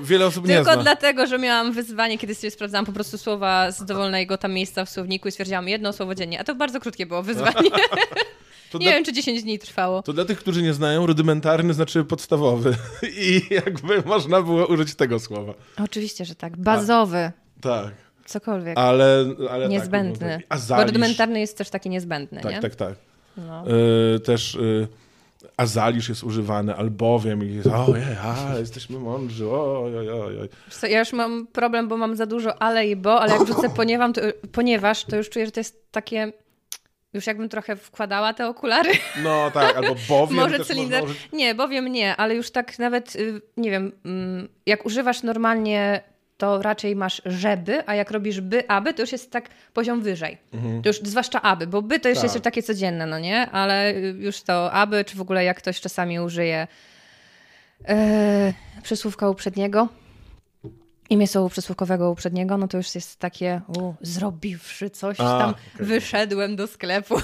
wiele 0.03 0.27
osób 0.27 0.49
nie 0.49 0.55
Tylko 0.57 0.73
zna. 0.73 0.83
dlatego, 0.83 1.27
że 1.27 1.39
miałam 1.39 1.73
wyzwanie, 1.73 2.19
kiedy 2.19 2.35
sobie 2.35 2.51
sprawdzałam 2.51 2.87
po 2.87 2.93
prostu 2.93 3.19
słowa 3.19 3.71
z 3.71 3.85
dowolnego 3.85 4.39
tam 4.39 4.53
miejsca 4.53 4.85
w 4.85 4.91
słowniku 4.91 5.29
i 5.29 5.31
stwierdziłam 5.31 5.69
jedno 5.69 5.93
słowo 5.93 6.15
dziennie. 6.15 6.41
A 6.41 6.45
to 6.45 6.55
bardzo 6.55 6.81
krótkie 6.81 7.07
było 7.07 7.23
wyzwanie. 7.23 7.71
To 8.75 8.79
nie 8.79 8.85
dla, 8.85 8.95
wiem, 8.95 9.05
czy 9.05 9.13
10 9.13 9.43
dni 9.43 9.59
trwało. 9.59 10.03
to 10.03 10.13
dla 10.13 10.25
tych, 10.25 10.39
którzy 10.39 10.63
nie 10.63 10.75
znają, 10.75 11.07
rudymentarny 11.07 11.75
znaczy 11.75 12.05
podstawowy. 12.05 12.77
I 13.29 13.43
jakby 13.51 14.03
można 14.03 14.43
było 14.43 14.67
użyć 14.67 14.95
tego 14.95 15.19
słowa. 15.19 15.55
Oczywiście, 15.85 16.25
że 16.25 16.35
tak. 16.35 16.57
Bazowy. 16.57 17.33
Tak, 17.61 17.95
Cokolwiek. 18.27 18.79
ale... 18.79 19.25
ale 19.51 19.69
niezbędny. 19.69 20.37
Tak, 20.37 20.47
a 20.49 20.55
Bo 20.55 20.61
zalisz, 20.61 20.87
rudymentarny 20.87 21.41
jest 21.41 21.59
też 21.59 21.71
taki 21.71 21.91
niezbędny, 21.91 22.41
Tak, 22.41 22.53
nie? 22.53 22.61
tak, 22.61 22.75
tak. 22.75 22.95
No. 23.37 23.65
Y, 24.17 24.21
też 24.21 24.55
y, 24.55 24.89
azalisz 25.57 26.09
jest 26.09 26.25
używany, 26.25 26.77
albowiem 26.77 27.45
i 27.45 27.55
jest, 27.55 27.67
ojej, 27.67 28.05
a, 28.23 28.59
jesteśmy 28.59 28.99
mądrzy, 28.99 29.51
oj, 29.51 29.99
oj, 29.99 30.11
oj, 30.11 30.41
oj. 30.41 30.49
Wiesz 30.67 30.77
co, 30.77 30.87
Ja 30.87 30.99
już 30.99 31.13
mam 31.13 31.47
problem, 31.47 31.89
bo 31.89 31.97
mam 31.97 32.17
za 32.17 32.27
dużo 32.27 32.63
ale 32.63 32.87
i 32.87 32.97
bo, 32.97 33.21
ale 33.21 33.33
jak 33.33 33.45
wrzucę 33.45 33.71
poniewam, 33.77 34.13
to, 34.13 34.21
ponieważ, 34.53 35.05
to 35.05 35.17
już 35.17 35.31
czuję, 35.31 35.47
że 35.47 35.53
to 35.53 35.61
jest 35.61 35.93
takie... 35.93 36.33
Już 37.15 37.27
jakbym 37.27 37.49
trochę 37.49 37.77
wkładała 37.77 38.33
te 38.35 38.49
okulary. 38.49 38.91
No 39.23 39.51
tak, 39.51 39.77
albo 39.77 39.95
bowiem 40.09 40.37
Może 40.37 40.65
cylinder. 40.65 41.03
można. 41.03 41.17
Nie, 41.33 41.55
bowiem 41.55 41.89
nie, 41.89 42.17
ale 42.17 42.35
już 42.35 42.51
tak 42.51 42.79
nawet, 42.79 43.17
y, 43.17 43.41
nie 43.57 43.71
wiem, 43.71 43.93
mm, 44.05 44.49
jak 44.67 44.87
używasz 44.87 45.23
normalnie, 45.23 46.01
to 46.37 46.63
raczej 46.63 46.97
masz 46.97 47.23
żeby, 47.27 47.83
a 47.87 47.95
jak 47.95 48.11
robisz 48.11 48.41
by, 48.41 48.69
aby, 48.69 48.95
to 48.95 49.03
już 49.03 49.13
jest 49.13 49.31
tak 49.31 49.49
poziom 49.73 50.03
wyżej. 50.03 50.39
To 50.83 50.89
już 50.89 50.97
zwłaszcza 51.03 51.43
aby, 51.43 51.67
bo 51.67 51.83
by 51.83 52.01
to 52.01 52.09
jeszcze 52.09 52.25
Tak. 52.27 52.35
jest 52.35 52.45
takie 52.45 52.63
codzienne, 52.63 53.07
no 53.07 53.19
nie? 53.19 53.51
Ale 53.51 53.91
y, 53.95 54.01
już 54.19 54.43
to 54.43 54.73
aby, 54.73 55.05
czy 55.05 55.17
w 55.17 55.21
ogóle 55.21 55.45
jak 55.45 55.57
ktoś 55.59 55.81
czasami 55.81 56.21
użyje 56.21 56.67
e, 57.89 58.53
przysłówka 58.83 59.29
uprzedniego, 59.29 59.89
imię 61.11 61.27
słowa 61.27 61.49
przysłówkowego 61.49 62.11
uprzedniego, 62.11 62.59
no 62.59 62.69
to 62.69 62.77
już 62.77 62.95
jest 62.95 63.19
takie, 63.19 63.61
u, 63.79 63.95
zrobiwszy 64.01 64.91
coś 64.91 65.21
A, 65.21 65.39
tam, 65.39 65.51
okej. 65.51 65.87
wyszedłem 65.87 66.57
do 66.57 66.67
sklepu. 66.67 67.17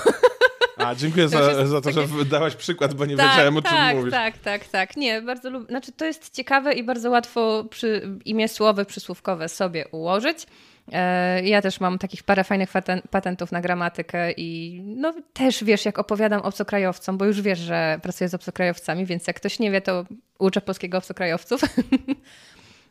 A, 0.77 0.95
dziękuję 0.95 1.25
To 1.25 1.31
za, 1.31 1.67
za 1.67 1.81
to, 1.81 1.93
że 1.93 2.25
dałaś 2.25 2.57
przykład, 2.57 2.95
bo 2.95 3.07
nie 3.07 3.17
tak, 3.17 3.31
wiedziałem, 3.31 3.57
o 3.57 3.63
czym 3.63 3.71
tak, 3.71 3.97
mówisz. 3.97 4.11
Tak, 4.13 4.39
tak, 4.39 4.69
tak. 4.69 4.97
Nie, 4.97 5.23
bardzo 5.23 5.51
lubię. 5.51 5.67
Znaczy, 5.67 5.93
to 5.93 6.05
jest 6.05 6.35
ciekawe 6.35 6.73
i 6.73 6.83
bardzo 6.83 7.11
łatwo 7.11 7.65
przy, 7.71 8.19
imię 8.25 8.49
słowe 8.49 8.85
przysłówkowe 8.85 9.49
sobie 9.49 9.89
ułożyć. 9.89 10.47
E, 10.93 11.43
Ja 11.45 11.63
też 11.63 11.81
mam 11.81 11.99
takich 11.99 12.23
parę 12.23 12.45
fajnych 12.45 12.71
paten- 12.73 13.03
patentów 13.11 13.53
na 13.53 13.61
gramatykę 13.61 14.33
i 14.33 14.81
no 14.97 15.15
też 15.33 15.65
wiesz, 15.65 15.85
jak 15.85 15.99
opowiadam 15.99 16.41
obcokrajowcom, 16.41 17.19
bo 17.19 17.25
już 17.25 17.41
wiesz, 17.43 17.59
że 17.59 17.99
pracuję 18.03 18.29
z 18.29 18.35
obcokrajowcami, 18.35 19.07
więc 19.07 19.27
jak 19.27 19.37
ktoś 19.37 19.59
nie 19.59 19.71
wie, 19.71 19.81
to 19.81 20.05
uczę 20.39 20.61
polskiego 20.61 20.99
obcokrajowców. 20.99 21.61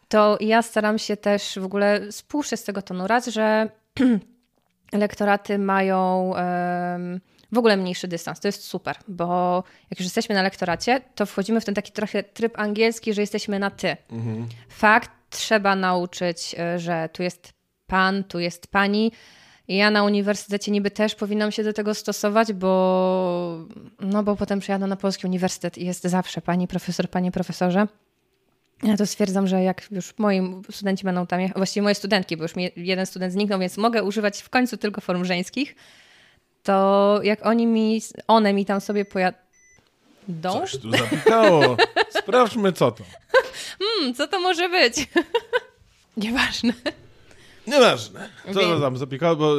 to 0.10 0.38
ja 0.40 0.62
staram 0.62 1.00
się 1.00 1.18
też 1.18 1.60
w 1.60 1.66
ogóle 1.66 2.12
spuszczę 2.12 2.58
z 2.58 2.64
tego 2.64 2.82
tonu 2.82 3.08
raz, 3.08 3.28
że 3.28 3.70
elektoraty 4.92 5.58
mają 5.58 6.34
w 7.52 7.58
ogóle 7.58 7.78
mniejszy 7.78 8.08
dystans. 8.08 8.40
To 8.40 8.48
jest 8.48 8.64
super, 8.64 8.98
bo 9.08 9.64
jak 9.92 10.00
już 10.00 10.06
jesteśmy 10.06 10.36
na 10.36 10.42
lektoracie, 10.42 11.02
to 11.16 11.26
wchodzimy 11.26 11.62
w 11.62 11.66
ten 11.66 11.76
taki 11.76 11.92
trochę 11.92 12.24
tryb 12.24 12.60
angielski, 12.60 13.14
że 13.14 13.22
jesteśmy 13.22 13.60
na 13.60 13.72
ty. 13.72 13.98
Fakt, 14.70 15.12
trzeba 15.30 15.76
nauczyć, 15.76 16.56
e, 16.60 16.80
że 16.80 17.10
tu 17.14 17.24
jest 17.24 17.54
pan, 17.88 18.24
tu 18.24 18.40
jest 18.40 18.68
pani. 18.68 19.12
Ja 19.68 19.92
na 19.92 20.04
uniwersytecie 20.04 20.72
niby 20.72 20.92
też 20.92 21.16
powinnam 21.16 21.52
się 21.52 21.64
do 21.64 21.74
tego 21.74 21.94
stosować, 21.94 22.54
bo, 22.54 23.66
no 24.00 24.24
bo 24.24 24.36
potem 24.36 24.60
przyjadę 24.60 24.88
na 24.88 24.96
polski 24.96 25.28
uniwersytet 25.28 25.78
i 25.78 25.86
jest 25.86 26.04
zawsze 26.04 26.42
pani 26.42 26.68
profesor, 26.68 27.10
panie 27.10 27.32
profesorze. 27.32 27.88
Ja 28.84 28.98
to 28.98 29.06
stwierdzam, 29.06 29.48
że 29.48 29.64
jak 29.64 29.88
już 29.92 30.14
moi 30.18 30.42
studenci 30.72 31.04
będą 31.04 31.28
tam, 31.28 31.40
właściwie 31.56 31.82
moje 31.82 31.96
studentki, 31.96 32.38
bo 32.38 32.44
już 32.44 32.56
mi 32.56 32.72
jeden 32.76 33.06
student 33.06 33.34
zniknął, 33.34 33.60
więc 33.60 33.78
mogę 33.78 34.04
używać 34.04 34.42
w 34.42 34.50
końcu 34.50 34.78
tylko 34.78 35.02
form 35.02 35.26
żeńskich, 35.26 35.76
to 36.64 37.20
jak 37.24 37.46
oni 37.46 37.68
mi, 37.68 38.02
one 38.28 38.54
mi 38.54 38.66
tam 38.66 38.82
sobie 38.82 39.06
pojadą, 39.06 39.38
Coś 40.44 40.78
tu 40.78 40.92
zapikało. 40.92 41.78
Sprawdźmy, 42.10 42.74
co 42.74 42.92
to. 42.92 43.04
hmm, 43.80 44.14
co 44.16 44.28
to 44.28 44.40
może 44.40 44.70
być? 44.70 44.96
Nieważne. 46.18 46.74
Nieważne. 47.70 48.30
Co 48.48 48.54
to 48.54 48.60
Wiem. 48.60 48.82
tam 48.82 48.98
zapikało, 48.98 49.36
bo, 49.36 49.54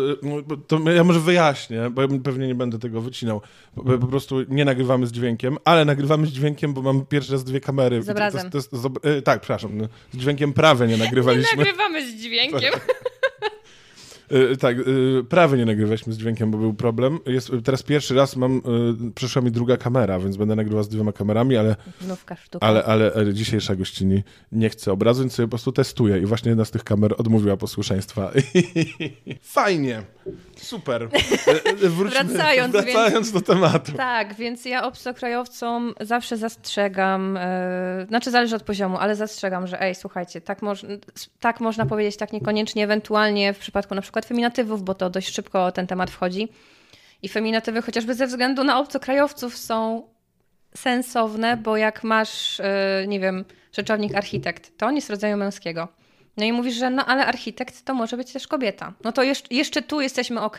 bo 0.46 0.56
to 0.56 0.90
ja 0.90 1.04
może 1.04 1.20
wyjaśnię, 1.20 1.90
bo 1.90 2.02
ja 2.02 2.08
pewnie 2.24 2.46
nie 2.46 2.54
będę 2.54 2.78
tego 2.78 3.00
wycinał. 3.00 3.40
Bo 3.76 3.98
po 3.98 4.06
prostu 4.06 4.36
nie 4.48 4.64
nagrywamy 4.64 5.06
z 5.06 5.12
dźwiękiem, 5.12 5.56
ale 5.64 5.84
nagrywamy 5.84 6.26
z 6.26 6.30
dźwiękiem, 6.30 6.74
bo 6.74 6.82
mam 6.82 7.06
pierwszy 7.06 7.32
raz 7.32 7.44
dwie 7.44 7.60
kamery. 7.60 8.02
Z 8.02 8.08
obrazem. 8.08 8.50
To, 8.50 8.62
to, 8.62 8.76
ob- 8.76 9.06
e, 9.06 9.22
tak, 9.22 9.40
przepraszam. 9.40 9.78
no, 9.78 9.84
Z 10.12 10.16
dźwiękiem 10.16 10.52
prawie 10.52 10.86
nie 10.86 10.96
nagrywaliśmy. 11.04 11.56
Nagrywamy 11.56 12.06
z 12.10 12.14
dźwiękiem. 12.20 12.72
E, 14.30 14.56
tak, 14.56 14.76
e, 14.78 14.82
prawie 15.28 15.58
nie 15.58 15.66
nagrywaliśmy 15.66 16.12
z 16.12 16.18
dźwiękiem, 16.18 16.50
bo 16.50 16.58
był 16.58 16.74
problem. 16.74 17.18
Jest, 17.26 17.52
teraz 17.64 17.82
pierwszy 17.82 18.14
raz 18.14 18.36
mam, 18.36 18.56
e, 18.56 18.60
przyszła 19.14 19.42
mi 19.42 19.50
druga 19.50 19.76
kamera, 19.76 20.18
więc 20.18 20.36
będę 20.36 20.56
nagrywał 20.56 20.82
z 20.84 20.88
dwiema 20.88 21.12
kamerami, 21.12 21.56
ale, 21.56 21.76
Znówka 22.00 22.36
sztuka. 22.36 22.66
ale, 22.66 22.84
ale 22.84 23.34
dzisiejsza 23.34 23.76
gościni 23.76 24.22
nie 24.52 24.68
chce 24.68 24.92
obrazu, 24.92 25.20
więc 25.22 25.32
sobie 25.32 25.46
po 25.46 25.50
prostu 25.50 25.72
testuję 25.72 26.18
i 26.18 26.26
właśnie 26.26 26.48
jedna 26.48 26.64
z 26.64 26.70
tych 26.70 26.84
kamer 26.84 27.14
odmówiła 27.18 27.56
posłuszeństwa. 27.56 28.32
Fajnie, 29.42 30.02
super. 30.62 31.08
Wróćmy, 31.96 32.24
Wracając, 32.24 32.72
wracając 32.72 33.32
do 33.32 33.40
tematu. 33.40 33.92
Tak, 33.92 34.34
więc 34.34 34.64
ja 34.64 34.84
obcokrajowcom 34.84 35.94
zawsze 36.00 36.36
zastrzegam, 36.36 37.38
yy, 37.98 38.06
znaczy 38.06 38.30
zależy 38.30 38.56
od 38.56 38.62
poziomu, 38.62 38.98
ale 38.98 39.16
zastrzegam, 39.16 39.66
że 39.66 39.82
ej, 39.82 39.94
słuchajcie, 39.94 40.40
tak, 40.40 40.62
moż, 40.62 40.86
tak 41.40 41.60
można 41.60 41.86
powiedzieć, 41.86 42.16
tak 42.16 42.32
niekoniecznie, 42.32 42.84
ewentualnie 42.84 43.52
w 43.52 43.58
przypadku 43.58 43.94
na 43.94 44.02
przykład 44.02 44.26
feminatywów, 44.26 44.82
bo 44.82 44.94
to 44.94 45.10
dość 45.10 45.34
szybko 45.34 45.72
ten 45.72 45.86
temat 45.86 46.10
wchodzi. 46.10 46.48
I 47.22 47.28
feminatywy 47.28 47.82
chociażby 47.82 48.14
ze 48.14 48.26
względu 48.26 48.64
na 48.64 48.78
obcokrajowców 48.78 49.56
są 49.56 50.02
sensowne, 50.74 51.56
bo 51.56 51.76
jak 51.76 52.04
masz, 52.04 52.58
yy, 53.00 53.08
nie 53.08 53.20
wiem, 53.20 53.44
rzeczownik 53.72 54.14
architekt, 54.14 54.78
to 54.78 54.86
on 54.86 54.96
jest 54.96 55.10
rodzaju 55.10 55.36
męskiego. 55.36 55.88
No 56.36 56.44
i 56.44 56.52
mówisz, 56.52 56.74
że 56.74 56.90
no 56.90 57.06
ale 57.06 57.26
architekt 57.26 57.84
to 57.84 57.94
może 57.94 58.16
być 58.16 58.32
też 58.32 58.46
kobieta. 58.46 58.92
No 59.04 59.12
to 59.12 59.22
jeszcze, 59.22 59.54
jeszcze 59.54 59.82
tu 59.82 60.00
jesteśmy 60.00 60.40
ok. 60.40 60.58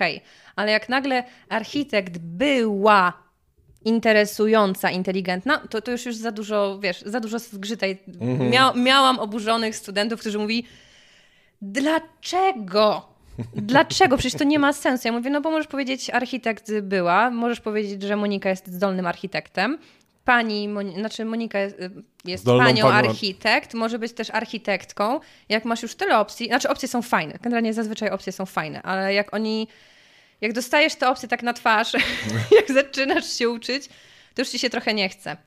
Ale 0.56 0.72
jak 0.72 0.90
nagle 0.90 1.24
architekt 1.50 2.18
była 2.18 3.14
interesująca, 3.86 4.92
inteligentna, 4.92 5.58
to, 5.58 5.82
to 5.82 5.92
już 5.92 6.06
już 6.06 6.16
za 6.16 6.32
dużo, 6.32 6.80
wiesz, 6.80 7.02
za 7.02 7.20
dużo 7.20 7.40
zgrzytej. 7.40 7.98
Mia, 8.52 8.74
miałam 8.76 9.20
oburzonych 9.20 9.76
studentów, 9.76 10.20
którzy 10.20 10.40
mówi 10.40 10.66
dlaczego? 11.62 13.12
Dlaczego? 13.56 14.18
Przecież 14.18 14.40
to 14.40 14.44
nie 14.44 14.60
ma 14.60 14.74
sensu. 14.74 15.08
Ja 15.08 15.12
mówię, 15.12 15.30
no 15.30 15.42
bo 15.42 15.52
możesz 15.52 15.68
powiedzieć 15.68 16.10
architekt 16.10 16.72
była, 16.82 17.30
możesz 17.30 17.62
powiedzieć, 17.62 18.04
że 18.04 18.16
Monika 18.16 18.50
jest 18.50 18.68
zdolnym 18.68 19.08
architektem, 19.08 19.78
pani, 20.26 20.70
Moni- 20.70 20.94
znaczy 20.96 21.26
Monika 21.26 21.60
jest, 21.60 21.76
jest 22.26 22.44
Zdolną 22.44 22.66
panią 22.66 22.84
panią. 22.86 23.10
architekt, 23.10 23.74
może 23.74 24.00
być 24.00 24.14
też 24.14 24.30
architektką. 24.30 25.20
Jak 25.50 25.66
masz 25.66 25.82
już 25.84 25.96
tyle 25.96 26.20
opcji, 26.20 26.48
znaczy 26.48 26.70
opcje 26.70 26.88
są 26.88 27.02
fajne, 27.02 27.40
generalnie 27.42 27.74
zazwyczaj 27.74 28.10
opcje 28.10 28.32
są 28.34 28.46
fajne, 28.46 28.82
ale 28.82 29.14
jak 29.14 29.34
oni, 29.34 29.68
jak 30.42 30.54
dostajesz 30.54 30.96
te 30.96 31.10
opcje 31.10 31.30
tak 31.30 31.44
na 31.44 31.54
twarz, 31.54 31.94
jak 32.58 32.72
zaczynasz 32.72 33.34
się 33.38 33.50
uczyć, 33.50 33.88
to 34.36 34.42
już 34.42 34.50
ci 34.50 34.60
się 34.60 34.70
trochę 34.70 34.94
nie 34.94 35.10
chce. 35.10 35.38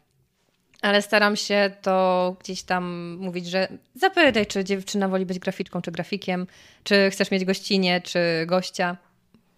Ale 0.83 1.03
staram 1.03 1.37
się 1.37 1.71
to 1.83 2.37
gdzieś 2.41 2.63
tam 2.63 3.15
mówić, 3.21 3.47
że 3.47 3.69
zapytaj, 3.95 4.47
czy 4.47 4.65
dziewczyna 4.65 5.09
woli 5.09 5.27
być 5.27 5.39
graficzką, 5.39 5.83
czy 5.83 5.91
grafikiem, 5.91 6.47
czy 6.83 7.11
chcesz 7.11 7.31
mieć 7.31 7.45
gościnie, 7.45 8.01
czy 8.01 8.19
gościa. 8.47 8.97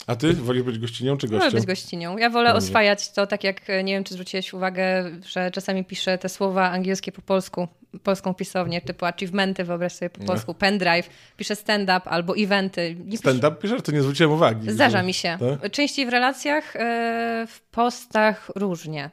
A 0.07 0.17
ty 0.17 0.33
wolisz 0.35 0.63
być 0.63 0.79
gościnią 0.79 1.17
czy 1.17 1.27
Wolę 1.27 1.39
gościem? 1.41 1.61
być 1.61 1.67
gościnią. 1.67 2.19
Ja 2.19 2.31
wolę 2.31 2.55
oswajać 2.55 3.11
to, 3.11 3.27
tak 3.27 3.45
jak 3.45 3.61
nie 3.85 3.93
wiem, 3.95 4.05
czy 4.05 4.15
zwróciłeś 4.15 4.53
uwagę, 4.53 5.11
że 5.27 5.51
czasami 5.51 5.85
piszę 5.85 6.19
te 6.19 6.29
słowa 6.29 6.71
angielskie 6.71 7.13
po 7.13 7.23
polsku, 7.23 7.69
polską 8.03 8.35
pisownię, 8.35 8.81
typu 8.81 9.05
achievementy, 9.07 9.65
wyobraź 9.65 9.93
sobie 9.93 10.11
po 10.11 10.25
polsku, 10.25 10.55
pendrive, 10.55 11.11
piszę 11.37 11.57
stand-up 11.57 12.01
albo 12.05 12.35
eventy. 12.37 12.95
Nie 13.05 13.05
piszę- 13.19 13.19
Stand-up 13.19 13.57
piszesz? 13.63 13.83
To 13.83 13.93
nie 13.93 14.03
zwróciłem 14.03 14.33
uwagi. 14.33 14.71
Zdarza 14.71 15.03
mi 15.03 15.15
się. 15.15 15.39
Tak? 15.61 15.71
Częściej 15.71 16.07
w 16.07 16.09
relacjach, 16.09 16.77
e, 16.77 17.47
w 17.49 17.61
postach 17.71 18.51
różnie. 18.57 19.11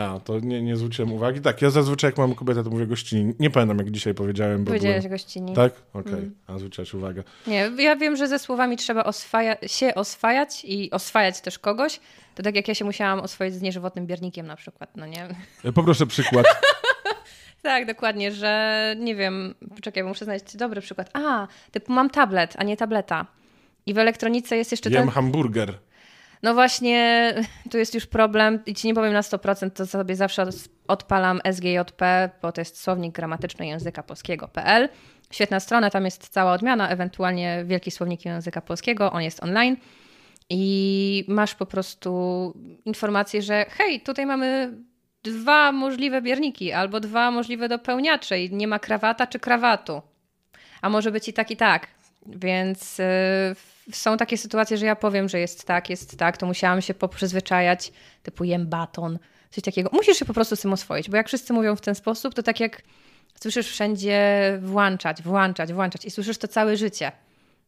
A, 0.00 0.20
to 0.24 0.40
nie, 0.40 0.62
nie 0.62 0.76
zwróciłem 0.76 1.12
uwagi. 1.12 1.40
Tak, 1.40 1.62
ja 1.62 1.70
zazwyczaj 1.70 2.08
jak 2.08 2.18
mam 2.18 2.34
kobietę, 2.34 2.64
to 2.64 2.70
mówię 2.70 2.86
gościni. 2.86 3.34
Nie 3.38 3.50
pamiętam 3.50 3.78
jak 3.78 3.90
dzisiaj 3.90 4.14
powiedziałem, 4.14 4.64
bo 4.64 4.68
Powiedziałeś 4.68 4.96
byłem... 4.98 5.10
gościni. 5.10 5.54
Tak? 5.54 5.72
Okej, 5.94 6.12
Mm. 6.12 6.34
a 6.46 6.58
zwróciłaś 6.58 6.94
uwagę. 6.94 7.22
Nie, 7.46 7.70
ja 7.78 7.96
wiem, 7.96 8.16
że 8.16 8.28
ze 8.28 8.38
słowami 8.38 8.76
trzeba 8.76 9.04
oswaja 9.04 9.56
się 9.66 9.94
oswajać 9.94 10.64
i 10.64 10.90
oswajać 10.90 11.40
też 11.40 11.58
kogoś. 11.58 12.00
To 12.34 12.42
tak 12.42 12.56
jak 12.56 12.68
ja 12.68 12.74
się 12.74 12.84
musiałam 12.84 13.20
oswoić 13.20 13.54
z 13.54 13.62
nieżywotnym 13.62 14.06
biernikiem 14.06 14.46
na 14.46 14.56
przykład, 14.56 14.96
no 14.96 15.06
nie? 15.06 15.28
E, 15.64 15.72
Poproszę 15.72 16.06
przykład. 16.06 16.46
Tak, 17.62 17.86
dokładnie, 17.86 18.32
że 18.32 18.94
nie 18.98 19.14
wiem, 19.14 19.54
poczekaj, 19.76 20.04
muszę 20.04 20.24
znaleźć 20.24 20.56
dobry 20.56 20.80
przykład. 20.80 21.10
A, 21.12 21.46
typu 21.72 21.92
mam 21.92 22.10
tablet, 22.10 22.54
a 22.58 22.64
nie 22.64 22.76
tableta. 22.76 23.26
I 23.86 23.94
w 23.94 23.98
elektronice 23.98 24.56
jest 24.56 24.70
jeszcze 24.70 24.90
Jem 24.90 25.02
ten... 25.02 25.10
hamburger. 25.10 25.74
No 26.42 26.54
właśnie, 26.54 27.34
tu 27.70 27.78
jest 27.78 27.94
już 27.94 28.06
problem 28.06 28.58
i 28.66 28.74
ci 28.74 28.86
nie 28.86 28.94
powiem 28.94 29.12
na 29.12 29.20
100%, 29.20 29.70
to 29.70 29.86
sobie 29.86 30.16
zawsze 30.16 30.46
odpalam 30.88 31.40
SGJP, 31.52 32.30
bo 32.42 32.52
to 32.52 32.60
jest 32.60 32.82
słownik 32.82 33.14
gramatyczny 33.14 33.66
języka 33.66 34.02
polskiego.pl. 34.02 34.88
Świetna 35.30 35.60
strona, 35.60 35.90
tam 35.90 36.04
jest 36.04 36.28
cała 36.28 36.52
odmiana, 36.52 36.88
ewentualnie 36.88 37.64
wielki 37.66 37.90
słownik 37.90 38.24
języka 38.24 38.60
polskiego, 38.60 39.12
on 39.12 39.22
jest 39.22 39.42
online 39.42 39.76
i 40.50 41.24
masz 41.28 41.54
po 41.54 41.66
prostu 41.66 42.52
informację, 42.84 43.42
że 43.42 43.66
hej, 43.68 44.00
tutaj 44.00 44.26
mamy 44.26 44.72
dwa 45.22 45.72
możliwe 45.72 46.22
bierniki 46.22 46.72
albo 46.72 47.00
dwa 47.00 47.30
możliwe 47.30 47.68
dopełniacze 47.68 48.42
i 48.42 48.54
nie 48.54 48.68
ma 48.68 48.78
krawata 48.78 49.26
czy 49.26 49.38
krawatu. 49.38 50.02
A 50.82 50.88
może 50.88 51.12
być 51.12 51.28
i 51.28 51.32
tak 51.32 51.50
i 51.50 51.56
tak. 51.56 51.86
Więc 52.26 52.98
yy, 52.98 53.04
są 53.94 54.16
takie 54.16 54.38
sytuacje, 54.38 54.76
że 54.76 54.86
ja 54.86 54.96
powiem, 54.96 55.28
że 55.28 55.38
jest 55.38 55.64
tak, 55.64 55.90
jest 55.90 56.18
tak, 56.18 56.36
to 56.36 56.46
musiałam 56.46 56.82
się 56.82 56.94
poprzyzwyczajać, 56.94 57.92
typu 58.22 58.44
jem 58.44 58.66
baton, 58.66 59.18
coś 59.50 59.64
takiego. 59.64 59.90
Musisz 59.92 60.18
się 60.18 60.24
po 60.24 60.34
prostu 60.34 60.56
z 60.56 60.60
tym 60.60 60.72
oswoić, 60.72 61.10
bo 61.10 61.16
jak 61.16 61.28
wszyscy 61.28 61.52
mówią 61.52 61.76
w 61.76 61.80
ten 61.80 61.94
sposób, 61.94 62.34
to 62.34 62.42
tak 62.42 62.60
jak 62.60 62.82
słyszysz 63.42 63.68
wszędzie 63.68 64.58
włączać, 64.62 65.22
włączać, 65.22 65.72
włączać 65.72 66.04
i 66.04 66.10
słyszysz 66.10 66.38
to 66.38 66.48
całe 66.48 66.76
życie. 66.76 67.12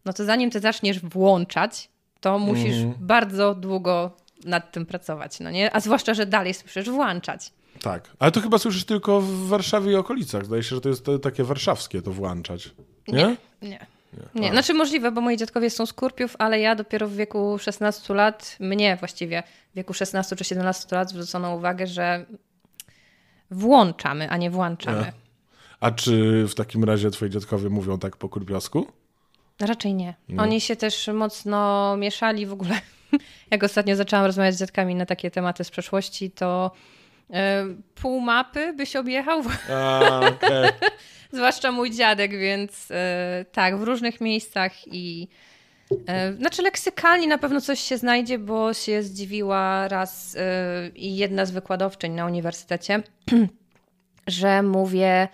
No 0.05 0.13
to 0.13 0.25
zanim 0.25 0.51
ty 0.51 0.61
zaczniesz 0.61 1.01
włączać, 1.01 1.89
to 2.21 2.39
musisz 2.39 2.77
mm. 2.77 2.95
bardzo 3.01 3.55
długo 3.55 4.17
nad 4.45 4.73
tym 4.73 4.87
pracować, 4.87 5.41
no 5.41 5.51
nie? 5.51 5.77
A 5.77 5.81
zwłaszcza, 5.81 6.15
że 6.15 6.27
dalej 6.27 6.55
słyszysz 6.55 6.91
włączać. 6.91 7.53
Tak, 7.83 8.11
ale 8.19 8.33
to 8.33 8.41
chyba 8.41 8.59
słyszysz 8.59 8.85
tylko 8.85 9.21
w 9.21 9.49
Warszawie 9.49 9.93
i 9.93 9.95
okolicach. 9.95 10.45
Zdaje 10.45 10.63
się, 10.63 10.75
że 10.75 10.81
to 10.81 10.89
jest 10.89 11.07
takie 11.23 11.45
warszawskie 11.45 12.03
to 12.03 12.11
włączać. 12.13 12.71
Nie? 13.09 13.37
Nie. 13.63 13.69
nie. 13.69 13.94
Nie. 14.35 14.41
nie. 14.41 14.51
Znaczy 14.51 14.75
możliwe, 14.75 15.13
bo 15.13 15.21
moi 15.21 15.37
dziadkowie 15.37 15.71
są 15.71 15.87
z 15.87 15.93
Kurpiów, 15.93 16.37
ale 16.39 16.61
ja 16.61 16.75
dopiero 16.75 17.09
w 17.09 17.15
wieku 17.15 17.59
16 17.59 18.15
lat, 18.15 18.57
mnie 18.61 18.97
właściwie 18.97 19.43
w 19.73 19.77
wieku 19.77 19.95
16 19.95 20.37
czy 20.37 20.45
17 20.45 20.97
lat 20.97 21.11
zwrócono 21.11 21.57
uwagę, 21.57 21.87
że 21.87 22.27
włączamy, 23.51 24.31
a 24.31 24.37
nie 24.37 24.51
włączamy. 24.51 25.01
Nie. 25.01 25.13
A 25.81 25.91
czy 25.91 26.45
w 26.49 26.55
takim 26.55 26.85
razie 26.85 27.11
twoi 27.11 27.31
dziadkowie 27.31 27.69
mówią 27.69 27.99
tak 27.99 28.17
po 28.17 28.29
kurpiowsku? 28.29 28.87
Raczej 29.61 29.95
nie. 29.95 30.15
nie. 30.29 30.41
Oni 30.41 30.61
się 30.61 30.77
też 30.77 31.09
mocno 31.15 31.97
mieszali 31.97 32.47
w 32.47 32.53
ogóle. 32.53 32.81
Jak 33.51 33.65
ostatnio 33.65 33.97
zaczęłam 33.97 34.27
rozmawiać 34.27 34.55
z 34.55 34.59
dziadkami 34.59 34.95
na 34.95 35.07
takie 35.07 35.31
tematy 35.31 35.65
z 35.65 35.71
przeszłości, 35.71 36.31
to 36.31 36.71
pół 37.95 38.21
mapy 38.21 38.73
byś 38.73 38.97
objechał. 38.97 39.43
A, 39.73 40.21
okay. 40.29 40.73
Zwłaszcza 41.33 41.73
mój 41.73 41.91
dziadek, 41.91 42.31
więc 42.39 42.91
e, 42.91 43.45
tak, 43.53 43.79
w 43.79 43.83
różnych 43.83 44.21
miejscach 44.21 44.73
i 44.87 45.29
e, 46.07 46.33
znaczy 46.33 46.63
leksykalnie 46.63 47.27
na 47.27 47.39
pewno 47.39 47.61
coś 47.61 47.81
się 47.81 47.99
znajdzie, 47.99 48.39
bo 48.39 48.75
się 48.75 49.03
zdziwiła 49.03 49.89
raz 49.89 50.37
i 50.95 51.17
jedna 51.17 51.47
z 51.47 51.51
wykładowczyń 51.51 52.13
na 52.13 52.27
uniwersytecie, 52.27 53.03
że 54.27 54.63
mówię 54.63 55.29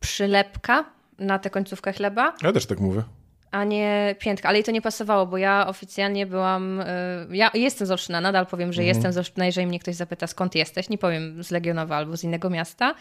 przylepka 0.00 0.84
na 1.18 1.38
tę 1.38 1.50
końcówkę 1.50 1.92
chleba. 1.92 2.34
Ja 2.42 2.52
też 2.52 2.66
tak 2.66 2.80
mówię 2.80 3.02
a 3.50 3.64
nie 3.64 4.14
piętka. 4.18 4.48
Ale 4.48 4.58
jej 4.58 4.64
to 4.64 4.70
nie 4.70 4.82
pasowało, 4.82 5.26
bo 5.26 5.38
ja 5.38 5.66
oficjalnie 5.66 6.26
byłam. 6.26 6.80
Y, 6.80 6.84
ja 7.30 7.50
jestem 7.54 7.86
z 7.86 7.90
Olsztyna, 7.90 8.20
nadal 8.20 8.46
powiem, 8.46 8.72
że 8.72 8.82
mhm. 8.82 8.96
jestem 8.96 9.12
z 9.12 9.18
Olsztyna. 9.18 9.46
Jeżeli 9.46 9.66
mnie 9.66 9.78
ktoś 9.78 9.94
zapyta, 9.94 10.26
skąd 10.26 10.54
jesteś, 10.54 10.88
nie 10.88 10.98
powiem 10.98 11.44
z 11.44 11.50
Legionowa 11.50 11.96
albo 11.96 12.16
z 12.16 12.24
innego 12.24 12.50
miasta, 12.50 12.94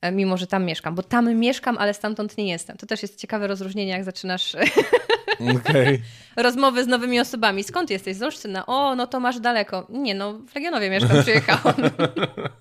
e, 0.00 0.12
mimo 0.12 0.36
że 0.36 0.46
tam 0.46 0.64
mieszkam. 0.64 0.94
Bo 0.94 1.02
tam 1.02 1.34
mieszkam, 1.34 1.78
ale 1.78 1.94
stamtąd 1.94 2.38
nie 2.38 2.48
jestem. 2.48 2.76
To 2.76 2.86
też 2.86 3.02
jest 3.02 3.18
ciekawe 3.18 3.46
rozróżnienie, 3.46 3.92
jak 3.92 4.04
zaczynasz 4.04 4.56
okay. 5.60 6.00
rozmowy 6.36 6.84
z 6.84 6.86
nowymi 6.86 7.20
osobami. 7.20 7.64
Skąd 7.64 7.90
jesteś? 7.90 8.16
Z 8.16 8.22
Olsztyna. 8.22 8.66
O, 8.66 8.94
no 8.94 9.06
to 9.06 9.20
masz 9.20 9.40
daleko. 9.40 9.86
Nie, 9.88 10.14
no 10.14 10.32
w 10.32 10.54
Legionowie 10.54 10.90
mieszkam, 10.90 11.22
przyjechałam. 11.22 11.74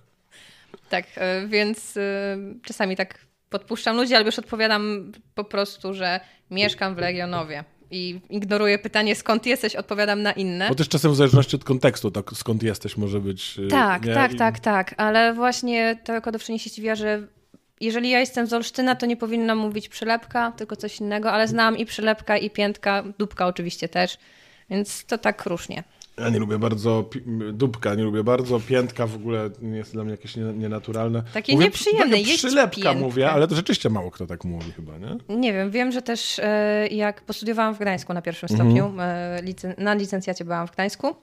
tak, 0.90 1.06
e, 1.16 1.48
więc 1.48 1.98
e, 1.98 2.38
czasami 2.64 2.96
tak 2.96 3.31
podpuszczam 3.52 3.96
ludzi, 3.96 4.16
albo 4.16 4.28
już 4.28 4.40
odpowiadam 4.40 5.12
po 5.36 5.44
prostu, 5.44 5.94
że 5.94 6.20
mieszkam 6.52 6.96
w 6.96 6.98
Legionowie. 6.98 7.64
I 7.92 8.20
ignoruję 8.30 8.80
pytanie, 8.80 9.16
skąd 9.16 9.46
jesteś, 9.46 9.76
odpowiadam 9.76 10.22
na 10.22 10.32
inne. 10.32 10.70
Bo 10.70 10.76
też 10.76 10.90
czasem 10.90 11.12
w 11.12 11.16
zależności 11.16 11.56
od 11.56 11.64
kontekstu, 11.64 12.12
tak 12.12 12.32
skąd 12.36 12.64
jesteś 12.64 12.98
może 12.98 13.20
być. 13.20 13.60
Y, 13.60 13.68
tak, 13.68 14.06
nie? 14.06 14.14
tak, 14.14 14.34
I... 14.34 14.36
tak, 14.36 14.60
tak. 14.60 14.96
Ale 14.98 15.34
właśnie 15.34 16.00
ta 16.04 16.22
kodowczyni 16.22 16.60
się 16.60 16.70
zdziwiła, 16.70 16.96
że 16.96 17.28
jeżeli 17.82 18.10
ja 18.10 18.20
jestem 18.20 18.48
z 18.48 18.54
Olsztyna, 18.54 18.96
to 18.96 19.06
nie 19.06 19.18
powinnam 19.18 19.58
mówić 19.58 19.90
przylepka, 19.90 20.52
tylko 20.52 20.76
coś 20.76 21.00
innego, 21.00 21.32
ale 21.32 21.48
znam 21.48 21.78
i 21.78 21.86
przylepka, 21.86 22.38
i 22.38 22.50
piętka, 22.50 23.04
dupka 23.20 23.48
oczywiście 23.48 23.90
też, 23.90 24.18
więc 24.70 25.06
to 25.06 25.18
tak 25.18 25.46
różnie. 25.46 25.84
Ja 26.22 26.30
nie 26.30 26.40
lubię 26.40 26.60
bardzo 26.60 27.10
dupka, 27.54 27.96
nie 27.96 28.04
lubię 28.04 28.24
bardzo, 28.24 28.60
piętka 28.60 29.08
w 29.08 29.16
ogóle 29.16 29.50
jest 29.62 29.94
dla 29.94 30.04
mnie 30.04 30.12
jakieś 30.12 30.36
nienaturalne. 30.36 31.24
Takie 31.34 31.54
mówię, 31.54 31.66
nieprzyjemne, 31.66 32.18
jeść 32.18 32.38
Przylepka 32.38 32.94
mówię, 32.94 33.32
ale 33.32 33.48
to 33.48 33.56
rzeczywiście 33.56 33.90
mało 33.90 34.12
kto 34.12 34.26
tak 34.26 34.44
mówi 34.44 34.72
chyba, 34.72 34.98
nie? 34.98 35.38
Nie 35.38 35.54
wiem, 35.54 35.72
wiem, 35.72 35.92
że 35.92 36.02
też 36.02 36.40
e, 36.40 36.88
jak 36.88 37.22
postudiowałam 37.22 37.76
w 37.76 37.80
Gdańsku 37.80 38.14
na 38.14 38.22
pierwszym 38.22 38.50
stopniu, 38.50 38.86
mhm. 38.86 39.46
Na 39.78 39.94
licencjacie 39.94 40.46
byłam 40.46 40.68
w 40.68 40.72
Gdańsku, 40.72 41.16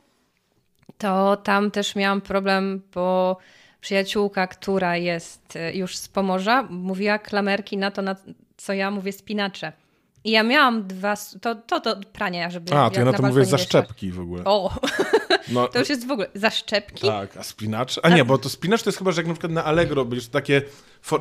to 0.99 1.36
tam 1.36 1.70
też 1.70 1.96
miałam 1.96 2.20
problem, 2.20 2.82
bo 2.94 3.36
przyjaciółka, 3.80 4.46
która 4.46 4.96
jest 4.96 5.57
e, 5.57 5.74
już 5.74 5.96
z 5.96 6.09
Pomorza, 6.09 6.62
mówiła 6.62 7.18
klamerki 7.18 7.76
na 7.76 7.90
to, 7.90 8.03
na 8.03 8.16
co 8.57 8.72
ja 8.72 8.90
mówię 8.90 9.12
spinacze. 9.12 9.72
I 10.25 10.31
ja 10.31 10.43
miałam 10.43 10.87
dwa, 10.87 11.14
to, 11.41 11.55
to 11.55 11.81
do 11.81 11.97
prania, 12.12 12.51
żeby... 12.51 12.75
A, 12.75 12.91
to 12.91 12.99
ja 12.99 13.05
na 13.05 13.12
to 13.12 13.23
mówię 13.23 13.45
zaszczepki 13.45 14.12
w 14.12 14.21
ogóle. 14.21 14.45
O, 14.45 14.75
no, 15.55 15.69
to 15.69 15.79
już 15.79 15.89
jest 15.89 16.07
w 16.07 16.11
ogóle 16.11 16.29
zaszczepki? 16.35 17.07
Tak, 17.07 17.37
a 17.37 17.43
spinacz? 17.43 18.01
A 18.03 18.09
nie, 18.09 18.25
bo 18.25 18.39
to 18.39 18.49
spinacz 18.49 18.83
to 18.83 18.89
jest 18.89 18.99
chyba, 18.99 19.12
że 19.12 19.21
jak 19.21 19.27
na 19.27 19.35
przykład 19.35 19.53
na 19.53 19.64
Allegro 19.64 20.05
będziesz 20.05 20.29
takie, 20.29 20.62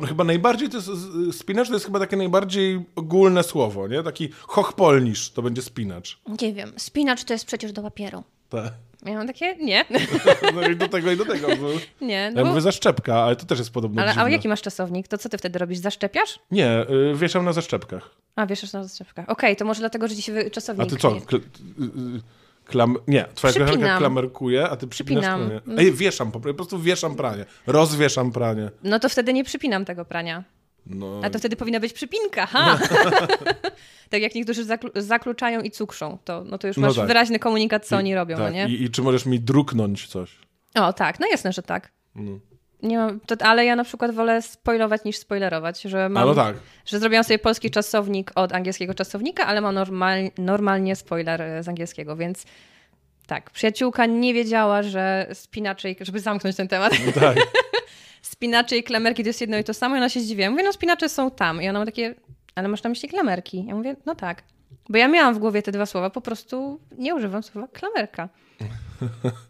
chyba 0.08 0.24
najbardziej 0.24 0.68
to 0.68 0.76
jest, 0.76 0.90
spinacz 1.32 1.68
to 1.68 1.74
jest 1.74 1.86
chyba 1.86 1.98
takie 1.98 2.16
najbardziej 2.16 2.84
ogólne 2.96 3.42
słowo, 3.42 3.88
nie? 3.88 4.02
Taki 4.02 4.28
hochpolnisz 4.40 5.30
to 5.30 5.42
będzie 5.42 5.62
spinacz. 5.62 6.18
Nie 6.42 6.52
wiem, 6.52 6.72
spinacz 6.76 7.24
to 7.24 7.32
jest 7.32 7.44
przecież 7.44 7.72
do 7.72 7.82
papieru. 7.82 8.24
Tak. 8.48 8.72
Ja 9.06 9.14
mam 9.14 9.26
takie, 9.26 9.56
nie. 9.56 9.84
No 10.54 10.68
i 10.68 10.76
do 10.76 10.88
tego, 10.88 11.12
i 11.12 11.16
do 11.16 11.24
tego. 11.24 11.46
Bo... 11.48 11.68
Nie. 12.06 12.30
No 12.30 12.38
ja 12.38 12.44
bo... 12.44 12.48
mówię 12.50 12.60
zaszczepka, 12.60 13.22
ale 13.22 13.36
to 13.36 13.46
też 13.46 13.58
jest 13.58 13.70
podobne. 13.70 14.02
Ale, 14.02 14.14
a 14.14 14.28
jaki 14.28 14.48
masz 14.48 14.62
czasownik? 14.62 15.08
To 15.08 15.18
co 15.18 15.28
ty 15.28 15.38
wtedy 15.38 15.58
robisz? 15.58 15.78
Zaszczepiasz? 15.78 16.38
Nie, 16.50 16.86
y, 17.12 17.14
wieszam 17.14 17.44
na 17.44 17.52
zaszczepkach. 17.52 18.10
A, 18.36 18.46
wieszasz 18.46 18.72
na 18.72 18.82
zaszczepkach. 18.82 19.24
Okej, 19.24 19.50
okay, 19.50 19.56
to 19.56 19.64
może 19.64 19.80
dlatego, 19.80 20.08
że 20.08 20.16
ci 20.16 20.22
się 20.22 20.50
czasownik... 20.50 20.86
A 20.86 20.90
ty 20.90 20.96
co? 20.96 21.20
Kl 21.20 21.36
y, 21.36 21.40
y, 21.84 22.20
klam... 22.64 22.96
Nie, 23.08 23.24
twoja 23.34 23.52
koleżanka 23.54 23.98
klamerkuje, 23.98 24.68
a 24.68 24.76
ty 24.76 24.86
przypinasz 24.86 25.24
Przypinam. 25.24 25.60
pranie. 25.60 25.80
Ej, 25.80 25.92
wieszam, 25.92 26.32
po 26.32 26.40
prostu 26.40 26.78
wieszam 26.78 27.16
pranie. 27.16 27.44
Rozwieszam 27.66 28.32
pranie. 28.32 28.70
No 28.82 28.98
to 28.98 29.08
wtedy 29.08 29.32
nie 29.32 29.44
przypinam 29.44 29.84
tego 29.84 30.04
prania. 30.04 30.44
No. 30.88 31.20
A 31.24 31.30
to 31.30 31.38
wtedy 31.38 31.56
powinna 31.56 31.80
być 31.80 31.92
przypinka, 31.92 32.46
ha! 32.46 32.78
tak 34.10 34.22
jak 34.22 34.34
niektórzy 34.34 34.64
zaklu 34.64 34.90
zakluczają 34.94 35.60
i 35.60 35.70
cukrzą, 35.70 36.18
to, 36.24 36.44
no 36.44 36.58
to 36.58 36.66
już 36.66 36.76
no 36.76 36.86
masz 36.86 36.96
tak. 36.96 37.06
wyraźny 37.06 37.38
komunikat, 37.38 37.86
co 37.86 37.96
I, 37.96 37.98
oni 37.98 38.14
robią, 38.14 38.38
no 38.38 38.44
tak. 38.44 38.52
no 38.52 38.58
nie? 38.58 38.74
I, 38.74 38.82
I, 38.82 38.90
czy 38.90 39.02
możesz 39.02 39.26
mi 39.26 39.40
druknąć 39.40 40.06
coś? 40.06 40.38
O, 40.74 40.92
tak, 40.92 41.20
no 41.20 41.26
jasne, 41.30 41.52
że 41.52 41.62
tak. 41.62 41.92
No. 42.14 42.38
Nie 42.82 42.98
mam, 42.98 43.20
to, 43.20 43.46
ale 43.46 43.64
ja 43.64 43.76
na 43.76 43.84
przykład 43.84 44.14
wolę 44.14 44.42
spoilować 44.42 45.04
niż 45.04 45.16
spoilerować, 45.16 45.82
że 45.82 46.08
mam, 46.08 46.28
no 46.28 46.34
tak. 46.34 46.56
że 46.86 46.98
zrobiłam 46.98 47.24
sobie 47.24 47.38
polski 47.38 47.70
czasownik 47.70 48.32
od 48.34 48.52
angielskiego 48.52 48.94
czasownika, 48.94 49.46
ale 49.46 49.60
mam 49.60 49.74
normal, 49.74 50.18
normalnie 50.38 50.96
spoiler 50.96 51.42
e, 51.42 51.62
z 51.62 51.68
angielskiego, 51.68 52.16
więc 52.16 52.44
tak, 53.26 53.50
przyjaciółka 53.50 54.06
nie 54.06 54.34
wiedziała, 54.34 54.82
że 54.82 55.26
spinaczej, 55.32 55.96
żeby 56.00 56.20
zamknąć 56.20 56.56
ten 56.56 56.68
temat. 56.68 56.92
No 57.06 57.12
tak. 57.12 57.36
spinacze 58.28 58.76
i 58.76 58.82
klamerki 58.82 59.22
to 59.22 59.28
jest 59.28 59.40
jedno 59.40 59.58
i 59.58 59.64
to 59.64 59.74
samo. 59.74 59.94
I 59.94 59.98
ona 59.98 60.08
się 60.08 60.20
zdziwiła. 60.20 60.50
Mówię, 60.50 60.62
no 60.62 60.72
spinacze 60.72 61.08
są 61.08 61.30
tam. 61.30 61.62
I 61.62 61.68
ona 61.68 61.78
ma 61.78 61.86
takie, 61.86 62.14
ale 62.54 62.68
masz 62.68 62.82
na 62.82 62.90
myśli 62.90 63.08
klamerki? 63.08 63.64
Ja 63.66 63.74
mówię, 63.74 63.96
no 64.06 64.14
tak. 64.14 64.42
Bo 64.88 64.98
ja 64.98 65.08
miałam 65.08 65.34
w 65.34 65.38
głowie 65.38 65.62
te 65.62 65.72
dwa 65.72 65.86
słowa, 65.86 66.10
po 66.10 66.20
prostu 66.20 66.80
nie 66.98 67.14
używam 67.14 67.42
słowa 67.42 67.68
klamerka. 67.68 68.28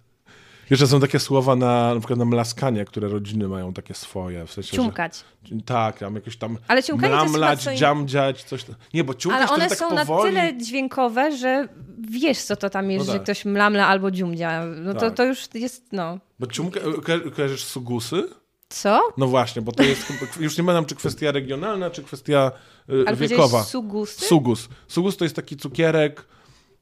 Jeszcze 0.71 0.87
są 0.87 1.01
takie 1.01 1.19
słowa 1.19 1.57
na, 1.57 1.95
na 1.95 2.01
przykład 2.01 2.19
na 2.19 2.25
mlaskanie, 2.25 2.85
które 2.85 3.09
rodziny 3.09 3.49
mają 3.49 3.73
takie 3.73 3.95
swoje. 3.95 4.47
W 4.47 4.53
sensie, 4.53 4.77
ciumkać. 4.77 5.25
Że, 5.45 5.57
tak, 5.67 5.99
tam 5.99 6.15
jakieś 6.15 6.37
tam 6.37 6.59
Ale 6.69 6.83
mlamlać, 6.97 7.65
to 7.65 7.71
jest 7.71 7.81
dziamdziać, 7.81 8.45
coś. 8.45 8.65
Nie, 8.95 9.05
bo 9.05 9.15
ciumkać 9.15 9.41
Ale 9.41 9.51
one 9.51 9.69
to 9.69 9.75
są 9.75 9.97
tak 9.97 10.07
powoli... 10.07 10.35
na 10.35 10.41
tyle 10.41 10.59
dźwiękowe, 10.59 11.37
że 11.37 11.69
wiesz, 12.11 12.39
co 12.39 12.57
to 12.57 12.71
tam 12.71 12.91
jest, 12.91 13.07
no 13.07 13.13
tak. 13.13 13.21
że 13.21 13.25
ktoś 13.25 13.45
mlamla 13.45 13.87
albo 13.87 14.11
dziumdzia. 14.11 14.65
No 14.65 14.95
tak. 14.95 15.01
to, 15.01 15.11
to 15.11 15.25
już 15.25 15.55
jest, 15.55 15.93
no. 15.93 16.19
Bo 16.39 16.47
ciumka, 16.47 16.81
ko 16.81 17.31
kojarzysz 17.31 17.65
sugusy? 17.65 18.29
Co? 18.69 19.01
No 19.16 19.27
właśnie, 19.27 19.62
bo 19.62 19.73
to 19.73 19.82
jest, 19.82 20.12
już 20.40 20.59
nie 20.59 20.65
pamiętam, 20.65 20.86
czy 20.86 20.95
kwestia 20.95 21.32
regionalna, 21.32 21.90
czy 21.90 22.03
kwestia 22.03 22.53
y, 22.90 23.05
Ale 23.07 23.16
wiekowa. 23.16 23.65
Sugusy? 23.65 24.27
Sugus. 24.27 24.69
Sugus 24.89 25.16
to 25.16 25.24
jest 25.24 25.36
taki 25.36 25.57
cukierek, 25.57 26.24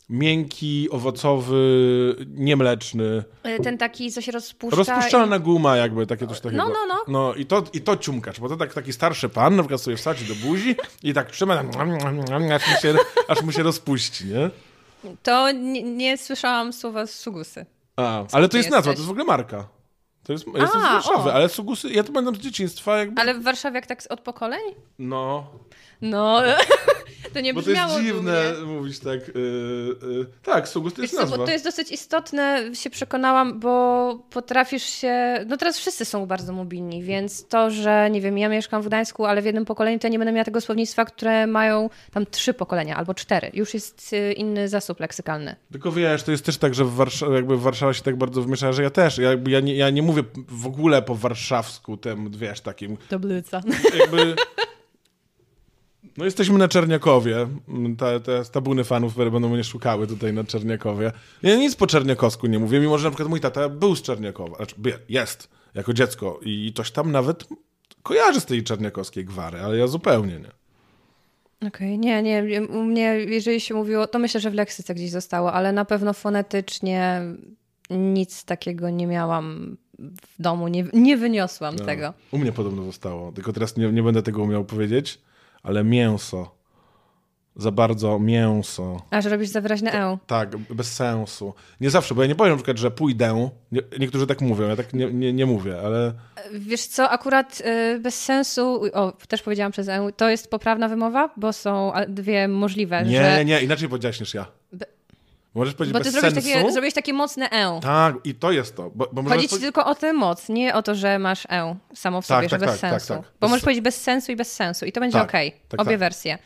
miękki, 0.08 0.90
owocowy, 0.90 2.16
niemleczny. 2.28 3.24
E, 3.42 3.58
ten 3.58 3.78
taki, 3.78 4.12
co 4.12 4.20
się 4.20 4.32
rozpuszcza. 4.32 4.76
Rozpuszczalna 4.76 5.36
i... 5.36 5.40
guma 5.40 5.76
jakby, 5.76 6.06
takie 6.06 6.26
coś 6.26 6.40
takiego. 6.40 6.62
No, 6.62 6.68
no, 6.68 6.86
no. 6.86 7.04
No 7.08 7.34
i 7.34 7.46
to, 7.46 7.64
i 7.72 7.80
to 7.80 7.96
ciumkacz, 7.96 8.40
bo 8.40 8.48
to 8.48 8.56
tak, 8.56 8.74
taki 8.74 8.92
starszy 8.92 9.28
pan 9.28 9.56
na 9.56 9.62
przykład 9.62 9.80
sobie 9.80 9.96
wsadzi 9.96 10.24
do 10.24 10.34
buzi 10.34 10.76
i 11.02 11.14
tak 11.14 11.30
trzyma, 11.30 11.54
aż 12.54 12.68
mu 12.68 12.80
się, 12.82 12.94
aż 13.28 13.42
mu 13.42 13.52
się 13.52 13.62
rozpuści, 13.62 14.24
nie? 14.26 14.50
To 15.22 15.52
nie, 15.52 15.82
nie 15.82 16.18
słyszałam 16.18 16.72
słowa 16.72 17.06
sugusy. 17.06 17.66
A, 17.96 18.24
ale 18.32 18.48
to 18.48 18.56
jest 18.56 18.70
nazwa, 18.70 18.92
to 18.92 18.98
jest 18.98 19.08
w 19.08 19.10
ogóle 19.10 19.24
marka. 19.24 19.75
To 20.26 20.32
jest, 20.32 20.46
jest 20.46 20.72
z 20.72 20.76
Warszawy, 20.76 21.30
o. 21.30 21.34
ale 21.34 21.48
sugusy, 21.48 21.90
ja 21.90 22.04
to 22.04 22.12
pamiętam 22.12 22.34
z 22.34 22.38
dzieciństwa. 22.38 22.98
Jakby... 22.98 23.20
Ale 23.20 23.34
w 23.34 23.42
Warszawie 23.42 23.76
jak 23.76 23.86
tak 23.86 24.02
od 24.08 24.20
pokoleń? 24.20 24.60
No. 24.98 25.46
No, 26.02 26.42
to 27.34 27.40
nie 27.40 27.54
brzmiało 27.54 27.88
Bo 27.88 27.94
to 27.94 28.00
jest 28.00 28.14
dziwne 28.14 28.52
mówić 28.66 28.98
tak. 28.98 29.28
Yy, 29.34 29.96
yy, 30.12 30.26
tak, 30.42 30.68
sugus 30.68 30.94
to 30.94 31.02
jest 31.02 31.14
Wiesz 31.14 31.20
nazwa. 31.20 31.36
bo 31.36 31.44
to 31.44 31.50
jest 31.50 31.64
dosyć 31.64 31.92
istotne, 31.92 32.70
się 32.72 32.90
przekonałam, 32.90 33.60
bo 33.60 34.18
potrafisz 34.30 34.82
się... 34.82 35.44
No 35.46 35.56
teraz 35.56 35.78
wszyscy 35.78 36.04
są 36.04 36.26
bardzo 36.26 36.52
mobilni, 36.52 37.02
więc 37.02 37.48
to, 37.48 37.70
że 37.70 38.10
nie 38.10 38.20
wiem, 38.20 38.38
ja 38.38 38.48
mieszkam 38.48 38.82
w 38.82 38.86
Gdańsku, 38.86 39.24
ale 39.24 39.42
w 39.42 39.44
jednym 39.44 39.64
pokoleniu, 39.64 39.98
to 39.98 40.06
ja 40.06 40.10
nie 40.10 40.18
będę 40.18 40.32
miała 40.32 40.44
tego 40.44 40.60
słownictwa, 40.60 41.04
które 41.04 41.46
mają 41.46 41.90
tam 42.12 42.26
trzy 42.26 42.54
pokolenia 42.54 42.96
albo 42.96 43.14
cztery. 43.14 43.50
Już 43.54 43.74
jest 43.74 44.12
y, 44.12 44.32
inny 44.32 44.68
zasób 44.68 45.00
leksykalny. 45.00 45.56
Tylko 45.72 45.92
wiesz, 45.92 46.22
to 46.22 46.30
jest 46.30 46.44
też 46.44 46.56
tak, 46.56 46.74
że 46.74 46.84
w 46.84 46.94
Warszawie, 46.94 47.34
jakby 47.34 47.58
Warszawa 47.58 47.94
się 47.94 48.02
tak 48.02 48.16
bardzo 48.16 48.42
wmieszała, 48.42 48.72
że 48.72 48.82
ja 48.82 48.90
też. 48.90 49.18
Ja, 49.18 49.30
ja, 49.46 49.60
nie, 49.60 49.76
ja 49.76 49.90
nie 49.90 50.02
mówię 50.02 50.15
w 50.48 50.66
ogóle 50.66 51.02
po 51.02 51.14
warszawsku, 51.14 51.96
tym, 51.96 52.30
wiesz, 52.30 52.60
takim... 52.60 52.96
Tablica. 53.08 53.62
Jakby... 53.98 54.36
No 56.16 56.24
jesteśmy 56.24 56.58
na 56.58 56.68
Czerniakowie. 56.68 57.48
Te, 57.98 58.20
te 58.20 58.44
tabuny 58.44 58.84
fanów 58.84 59.16
będą 59.16 59.48
mnie 59.48 59.64
szukały 59.64 60.06
tutaj 60.06 60.32
na 60.32 60.44
Czerniakowie. 60.44 61.12
Ja 61.42 61.56
nic 61.56 61.76
po 61.76 61.86
czerniakowsku 61.86 62.46
nie 62.46 62.58
mówię, 62.58 62.80
mimo 62.80 62.98
że 62.98 63.04
na 63.04 63.10
przykład 63.10 63.28
mój 63.28 63.40
tata 63.40 63.68
był 63.68 63.96
z 63.96 64.02
Czerniakowa. 64.02 64.56
Znaczy, 64.56 64.74
jest, 65.08 65.48
jako 65.74 65.92
dziecko. 65.92 66.40
I 66.42 66.72
coś 66.76 66.90
tam 66.90 67.12
nawet 67.12 67.48
kojarzy 68.02 68.40
z 68.40 68.46
tej 68.46 68.64
czerniakowskiej 68.64 69.24
gwary, 69.24 69.60
ale 69.60 69.78
ja 69.78 69.86
zupełnie 69.86 70.38
nie. 70.38 70.52
Okej, 71.68 71.68
okay. 71.68 71.98
nie, 71.98 72.22
nie. 72.22 72.62
U 72.62 72.82
mnie, 72.82 73.02
jeżeli 73.28 73.60
się 73.60 73.74
mówiło, 73.74 74.06
to 74.06 74.18
myślę, 74.18 74.40
że 74.40 74.50
w 74.50 74.54
leksyce 74.54 74.94
gdzieś 74.94 75.10
zostało, 75.10 75.52
ale 75.52 75.72
na 75.72 75.84
pewno 75.84 76.12
fonetycznie 76.12 77.22
nic 77.90 78.44
takiego 78.44 78.90
nie 78.90 79.06
miałam 79.06 79.76
w 79.98 80.42
domu, 80.42 80.68
nie, 80.68 80.84
nie 80.92 81.16
wyniosłam 81.16 81.76
no, 81.76 81.84
tego. 81.84 82.14
U 82.32 82.38
mnie 82.38 82.52
podobno 82.52 82.84
zostało, 82.84 83.32
tylko 83.32 83.52
teraz 83.52 83.76
nie, 83.76 83.92
nie 83.92 84.02
będę 84.02 84.22
tego 84.22 84.42
umiał 84.42 84.64
powiedzieć 84.64 85.18
ale 85.66 85.84
mięso. 85.84 86.56
Za 87.56 87.70
bardzo 87.70 88.18
mięso. 88.18 89.02
A, 89.10 89.20
że 89.20 89.28
robisz 89.28 89.48
za 89.48 89.60
wyraźne 89.60 89.92
e. 89.92 90.18
Tak, 90.26 90.56
bez 90.56 90.92
sensu. 90.92 91.54
Nie 91.80 91.90
zawsze, 91.90 92.14
bo 92.14 92.22
ja 92.22 92.28
nie 92.28 92.34
powiem 92.34 92.52
na 92.52 92.56
przykład, 92.56 92.78
że 92.78 92.90
pójdę. 92.90 93.50
Nie, 93.72 93.82
niektórzy 93.98 94.26
tak 94.26 94.40
mówią, 94.40 94.68
ja 94.68 94.76
tak 94.76 94.94
nie, 94.94 95.12
nie, 95.12 95.32
nie 95.32 95.46
mówię, 95.46 95.80
ale... 95.80 96.12
Wiesz 96.52 96.86
co, 96.86 97.10
akurat 97.10 97.62
y, 97.94 98.00
bez 98.00 98.24
sensu, 98.24 98.82
o, 98.92 99.12
też 99.12 99.42
powiedziałam 99.42 99.72
przez 99.72 99.88
e, 99.88 100.12
to 100.16 100.30
jest 100.30 100.50
poprawna 100.50 100.88
wymowa, 100.88 101.30
bo 101.36 101.52
są 101.52 101.92
dwie 102.08 102.48
możliwe, 102.48 103.04
Nie, 103.04 103.36
że... 103.36 103.44
nie, 103.44 103.60
inaczej 103.60 103.88
powiedziałaś 103.88 104.20
niż 104.20 104.34
ja. 104.34 104.46
Be... 104.72 104.95
Możesz 105.56 105.74
powiedzieć 105.74 105.92
bo 105.92 105.98
ty 105.98 106.04
bez 106.04 106.12
zrobisz 106.12 106.34
sensu. 106.34 106.48
takie, 106.48 106.72
zrobiłeś 106.72 106.94
takie 106.94 107.12
mocne 107.12 107.50
e. 107.50 107.80
Tak, 107.82 108.14
i 108.24 108.34
to 108.34 108.52
jest 108.52 108.76
to. 108.76 108.90
Bo, 108.94 109.08
bo 109.12 109.22
Chodzi 109.22 109.48
ci 109.48 109.58
tylko 109.58 109.86
o 109.86 109.94
tę 109.94 110.12
moc, 110.12 110.48
nie 110.48 110.74
o 110.74 110.82
to, 110.82 110.94
że 110.94 111.18
masz 111.18 111.46
e 111.46 111.76
samo 111.94 112.22
w 112.22 112.26
sobie, 112.26 112.48
tak, 112.48 112.50
że 112.50 112.58
tak, 112.58 112.68
bez 112.68 112.80
tak, 112.80 112.90
tak 112.90 113.02
sensu. 113.02 113.22
Tak, 113.22 113.32
bo 113.40 113.48
możesz 113.48 113.62
powiedzieć 113.64 113.84
bez 113.84 114.02
sensu 114.02 114.32
i 114.32 114.36
bez 114.36 114.52
sensu 114.52 114.84
i 114.84 114.92
to 114.92 115.00
będzie 115.00 115.22
ok. 115.22 115.32
Obie 115.78 115.98
wersje. 115.98 116.38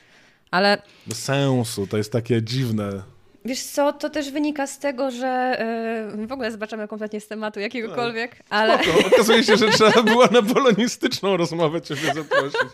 Ale... 0.50 0.82
Bez 1.06 1.24
sensu, 1.24 1.86
to 1.86 1.96
jest 1.96 2.12
takie 2.12 2.42
dziwne. 2.42 3.02
Wiesz 3.44 3.62
co, 3.62 3.92
to 3.92 4.10
też 4.10 4.30
wynika 4.30 4.66
z 4.66 4.78
tego, 4.78 5.10
że 5.10 5.56
yy, 6.16 6.26
w 6.26 6.32
ogóle 6.32 6.50
zobaczymy 6.50 6.88
kompletnie 6.88 7.20
z 7.20 7.28
tematu 7.28 7.60
jakiegokolwiek, 7.60 8.36
ale... 8.50 8.84
Spoko. 8.84 9.06
Okazuje 9.06 9.44
się, 9.44 9.56
że 9.56 9.68
trzeba 9.68 10.02
było 10.02 10.26
na 10.26 10.42
polonistyczną 10.42 11.36
rozmowę 11.36 11.82
ciebie 11.82 12.14
zaprosić. 12.14 12.60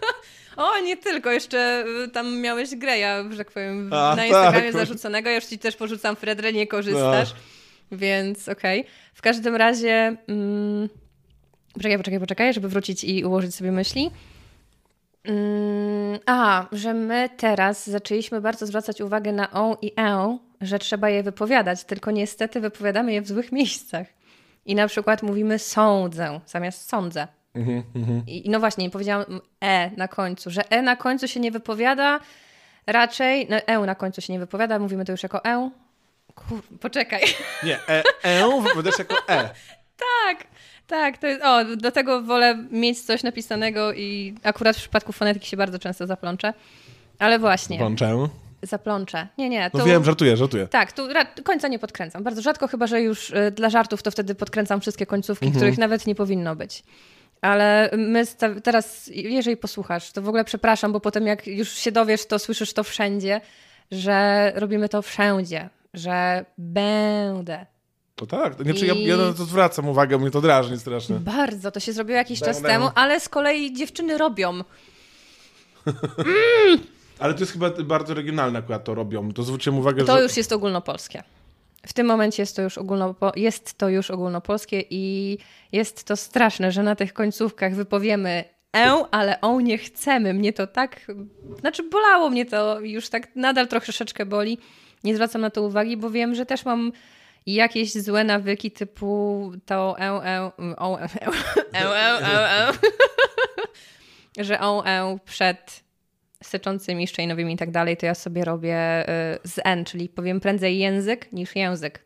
O, 0.56 0.78
nie 0.78 0.96
tylko, 0.96 1.30
jeszcze 1.30 1.84
y, 2.04 2.08
tam 2.08 2.40
miałeś 2.40 2.76
Greya, 2.76 3.30
że 3.30 3.36
tak 3.36 3.50
powiem, 3.50 3.92
A, 3.92 4.16
na 4.16 4.26
Instagramie 4.26 4.72
tak. 4.72 4.72
zarzuconego. 4.72 5.28
Ja 5.28 5.34
już 5.34 5.44
ci 5.44 5.58
też 5.58 5.76
porzucam 5.76 6.16
Fredre, 6.16 6.52
nie 6.52 6.66
korzystasz, 6.66 7.32
no. 7.32 7.98
więc 7.98 8.48
okej. 8.48 8.80
Okay. 8.80 8.92
W 9.14 9.22
każdym 9.22 9.56
razie... 9.56 10.16
Mm, 10.28 10.88
poczekaj, 11.74 11.98
poczekaj, 11.98 12.20
poczekaj, 12.20 12.54
żeby 12.54 12.68
wrócić 12.68 13.04
i 13.04 13.24
ułożyć 13.24 13.54
sobie 13.54 13.72
myśli. 13.72 14.10
Mm, 15.26 16.18
a, 16.26 16.66
że 16.72 16.94
my 16.94 17.28
teraz 17.36 17.86
zaczęliśmy 17.86 18.40
bardzo 18.40 18.66
zwracać 18.66 19.00
uwagę 19.00 19.32
na 19.32 19.50
on 19.50 19.76
i 19.82 19.92
e, 19.98 20.38
że 20.60 20.78
trzeba 20.78 21.10
je 21.10 21.22
wypowiadać, 21.22 21.84
tylko 21.84 22.10
niestety 22.10 22.60
wypowiadamy 22.60 23.12
je 23.12 23.22
w 23.22 23.28
złych 23.28 23.52
miejscach. 23.52 24.06
I 24.66 24.74
na 24.74 24.88
przykład 24.88 25.22
mówimy 25.22 25.58
sądzę 25.58 26.40
zamiast 26.46 26.88
sądzę. 26.88 27.28
Mm 27.54 27.82
-hmm. 27.82 28.22
I 28.26 28.50
no 28.50 28.60
właśnie, 28.60 28.90
powiedziałam 28.90 29.40
e 29.60 29.90
na 29.96 30.08
końcu, 30.08 30.50
że 30.50 30.70
e 30.70 30.82
na 30.82 30.96
końcu 30.96 31.28
się 31.28 31.40
nie 31.40 31.50
wypowiada, 31.50 32.20
raczej, 32.86 33.46
no 33.50 33.56
e 33.56 33.78
na 33.78 33.94
końcu 33.94 34.20
się 34.20 34.32
nie 34.32 34.38
wypowiada, 34.38 34.78
mówimy 34.78 35.04
to 35.04 35.12
już 35.12 35.22
jako 35.22 35.44
e. 35.44 35.70
Kur, 36.34 36.62
poczekaj. 36.80 37.22
Nie, 37.62 37.78
e, 37.88 38.02
e 38.22 38.60
wypowiadasz 38.62 38.98
jako 38.98 39.16
e. 39.28 39.50
tak, 40.26 40.46
tak, 40.86 41.18
to 41.18 41.26
jest, 41.26 41.42
o, 41.44 41.64
do 41.76 41.92
tego 41.92 42.22
wolę 42.22 42.58
mieć 42.70 43.00
coś 43.00 43.22
napisanego 43.22 43.92
i 43.92 44.34
akurat 44.42 44.76
w 44.76 44.78
przypadku 44.78 45.12
fonetyki 45.12 45.48
się 45.48 45.56
bardzo 45.56 45.78
często 45.78 46.06
zaplączę. 46.06 46.54
Ale 47.18 47.38
właśnie. 47.38 47.76
Zaplączę? 47.76 48.28
Zaplączę. 48.62 49.28
Nie, 49.38 49.48
nie. 49.48 49.70
To... 49.70 49.78
No 49.78 49.84
wiem, 49.84 50.04
żartuję, 50.04 50.36
żartuję. 50.36 50.68
Tak, 50.68 50.92
tu 50.92 51.02
końca 51.44 51.68
nie 51.68 51.78
podkręcam. 51.78 52.22
Bardzo 52.22 52.42
rzadko, 52.42 52.68
chyba 52.68 52.86
że 52.86 53.00
już 53.00 53.30
y, 53.30 53.50
dla 53.50 53.70
żartów 53.70 54.02
to 54.02 54.10
wtedy 54.10 54.34
podkręcam 54.34 54.80
wszystkie 54.80 55.06
końcówki, 55.06 55.46
mhm. 55.46 55.60
których 55.60 55.78
nawet 55.78 56.06
nie 56.06 56.14
powinno 56.14 56.56
być. 56.56 56.82
Ale 57.40 57.90
my 57.96 58.24
teraz, 58.62 59.10
jeżeli 59.14 59.56
posłuchasz, 59.56 60.12
to 60.12 60.22
w 60.22 60.28
ogóle 60.28 60.44
przepraszam, 60.44 60.92
bo 60.92 61.00
potem 61.00 61.26
jak 61.26 61.46
już 61.46 61.72
się 61.72 61.92
dowiesz, 61.92 62.26
to 62.26 62.38
słyszysz 62.38 62.72
to 62.72 62.84
wszędzie, 62.84 63.40
że 63.90 64.52
robimy 64.54 64.88
to 64.88 65.02
wszędzie, 65.02 65.68
że 65.94 66.44
będę. 66.58 67.66
To 68.16 68.26
tak, 68.26 68.54
znaczy 68.54 68.86
I... 68.86 68.88
ja, 68.88 68.94
ja 68.94 69.16
na 69.16 69.32
to 69.32 69.44
zwracam 69.44 69.88
uwagę, 69.88 70.18
mnie 70.18 70.30
to 70.30 70.40
drażni 70.40 70.78
strasznie. 70.78 71.16
Bardzo, 71.16 71.70
to 71.70 71.80
się 71.80 71.92
zrobiło 71.92 72.16
jakiś 72.16 72.40
czas 72.40 72.62
temu, 72.62 72.90
ale 72.94 73.20
z 73.20 73.28
kolei 73.28 73.72
dziewczyny 73.72 74.18
robią. 74.18 74.50
Mm. 75.86 76.78
Ale 77.18 77.34
to 77.34 77.40
jest 77.40 77.52
chyba 77.52 77.70
bardzo 77.70 78.14
regionalne 78.14 78.58
akurat 78.58 78.84
to 78.84 78.94
robią. 78.94 79.32
To 79.32 79.42
zwróciłem 79.42 79.78
uwagę, 79.78 80.04
to 80.04 80.16
że... 80.16 80.22
już 80.22 80.36
jest 80.36 80.52
ogólnopolskie. 80.52 81.22
W 81.86 81.92
tym 81.92 82.06
momencie 82.06 82.42
jest 82.42 82.56
to, 82.56 82.62
już 82.62 82.78
ogólnopo 82.78 83.32
jest 83.36 83.78
to 83.78 83.88
już 83.88 84.10
ogólnopolskie 84.10 84.84
i 84.90 85.38
jest 85.72 86.04
to 86.04 86.16
straszne, 86.16 86.72
że 86.72 86.82
na 86.82 86.96
tych 86.96 87.12
końcówkach 87.12 87.74
wypowiemy 87.74 88.44
e, 88.76 89.04
ale 89.10 89.40
o 89.40 89.60
nie 89.60 89.78
chcemy. 89.78 90.34
Mnie 90.34 90.52
to 90.52 90.66
tak, 90.66 91.12
znaczy 91.60 91.82
bolało 91.82 92.30
mnie 92.30 92.46
to, 92.46 92.80
już 92.80 93.08
tak 93.08 93.36
nadal 93.36 93.68
troszeczkę 93.68 94.26
boli. 94.26 94.58
Nie 95.04 95.14
zwracam 95.14 95.40
na 95.40 95.50
to 95.50 95.62
uwagi, 95.62 95.96
bo 95.96 96.10
wiem, 96.10 96.34
że 96.34 96.46
też 96.46 96.64
mam 96.64 96.92
jakieś 97.54 97.92
złe 97.92 98.24
nawyki 98.24 98.70
typu 98.70 99.52
to 99.66 99.96
e, 99.98 100.02
e, 100.02 100.50
o, 100.76 101.00
e, 101.00 101.04
e, 101.04 101.08
e, 101.74 102.22
e, 102.22 102.68
e, 104.38 104.44
że 104.44 104.60
o, 104.60 104.86
e 104.86 105.18
przed 105.24 105.86
syczącymi, 106.44 107.06
szczejnowymi 107.06 107.54
i 107.54 107.56
tak 107.56 107.70
dalej, 107.70 107.96
to 107.96 108.06
ja 108.06 108.14
sobie 108.14 108.44
robię 108.44 109.08
y, 109.08 109.48
z 109.48 109.60
N, 109.64 109.84
czyli 109.84 110.08
powiem 110.08 110.40
prędzej 110.40 110.78
język 110.78 111.32
niż 111.32 111.56
język. 111.56 112.04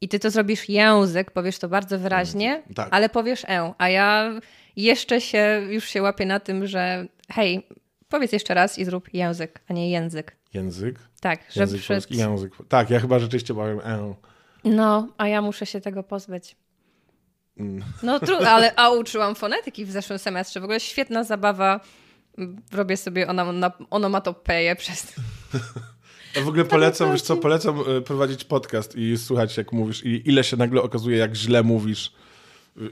I 0.00 0.08
ty 0.08 0.18
to 0.18 0.30
zrobisz 0.30 0.68
język, 0.68 1.30
powiesz 1.30 1.58
to 1.58 1.68
bardzo 1.68 1.98
wyraźnie, 1.98 2.62
tak. 2.74 2.88
ale 2.90 3.08
powiesz 3.08 3.44
e, 3.44 3.74
a 3.78 3.88
ja 3.88 4.40
jeszcze 4.76 5.20
się, 5.20 5.62
już 5.70 5.84
się 5.84 6.02
łapię 6.02 6.26
na 6.26 6.40
tym, 6.40 6.66
że 6.66 7.06
hej, 7.32 7.66
powiedz 8.08 8.32
jeszcze 8.32 8.54
raz 8.54 8.78
i 8.78 8.84
zrób 8.84 9.14
język, 9.14 9.60
a 9.68 9.72
nie 9.72 9.90
język. 9.90 10.36
Język? 10.54 10.98
Tak, 11.20 11.56
język 11.56 11.80
że 11.80 12.00
przed... 12.00 12.10
język. 12.10 12.52
Tak, 12.68 12.90
ja 12.90 13.00
chyba 13.00 13.18
rzeczywiście 13.18 13.54
powiem 13.54 13.80
e. 13.80 14.14
No, 14.64 15.08
a 15.18 15.28
ja 15.28 15.42
muszę 15.42 15.66
się 15.66 15.80
tego 15.80 16.02
pozbyć. 16.02 16.56
Mm. 17.56 17.84
No 18.02 18.20
trudno, 18.20 18.48
ale 18.48 18.74
a 18.76 18.90
uczyłam 18.90 19.34
fonetyki 19.34 19.84
w 19.84 19.90
zeszłym 19.90 20.18
semestrze. 20.18 20.60
W 20.60 20.64
ogóle 20.64 20.80
świetna 20.80 21.24
zabawa 21.24 21.80
robię 22.72 22.96
sobie 22.96 23.28
onom 23.28 23.64
onomatopeję 23.90 24.76
przez... 24.76 25.12
Ja 26.36 26.42
w 26.42 26.48
ogóle 26.48 26.64
polecam, 26.64 27.12
wiesz 27.12 27.22
co, 27.22 27.36
polecam 27.36 27.80
e, 27.80 28.00
prowadzić 28.00 28.44
podcast 28.44 28.96
i 28.96 29.18
słuchać 29.18 29.56
jak 29.56 29.72
mówisz 29.72 30.04
i 30.04 30.28
ile 30.28 30.44
się 30.44 30.56
nagle 30.56 30.82
okazuje, 30.82 31.18
jak 31.18 31.34
źle 31.34 31.62
mówisz. 31.62 32.12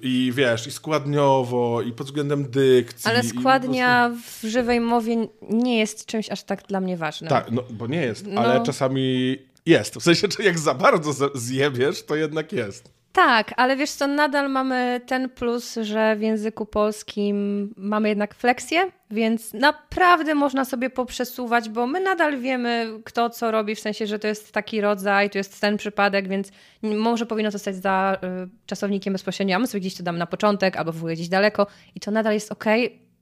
I 0.02 0.32
wiesz, 0.34 0.66
i 0.66 0.70
składniowo, 0.70 1.82
i 1.82 1.92
pod 1.92 2.06
względem 2.06 2.50
dykcji. 2.50 3.10
Ale 3.10 3.22
składnia 3.22 4.08
prostu... 4.08 4.46
w 4.46 4.50
żywej 4.50 4.80
mowie 4.80 5.28
nie 5.50 5.78
jest 5.78 6.06
czymś 6.06 6.30
aż 6.30 6.42
tak 6.42 6.66
dla 6.66 6.80
mnie 6.80 6.96
ważnym. 6.96 7.30
Tak, 7.30 7.50
no 7.50 7.62
bo 7.70 7.86
nie 7.86 8.00
jest, 8.00 8.26
no. 8.26 8.40
ale 8.40 8.62
czasami 8.62 9.38
jest. 9.66 9.96
W 9.96 10.02
sensie, 10.02 10.28
że 10.38 10.44
jak 10.44 10.58
za 10.58 10.74
bardzo 10.74 11.30
zjebiesz, 11.34 12.02
to 12.02 12.16
jednak 12.16 12.52
jest. 12.52 13.02
Tak, 13.12 13.54
ale 13.56 13.76
wiesz 13.76 13.90
co, 13.90 14.06
nadal 14.06 14.50
mamy 14.50 15.00
ten 15.06 15.28
plus, 15.28 15.74
że 15.82 16.16
w 16.16 16.20
języku 16.20 16.66
polskim 16.66 17.68
mamy 17.76 18.08
jednak 18.08 18.34
fleksję, 18.34 18.90
więc 19.10 19.52
naprawdę 19.52 20.34
można 20.34 20.64
sobie 20.64 20.90
poprzesuwać, 20.90 21.68
bo 21.68 21.86
my 21.86 22.00
nadal 22.00 22.40
wiemy, 22.40 23.00
kto 23.04 23.30
co 23.30 23.50
robi, 23.50 23.74
w 23.74 23.80
sensie, 23.80 24.06
że 24.06 24.18
to 24.18 24.28
jest 24.28 24.52
taki 24.52 24.80
rodzaj, 24.80 25.30
to 25.30 25.38
jest 25.38 25.60
ten 25.60 25.76
przypadek, 25.76 26.28
więc 26.28 26.48
może 26.82 27.26
powinno 27.26 27.50
zostać 27.50 27.76
za 27.76 28.18
y, 28.44 28.48
czasownikiem 28.66 29.12
bezpośrednio, 29.12 29.56
a 29.56 29.58
my 29.58 29.66
sobie 29.66 29.80
gdzieś 29.80 29.94
to 29.94 30.02
damy 30.02 30.18
na 30.18 30.26
początek, 30.26 30.76
albo 30.76 30.92
w 30.92 30.96
ogóle 30.96 31.14
gdzieś 31.14 31.28
daleko 31.28 31.66
i 31.94 32.00
to 32.00 32.10
nadal 32.10 32.34
jest 32.34 32.52
ok, 32.52 32.64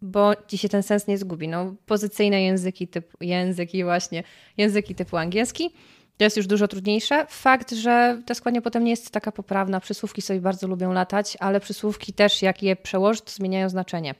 bo 0.02 0.32
ci 0.46 0.58
się 0.58 0.68
ten 0.68 0.82
sens 0.82 1.06
nie 1.06 1.18
zgubi. 1.18 1.48
No, 1.48 1.74
pozycyjne 1.86 2.42
języki 2.42 2.88
typu, 2.88 3.16
języki 3.20 3.84
właśnie, 3.84 4.22
języki 4.56 4.94
typu 4.94 5.16
angielski, 5.16 5.74
to 6.20 6.24
jest 6.24 6.36
już 6.36 6.46
dużo 6.46 6.68
trudniejsze. 6.68 7.26
Fakt, 7.28 7.72
że 7.72 8.22
ta 8.26 8.34
składnia 8.34 8.62
potem 8.62 8.84
nie 8.84 8.90
jest 8.90 9.10
taka 9.10 9.32
poprawna. 9.32 9.80
Przysłówki 9.80 10.22
sobie 10.22 10.40
bardzo 10.40 10.66
lubią 10.66 10.92
latać, 10.92 11.36
ale 11.40 11.60
przysłówki 11.60 12.12
też, 12.12 12.42
jak 12.42 12.62
je 12.62 12.76
przełożyć, 12.76 13.24
to 13.24 13.30
zmieniają 13.30 13.68
znaczenie. 13.68 14.14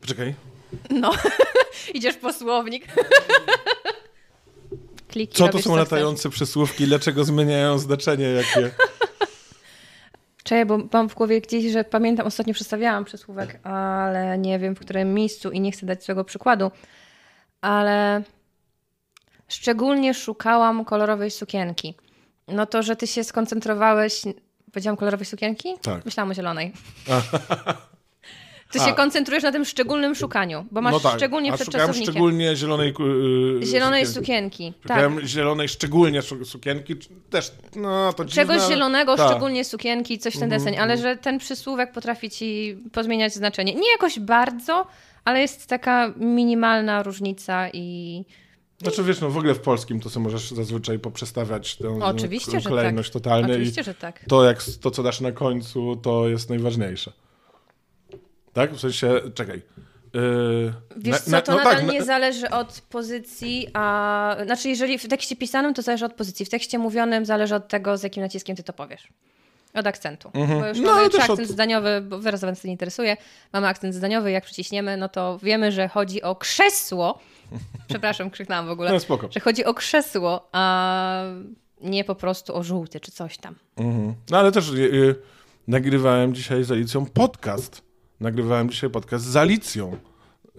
Poczekaj. 0.00 0.34
No, 0.90 1.12
idziesz 1.94 2.16
po 2.16 2.32
słownik. 2.32 2.86
Kliki 5.08 5.38
co 5.38 5.48
to 5.48 5.58
są 5.58 5.76
latające 5.76 6.20
chcesz. 6.20 6.32
przysłówki? 6.32 6.86
Dlaczego 6.86 7.24
zmieniają 7.24 7.78
znaczenie 7.78 8.26
jakie? 8.26 8.70
Cześć, 10.44 10.66
bo 10.66 10.78
mam 10.92 11.08
w 11.08 11.14
głowie 11.14 11.40
gdzieś, 11.40 11.72
że 11.72 11.84
pamiętam, 11.84 12.26
ostatnio 12.26 12.54
przedstawiałam 12.54 13.04
przysłówek, 13.04 13.66
ale 13.66 14.38
nie 14.38 14.58
wiem 14.58 14.76
w 14.76 14.80
którym 14.80 15.14
miejscu 15.14 15.50
i 15.50 15.60
nie 15.60 15.72
chcę 15.72 15.86
dać 15.86 16.02
swojego 16.02 16.24
przykładu, 16.24 16.70
ale 17.60 18.22
szczególnie 19.50 20.14
szukałam 20.14 20.84
kolorowej 20.84 21.30
sukienki. 21.30 21.94
No 22.48 22.66
to, 22.66 22.82
że 22.82 22.96
ty 22.96 23.06
się 23.06 23.24
skoncentrowałeś. 23.24 24.22
Powiedziałam 24.72 24.96
kolorowej 24.96 25.26
sukienki? 25.26 25.68
Tak. 25.82 26.04
Myślałam 26.04 26.30
o 26.30 26.34
zielonej. 26.34 26.72
Ty 28.72 28.80
A. 28.80 28.86
się 28.86 28.92
koncentrujesz 28.94 29.42
na 29.42 29.52
tym 29.52 29.64
szczególnym 29.64 30.14
szukaniu, 30.14 30.66
bo 30.70 30.80
masz 30.80 30.92
no 30.92 31.00
tak. 31.00 31.16
szczególnie 31.16 31.52
przed 31.52 31.68
czasownikiem. 31.70 32.12
szczególnie 32.12 32.56
zielonej 32.56 32.94
yy, 32.98 33.66
Zielonej 33.66 34.06
sukienki. 34.06 34.64
sukienki. 34.66 34.88
Tak. 34.88 35.26
zielonej 35.26 35.68
szczególnie 35.68 36.22
sukienki, 36.22 36.96
też, 37.30 37.52
no 37.76 38.12
to 38.12 38.24
Czegoś 38.24 38.56
dziwne, 38.56 38.74
zielonego, 38.74 39.16
tak. 39.16 39.30
szczególnie 39.30 39.64
sukienki, 39.64 40.18
coś 40.18 40.36
w 40.36 40.38
ten 40.38 40.48
deseń, 40.48 40.78
ale 40.78 40.98
że 40.98 41.16
ten 41.16 41.38
przysłówek 41.38 41.92
potrafi 41.92 42.30
ci 42.30 42.76
pozmieniać 42.92 43.34
znaczenie. 43.34 43.74
Nie 43.74 43.90
jakoś 43.90 44.18
bardzo, 44.20 44.86
ale 45.24 45.40
jest 45.40 45.66
taka 45.66 46.12
minimalna 46.16 47.02
różnica 47.02 47.68
i... 47.72 48.24
Znaczy 48.82 49.04
wiesz, 49.04 49.20
no 49.20 49.30
w 49.30 49.36
ogóle 49.36 49.54
w 49.54 49.60
polskim 49.60 50.00
to 50.00 50.10
sobie 50.10 50.24
możesz 50.24 50.50
zazwyczaj 50.50 50.98
poprzestawiać 50.98 51.76
tę 51.76 51.98
Oczywiście, 52.02 52.60
kolejność 52.60 53.10
tak. 53.10 53.22
totalnie. 53.22 53.52
Oczywiście, 53.52 53.82
że 53.82 53.94
tak. 53.94 54.24
To, 54.28 54.44
jak, 54.44 54.62
to, 54.80 54.90
co 54.90 55.02
dasz 55.02 55.20
na 55.20 55.32
końcu, 55.32 55.96
to 55.96 56.28
jest 56.28 56.48
najważniejsze. 56.48 57.12
Tak? 58.52 58.74
W 58.74 58.80
sensie, 58.80 59.20
czekaj. 59.34 59.62
Yy, 60.14 60.72
Wiesz 60.96 61.20
co, 61.20 61.30
na, 61.30 61.42
to 61.42 61.52
no 61.52 61.58
nadal 61.58 61.76
tak, 61.76 61.92
nie 61.92 61.98
na... 61.98 62.04
zależy 62.04 62.50
od 62.50 62.80
pozycji, 62.88 63.68
a 63.72 64.36
znaczy 64.44 64.68
jeżeli 64.68 64.98
w 64.98 65.08
tekście 65.08 65.36
pisanym 65.36 65.74
to 65.74 65.82
zależy 65.82 66.04
od 66.04 66.12
pozycji, 66.12 66.46
w 66.46 66.48
tekście 66.48 66.78
mówionym 66.78 67.26
zależy 67.26 67.54
od 67.54 67.68
tego, 67.68 67.96
z 67.96 68.02
jakim 68.02 68.22
naciskiem 68.22 68.56
ty 68.56 68.62
to 68.62 68.72
powiesz. 68.72 69.08
Od 69.74 69.86
akcentu. 69.86 70.30
Mhm. 70.34 70.60
Bo 70.60 70.66
już 70.66 70.78
no, 70.78 70.94
mamy 70.94 71.06
akcent 71.06 71.30
od... 71.30 71.46
zdaniowy, 71.46 72.00
bo 72.00 72.18
wyraz 72.18 72.40
was 72.40 72.64
nie 72.64 72.72
interesuje, 72.72 73.16
mamy 73.52 73.66
akcent 73.66 73.94
zdaniowy, 73.94 74.30
jak 74.30 74.44
przyciśniemy, 74.44 74.96
no 74.96 75.08
to 75.08 75.38
wiemy, 75.42 75.72
że 75.72 75.88
chodzi 75.88 76.22
o 76.22 76.36
krzesło. 76.36 77.18
Przepraszam, 77.88 78.30
krzyknęłam 78.30 78.66
w 78.66 78.70
ogóle. 78.70 78.92
No, 78.92 79.00
spoko. 79.00 79.28
Że 79.30 79.40
chodzi 79.40 79.64
o 79.64 79.74
krzesło, 79.74 80.48
a 80.52 81.22
nie 81.80 82.04
po 82.04 82.14
prostu 82.14 82.56
o 82.56 82.62
żółty 82.62 83.00
czy 83.00 83.12
coś 83.12 83.38
tam. 83.38 83.54
Mhm. 83.76 84.14
No 84.30 84.38
ale 84.38 84.52
też 84.52 84.68
yy, 84.68 85.14
nagrywałem 85.68 86.34
dzisiaj 86.34 86.64
z 86.64 86.70
Alicją 86.70 87.06
podcast 87.06 87.90
nagrywałem 88.20 88.70
dzisiaj 88.70 88.90
podcast 88.90 89.24
z 89.24 89.36
Alicją. 89.36 89.96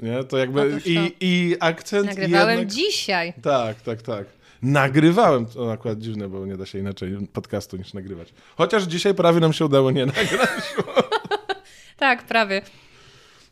Nie? 0.02 0.24
To 0.24 0.38
jakby 0.38 0.82
i, 0.86 1.16
i 1.22 1.56
akcent. 1.60 2.06
Nagrywałem 2.06 2.60
jednak... 2.60 2.76
dzisiaj. 2.76 3.34
Tak, 3.42 3.82
tak, 3.82 4.02
tak. 4.02 4.26
Nagrywałem, 4.62 5.46
to 5.46 5.72
akurat 5.72 6.00
dziwne, 6.00 6.30
bo 6.30 6.46
nie 6.46 6.58
da 6.58 6.66
się 6.66 6.80
inaczej 6.80 7.28
podcastu 7.34 7.78
niż 7.78 7.94
nagrywać. 7.94 8.34
Chociaż 8.56 8.84
dzisiaj 8.84 9.14
prawie 9.14 9.40
nam 9.40 9.54
się 9.54 9.66
udało 9.66 9.92
nie 9.92 10.06
nagrać. 10.16 10.76
tak, 11.98 12.24
prawie. 12.24 12.62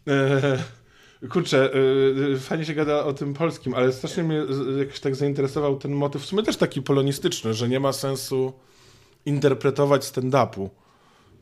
E, 0.07 0.57
kurczę, 1.27 1.69
e, 2.33 2.37
fajnie 2.37 2.65
się 2.65 2.73
gada 2.73 3.03
o 3.03 3.13
tym 3.13 3.33
polskim, 3.33 3.73
ale 3.73 3.93
strasznie 3.93 4.23
mnie 4.23 4.41
jakoś 4.79 4.99
tak 4.99 5.15
zainteresował 5.15 5.77
ten 5.77 5.91
motyw, 5.91 6.21
w 6.21 6.25
sumie 6.25 6.43
też 6.43 6.57
taki 6.57 6.81
polonistyczny, 6.81 7.53
że 7.53 7.69
nie 7.69 7.79
ma 7.79 7.93
sensu 7.93 8.53
interpretować 9.25 10.03
stand-upu. 10.03 10.69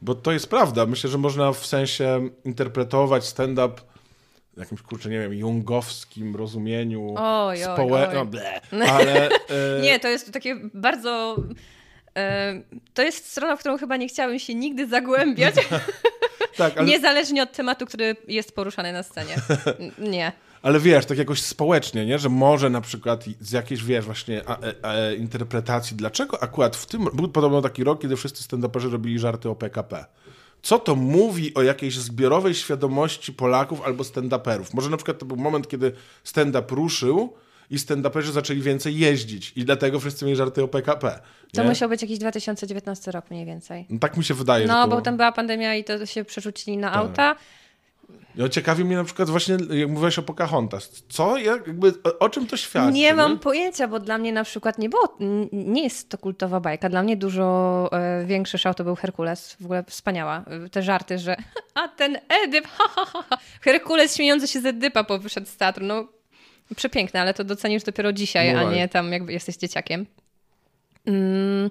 Bo 0.01 0.15
to 0.15 0.31
jest 0.31 0.49
prawda. 0.49 0.85
Myślę, 0.85 1.09
że 1.09 1.17
można 1.17 1.51
w 1.51 1.65
sensie 1.65 2.29
interpretować 2.45 3.25
stand-up 3.25 3.73
w 4.57 4.59
jakimś, 4.59 4.81
kurczę, 4.81 5.09
nie 5.09 5.19
wiem, 5.19 5.33
jungowskim 5.33 6.35
rozumieniu 6.35 7.15
społecznym. 7.73 8.31
No, 8.71 8.85
ale... 8.85 9.29
E... 9.29 9.81
nie, 9.83 9.99
to 9.99 10.07
jest 10.07 10.33
takie 10.33 10.55
bardzo... 10.73 11.35
E, 12.17 12.61
to 12.93 13.01
jest 13.01 13.31
strona, 13.31 13.55
w 13.55 13.59
którą 13.59 13.77
chyba 13.77 13.97
nie 13.97 14.07
chciałabym 14.07 14.39
się 14.39 14.55
nigdy 14.55 14.87
zagłębiać. 14.87 15.55
tak, 16.57 16.77
ale... 16.77 16.87
Niezależnie 16.87 17.43
od 17.43 17.51
tematu, 17.51 17.85
który 17.85 18.15
jest 18.27 18.55
poruszany 18.55 18.93
na 18.93 19.03
scenie. 19.03 19.35
Nie 19.97 20.31
ale 20.61 20.79
wiesz, 20.79 21.05
tak 21.05 21.17
jakoś 21.17 21.41
społecznie, 21.41 22.05
nie? 22.05 22.19
że 22.19 22.29
może 22.29 22.69
na 22.69 22.81
przykład 22.81 23.25
z 23.39 23.51
jakiejś, 23.51 23.83
wiesz, 23.83 24.05
właśnie 24.05 24.41
a, 24.45 24.57
a, 24.57 24.61
e, 24.61 24.73
a, 24.81 25.11
interpretacji, 25.11 25.97
dlaczego 25.97 26.43
akurat 26.43 26.75
w 26.75 26.85
tym, 26.85 27.07
był 27.13 27.27
podobno 27.27 27.61
taki 27.61 27.83
rok, 27.83 28.01
kiedy 28.01 28.15
wszyscy 28.15 28.43
stand-uperzy 28.43 28.91
robili 28.91 29.19
żarty 29.19 29.49
o 29.49 29.55
PKP. 29.55 30.05
Co 30.61 30.79
to 30.79 30.95
mówi 30.95 31.53
o 31.53 31.61
jakiejś 31.61 31.97
zbiorowej 31.97 32.55
świadomości 32.55 33.33
Polaków 33.33 33.81
albo 33.81 34.03
stand-uperów? 34.03 34.73
Może 34.73 34.89
na 34.89 34.97
przykład 34.97 35.17
to 35.19 35.25
był 35.25 35.37
moment, 35.37 35.67
kiedy 35.67 35.91
stand-up 36.23 36.75
ruszył 36.75 37.33
i 37.69 37.77
stand-uperzy 37.77 38.31
zaczęli 38.31 38.61
więcej 38.61 38.97
jeździć 38.97 39.53
i 39.55 39.65
dlatego 39.65 39.99
wszyscy 39.99 40.25
mieli 40.25 40.37
żarty 40.37 40.63
o 40.63 40.67
PKP. 40.67 41.07
Nie? 41.07 41.63
To 41.63 41.69
musiał 41.69 41.89
być 41.89 42.01
jakiś 42.01 42.19
2019 42.19 43.11
rok 43.11 43.31
mniej 43.31 43.45
więcej. 43.45 43.85
No, 43.89 43.99
tak 43.99 44.17
mi 44.17 44.23
się 44.23 44.33
wydaje. 44.33 44.67
No, 44.67 44.83
to... 44.83 44.87
bo 44.87 45.01
tam 45.01 45.17
była 45.17 45.31
pandemia 45.31 45.75
i 45.75 45.83
to 45.83 46.05
się 46.05 46.25
przerzucili 46.25 46.77
na 46.77 46.89
tak. 46.89 46.97
auta 46.97 47.35
no, 48.37 48.49
ciekawi 48.49 48.85
mnie 48.85 48.95
na 48.95 49.03
przykład 49.03 49.29
właśnie, 49.29 49.57
jak 49.69 49.89
mówiłeś 49.89 50.19
o 50.19 50.23
Pocahontas. 50.23 51.03
Co? 51.09 51.37
Jak, 51.37 51.67
jakby, 51.67 51.93
o, 52.03 52.19
o 52.19 52.29
czym 52.29 52.47
to 52.47 52.57
świadczy? 52.57 52.93
Nie, 52.93 53.01
nie, 53.01 53.13
mam 53.13 53.39
pojęcia, 53.39 53.87
bo 53.87 53.99
dla 53.99 54.17
mnie 54.17 54.33
na 54.33 54.43
przykład 54.43 54.77
nie 54.77 54.89
było, 54.89 55.17
nie 55.51 55.83
jest 55.83 56.09
to 56.09 56.17
kultowa 56.17 56.59
bajka. 56.59 56.89
Dla 56.89 57.03
mnie 57.03 57.17
dużo 57.17 57.89
e, 57.91 58.25
większy 58.25 58.57
szał 58.57 58.73
to 58.73 58.83
był 58.83 58.95
Herkules. 58.95 59.57
W 59.59 59.65
ogóle 59.65 59.83
wspaniała. 59.83 60.45
Te 60.71 60.83
żarty, 60.83 61.17
że 61.17 61.35
a 61.81 61.87
ten 61.87 62.17
Edyp, 62.43 62.67
ha, 62.77 62.83
ha, 62.95 63.23
ha. 63.29 63.37
Herkules 63.61 64.15
śmiejący 64.15 64.47
się 64.47 64.61
z 64.61 64.65
Edypa 64.65 65.03
po 65.03 65.19
wyszedł 65.19 65.47
z 65.47 65.57
teatru. 65.57 65.85
No, 65.85 66.07
przepiękne, 66.75 67.21
ale 67.21 67.33
to 67.33 67.43
docenisz 67.43 67.83
dopiero 67.83 68.13
dzisiaj, 68.13 68.53
no 68.53 68.59
a 68.59 68.73
nie 68.73 68.89
tam 68.89 69.11
jakby 69.11 69.33
jesteś 69.33 69.57
dzieciakiem. 69.57 70.05
Mm. 71.05 71.69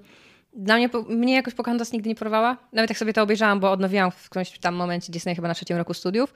Dla 0.52 0.76
mnie, 0.76 0.88
mnie 1.08 1.34
jakoś 1.34 1.54
Pocahontas 1.54 1.92
nigdy 1.92 2.08
nie 2.08 2.14
porwała. 2.14 2.56
Nawet 2.72 2.90
jak 2.90 2.98
sobie 2.98 3.12
to 3.12 3.22
obejrzałam, 3.22 3.60
bo 3.60 3.70
odnowiłam 3.72 4.10
w 4.10 4.30
którymś 4.30 4.58
tam 4.58 4.74
momencie 4.74 5.12
Disney 5.12 5.34
chyba 5.34 5.48
na 5.48 5.54
trzecim 5.54 5.76
roku 5.76 5.94
studiów, 5.94 6.34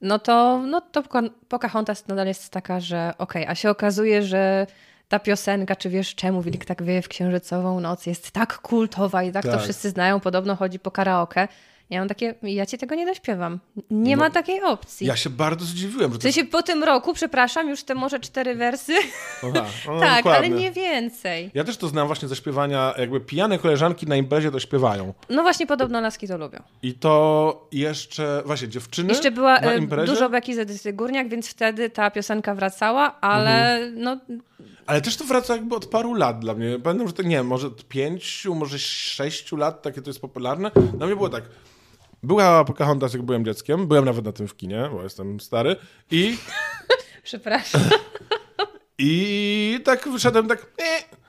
no 0.00 0.18
to, 0.18 0.62
no 0.66 0.80
to 0.80 1.02
Pocahontas 1.48 2.08
nadal 2.08 2.26
jest 2.26 2.50
taka, 2.50 2.80
że 2.80 3.14
okej, 3.18 3.42
okay, 3.42 3.52
a 3.52 3.54
się 3.54 3.70
okazuje, 3.70 4.22
że 4.22 4.66
ta 5.08 5.18
piosenka, 5.18 5.76
czy 5.76 5.90
wiesz 5.90 6.14
czemu 6.14 6.42
Wilk 6.42 6.64
tak 6.64 6.82
wieje 6.82 7.02
w 7.02 7.08
księżycową 7.08 7.80
noc, 7.80 8.06
jest 8.06 8.30
tak 8.30 8.58
kultowa 8.58 9.22
i 9.22 9.32
tak, 9.32 9.42
tak. 9.42 9.52
to 9.52 9.58
wszyscy 9.58 9.90
znają, 9.90 10.20
podobno 10.20 10.56
chodzi 10.56 10.78
po 10.78 10.90
karaoke. 10.90 11.48
Ja 11.92 11.98
mam 11.98 12.08
takie, 12.08 12.34
ja 12.42 12.66
ci 12.66 12.78
tego 12.78 12.94
nie 12.94 13.06
dośpiewam. 13.06 13.58
Nie 13.90 14.16
no, 14.16 14.22
ma 14.22 14.30
takiej 14.30 14.62
opcji. 14.62 15.06
Ja 15.06 15.16
się 15.16 15.30
bardzo 15.30 15.64
zdziwiłem. 15.64 16.12
Że 16.12 16.18
to... 16.18 16.20
W 16.20 16.22
sensie 16.22 16.44
po 16.44 16.62
tym 16.62 16.84
roku, 16.84 17.14
przepraszam, 17.14 17.68
już 17.68 17.82
te 17.82 17.94
może 17.94 18.20
cztery 18.20 18.54
wersy. 18.54 18.92
Aha, 19.42 19.64
no, 19.86 20.00
tak, 20.00 20.16
dokładnie. 20.16 20.32
ale 20.32 20.48
nie 20.48 20.70
więcej. 20.70 21.50
Ja 21.54 21.64
też 21.64 21.76
to 21.76 21.88
znam 21.88 22.06
właśnie 22.06 22.28
ze 22.28 22.36
śpiewania, 22.36 22.94
jakby 22.98 23.20
pijane 23.20 23.58
koleżanki 23.58 24.06
na 24.06 24.16
imprezie 24.16 24.50
to 24.50 24.60
śpiewają. 24.60 25.14
No 25.28 25.42
właśnie 25.42 25.66
podobno 25.66 26.00
laski 26.00 26.28
to 26.28 26.38
lubią. 26.38 26.58
I 26.82 26.94
to 26.94 27.68
jeszcze, 27.72 28.42
właśnie 28.46 28.68
dziewczyny 28.68 29.08
Jeszcze 29.08 29.30
była 29.30 29.60
na 29.60 29.72
e, 29.72 29.78
imprezie? 29.78 30.12
dużo 30.12 30.30
beki 30.30 30.54
z 30.54 30.96
Górniak, 30.96 31.28
więc 31.28 31.48
wtedy 31.48 31.90
ta 31.90 32.10
piosenka 32.10 32.54
wracała, 32.54 33.20
ale 33.20 33.76
mhm. 33.76 34.02
no... 34.02 34.16
Ale 34.86 35.00
też 35.00 35.16
to 35.16 35.24
wraca 35.24 35.56
jakby 35.56 35.76
od 35.76 35.86
paru 35.86 36.14
lat 36.14 36.38
dla 36.38 36.54
mnie. 36.54 36.78
Pamiętam, 36.82 37.08
że 37.08 37.12
to 37.12 37.22
nie 37.22 37.36
wiem, 37.36 37.46
może 37.46 37.66
od 37.66 37.84
pięciu, 37.84 38.54
może 38.54 38.78
sześciu 38.78 39.56
lat 39.56 39.82
takie 39.82 40.02
to 40.02 40.10
jest 40.10 40.20
popularne. 40.20 40.70
Dla 40.94 41.06
mnie 41.06 41.16
było 41.16 41.28
tak 41.28 41.44
była 42.22 42.64
Pocahontas, 42.64 43.12
jak 43.12 43.22
byłem 43.22 43.44
dzieckiem. 43.44 43.86
Byłem 43.86 44.04
nawet 44.04 44.24
na 44.24 44.32
tym 44.32 44.48
w 44.48 44.56
kinie, 44.56 44.88
bo 44.92 45.02
jestem 45.02 45.40
stary. 45.40 45.76
I... 46.10 46.36
Przepraszam. 47.22 47.82
I 48.98 49.80
tak 49.84 50.08
wyszedłem 50.08 50.48
tak... 50.48 50.66
Nie. 50.78 51.22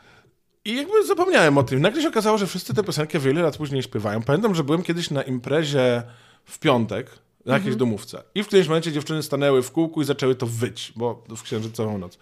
I 0.65 0.75
jakby 0.75 1.05
zapomniałem 1.05 1.57
o 1.57 1.63
tym. 1.63 1.81
Nagle 1.81 2.01
się 2.01 2.07
okazało, 2.07 2.37
że 2.37 2.47
wszyscy 2.47 2.73
te 2.73 2.83
piosenki 2.83 3.19
wiele 3.19 3.41
lat 3.41 3.57
później 3.57 3.83
śpiewają. 3.83 4.21
Pamiętam, 4.21 4.55
że 4.55 4.63
byłem 4.63 4.83
kiedyś 4.83 5.11
na 5.11 5.21
imprezie 5.21 6.03
w 6.45 6.59
piątek, 6.59 7.09
na 7.45 7.53
jakiejś 7.53 7.73
mhm. 7.73 7.79
domówce. 7.79 8.23
I 8.35 8.43
w 8.43 8.47
którymś 8.47 8.67
momencie 8.67 8.91
dziewczyny 8.91 9.23
stanęły 9.23 9.63
w 9.63 9.71
kółku 9.71 10.01
i 10.01 10.05
zaczęły 10.05 10.35
to 10.35 10.47
wyć, 10.47 10.93
bo 10.95 11.23
w 11.29 11.41
księżycową 11.41 11.97
noc. 11.97 12.17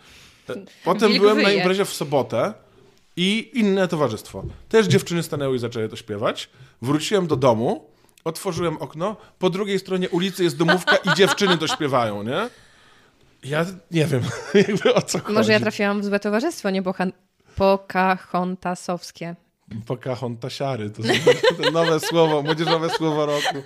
Potem 0.83 1.09
Wilk 1.09 1.21
byłem 1.21 1.35
wyje. 1.35 1.47
na 1.47 1.53
imprezie 1.53 1.85
w 1.85 1.93
sobotę 1.93 2.53
i 3.15 3.51
inne 3.53 3.87
towarzystwo. 3.87 4.43
Też 4.69 4.87
dziewczyny 4.87 5.23
stanęły 5.23 5.55
i 5.55 5.59
zaczęły 5.59 5.89
to 5.89 5.95
śpiewać. 5.95 6.49
Wróciłem 6.81 7.27
do 7.27 7.35
domu, 7.35 7.90
otworzyłem 8.23 8.77
okno, 8.77 9.15
po 9.39 9.49
drugiej 9.49 9.79
stronie 9.79 10.09
ulicy 10.09 10.43
jest 10.43 10.57
domówka 10.57 10.95
i 10.95 11.13
dziewczyny 11.15 11.57
to 11.57 11.67
śpiewają, 11.67 12.23
nie? 12.23 12.49
Ja 13.43 13.65
nie 13.91 14.05
wiem 14.05 14.21
jakby 14.67 14.93
o 14.93 15.01
co 15.01 15.19
chodzi. 15.19 15.33
Może 15.33 15.51
ja 15.51 15.59
trafiłam 15.59 16.01
w 16.01 16.05
złe 16.05 16.19
towarzystwo, 16.19 16.69
nie 16.69 16.81
Bohan- 16.81 17.11
Pocahontasowskie. 17.55 19.35
Pocahontasiary, 19.87 20.89
to 20.89 21.03
są 21.03 21.09
to 21.63 21.71
nowe 21.71 21.99
słowo, 21.99 22.41
młodzieżowe 22.41 22.89
słowo 22.89 23.25
roku. 23.25 23.57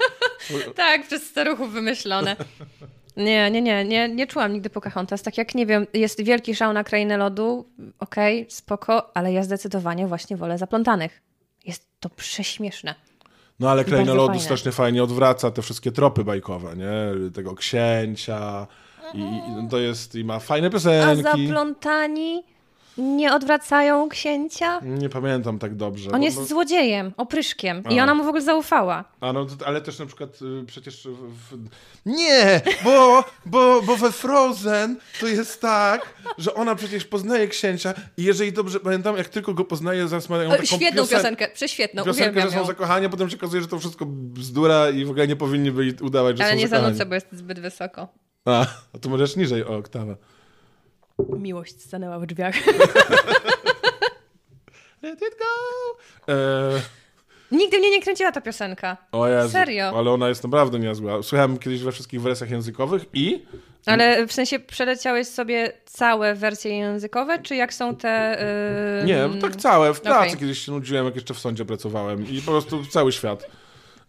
Tak, 0.76 1.08
przez 1.08 1.24
staruchów 1.24 1.72
wymyślone. 1.72 2.36
Nie, 3.18 3.52
nie, 3.52 3.62
nie, 3.62 3.86
nie, 3.86 4.10
nie 4.10 4.28
czułam 4.28 4.54
nigdy 4.54 4.70
Pocahontas. 4.70 5.22
Tak 5.22 5.38
jak, 5.38 5.56
nie 5.56 5.66
wiem, 5.66 5.88
jest 5.94 6.24
wielki 6.24 6.56
szał 6.56 6.74
na 6.74 6.84
krainę 6.84 7.18
lodu, 7.18 7.70
okej, 8.00 8.42
okay, 8.42 8.52
spoko, 8.52 9.18
ale 9.18 9.34
ja 9.34 9.44
zdecydowanie 9.44 10.08
właśnie 10.08 10.38
wolę 10.38 10.58
zaplątanych. 10.58 11.22
Jest 11.66 11.88
to 12.00 12.10
prześmieszne. 12.10 12.96
No 13.60 13.70
ale 13.70 13.84
Bardzo 13.84 14.16
Lodu 14.16 14.28
fajne. 14.28 14.44
strasznie 14.44 14.72
fajnie 14.72 15.04
odwraca 15.04 15.52
te 15.52 15.62
wszystkie 15.62 15.92
tropy 15.92 16.24
bajkowe, 16.24 16.76
nie? 16.76 17.32
Tego 17.32 17.56
księcia 17.56 18.68
i, 19.14 19.20
i 19.20 19.70
to 19.70 19.78
jest, 19.78 20.16
i 20.16 20.24
ma 20.24 20.40
fajne 20.40 20.68
A 20.68 20.72
piosenki. 20.72 21.24
zaplątani 21.24 22.44
nie 22.98 23.34
odwracają 23.34 24.10
księcia? 24.10 24.80
Nie 24.84 25.10
pamiętam 25.10 25.60
tak 25.60 25.76
dobrze. 25.76 26.12
On 26.12 26.24
jest 26.24 26.38
bo- 26.38 26.46
złodziejem, 26.46 27.14
opryszkiem. 27.18 27.84
I 27.90 28.00
A. 28.00 28.04
ona 28.04 28.16
mu 28.16 28.24
w 28.24 28.28
ogóle 28.28 28.42
zaufała. 28.44 29.04
A 29.22 29.34
no, 29.34 29.46
ale 29.66 29.82
też 29.82 30.00
na 30.00 30.06
przykład 30.06 30.40
y, 30.42 30.66
przecież 30.66 31.08
w. 31.50 31.58
Nie, 32.06 32.62
bo, 32.84 33.24
bo, 33.46 33.82
bo 33.82 33.98
we 33.98 34.12
Frozen 34.12 34.98
to 35.20 35.28
jest 35.28 35.62
tak, 35.62 36.14
że 36.38 36.54
ona 36.54 36.76
przecież 36.76 37.06
poznaje 37.06 37.48
księcia 37.48 37.94
i 38.18 38.24
jeżeli 38.24 38.54
dobrze 38.54 38.80
pamiętam, 38.80 39.18
jak 39.18 39.30
tylko 39.30 39.54
go 39.54 39.66
poznaje, 39.66 40.08
zaraz 40.08 40.30
mają 40.30 40.50
taką 40.50 40.66
Świetną 40.66 41.04
piosen- 41.04 41.10
piosenkę, 41.18 41.48
prześwietną, 41.54 42.04
Piosenkę, 42.04 42.42
że 42.42 42.52
są 42.52 42.58
ją. 42.58 42.66
zakochani, 42.66 43.10
potem 43.10 43.30
się 43.30 43.38
okazuje, 43.38 43.62
że 43.62 43.68
to 43.68 43.80
wszystko 43.80 44.06
bzdura 44.10 44.90
i 44.90 45.06
w 45.06 45.10
ogóle 45.10 45.28
nie 45.28 45.36
powinni 45.36 45.72
byli 45.72 45.94
udawać, 46.02 46.38
że 46.38 46.44
Ale 46.44 46.54
są 46.54 46.60
nie 46.60 46.68
zakochani. 46.68 46.94
zanucę, 46.98 47.10
bo 47.10 47.16
jest 47.16 47.28
zbyt 47.32 47.60
wysoko. 47.60 48.08
A, 48.46 48.66
a 48.96 48.98
tu 49.02 49.10
możesz 49.10 49.36
niżej 49.36 49.64
o 49.66 49.76
oktawę. 49.78 50.16
Miłość 51.20 51.82
stanęła 51.82 52.20
w 52.20 52.26
drzwiach. 52.26 52.56
Let 55.02 55.22
it 55.22 55.36
go! 55.40 55.46
E, 56.34 56.82
Nigdy 57.52 57.80
mnie 57.80 57.90
nie 57.92 58.02
kręciła 58.02 58.32
ta 58.32 58.42
piosenka. 58.42 58.98
o 59.12 59.28
Jezu, 59.28 59.50
Serio? 59.50 59.94
ale 59.98 60.12
ona 60.12 60.30
jest 60.30 60.44
naprawdę 60.44 60.80
niezła. 60.80 61.24
Słuchałem 61.24 61.58
kiedyś 61.58 61.82
we 61.82 61.92
wszystkich 61.92 62.22
wersjach 62.22 62.50
językowych 62.52 63.06
i 63.14 63.46
Ale 63.86 64.28
w 64.28 64.34
sensie 64.34 64.60
przeleciałeś 64.60 65.28
sobie 65.28 65.72
całe 65.86 66.36
wersje 66.36 66.78
językowe, 66.78 67.40
czy 67.40 67.56
jak 67.56 67.74
są 67.74 67.96
te... 67.96 68.38
Yy... 69.02 69.08
Nie, 69.08 69.42
tak 69.42 69.56
całe. 69.56 69.94
W 69.94 70.02
pracy 70.02 70.28
okej. 70.28 70.40
kiedyś 70.40 70.60
się 70.60 70.72
nudziłem, 70.72 71.06
jak 71.06 71.16
jeszcze 71.16 71.34
w 71.34 71.40
sądzie 71.40 71.66
pracowałem 71.66 72.28
i 72.32 72.42
po 72.42 72.52
prostu 72.52 72.86
cały 72.86 73.12
świat. 73.12 73.48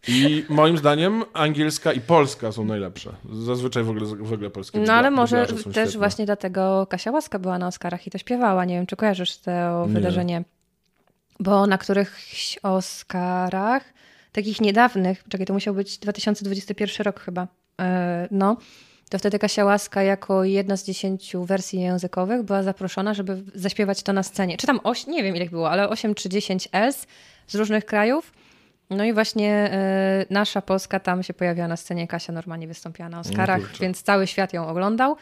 I 0.09 0.45
moim 0.49 0.78
zdaniem 0.78 1.24
angielska 1.33 1.93
i 1.93 2.01
polska 2.01 2.53
są 2.53 2.65
najlepsze. 2.65 3.12
Zazwyczaj 3.33 3.83
w 3.85 3.91
ogóle, 3.91 4.07
w 4.07 4.33
ogóle 4.33 4.51
polskie 4.51 4.78
No 4.78 4.93
ale 4.93 5.11
może 5.11 5.47
też 5.47 5.61
świetne. 5.61 5.87
właśnie 5.99 6.27
dlatego 6.27 6.87
Kasia 6.91 7.11
Łaska 7.11 7.39
była 7.39 7.59
na 7.59 7.66
Oscarach 7.66 8.07
i 8.07 8.11
to 8.11 8.19
śpiewała. 8.19 8.65
Nie 8.65 8.74
wiem, 8.74 8.87
czy 8.87 8.97
kojarzysz 8.97 9.37
to 9.39 9.51
Nie. 9.87 9.93
wydarzenie. 9.95 10.45
Bo 11.41 11.66
na 11.66 11.78
którychś 11.78 12.59
Oscarach, 12.62 13.85
takich 14.33 14.61
niedawnych, 14.61 15.24
czekaj, 15.28 15.47
to 15.47 15.53
musiał 15.53 15.74
być 15.74 15.99
2021 15.99 17.05
rok 17.05 17.20
chyba, 17.20 17.47
e, 17.81 18.28
no, 18.31 18.57
to 19.11 19.19
wtedy 19.19 19.39
Kasia 19.39 19.65
Łaska 19.65 20.03
jako 20.03 20.45
jedna 20.45 20.77
z 20.77 20.85
dziesięciu 20.85 21.45
wersji 21.45 21.81
językowych 21.81 22.43
była 22.43 22.62
zaproszona, 22.62 23.15
żeby 23.15 23.43
zaśpiewać 23.55 24.03
to 24.03 24.12
na 24.12 24.23
scenie. 24.23 24.57
Czy 24.57 24.66
tam, 24.66 24.81
oś, 24.85 25.07
nie 25.07 25.23
wiem 25.23 25.37
ile 25.37 25.47
było, 25.47 25.70
ale 25.70 25.89
8 25.89 26.15
czy 26.15 26.28
10 26.28 26.69
els 26.73 27.07
z 27.47 27.55
różnych 27.55 27.85
krajów. 27.85 28.33
No 28.90 29.04
i 29.04 29.12
właśnie 29.12 29.52
e, 29.52 30.26
nasza 30.30 30.62
Polska 30.62 31.00
tam 31.00 31.22
się 31.22 31.34
pojawiła 31.34 31.68
na 31.68 31.76
scenie, 31.76 32.08
Kasia 32.08 32.32
normalnie 32.32 32.68
wystąpiła 32.68 33.08
na 33.08 33.20
Oscarach, 33.20 33.60
kurczę. 33.60 33.78
więc 33.80 34.02
cały 34.02 34.26
świat 34.26 34.52
ją 34.52 34.66
oglądał. 34.68 35.16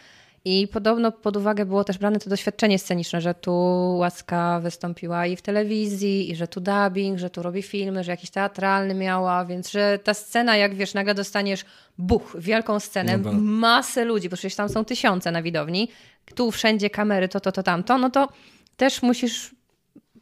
I 0.46 0.68
podobno 0.68 1.12
pod 1.12 1.36
uwagę 1.36 1.64
było 1.64 1.84
też 1.84 1.98
brane 1.98 2.18
to 2.18 2.30
doświadczenie 2.30 2.78
sceniczne, 2.78 3.20
że 3.20 3.34
tu 3.34 3.52
Łaska 3.98 4.60
wystąpiła 4.60 5.26
i 5.26 5.36
w 5.36 5.42
telewizji, 5.42 6.30
i 6.30 6.36
że 6.36 6.48
tu 6.48 6.60
dubbing, 6.60 7.18
że 7.18 7.30
tu 7.30 7.42
robi 7.42 7.62
filmy, 7.62 8.04
że 8.04 8.10
jakiś 8.10 8.30
teatralny 8.30 8.94
miała, 8.94 9.44
więc 9.44 9.70
że 9.70 9.98
ta 10.04 10.14
scena, 10.14 10.56
jak 10.56 10.74
wiesz, 10.74 10.94
nagle 10.94 11.14
dostaniesz 11.14 11.64
buch, 11.98 12.36
wielką 12.38 12.80
scenę, 12.80 13.18
No 13.18 13.32
masę 13.32 14.04
ludzi, 14.04 14.28
bo 14.28 14.36
przecież 14.36 14.56
tam 14.56 14.68
są 14.68 14.84
tysiące 14.84 15.30
na 15.30 15.42
widowni, 15.42 15.88
tu 16.34 16.50
wszędzie 16.50 16.90
kamery, 16.90 17.28
to, 17.28 17.40
to, 17.40 17.52
to, 17.52 17.62
tamto, 17.62 17.98
no 17.98 18.10
to 18.10 18.28
też 18.76 19.02
musisz 19.02 19.54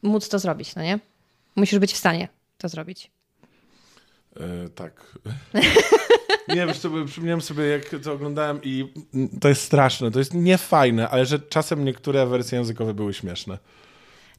móc 0.02 0.28
to 0.28 0.38
zrobić, 0.38 0.74
no 0.74 0.82
nie? 0.82 0.98
Musisz 1.56 1.78
być 1.78 1.92
w 1.92 1.96
stanie 1.96 2.28
to 2.58 2.68
zrobić. 2.68 3.10
E, 4.40 4.68
tak. 4.68 5.18
nie, 6.54 6.74
co, 6.74 6.90
bo 6.90 7.04
przypomniałem 7.04 7.40
sobie, 7.40 7.64
jak 7.64 7.88
to 8.02 8.12
oglądałem 8.12 8.60
i 8.62 8.92
to 9.40 9.48
jest 9.48 9.62
straszne, 9.62 10.10
to 10.10 10.18
jest 10.18 10.34
niefajne, 10.34 11.08
ale 11.08 11.26
że 11.26 11.38
czasem 11.38 11.84
niektóre 11.84 12.26
wersje 12.26 12.58
językowe 12.58 12.94
były 12.94 13.14
śmieszne. 13.14 13.58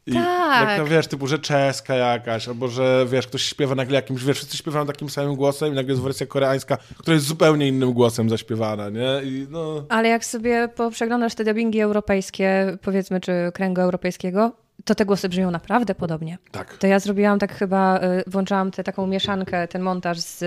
I 0.06 0.14
Tak. 0.14 0.70
Jak 0.70 0.80
to 0.80 0.86
wiesz, 0.86 1.07
typu, 1.07 1.28
że 1.28 1.40
czeska 1.40 1.95
jakaś, 1.95 2.48
albo 2.48 2.68
że 2.68 3.06
wiesz, 3.10 3.28
ktoś 3.28 3.44
śpiewa 3.44 3.76
nagle 3.76 3.95
jakimś, 3.95 4.24
wiesz, 4.24 4.38
wszyscy 4.38 4.57
śpiewają 4.57 4.86
takim 4.86 5.10
samym 5.10 5.36
głosem 5.36 5.74
i 5.74 5.76
nagle 5.76 5.91
jest 5.91 6.03
wersja 6.03 6.28
koreańska, 6.28 6.78
która 6.98 7.14
jest 7.14 7.26
zupełnie 7.26 7.68
innym 7.68 7.94
głosem 7.94 8.30
zaśpiewana, 8.30 8.90
nie? 8.90 9.22
I 9.24 9.48
no... 9.49 9.86
Ale 9.90 10.10
jak 10.10 10.26
sobie 10.26 10.70
przeglądasz 10.91 11.36
te 11.36 11.44
dubbingi 11.44 11.80
europejskie, 11.80 12.78
powiedzmy, 12.82 13.22
czy 13.22 13.32
kręgu 13.53 13.82
europejskiego, 13.82 14.52
to 14.86 14.95
te 14.95 15.06
głosy 15.06 15.30
brzmią 15.30 15.52
naprawdę 15.52 15.95
podobnie. 15.95 16.38
Tak. 16.52 16.78
To 16.78 16.88
ja 16.88 17.00
zrobiłam 17.00 17.40
tak 17.40 17.54
chyba, 17.54 17.98
y, 17.98 18.24
włączałam 18.28 18.72
tę 18.72 18.84
taką 18.84 19.08
mieszankę, 19.08 19.68
ten 19.68 19.82
montaż 19.82 20.20
z, 20.20 20.38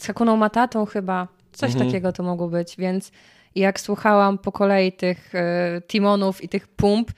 z 0.00 0.06
Hakuną 0.06 0.36
Matatą 0.36 0.86
chyba. 0.86 1.28
Coś 1.52 1.70
Mhm. 1.72 1.86
takiego 1.90 2.12
to 2.12 2.22
mogło 2.22 2.48
być, 2.48 2.76
więc 2.78 3.12
jak 3.54 3.80
słuchałam 3.80 4.38
po 4.38 4.52
kolei 4.52 4.92
tych 4.92 5.34
y, 5.34 5.38
Timonów 5.86 6.44
i 6.44 6.48
tych 6.48 6.68
Pump, 6.68 7.10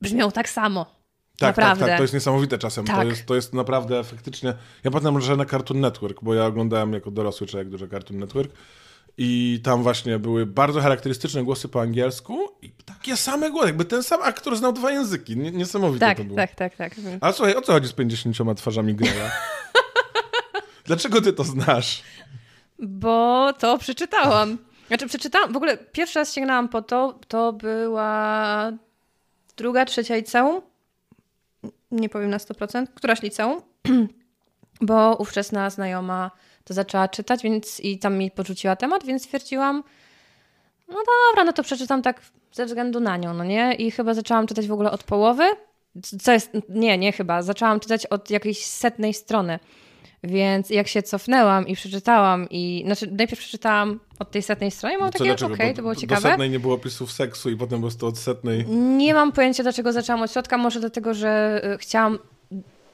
brzmią 0.00 0.30
tak 0.30 0.48
samo. 0.48 0.86
Tak, 1.38 1.48
Naprawdę. 1.56 1.80
tak, 1.80 1.88
tak, 1.88 1.98
to 1.98 2.02
jest 2.04 2.14
niesamowite 2.14 2.58
czasem. 2.58 2.84
To, 2.84 2.92
Tak. 2.92 3.08
jest, 3.08 3.26
to 3.26 3.34
jest 3.34 3.54
naprawdę 3.54 4.04
faktycznie. 4.04 4.54
Ja 4.84 4.90
pamiętam, 4.90 5.20
że 5.20 5.36
na 5.36 5.44
Cartoon 5.44 5.80
Network, 5.80 6.22
bo 6.22 6.34
ja 6.34 6.46
oglądałem 6.46 6.92
jako 6.92 7.10
dorosły 7.10 7.46
człowiek 7.46 7.68
dużo 7.68 7.88
Cartoon 7.88 8.20
Network 8.20 8.52
i 9.18 9.60
tam 9.64 9.82
właśnie 9.82 10.18
były 10.18 10.46
bardzo 10.46 10.80
charakterystyczne 10.80 11.44
głosy 11.44 11.68
po 11.68 11.80
angielsku 11.80 12.38
i 12.62 12.70
takie 12.70 13.16
same 13.16 13.50
głosy, 13.50 13.66
jakby 13.66 13.84
ten 13.84 14.02
sam 14.02 14.22
aktor 14.22 14.56
znał 14.56 14.72
dwa 14.72 14.90
języki. 14.92 15.36
Nie- 15.36 15.50
Niesamowite 15.50 16.06
Tak, 16.06 16.18
to 16.18 16.24
było. 16.24 16.36
tak, 16.36 16.54
tak, 16.54 16.76
tak. 16.76 16.92
A 17.20 17.32
słuchaj, 17.32 17.54
o 17.56 17.62
co 17.62 17.72
chodzi 17.72 17.88
z 17.88 17.92
50 17.92 18.54
twarzami 18.56 18.94
Greya? 18.94 19.30
Dlaczego 20.86 21.20
ty 21.20 21.32
to 21.32 21.44
znasz? 21.44 22.02
Bo 22.78 23.52
to 23.58 23.78
przeczytałam. 23.78 24.58
Znaczy 24.88 25.06
przeczytałam, 25.06 25.52
w 25.52 25.56
ogóle 25.56 25.76
pierwszy 25.76 26.18
raz 26.18 26.32
sięgnęłam 26.34 26.68
po 26.68 26.82
to, 26.82 27.18
to 27.28 27.52
była 27.52 28.72
druga, 29.56 29.84
trzecia 29.84 30.16
liceum. 30.16 30.62
Nie 31.90 32.08
powiem 32.08 32.30
na 32.30 32.38
100%, 32.38 32.86
któraś 32.94 33.22
liceum. 33.22 33.62
Bo 34.80 35.16
ówczesna 35.16 35.70
znajoma 35.70 36.30
to 36.64 36.74
zaczęła 36.74 37.08
czytać, 37.08 37.42
więc 37.42 37.80
i 37.80 37.98
tam 37.98 38.18
mi 38.18 38.30
podrzuciła 38.30 38.76
temat, 38.76 39.04
więc 39.06 39.22
stwierdziłam, 39.22 39.84
no 40.88 40.94
dobra, 41.30 41.44
no 41.44 41.52
to 41.52 41.62
przeczytam 41.62 42.02
tak 42.02 42.20
ze 42.52 42.66
względu 42.66 43.00
na 43.00 43.16
nią, 43.16 43.34
no 43.34 43.44
nie? 43.44 43.74
I 43.74 43.90
chyba 43.90 44.14
zaczęłam 44.14 44.46
czytać 44.46 44.66
w 44.66 44.72
ogóle 44.72 44.90
od 44.90 45.02
połowy. 45.02 45.44
Co 46.22 46.32
jest, 46.32 46.50
nie, 46.68 46.98
nie 46.98 47.12
chyba. 47.12 47.42
Zaczęłam 47.42 47.80
czytać 47.80 48.06
od 48.06 48.30
jakiejś 48.30 48.64
setnej 48.64 49.14
strony. 49.14 49.58
Więc 50.24 50.70
jak 50.70 50.88
się 50.88 51.02
cofnęłam 51.02 51.66
i 51.66 51.74
przeczytałam 51.76 52.46
i, 52.50 52.82
znaczy 52.86 53.06
najpierw 53.06 53.40
przeczytałam 53.40 54.00
od 54.18 54.30
tej 54.30 54.42
setnej 54.42 54.70
strony 54.70 54.94
i 54.94 54.98
mam 54.98 55.12
Co, 55.12 55.18
takie, 55.18 55.46
okej? 55.46 55.70
Bo 55.70 55.76
to 55.76 55.82
było 55.82 55.94
Do 55.94 56.00
ciekawe. 56.00 56.20
setnej 56.20 56.50
nie 56.50 56.60
było 56.60 56.74
opisów 56.74 57.12
seksu 57.12 57.50
i 57.50 57.56
potem 57.56 57.78
po 57.78 57.82
prostu 57.82 58.06
od 58.06 58.18
setnej... 58.18 58.66
Nie 58.68 59.14
mam 59.14 59.32
pojęcia, 59.32 59.62
dlaczego 59.62 59.92
zaczęłam 59.92 60.22
od 60.22 60.32
środka. 60.32 60.58
Może 60.58 60.80
dlatego, 60.80 61.14
że 61.14 61.60
y, 61.74 61.78
chciałam 61.78 62.18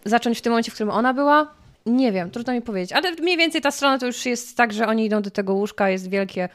zacząć 0.05 0.39
w 0.39 0.41
tym 0.43 0.53
momencie, 0.53 0.71
w 0.71 0.75
którym 0.75 0.91
ona 0.91 1.15
była. 1.15 1.55
Nie 1.87 2.13
wiem, 2.13 2.31
trudno 2.31 2.53
mi 2.53 2.63
powiedzieć. 2.63 2.93
Ale 2.93 3.13
mniej 3.13 3.37
więcej 3.37 3.61
ta 3.61 3.71
strona 3.71 3.99
to 3.99 4.07
już 4.07 4.27
jest 4.27 4.57
tak, 4.57 4.73
że 4.73 4.87
oni 4.87 5.05
idą 5.05 5.23
do 5.23 5.31
tego 5.31 5.55
łóżka, 5.55 5.91
jest 5.91 6.11
wielkie. 6.11 6.49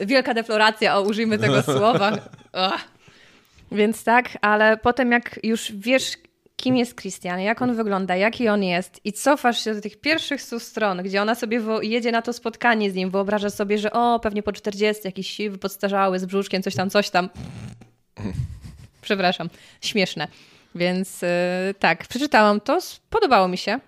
Wielka 0.00 0.34
defloracja, 0.34 0.98
o, 0.98 1.02
użyjmy 1.02 1.38
tego 1.38 1.62
słowa. 1.78 2.12
Więc 3.72 4.04
tak, 4.04 4.38
ale 4.40 4.76
potem 4.76 5.12
jak 5.12 5.40
już 5.42 5.72
wiesz, 5.72 6.16
kim 6.56 6.76
jest 6.76 7.00
Christian, 7.00 7.40
jak 7.40 7.62
on 7.62 7.74
wygląda, 7.74 8.16
jaki 8.16 8.48
on 8.48 8.62
jest 8.62 9.00
i 9.04 9.12
cofasz 9.12 9.64
się 9.64 9.74
do 9.74 9.80
tych 9.80 10.00
pierwszych 10.00 10.42
stu 10.42 10.60
stron, 10.60 11.02
gdzie 11.02 11.22
ona 11.22 11.34
sobie 11.34 11.60
jedzie 11.82 12.12
na 12.12 12.22
to 12.22 12.32
spotkanie 12.32 12.90
z 12.90 12.94
nim, 12.94 13.10
wyobraża 13.10 13.50
sobie, 13.50 13.78
że 13.78 13.92
o, 13.92 14.20
pewnie 14.20 14.42
po 14.42 14.52
40, 14.52 15.02
jakiś 15.04 15.30
siwy, 15.30 15.58
podstarzały, 15.58 16.18
z 16.18 16.24
brzuszkiem, 16.24 16.62
coś 16.62 16.74
tam, 16.74 16.90
coś 16.90 17.10
tam. 17.10 17.28
Przepraszam, 19.02 19.50
śmieszne. 19.80 20.28
Więc 20.78 21.22
yy, 21.22 21.28
tak, 21.78 22.06
przeczytałam 22.06 22.60
to, 22.60 22.78
podobało 23.10 23.48
mi 23.48 23.58
się. 23.58 23.80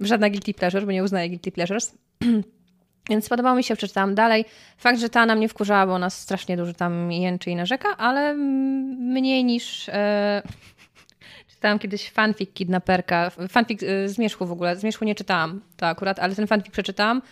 Żadna 0.00 0.30
guilty 0.30 0.54
pleasure, 0.54 0.86
bo 0.86 0.92
nie 0.92 1.04
uznaję 1.04 1.28
guilty 1.28 1.52
pleasures. 1.52 1.94
Więc 3.10 3.28
podobało 3.28 3.56
mi 3.56 3.64
się, 3.64 3.76
przeczytałam 3.76 4.14
dalej. 4.14 4.44
Fakt, 4.78 5.00
że 5.00 5.08
ta 5.08 5.26
na 5.26 5.34
mnie 5.34 5.48
wkurzała, 5.48 5.86
bo 5.86 5.94
ona 5.94 6.10
strasznie 6.10 6.56
dużo 6.56 6.72
tam 6.72 7.12
jęczy 7.12 7.50
i 7.50 7.56
narzeka, 7.56 7.96
ale 7.96 8.34
mniej 8.34 9.44
niż... 9.44 9.88
E... 9.88 10.42
Czytałam 11.50 11.78
kiedyś 11.78 12.10
fanfic 12.10 12.52
Kidnaperka, 12.54 13.30
fanfic 13.48 13.82
e, 13.82 14.08
Zmierzchu 14.08 14.46
w 14.46 14.52
ogóle, 14.52 14.76
Zmierzchu 14.76 15.04
nie 15.04 15.14
czytałam 15.14 15.60
to 15.76 15.86
akurat, 15.86 16.18
ale 16.18 16.34
ten 16.34 16.46
fanfic 16.46 16.72
przeczytałam 16.72 17.22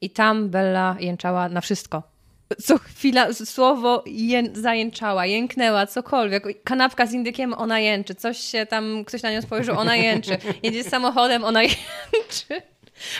i 0.00 0.10
tam 0.10 0.50
Bella 0.50 0.96
jęczała 1.00 1.48
na 1.48 1.60
wszystko. 1.60 2.13
Co 2.62 2.78
chwila 2.78 3.32
słowo 3.32 4.04
ję, 4.06 4.42
zajęczała, 4.52 5.26
jęknęła, 5.26 5.86
cokolwiek. 5.86 6.62
Kanapka 6.64 7.06
z 7.06 7.12
indykiem, 7.12 7.54
ona 7.54 7.80
jęczy. 7.80 8.14
Coś 8.14 8.38
się 8.38 8.66
tam, 8.66 9.04
ktoś 9.04 9.22
na 9.22 9.32
nią 9.32 9.42
spojrzy, 9.42 9.72
ona 9.72 9.96
jęczy. 9.96 10.38
Jedzie 10.62 10.84
samochodem, 10.84 11.44
ona 11.44 11.62
jęczy. 11.62 12.62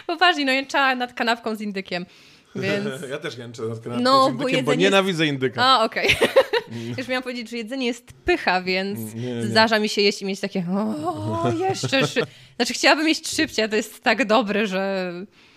Poważnie, 0.07 0.45
no 0.45 0.53
jęczała 0.53 0.95
nad 0.95 1.13
kanapką 1.13 1.55
z 1.57 1.61
indykiem. 1.61 2.07
Więc... 2.57 2.87
Ja 3.11 3.19
też 3.19 3.39
jęczę 3.39 3.63
nad 3.63 3.81
kanapką 3.81 4.05
no, 4.05 4.25
z 4.25 4.29
indykiem, 4.29 4.43
bo, 4.43 4.49
jedzenie... 4.49 4.63
bo 4.63 4.75
nienawidzę 4.75 5.27
indyka. 5.27 5.63
A, 5.65 5.85
okej. 5.85 6.17
Okay. 6.17 6.29
Już 6.99 7.09
miałam 7.09 7.23
powiedzieć, 7.23 7.51
że 7.51 7.57
jedzenie 7.57 7.87
jest 7.87 8.13
pycha, 8.25 8.63
więc 8.63 9.15
nie, 9.15 9.35
nie. 9.35 9.43
zdarza 9.43 9.79
mi 9.79 9.89
się 9.89 10.03
jeść 10.03 10.23
i 10.23 10.25
mieć 10.25 10.41
takie 10.41 10.65
o, 11.05 11.53
jeszcze 11.59 12.07
szy... 12.07 12.21
Znaczy 12.57 12.75
chciałabym 12.75 13.09
jeść 13.09 13.37
szybciej, 13.37 13.65
a 13.65 13.69
to 13.69 13.77
jest 13.77 14.03
tak 14.03 14.27
dobre, 14.27 14.67
że... 14.67 15.13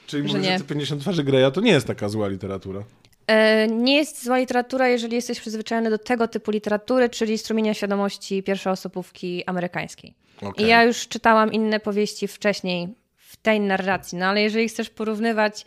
Czyli 0.07 0.27
że 0.29 0.37
mówisz, 0.37 0.49
nie. 0.49 0.57
że 0.57 0.63
50 0.63 1.01
twarzy 1.01 1.23
Greya 1.23 1.51
to 1.53 1.61
nie 1.61 1.71
jest 1.71 1.87
taka 1.87 2.09
zła 2.09 2.27
literatura. 2.27 2.83
E, 3.27 3.67
nie 3.67 3.95
jest 3.95 4.23
zła 4.23 4.37
literatura, 4.37 4.87
jeżeli 4.87 5.15
jesteś 5.15 5.39
przyzwyczajony 5.39 5.89
do 5.89 5.97
tego 5.97 6.27
typu 6.27 6.51
literatury, 6.51 7.09
czyli 7.09 7.37
strumienia 7.37 7.73
świadomości 7.73 8.43
pierwszoosobówki 8.43 9.43
amerykańskiej. 9.45 10.13
Okay. 10.41 10.65
I 10.65 10.69
ja 10.69 10.83
już 10.83 11.07
czytałam 11.07 11.53
inne 11.53 11.79
powieści 11.79 12.27
wcześniej 12.27 12.95
w 13.15 13.37
tej 13.37 13.59
narracji, 13.59 14.17
no 14.17 14.25
ale 14.25 14.41
jeżeli 14.41 14.69
chcesz 14.69 14.89
porównywać 14.89 15.65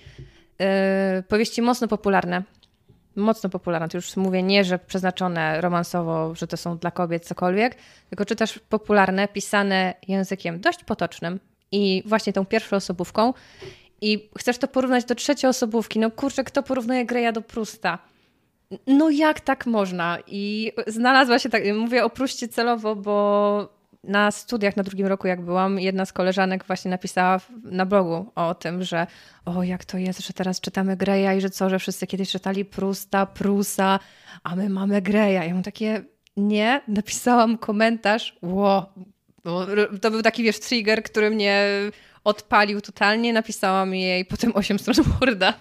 yy, 0.59 0.67
powieści 1.29 1.63
mocno 1.63 1.89
popularne, 1.89 2.43
mocno 3.17 3.51
popularne, 3.51 3.89
to 3.89 3.99
już 3.99 4.17
mówię 4.17 4.43
nie, 4.43 4.65
że 4.65 4.79
przeznaczone 4.79 5.61
romansowo, 5.61 6.35
że 6.35 6.47
to 6.47 6.57
są 6.57 6.79
dla 6.79 6.91
kobiet 6.91 7.27
cokolwiek, 7.27 7.77
tylko 8.09 8.25
czytasz 8.25 8.59
popularne, 8.59 9.29
pisane 9.29 9.95
językiem 10.09 10.61
dość 10.61 10.85
potocznym 10.85 11.41
i 11.73 12.03
właśnie 12.07 12.33
tą 12.33 12.47
pierwszą 12.47 12.77
osobówką 12.77 13.35
i 14.01 14.31
chcesz 14.39 14.59
to 14.59 14.69
porównać 14.69 15.05
do 15.05 15.15
trzecioosobówki, 15.15 15.99
no 15.99 16.11
kurczę, 16.11 16.45
kto 16.45 16.63
porównuje 16.63 17.05
Greya 17.05 17.33
do 17.33 17.43
Prusta? 17.43 17.99
No 18.87 19.11
jak 19.11 19.41
tak 19.41 19.67
można? 19.67 20.19
I 20.27 20.73
znalazła 20.87 21.39
się 21.39 21.49
tak, 21.49 21.63
mówię 21.75 22.05
o 22.05 22.11
Pruście 22.11 22.49
celowo, 22.49 22.97
bo 22.97 23.81
na 24.05 24.31
studiach 24.31 24.77
na 24.77 24.83
drugim 24.83 25.07
roku, 25.07 25.27
jak 25.27 25.41
byłam, 25.41 25.81
jedna 25.81 26.05
z 26.05 26.13
koleżanek 26.13 26.65
właśnie 26.65 26.91
napisała 26.91 27.41
na 27.63 27.87
blogu 27.87 28.33
o 28.35 28.55
tym, 28.55 28.85
że 28.85 29.07
o, 29.45 29.63
jak 29.63 29.85
to 29.85 29.99
jest, 29.99 30.27
że 30.27 30.33
teraz 30.33 30.61
czytamy 30.61 30.97
Greya 30.97 31.39
i 31.39 31.41
że 31.41 31.51
co, 31.51 31.71
że 31.71 31.79
wszyscy 31.79 32.07
kiedyś 32.07 32.31
czytali 32.31 32.65
Prusta, 32.65 33.27
Prusa, 33.27 33.99
a 34.43 34.57
my 34.57 34.69
mamy 34.69 35.03
Greya. 35.03 35.47
Ja 35.47 35.55
mam 35.55 35.63
takie, 35.63 36.05
nie, 36.37 36.81
napisałam 36.89 37.59
komentarz, 37.59 38.39
wow, 38.43 38.87
to 40.01 40.11
był 40.11 40.23
taki, 40.23 40.43
wiesz, 40.43 40.61
trigger, 40.61 41.03
który 41.03 41.31
mnie 41.31 41.67
odpalił 42.25 42.81
totalnie. 42.81 43.33
Napisałam 43.33 43.95
jej 43.95 44.25
potem 44.25 44.53
8 44.55 44.79
stron 44.79 44.97
Worda. 45.21 45.55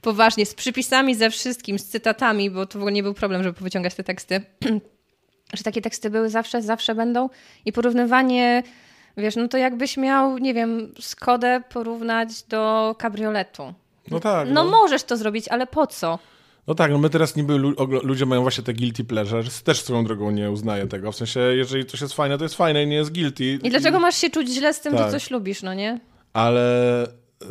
Poważnie, 0.00 0.46
z 0.46 0.54
przypisami 0.54 1.14
ze 1.14 1.30
wszystkim, 1.30 1.78
z 1.78 1.84
cytatami, 1.84 2.50
bo 2.50 2.66
to 2.66 2.72
w 2.72 2.82
ogóle 2.82 2.92
nie 2.92 3.02
był 3.02 3.14
problem, 3.14 3.42
żeby 3.42 3.60
wyciągać 3.60 3.94
te 3.94 4.04
teksty. 4.04 4.40
że 5.52 5.64
takie 5.64 5.82
teksty 5.82 6.10
były 6.10 6.30
zawsze, 6.30 6.62
zawsze 6.62 6.94
będą. 6.94 7.28
I 7.64 7.72
porównywanie, 7.72 8.62
wiesz, 9.16 9.36
no 9.36 9.48
to 9.48 9.58
jakbyś 9.58 9.96
miał, 9.96 10.38
nie 10.38 10.54
wiem, 10.54 10.94
Skodę 11.00 11.62
porównać 11.68 12.42
do 12.42 12.94
kabrioletu. 12.98 13.74
No 14.10 14.20
tak. 14.20 14.48
No, 14.48 14.64
no 14.64 14.70
możesz 14.70 15.02
to 15.02 15.16
zrobić, 15.16 15.48
ale 15.48 15.66
po 15.66 15.86
co? 15.86 16.18
No 16.70 16.74
tak, 16.74 16.90
no 16.90 16.98
my 16.98 17.10
teraz 17.10 17.36
niby 17.36 17.58
ludzie 18.02 18.26
mają 18.26 18.42
właśnie 18.42 18.64
te 18.64 18.74
guilty 18.74 19.04
pleasures, 19.04 19.62
też 19.62 19.82
swoją 19.82 20.04
drogą 20.04 20.30
nie 20.30 20.50
uznaję 20.50 20.86
tego. 20.86 21.12
W 21.12 21.16
sensie, 21.16 21.40
jeżeli 21.40 21.86
coś 21.86 22.00
jest 22.00 22.14
fajne, 22.14 22.38
to 22.38 22.44
jest 22.44 22.54
fajne 22.54 22.84
i 22.84 22.86
nie 22.86 22.96
jest 22.96 23.14
guilty. 23.14 23.44
I 23.44 23.70
dlaczego 23.70 24.00
masz 24.00 24.16
się 24.16 24.30
czuć 24.30 24.48
źle 24.48 24.74
z 24.74 24.80
tym, 24.80 24.92
tak. 24.92 25.06
że 25.06 25.10
coś 25.10 25.30
lubisz, 25.30 25.62
no 25.62 25.74
nie? 25.74 26.00
Ale 26.32 27.06
yy, 27.40 27.48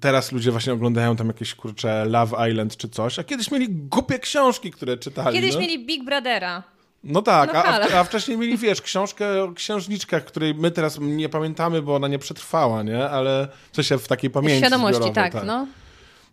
teraz 0.00 0.32
ludzie 0.32 0.50
właśnie 0.50 0.72
oglądają 0.72 1.16
tam 1.16 1.26
jakieś, 1.26 1.54
kurcze, 1.54 2.04
Love 2.04 2.50
Island 2.50 2.76
czy 2.76 2.88
coś, 2.88 3.18
a 3.18 3.24
kiedyś 3.24 3.50
mieli 3.50 3.68
głupie 3.68 4.18
książki, 4.18 4.70
które 4.70 4.96
czytali. 4.96 5.36
Kiedyś 5.36 5.54
no? 5.54 5.60
mieli 5.60 5.86
Big 5.86 6.04
Brothera. 6.04 6.62
No 7.04 7.22
tak, 7.22 7.54
no 7.54 7.64
a, 7.64 8.00
a, 8.00 8.04
wcześniej 8.04 8.38
mieli, 8.38 8.58
wiesz, 8.58 8.82
książkę 8.82 9.42
o 9.42 9.52
księżniczkach, 9.52 10.24
której 10.24 10.54
my 10.54 10.70
teraz 10.70 10.98
nie 11.00 11.28
pamiętamy, 11.28 11.82
bo 11.82 11.94
ona 11.94 12.08
nie 12.08 12.18
przetrwała, 12.18 12.82
nie? 12.82 13.08
Ale 13.08 13.48
coś 13.72 13.86
się 13.86 13.98
w 13.98 14.08
takiej 14.08 14.30
pamięci 14.30 14.58
Świadomości, 14.58 15.12
tak, 15.12 15.32
tak, 15.32 15.44
no. 15.44 15.66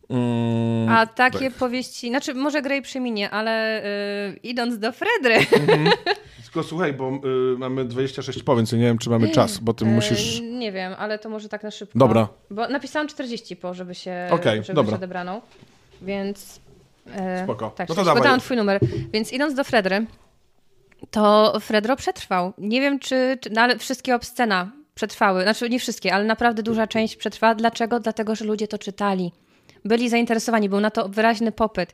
Mm, 0.09 0.89
A 0.89 1.05
takie 1.07 1.49
tak. 1.49 1.53
powieści, 1.53 2.09
znaczy 2.09 2.33
może 2.33 2.61
Grey 2.61 2.81
przeminie, 2.81 3.29
ale 3.29 3.81
yy, 4.33 4.39
idąc 4.43 4.79
do 4.79 4.91
Fredry. 4.91 5.35
Mm-hmm. 5.35 5.91
Tylko 6.43 6.63
słuchaj, 6.63 6.93
bo 6.93 7.09
y, 7.53 7.57
mamy 7.57 7.85
26 7.85 8.43
po, 8.43 8.55
więc 8.55 8.73
nie 8.73 8.79
wiem, 8.79 8.97
czy 8.97 9.09
mamy 9.09 9.29
czas, 9.29 9.57
bo 9.57 9.73
ty 9.73 9.85
yy, 9.85 9.91
musisz... 9.91 10.41
Nie 10.41 10.71
wiem, 10.71 10.93
ale 10.97 11.19
to 11.19 11.29
może 11.29 11.49
tak 11.49 11.63
na 11.63 11.71
szybko. 11.71 11.99
Dobra. 11.99 12.27
Bo 12.49 12.67
napisałam 12.67 13.07
40 13.07 13.55
po, 13.55 13.73
żeby 13.73 13.95
się, 13.95 14.27
okay, 14.31 14.63
żeby 14.63 14.75
dobra. 14.75 14.91
się 14.91 14.95
odebrano, 14.95 15.41
więc... 16.01 16.59
Yy, 17.05 17.13
Spoko. 17.43 17.69
Tak, 17.75 17.89
no 17.89 17.95
to 17.95 18.03
dawaj. 18.03 18.39
twój 18.39 18.57
numer. 18.57 18.79
Więc 19.13 19.33
idąc 19.33 19.53
do 19.53 19.63
Fredry, 19.63 20.05
to 21.11 21.53
Fredro 21.59 21.95
przetrwał. 21.95 22.53
Nie 22.57 22.81
wiem, 22.81 22.99
czy... 22.99 23.37
czy 23.41 23.49
no, 23.49 23.61
ale 23.61 23.77
wszystkie 23.77 24.15
obscena 24.15 24.71
przetrwały. 24.95 25.43
Znaczy 25.43 25.69
nie 25.69 25.79
wszystkie, 25.79 26.13
ale 26.13 26.25
naprawdę 26.25 26.63
duża 26.63 26.87
część 26.87 27.15
przetrwała. 27.15 27.55
Dlaczego? 27.55 27.99
Dlatego, 27.99 28.35
że 28.35 28.45
ludzie 28.45 28.67
to 28.67 28.77
czytali 28.77 29.31
byli 29.85 30.09
zainteresowani, 30.09 30.69
był 30.69 30.79
na 30.79 30.91
to 30.91 31.09
wyraźny 31.09 31.51
popyt. 31.51 31.93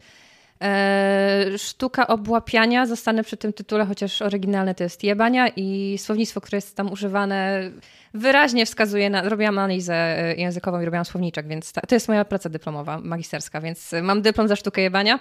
E, 0.61 1.45
sztuka 1.57 2.07
obłapiania, 2.07 2.85
zostanę 2.85 3.23
przy 3.23 3.37
tym 3.37 3.53
tytule, 3.53 3.85
chociaż 3.85 4.21
oryginalne 4.21 4.75
to 4.75 4.83
jest 4.83 5.03
jebania 5.03 5.47
i 5.55 5.97
słownictwo, 5.97 6.41
które 6.41 6.57
jest 6.57 6.77
tam 6.77 6.91
używane 6.91 7.71
wyraźnie 8.13 8.65
wskazuje 8.65 9.09
na, 9.09 9.29
robiłam 9.29 9.57
analizę 9.57 9.93
e, 9.93 10.35
językową 10.35 10.81
i 10.81 10.85
robiłam 10.85 11.05
słowniczek, 11.05 11.47
więc 11.47 11.73
ta, 11.73 11.81
to 11.81 11.95
jest 11.95 12.07
moja 12.07 12.25
praca 12.25 12.49
dyplomowa, 12.49 12.99
magisterska, 12.99 13.61
więc 13.61 13.91
mam 14.01 14.21
dyplom 14.21 14.47
za 14.47 14.55
sztukę 14.55 14.81
jebania. 14.81 15.19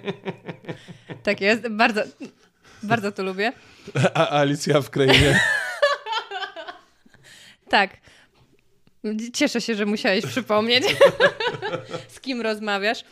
tak 1.22 1.40
jest, 1.40 1.68
bardzo, 1.68 2.02
bardzo 2.82 3.12
to 3.12 3.22
lubię. 3.22 3.52
A 4.14 4.28
Alicja 4.28 4.80
w 4.80 4.90
krainie. 4.90 5.40
tak. 7.68 7.90
Cieszę 9.32 9.60
się, 9.60 9.74
że 9.74 9.86
musiałeś 9.86 10.26
przypomnieć, 10.26 10.84
z 12.14 12.20
kim 12.20 12.40
rozmawiasz. 12.40 13.04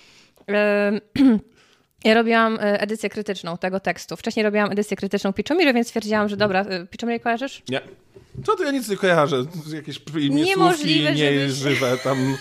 Ja 2.04 2.14
robiłam 2.14 2.54
e, 2.56 2.80
edycję 2.80 3.10
krytyczną 3.10 3.58
tego 3.58 3.80
tekstu. 3.80 4.16
Wcześniej 4.16 4.44
robiłam 4.44 4.72
edycję 4.72 4.96
krytyczną 4.96 5.32
Piczomiry, 5.32 5.72
więc 5.72 5.86
stwierdziłam, 5.86 6.28
że 6.28 6.36
dobra, 6.36 6.60
e, 6.60 6.86
Piczomiry 6.86 7.20
kojarzysz? 7.20 7.62
Nie. 7.68 7.80
Co 8.44 8.56
to 8.56 8.64
ja 8.64 8.70
nic 8.70 8.88
nie 8.88 8.96
kojarzę. 8.96 9.44
Jakieś 9.74 10.00
Niemożliwe, 10.30 11.12
nie 11.12 11.40
żebyś... 11.40 11.52
żywe 11.52 11.98
tam. 12.04 12.36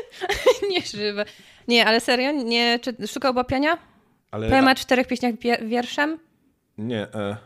nie 0.70 0.82
żywe. 0.82 1.24
Nie, 1.68 1.86
ale 1.86 2.00
serio? 2.00 2.32
Nie, 2.32 2.78
czy 2.82 2.96
sztuka 3.06 3.28
obłapiania? 3.28 3.78
Ale... 4.30 4.48
Poema 4.48 4.74
czterech 4.74 5.06
pieśniach 5.06 5.34
wierszem? 5.62 6.18
Nie. 6.78 7.02
E... 7.02 7.36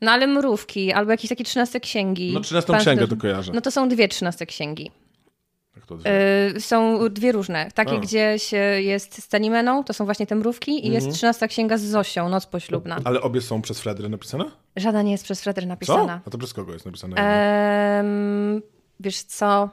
No 0.00 0.10
ale 0.10 0.26
mrówki, 0.26 0.92
albo 0.92 1.10
jakieś 1.10 1.28
takie 1.28 1.44
trzynaste 1.44 1.80
księgi. 1.80 2.32
No 2.34 2.40
trzynastą 2.40 2.78
księgę 2.78 3.08
to 3.08 3.16
kojarzę. 3.16 3.52
No 3.54 3.60
to 3.60 3.70
są 3.70 3.88
dwie 3.88 4.08
trzynaste 4.08 4.46
księgi. 4.46 4.90
Jak 5.76 5.86
to 5.86 5.96
dwie? 5.96 6.10
Y 6.56 6.60
są 6.60 7.08
dwie 7.08 7.32
różne. 7.32 7.70
Takie, 7.74 7.92
A. 7.92 7.98
gdzie 7.98 8.38
się 8.38 8.56
jest 8.56 9.22
z 9.22 9.28
Tanimeną, 9.28 9.84
to 9.84 9.92
są 9.92 10.04
właśnie 10.04 10.26
te 10.26 10.34
mrówki 10.34 10.86
i 10.86 10.90
jest 10.90 11.06
mhm. 11.06 11.14
trzynasta 11.14 11.48
księga 11.48 11.78
z 11.78 11.82
Zosią, 11.82 12.28
Noc 12.28 12.46
poślubna. 12.46 12.98
Ale 13.04 13.20
obie 13.20 13.40
są 13.40 13.62
przez 13.62 13.80
Fredry 13.80 14.08
napisane? 14.08 14.44
Żadna 14.76 15.02
nie 15.02 15.12
jest 15.12 15.24
przez 15.24 15.42
Fredry 15.42 15.66
napisana. 15.66 16.20
Co? 16.24 16.28
A 16.28 16.30
to 16.30 16.38
przez 16.38 16.52
kogo 16.52 16.72
jest 16.72 16.86
napisane? 16.86 17.16
Ehm, 17.16 18.62
wiesz 19.00 19.22
co... 19.22 19.68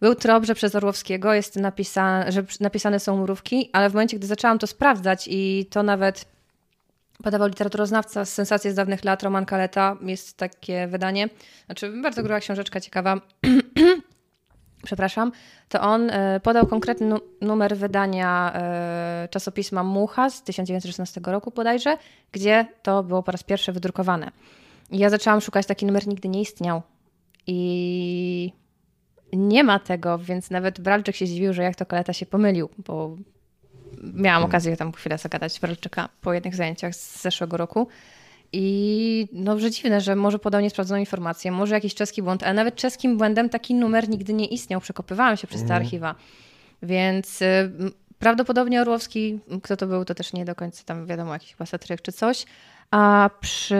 Był 0.00 0.14
trop, 0.14 0.44
że 0.44 0.54
przez 0.54 0.74
Orłowskiego 0.74 1.34
jest 1.34 1.56
napisane, 1.56 2.32
że 2.32 2.44
napisane 2.60 3.00
są 3.00 3.22
mrówki, 3.22 3.70
ale 3.72 3.90
w 3.90 3.92
momencie, 3.92 4.18
gdy 4.18 4.26
zaczęłam 4.26 4.58
to 4.58 4.66
sprawdzać 4.66 5.28
i 5.30 5.66
to 5.70 5.82
nawet 5.82 6.35
podawał 7.22 7.48
literaturoznawca 7.48 8.24
z 8.24 8.32
sensacji 8.32 8.70
z 8.70 8.74
dawnych 8.74 9.04
lat, 9.04 9.22
Roman 9.22 9.46
Kaleta. 9.46 9.96
Jest 10.02 10.36
takie 10.36 10.86
wydanie. 10.86 11.28
Znaczy, 11.66 12.02
bardzo 12.02 12.22
gruba 12.22 12.40
książeczka, 12.40 12.80
ciekawa. 12.80 13.20
Przepraszam. 14.84 15.32
To 15.68 15.80
on 15.80 16.10
e, 16.10 16.40
podał 16.40 16.66
konkretny 16.66 17.16
numer 17.40 17.76
wydania 17.76 18.52
e, 18.54 19.28
czasopisma 19.30 19.82
Mucha 19.82 20.30
z 20.30 20.42
1916 20.42 21.20
roku 21.26 21.52
bodajże, 21.56 21.98
gdzie 22.32 22.66
to 22.82 23.02
było 23.02 23.22
po 23.22 23.32
raz 23.32 23.42
pierwszy 23.42 23.72
wydrukowane. 23.72 24.30
I 24.90 24.98
ja 24.98 25.10
zaczęłam 25.10 25.40
szukać, 25.40 25.66
taki 25.66 25.86
numer 25.86 26.06
nigdy 26.06 26.28
nie 26.28 26.40
istniał. 26.40 26.82
I 27.46 28.52
nie 29.32 29.64
ma 29.64 29.78
tego, 29.78 30.18
więc 30.18 30.50
nawet 30.50 30.80
Bralczyk 30.80 31.16
się 31.16 31.26
zdziwił, 31.26 31.52
że 31.52 31.62
jak 31.62 31.76
to 31.76 31.86
Kaleta 31.86 32.12
się 32.12 32.26
pomylił, 32.26 32.68
bo 32.86 33.16
miałam 34.02 34.40
hmm. 34.40 34.44
okazję 34.44 34.76
tam 34.76 34.92
chwilę 34.92 35.18
zagadać 35.18 35.60
Bralczyka 35.60 36.08
po 36.20 36.32
jednych 36.32 36.56
zajęciach 36.56 36.94
z 36.94 37.22
zeszłego 37.22 37.56
roku. 37.56 37.88
I 38.52 39.28
no, 39.32 39.58
że 39.58 39.70
dziwne, 39.70 40.00
że 40.00 40.16
może 40.16 40.38
podał 40.38 40.60
niesprawdzoną 40.60 41.00
informację, 41.00 41.52
może 41.52 41.74
jakiś 41.74 41.94
czeski 41.94 42.22
błąd, 42.22 42.42
ale 42.42 42.54
nawet 42.54 42.74
czeskim 42.74 43.18
błędem 43.18 43.48
taki 43.48 43.74
numer 43.74 44.08
nigdy 44.08 44.32
nie 44.32 44.46
istniał. 44.46 44.80
Przekopywałam 44.80 45.36
się 45.36 45.46
przez 45.46 45.64
te 45.64 45.74
archiwa. 45.74 46.14
Więc 46.82 47.42
y, 47.42 47.72
prawdopodobnie 48.18 48.80
Orłowski, 48.80 49.40
kto 49.62 49.76
to 49.76 49.86
był, 49.86 50.04
to 50.04 50.14
też 50.14 50.32
nie 50.32 50.44
do 50.44 50.54
końca 50.54 50.84
tam 50.84 51.06
wiadomo, 51.06 51.32
jakiś 51.32 51.52
chyba 51.52 51.66
satyryk 51.66 52.02
czy 52.02 52.12
coś. 52.12 52.46
A 52.90 53.30
przy... 53.40 53.76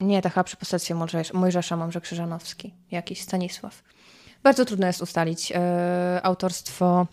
Nie, 0.00 0.22
to 0.22 0.28
chyba 0.28 0.44
przy 0.44 0.56
poselstwie 0.56 0.94
Mojżesza, 0.94 1.38
Mojżesza 1.38 1.76
mam, 1.76 1.92
że 1.92 2.00
Krzyżanowski, 2.00 2.74
jakiś 2.90 3.20
Stanisław. 3.20 3.82
Bardzo 4.42 4.64
trudno 4.64 4.86
jest 4.86 5.02
ustalić 5.02 5.52
y, 5.52 5.54
autorstwo 6.22 7.06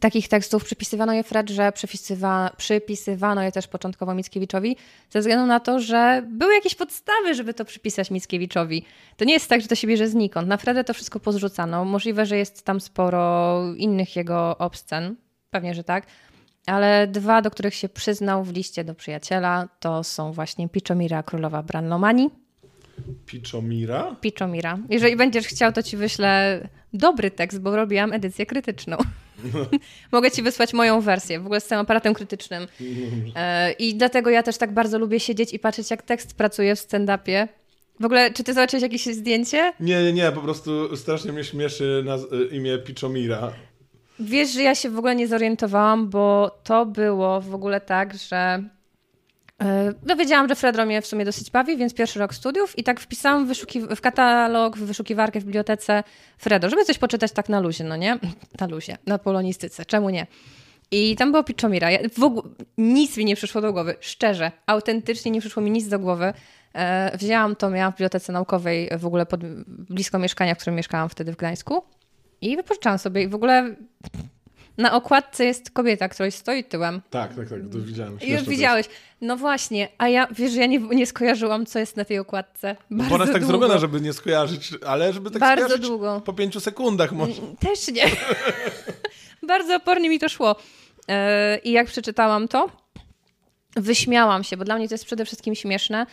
takich 0.00 0.28
tekstów. 0.28 0.64
Przypisywano 0.64 1.12
je 1.12 1.22
Fred, 1.22 1.50
że 1.50 1.72
przypisywa, 1.72 2.50
przypisywano 2.56 3.42
je 3.42 3.52
też 3.52 3.68
początkowo 3.68 4.14
Mickiewiczowi 4.14 4.76
ze 5.10 5.20
względu 5.20 5.46
na 5.46 5.60
to, 5.60 5.80
że 5.80 6.22
były 6.30 6.54
jakieś 6.54 6.74
podstawy, 6.74 7.34
żeby 7.34 7.54
to 7.54 7.64
przypisać 7.64 8.10
Mickiewiczowi. 8.10 8.84
To 9.16 9.24
nie 9.24 9.32
jest 9.32 9.48
tak, 9.48 9.60
że 9.60 9.68
to 9.68 9.74
się 9.74 9.86
bierze 9.86 10.08
znikąd. 10.08 10.48
Na 10.48 10.56
Fredę 10.56 10.84
to 10.84 10.94
wszystko 10.94 11.20
pozrzucano. 11.20 11.84
Możliwe, 11.84 12.26
że 12.26 12.36
jest 12.36 12.64
tam 12.64 12.80
sporo 12.80 13.62
innych 13.76 14.16
jego 14.16 14.58
obscen. 14.58 15.16
Pewnie, 15.50 15.74
że 15.74 15.84
tak. 15.84 16.06
Ale 16.66 17.06
dwa, 17.06 17.42
do 17.42 17.50
których 17.50 17.74
się 17.74 17.88
przyznał 17.88 18.44
w 18.44 18.52
liście 18.52 18.84
do 18.84 18.94
przyjaciela, 18.94 19.68
to 19.80 20.04
są 20.04 20.32
właśnie 20.32 20.68
Piczomira 20.68 21.22
Królowa 21.22 21.62
Branlomanii. 21.62 22.30
Piczomira? 23.26 24.16
Piczomira. 24.20 24.78
Jeżeli 24.88 25.16
będziesz 25.16 25.46
chciał, 25.46 25.72
to 25.72 25.82
ci 25.82 25.96
wyślę 25.96 26.60
dobry 26.92 27.30
tekst, 27.30 27.60
bo 27.60 27.76
robiłam 27.76 28.12
edycję 28.12 28.46
krytyczną. 28.46 28.96
Mogę 30.12 30.30
ci 30.30 30.42
wysłać 30.42 30.72
moją 30.72 31.00
wersję, 31.00 31.40
w 31.40 31.44
ogóle 31.44 31.60
z 31.60 31.66
tym 31.66 31.78
aparatem 31.78 32.14
krytycznym. 32.14 32.66
E, 33.36 33.72
I 33.72 33.94
dlatego 33.94 34.30
ja 34.30 34.42
też 34.42 34.58
tak 34.58 34.72
bardzo 34.74 34.98
lubię 34.98 35.20
siedzieć 35.20 35.54
i 35.54 35.58
patrzeć, 35.58 35.90
jak 35.90 36.02
tekst 36.02 36.34
pracuje 36.34 36.76
w 36.76 36.78
stand-upie. 36.78 37.48
W 38.00 38.04
ogóle, 38.04 38.32
czy 38.32 38.44
ty 38.44 38.54
zobaczyłeś 38.54 38.82
jakieś 38.82 39.04
zdjęcie? 39.04 39.72
Nie, 39.80 40.02
nie, 40.02 40.12
nie, 40.12 40.32
po 40.32 40.40
prostu 40.40 40.96
strasznie 40.96 41.32
mnie 41.32 41.44
śmieszy 41.44 42.02
naz- 42.06 42.52
imię 42.52 42.78
Piczomira. 42.78 43.52
Wiesz, 44.20 44.50
że 44.50 44.62
ja 44.62 44.74
się 44.74 44.90
w 44.90 44.98
ogóle 44.98 45.16
nie 45.16 45.28
zorientowałam, 45.28 46.10
bo 46.10 46.58
to 46.64 46.86
było 46.86 47.40
w 47.40 47.54
ogóle 47.54 47.80
tak, 47.80 48.14
że 48.14 48.62
no 50.06 50.16
wiedziałam, 50.16 50.48
że 50.48 50.54
Fredro 50.54 50.86
mnie 50.86 51.02
w 51.02 51.06
sumie 51.06 51.24
dosyć 51.24 51.50
bawi, 51.50 51.76
więc 51.76 51.94
pierwszy 51.94 52.18
rok 52.18 52.34
studiów 52.34 52.78
i 52.78 52.84
tak 52.84 53.00
wpisałam 53.00 53.46
w, 53.46 53.50
wyszuki- 53.50 53.96
w 53.96 54.00
katalog, 54.00 54.76
w 54.76 54.80
wyszukiwarkę 54.80 55.40
w 55.40 55.44
bibliotece 55.44 56.04
Fredo, 56.38 56.70
żeby 56.70 56.84
coś 56.84 56.98
poczytać 56.98 57.32
tak 57.32 57.48
na 57.48 57.60
luzie, 57.60 57.84
no 57.84 57.96
nie? 57.96 58.18
Na 58.60 58.66
luzie, 58.66 58.98
na 59.06 59.18
polonistyce, 59.18 59.84
czemu 59.84 60.10
nie? 60.10 60.26
I 60.90 61.16
tam 61.16 61.30
było 61.30 61.44
Piczomira. 61.44 61.90
Ja 61.90 61.98
w 62.18 62.22
ogóle 62.22 62.42
nic 62.78 63.16
mi 63.16 63.24
nie 63.24 63.36
przyszło 63.36 63.60
do 63.60 63.72
głowy, 63.72 63.94
szczerze, 64.00 64.52
autentycznie 64.66 65.30
nie 65.30 65.40
przyszło 65.40 65.62
mi 65.62 65.70
nic 65.70 65.88
do 65.88 65.98
głowy. 65.98 66.32
E, 66.74 67.16
wzięłam 67.18 67.56
to, 67.56 67.70
miałam 67.70 67.92
w 67.92 67.94
bibliotece 67.94 68.32
naukowej 68.32 68.90
w 68.98 69.06
ogóle 69.06 69.26
pod, 69.26 69.40
blisko 69.66 70.18
mieszkania, 70.18 70.54
w 70.54 70.58
którym 70.58 70.74
mieszkałam 70.76 71.08
wtedy 71.08 71.32
w 71.32 71.36
Gdańsku 71.36 71.82
i 72.40 72.56
wypożyczałam 72.56 72.98
sobie 72.98 73.22
i 73.22 73.28
w 73.28 73.34
ogóle 73.34 73.76
na 74.80 74.92
okładce 74.92 75.44
jest 75.44 75.70
kobieta, 75.70 76.08
która 76.08 76.30
stoi 76.30 76.64
tyłem. 76.64 77.00
Tak, 77.10 77.34
tak, 77.34 77.48
tak, 77.48 77.58
to 77.72 77.78
widziałem. 77.78 78.12
Już 78.12 78.22
Śmieszne 78.22 78.44
to 78.44 78.50
widziałeś. 78.50 78.86
No 79.20 79.36
właśnie, 79.36 79.88
a 79.98 80.08
ja, 80.08 80.28
wiesz, 80.30 80.52
że 80.52 80.60
ja 80.60 80.66
nie, 80.66 80.78
nie 80.78 81.06
skojarzyłam, 81.06 81.66
co 81.66 81.78
jest 81.78 81.96
na 81.96 82.04
tej 82.04 82.18
okładce. 82.18 82.76
Bardzo 82.90 83.08
Bo 83.08 83.14
ona 83.14 83.24
jest 83.24 83.32
tak 83.32 83.42
długo. 83.42 83.58
zrobiona, 83.58 83.80
żeby 83.80 84.00
nie 84.00 84.12
skojarzyć, 84.12 84.70
ale 84.86 85.12
żeby 85.12 85.30
tak 85.30 85.40
Bardzo 85.40 85.64
skojarzyć 85.64 85.86
długo. 85.86 86.22
po 86.24 86.32
pięciu 86.32 86.60
sekundach 86.60 87.12
może. 87.12 87.42
Też 87.60 87.88
nie. 87.88 88.04
Bardzo 89.48 89.76
opornie 89.76 90.08
mi 90.08 90.18
to 90.18 90.28
szło. 90.28 90.56
E, 91.08 91.58
I 91.58 91.72
jak 91.72 91.86
przeczytałam 91.86 92.48
to, 92.48 92.70
wyśmiałam 93.76 94.44
się, 94.44 94.56
bo 94.56 94.64
dla 94.64 94.76
mnie 94.76 94.88
to 94.88 94.94
jest 94.94 95.04
przede 95.04 95.24
wszystkim 95.24 95.54
śmieszne. 95.54 96.06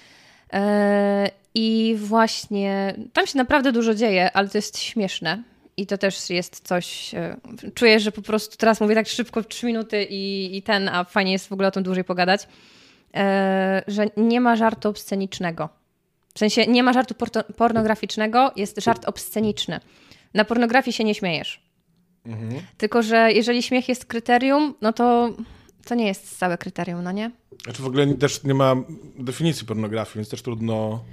E, 0.54 1.30
I 1.56 1.96
właśnie 2.00 2.96
tam 3.14 3.28
się 3.28 3.38
naprawdę 3.38 3.72
dużo 3.72 3.96
dzieje, 3.96 4.32
ale 4.34 4.50
to 4.50 4.58
jest 4.58 4.80
śmieszne. 4.80 5.44
I 5.78 5.88
to 5.88 5.98
też 5.98 6.30
jest 6.30 6.68
coś. 6.68 7.14
e, 7.14 7.38
Czuję, 7.74 8.00
że 8.00 8.12
po 8.12 8.22
prostu 8.22 8.58
teraz 8.58 8.82
mówię 8.82 8.96
tak 8.96 9.08
szybko, 9.08 9.44
trzy 9.44 9.66
minuty 9.66 10.04
i, 10.10 10.58
i 10.58 10.62
ten, 10.62 10.90
a 10.90 11.04
fajnie 11.04 11.32
jest 11.32 11.48
w 11.48 11.52
ogóle 11.52 11.68
o 11.68 11.72
tym 11.72 11.84
dłużej 11.84 12.04
pogadać. 12.04 12.48
E, 13.16 13.84
że 13.88 14.06
nie 14.18 14.42
ma 14.42 14.56
żartu 14.56 14.90
obscenicznego. 14.90 15.70
W 16.36 16.40
sensie 16.40 16.68
nie 16.68 16.84
ma 16.84 16.94
żartu 16.94 17.16
pornograficznego, 17.58 18.52
jest 18.56 18.82
żart 18.82 19.06
obsceniczny. 19.06 19.80
Na 20.34 20.46
pornografii 20.46 20.94
się 20.94 21.04
nie 21.04 21.16
śmiejesz. 21.16 21.68
Tylko, 22.78 23.02
że 23.04 23.32
jeżeli 23.32 23.64
śmiech 23.64 23.90
jest 23.90 24.06
kryterium, 24.06 24.74
no 24.82 24.94
to 24.94 25.30
to 25.86 25.96
nie 25.96 26.08
jest 26.08 26.38
całe 26.40 26.58
kryterium, 26.58 27.04
no 27.04 27.12
nie? 27.12 27.32
Znaczy 27.64 27.82
w 27.82 27.86
ogóle 27.86 28.08
też 28.14 28.44
nie 28.44 28.54
ma 28.54 28.76
definicji 29.20 29.66
pornografii, 29.68 30.16
więc 30.16 30.30
też 30.30 30.42
trudno... 30.42 31.04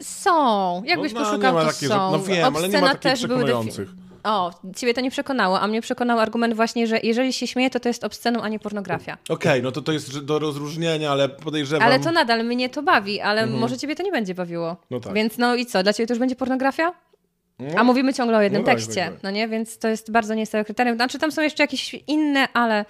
Są. 0.00 0.82
Jakbyś 0.84 1.12
No, 1.12 1.20
no, 1.20 1.26
poszukał, 1.26 1.54
to 1.54 1.72
są. 1.72 1.86
że- 1.86 1.88
no 1.88 2.18
wiem, 2.18 2.56
ale 2.56 2.68
nie 2.68 2.80
ma 2.80 2.80
Obscena 2.80 2.86
takich 2.88 3.02
też 3.02 3.26
były 3.26 3.44
przekonujących. 3.44 3.88
O, 4.24 4.50
ciebie 4.76 4.94
to 4.94 5.00
nie 5.00 5.10
przekonało, 5.10 5.60
a 5.60 5.66
mnie 5.66 5.80
przekonał 5.80 6.18
argument 6.18 6.54
właśnie, 6.54 6.86
że 6.86 7.00
jeżeli 7.02 7.32
się 7.32 7.46
śmieje, 7.46 7.70
to 7.70 7.80
to 7.80 7.88
jest 7.88 8.04
obsceną, 8.04 8.42
a 8.42 8.48
nie 8.48 8.58
pornografia. 8.58 9.18
Okej, 9.28 9.62
no 9.62 9.72
to 9.72 9.82
to 9.82 9.92
jest 9.92 10.18
do 10.24 10.38
rozróżnienia, 10.38 11.10
ale 11.10 11.28
podejrzewam... 11.28 11.86
Ale 11.86 12.00
to 12.00 12.12
nadal 12.12 12.44
mnie 12.44 12.68
to 12.68 12.82
bawi, 12.82 13.20
ale 13.20 13.46
może 13.46 13.78
ciebie 13.78 13.96
to 13.96 14.02
nie 14.02 14.12
będzie 14.12 14.34
bawiło. 14.34 14.70
Mhm. 14.70 14.86
No 14.90 15.00
tak. 15.00 15.12
Więc 15.12 15.38
no 15.38 15.54
i 15.54 15.66
co, 15.66 15.82
dla 15.82 15.92
ciebie 15.92 16.06
to 16.06 16.12
już 16.14 16.18
będzie 16.18 16.36
pornografia? 16.36 16.92
No, 17.58 17.66
A 17.76 17.84
mówimy 17.84 18.14
ciągle 18.14 18.38
o 18.38 18.42
jednym 18.42 18.62
No 18.62 18.66
tekście, 18.66 18.94
tak, 18.94 19.12
tak. 19.12 19.22
no 19.22 19.30
nie? 19.30 19.48
Więc 19.48 19.78
to 19.78 19.88
jest 19.88 20.10
bardzo 20.10 20.34
niestałe 20.34 20.64
kryterium. 20.64 20.96
Znaczy 20.96 21.18
tam 21.18 21.32
są 21.32 21.42
jeszcze 21.42 21.62
jakieś 21.62 21.94
inne, 22.06 22.48
ale, 22.52 22.84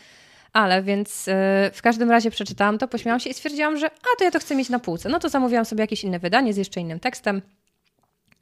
ale 0.52 0.82
więc 0.82 1.26
yy, 1.26 1.34
w 1.72 1.82
każdym 1.82 2.10
razie 2.10 2.30
przeczytałam 2.30 2.78
to, 2.78 2.88
pośmiałam 2.88 3.20
się 3.20 3.30
i 3.30 3.34
stwierdziłam, 3.34 3.76
że 3.76 3.86
a 3.86 4.18
to 4.18 4.24
ja 4.24 4.30
to 4.30 4.38
chcę 4.38 4.56
mieć 4.56 4.68
na 4.68 4.78
półce. 4.78 5.08
No 5.08 5.18
to 5.18 5.28
zamówiłam 5.28 5.64
sobie 5.64 5.80
jakieś 5.80 6.04
inne 6.04 6.18
wydanie 6.18 6.54
z 6.54 6.56
jeszcze 6.56 6.80
innym 6.80 7.00
tekstem. 7.00 7.42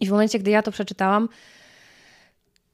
I 0.01 0.07
w 0.07 0.11
momencie, 0.11 0.39
gdy 0.39 0.51
ja 0.51 0.63
to 0.63 0.73
przeczytałam, 0.73 1.29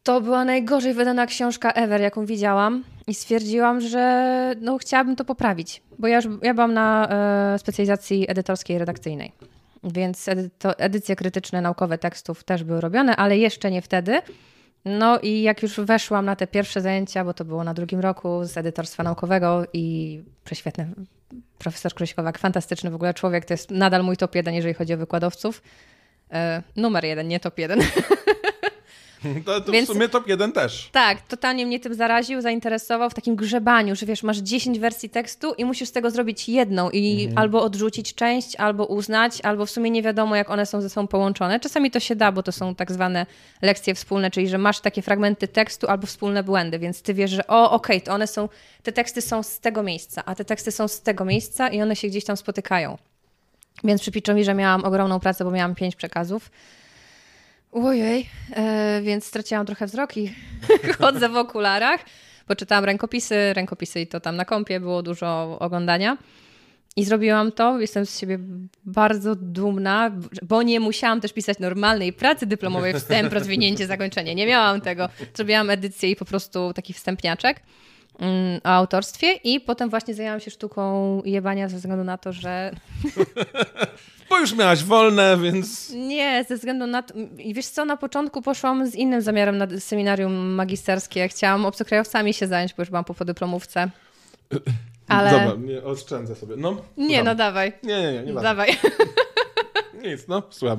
to 0.09 0.21
była 0.21 0.45
najgorzej 0.45 0.95
wydana 0.95 1.27
książka 1.27 1.73
ever, 1.73 2.01
jaką 2.01 2.27
widziałam 2.27 2.85
i 3.07 3.15
stwierdziłam, 3.15 3.81
że 3.81 4.55
no, 4.61 4.79
chciałabym 4.79 5.17
to 5.17 5.25
poprawić, 5.25 5.83
bo 5.99 6.09
ja, 6.09 6.17
już, 6.17 6.27
ja 6.43 6.55
byłam 6.55 6.75
na 6.75 7.09
e, 7.55 7.59
specjalizacji 7.59 8.31
edytorskiej 8.31 8.79
redakcyjnej, 8.79 9.33
więc 9.85 10.29
edyto, 10.29 10.79
edycje 10.79 11.17
krytyczne, 11.17 11.61
naukowe 11.61 11.99
tekstów 11.99 12.45
też 12.45 12.65
były 12.65 12.81
robione, 12.81 13.17
ale 13.17 13.39
jeszcze 13.39 13.71
nie 13.71 13.83
wtedy. 13.83 14.23
No 14.85 15.19
i 15.19 15.43
jak 15.43 15.63
już 15.63 15.81
weszłam 15.81 16.25
na 16.25 16.37
te 16.37 16.47
pierwsze 16.47 16.81
zajęcia, 16.81 17.25
bo 17.25 17.35
to 17.35 17.45
było 17.45 17.65
na 17.65 17.75
drugim 17.75 18.01
roku 18.01 18.45
z 18.45 18.57
edytorstwa 18.57 19.03
naukowego 19.03 19.65
i 19.73 20.21
prześwietny 20.45 20.89
profesor 21.59 21.95
Kryśkowak, 21.95 22.39
fantastyczny 22.39 22.91
w 22.91 22.95
ogóle 22.95 23.15
człowiek, 23.15 23.45
to 23.45 23.55
jest 23.55 23.71
nadal 23.71 24.05
mój 24.05 24.17
top 24.17 24.35
jeden, 24.35 24.55
jeżeli 24.55 24.75
chodzi 24.75 24.95
o 24.95 24.97
wykładowców. 24.97 25.63
E, 26.33 26.63
numer 26.77 27.05
jeden, 27.05 27.29
nie 27.29 27.41
top 27.41 27.59
jeden. 27.59 27.81
To, 29.45 29.61
to 29.61 29.73
Więc- 29.73 29.89
w 29.89 29.93
sumie 29.93 30.09
top 30.09 30.29
jeden 30.29 30.53
też. 30.53 30.89
Tak, 30.93 31.23
totalnie 31.23 31.67
mnie 31.67 31.81
tym 31.81 31.95
zaraził, 31.95 32.41
zainteresował 32.41 33.11
w 33.11 33.15
takim 33.15 33.37
grzebaniu, 33.37 33.97
że 33.97 34.07
wiesz, 34.07 34.23
masz 34.23 34.39
10 34.39 34.79
wersji 34.79 35.11
tekstu 35.11 35.55
i 35.55 35.65
musisz 35.65 35.89
z 35.89 35.93
tego 35.93 36.11
zrobić 36.11 36.49
jedną 36.49 36.91
i 36.91 37.33
albo 37.37 37.63
odrzucić 37.63 38.15
część, 38.15 38.57
albo 38.57 38.87
uznać, 38.87 39.41
albo 39.43 39.67
w 39.67 39.71
sumie 39.71 39.91
nie 39.91 40.03
wiadomo, 40.03 40.37
jak 40.37 40.51
one 40.51 40.67
są 40.67 40.81
ze 40.81 40.91
sobą 40.91 41.07
połączone. 41.07 41.61
Czasami 41.61 41.91
to 41.91 42.01
się 42.01 42.17
da, 42.17 42.33
bo 42.33 42.43
to 42.43 42.53
są 42.53 42.75
tak 42.75 42.93
zwane 42.93 43.27
lekcje 43.63 43.95
wspólne, 43.95 44.31
czyli 44.31 44.49
że 44.49 44.59
masz 44.59 44.81
takie 44.81 45.03
fragmenty 45.03 45.49
tekstu 45.49 45.87
albo 45.87 46.07
wspólne 46.07 46.43
błędy, 46.43 46.79
więc 46.79 47.03
ty 47.03 47.15
wiesz, 47.15 47.31
że 47.31 47.47
o, 47.47 47.71
okej, 47.71 48.01
to 48.01 48.13
one 48.13 48.27
są, 48.27 48.49
te 48.83 48.93
teksty 48.93 49.23
są 49.23 49.43
z 49.43 49.61
tego 49.61 49.83
miejsca, 49.83 50.23
a 50.25 50.35
te 50.35 50.45
teksty 50.45 50.73
są 50.73 50.89
z 50.89 51.01
tego 51.01 51.25
miejsca 51.25 51.69
i 51.69 51.83
one 51.83 51.97
się 51.97 52.09
gdzieś 52.09 52.25
tam 52.25 52.37
spotykają. 52.37 52.99
Więc 53.85 54.01
przy 54.01 54.13
Piczomirze 54.13 54.55
miałam 54.55 54.85
ogromną 54.85 55.21
pracę, 55.21 55.45
bo 55.45 55.51
miałam 55.51 55.75
pięć 55.75 55.97
przekazów. 55.97 56.51
Ojej, 57.73 58.29
e, 58.57 59.01
więc 59.03 59.25
straciłam 59.25 59.67
trochę 59.67 59.87
wzrok 59.87 60.17
i 60.17 60.35
chodzę 60.99 61.29
w 61.29 61.37
okularach. 61.37 62.01
Poczytałam 62.47 62.85
rękopisy, 62.85 63.55
rękopisy 63.55 64.01
i 64.01 64.07
to 64.07 64.21
tam 64.21 64.37
na 64.37 64.45
kompie 64.45 64.81
było 64.81 65.03
dużo 65.03 65.57
oglądania. 65.61 66.17
I 66.97 67.05
zrobiłam 67.05 67.53
to, 67.53 67.81
jestem 67.81 68.07
z 68.07 68.19
siebie 68.19 68.39
bardzo 68.85 69.35
dumna, 69.37 70.11
bo 70.43 70.63
nie 70.63 70.81
musiałam 70.81 71.21
też 71.21 71.33
pisać 71.33 71.59
normalnej 71.59 72.13
pracy 72.13 72.47
dyplomowej, 72.47 72.95
wstęp, 72.95 73.33
rozwinięcie, 73.39 73.87
zakończenie. 73.87 74.35
Nie 74.35 74.47
miałam 74.47 74.81
tego. 74.81 75.09
Zrobiłam 75.35 75.71
edycję 75.71 76.11
i 76.11 76.17
po 76.17 76.25
prostu 76.25 76.73
taki 76.73 76.93
wstępniaczek 76.93 77.63
o 78.65 78.69
autorstwie 78.69 79.33
i 79.33 79.61
potem 79.61 79.91
właśnie 79.91 80.15
zajęłam 80.15 80.41
się 80.41 80.51
sztuką 80.51 81.23
jebania 81.25 81.69
ze 81.69 81.77
względu 81.77 82.05
na 82.05 82.19
to, 82.19 82.33
że 82.33 82.73
Bo 84.31 84.39
już 84.39 84.55
miałaś 84.55 84.85
wolne, 84.85 85.39
więc... 85.43 85.91
Nie, 85.91 86.45
ze 86.49 86.57
względu 86.57 86.87
na 86.87 87.03
to. 87.03 87.15
I 87.39 87.55
wiesz 87.55 87.67
co, 87.67 87.85
na 87.85 87.97
początku 87.97 88.43
poszłam 88.43 88.87
z 88.87 88.95
innym 88.95 89.23
zamiarem 89.23 89.59
na 89.59 89.67
seminarium 89.81 90.55
magisterskie. 90.55 91.29
Chciałam 91.29 91.67
obcokrajowcami 91.67 92.35
się 92.35 92.47
zająć, 92.47 92.75
bo 92.75 92.83
już 92.83 92.89
byłam 92.91 93.05
po 93.05 93.15
podyplomówce. 93.15 93.91
Ale. 95.09 95.31
Dobra, 95.31 95.55
nie, 95.59 95.83
oszczędzę 95.85 96.35
sobie. 96.35 96.57
No, 96.57 96.71
Nie, 96.97 97.07
słucham. 97.07 97.25
no 97.25 97.35
dawaj. 97.35 97.73
Nie, 97.83 98.03
nie, 98.03 98.13
nie, 98.13 98.23
nie. 98.23 98.41
Dawaj. 98.41 98.69
Nic, 100.05 100.29
no, 100.29 100.43
słucham. 100.51 100.79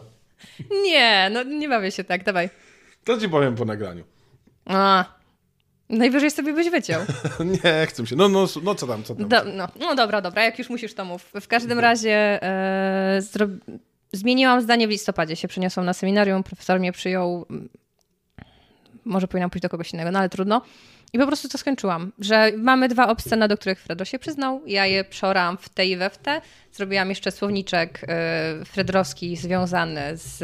Nie, 0.84 1.30
no 1.34 1.44
nie 1.44 1.70
bawię 1.70 1.92
się 1.92 2.04
tak, 2.04 2.24
dawaj. 2.24 2.50
To 3.04 3.18
ci 3.18 3.30
powiem 3.30 3.56
po 3.56 3.66
nagraniu. 3.66 4.04
A, 4.66 5.06
Najwyżej 5.90 6.32
sobie 6.32 6.54
byś 6.54 6.70
wyciął. 6.70 7.02
nie, 7.64 7.86
chcę 7.86 8.08
się. 8.08 8.16
No, 8.16 8.30
no, 8.30 8.48
no 8.64 8.76
co 8.76 8.88
tam, 8.88 9.04
co 9.04 9.16
tam? 9.16 9.28
Do, 9.28 9.44
no, 9.44 9.68
no 9.80 9.96
dobra, 9.96 10.22
dobra, 10.22 10.44
jak 10.44 10.60
już 10.60 10.70
musisz, 10.70 10.94
to 10.94 11.06
mów. 11.06 11.32
W 11.42 11.48
każdym 11.48 11.80
razie 11.80 12.44
e, 12.44 13.22
zmieniłam 14.14 14.62
zdanie 14.62 14.88
w 14.88 14.92
listopadzie. 14.92 15.36
Się 15.36 15.48
przeniosłam 15.48 15.86
na 15.86 15.94
seminarium, 15.94 16.44
profesor 16.44 16.80
mnie 16.80 16.92
przyjął. 16.92 17.46
Może 19.06 19.28
powinnam 19.28 19.50
pójść 19.50 19.62
do 19.62 19.70
kogoś 19.70 19.94
innego, 19.94 20.12
no 20.12 20.20
ale 20.20 20.30
trudno. 20.30 20.62
I 21.14 21.20
po 21.20 21.28
prostu 21.28 21.50
to 21.50 21.58
skończyłam, 21.58 22.12
że 22.20 22.52
mamy 22.58 22.88
dwa 22.88 23.08
obsceny, 23.08 23.48
do 23.48 23.58
których 23.58 23.80
Fredo 23.80 24.06
się 24.06 24.20
przyznał. 24.20 24.62
Ja 24.66 24.86
je 24.86 25.04
przeorałam 25.04 25.58
w 25.58 25.70
te 25.70 25.86
i 25.86 25.98
we 25.98 26.10
w 26.10 26.18
te. 26.18 26.42
Zrobiłam 26.72 27.10
jeszcze 27.10 27.32
słowniczek 27.32 28.04
y, 28.62 28.66
fredrowski 28.66 29.36
związany 29.36 30.18
z, 30.18 30.38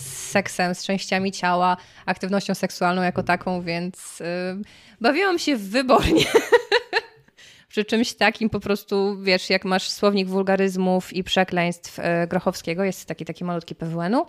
z, 0.00 0.30
seksem, 0.30 0.74
z 0.74 0.84
częściami 0.84 1.32
ciała, 1.32 1.76
aktywnością 2.06 2.54
seksualną 2.54 3.02
jako 3.02 3.22
taką, 3.22 3.62
więc 3.62 4.20
y, 4.20 4.24
bawiłam 5.00 5.38
się 5.38 5.56
wybornie. 5.56 6.24
Przy 7.68 7.84
czymś 7.84 8.14
takim 8.14 8.50
po 8.50 8.60
prostu, 8.60 9.22
wiesz, 9.22 9.50
jak 9.50 9.64
masz 9.64 9.90
słownik 9.90 10.28
wulgaryzmów 10.28 11.12
i 11.12 11.24
przekleństw 11.24 11.98
y, 11.98 12.02
Grochowskiego, 12.28 12.84
jest 12.84 13.06
taki 13.06 13.24
taki 13.24 13.44
malutki 13.44 13.74
PWN-u, 13.74 14.26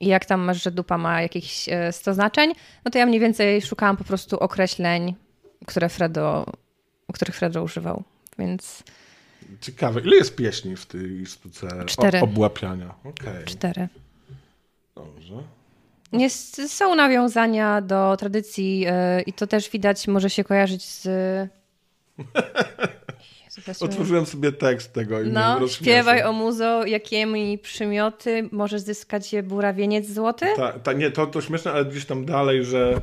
i 0.00 0.06
jak 0.06 0.24
tam 0.24 0.40
masz, 0.40 0.62
że 0.62 0.70
dupa 0.70 0.98
ma 0.98 1.22
jakieś 1.22 1.68
100 1.92 2.10
e, 2.10 2.14
znaczeń, 2.14 2.52
no 2.84 2.90
to 2.90 2.98
ja 2.98 3.06
mniej 3.06 3.20
więcej 3.20 3.62
szukałam 3.62 3.96
po 3.96 4.04
prostu 4.04 4.38
określeń, 4.38 5.14
które 5.66 5.88
Fredo, 5.88 6.46
których 7.12 7.36
Fredo 7.36 7.62
używał, 7.62 8.02
więc... 8.38 8.82
Ciekawe. 9.60 10.00
Ile 10.00 10.16
jest 10.16 10.36
pieśni 10.36 10.76
w 10.76 10.86
tej 10.86 11.26
sztuce 11.26 11.84
Cztery. 11.86 12.20
obłapiania? 12.20 12.94
Okay. 13.04 13.44
Cztery. 13.44 13.88
Dobrze. 14.94 15.34
Jest, 16.12 16.72
są 16.72 16.94
nawiązania 16.94 17.80
do 17.80 18.16
tradycji 18.16 18.80
yy, 18.80 18.90
i 19.26 19.32
to 19.32 19.46
też 19.46 19.70
widać, 19.70 20.08
może 20.08 20.30
się 20.30 20.44
kojarzyć 20.44 20.84
z 20.84 21.08
Otworzyłem 23.80 24.26
sobie 24.26 24.52
tekst 24.52 24.92
tego 24.92 25.22
i 25.22 25.30
No, 25.30 25.68
śpiewaj 25.68 26.22
o 26.22 26.32
muzo, 26.32 26.86
jakimi 26.86 27.58
przymioty 27.58 28.48
możesz 28.52 28.80
zyskać 28.80 29.32
je 29.32 29.42
burawieniec 29.42 30.08
złoty? 30.08 30.46
Ta, 30.56 30.72
ta, 30.72 30.92
nie, 30.92 31.10
to, 31.10 31.26
to 31.26 31.40
śmieszne, 31.40 31.72
ale 31.72 31.84
gdzieś 31.84 32.04
tam 32.04 32.24
dalej, 32.24 32.64
że 32.64 33.00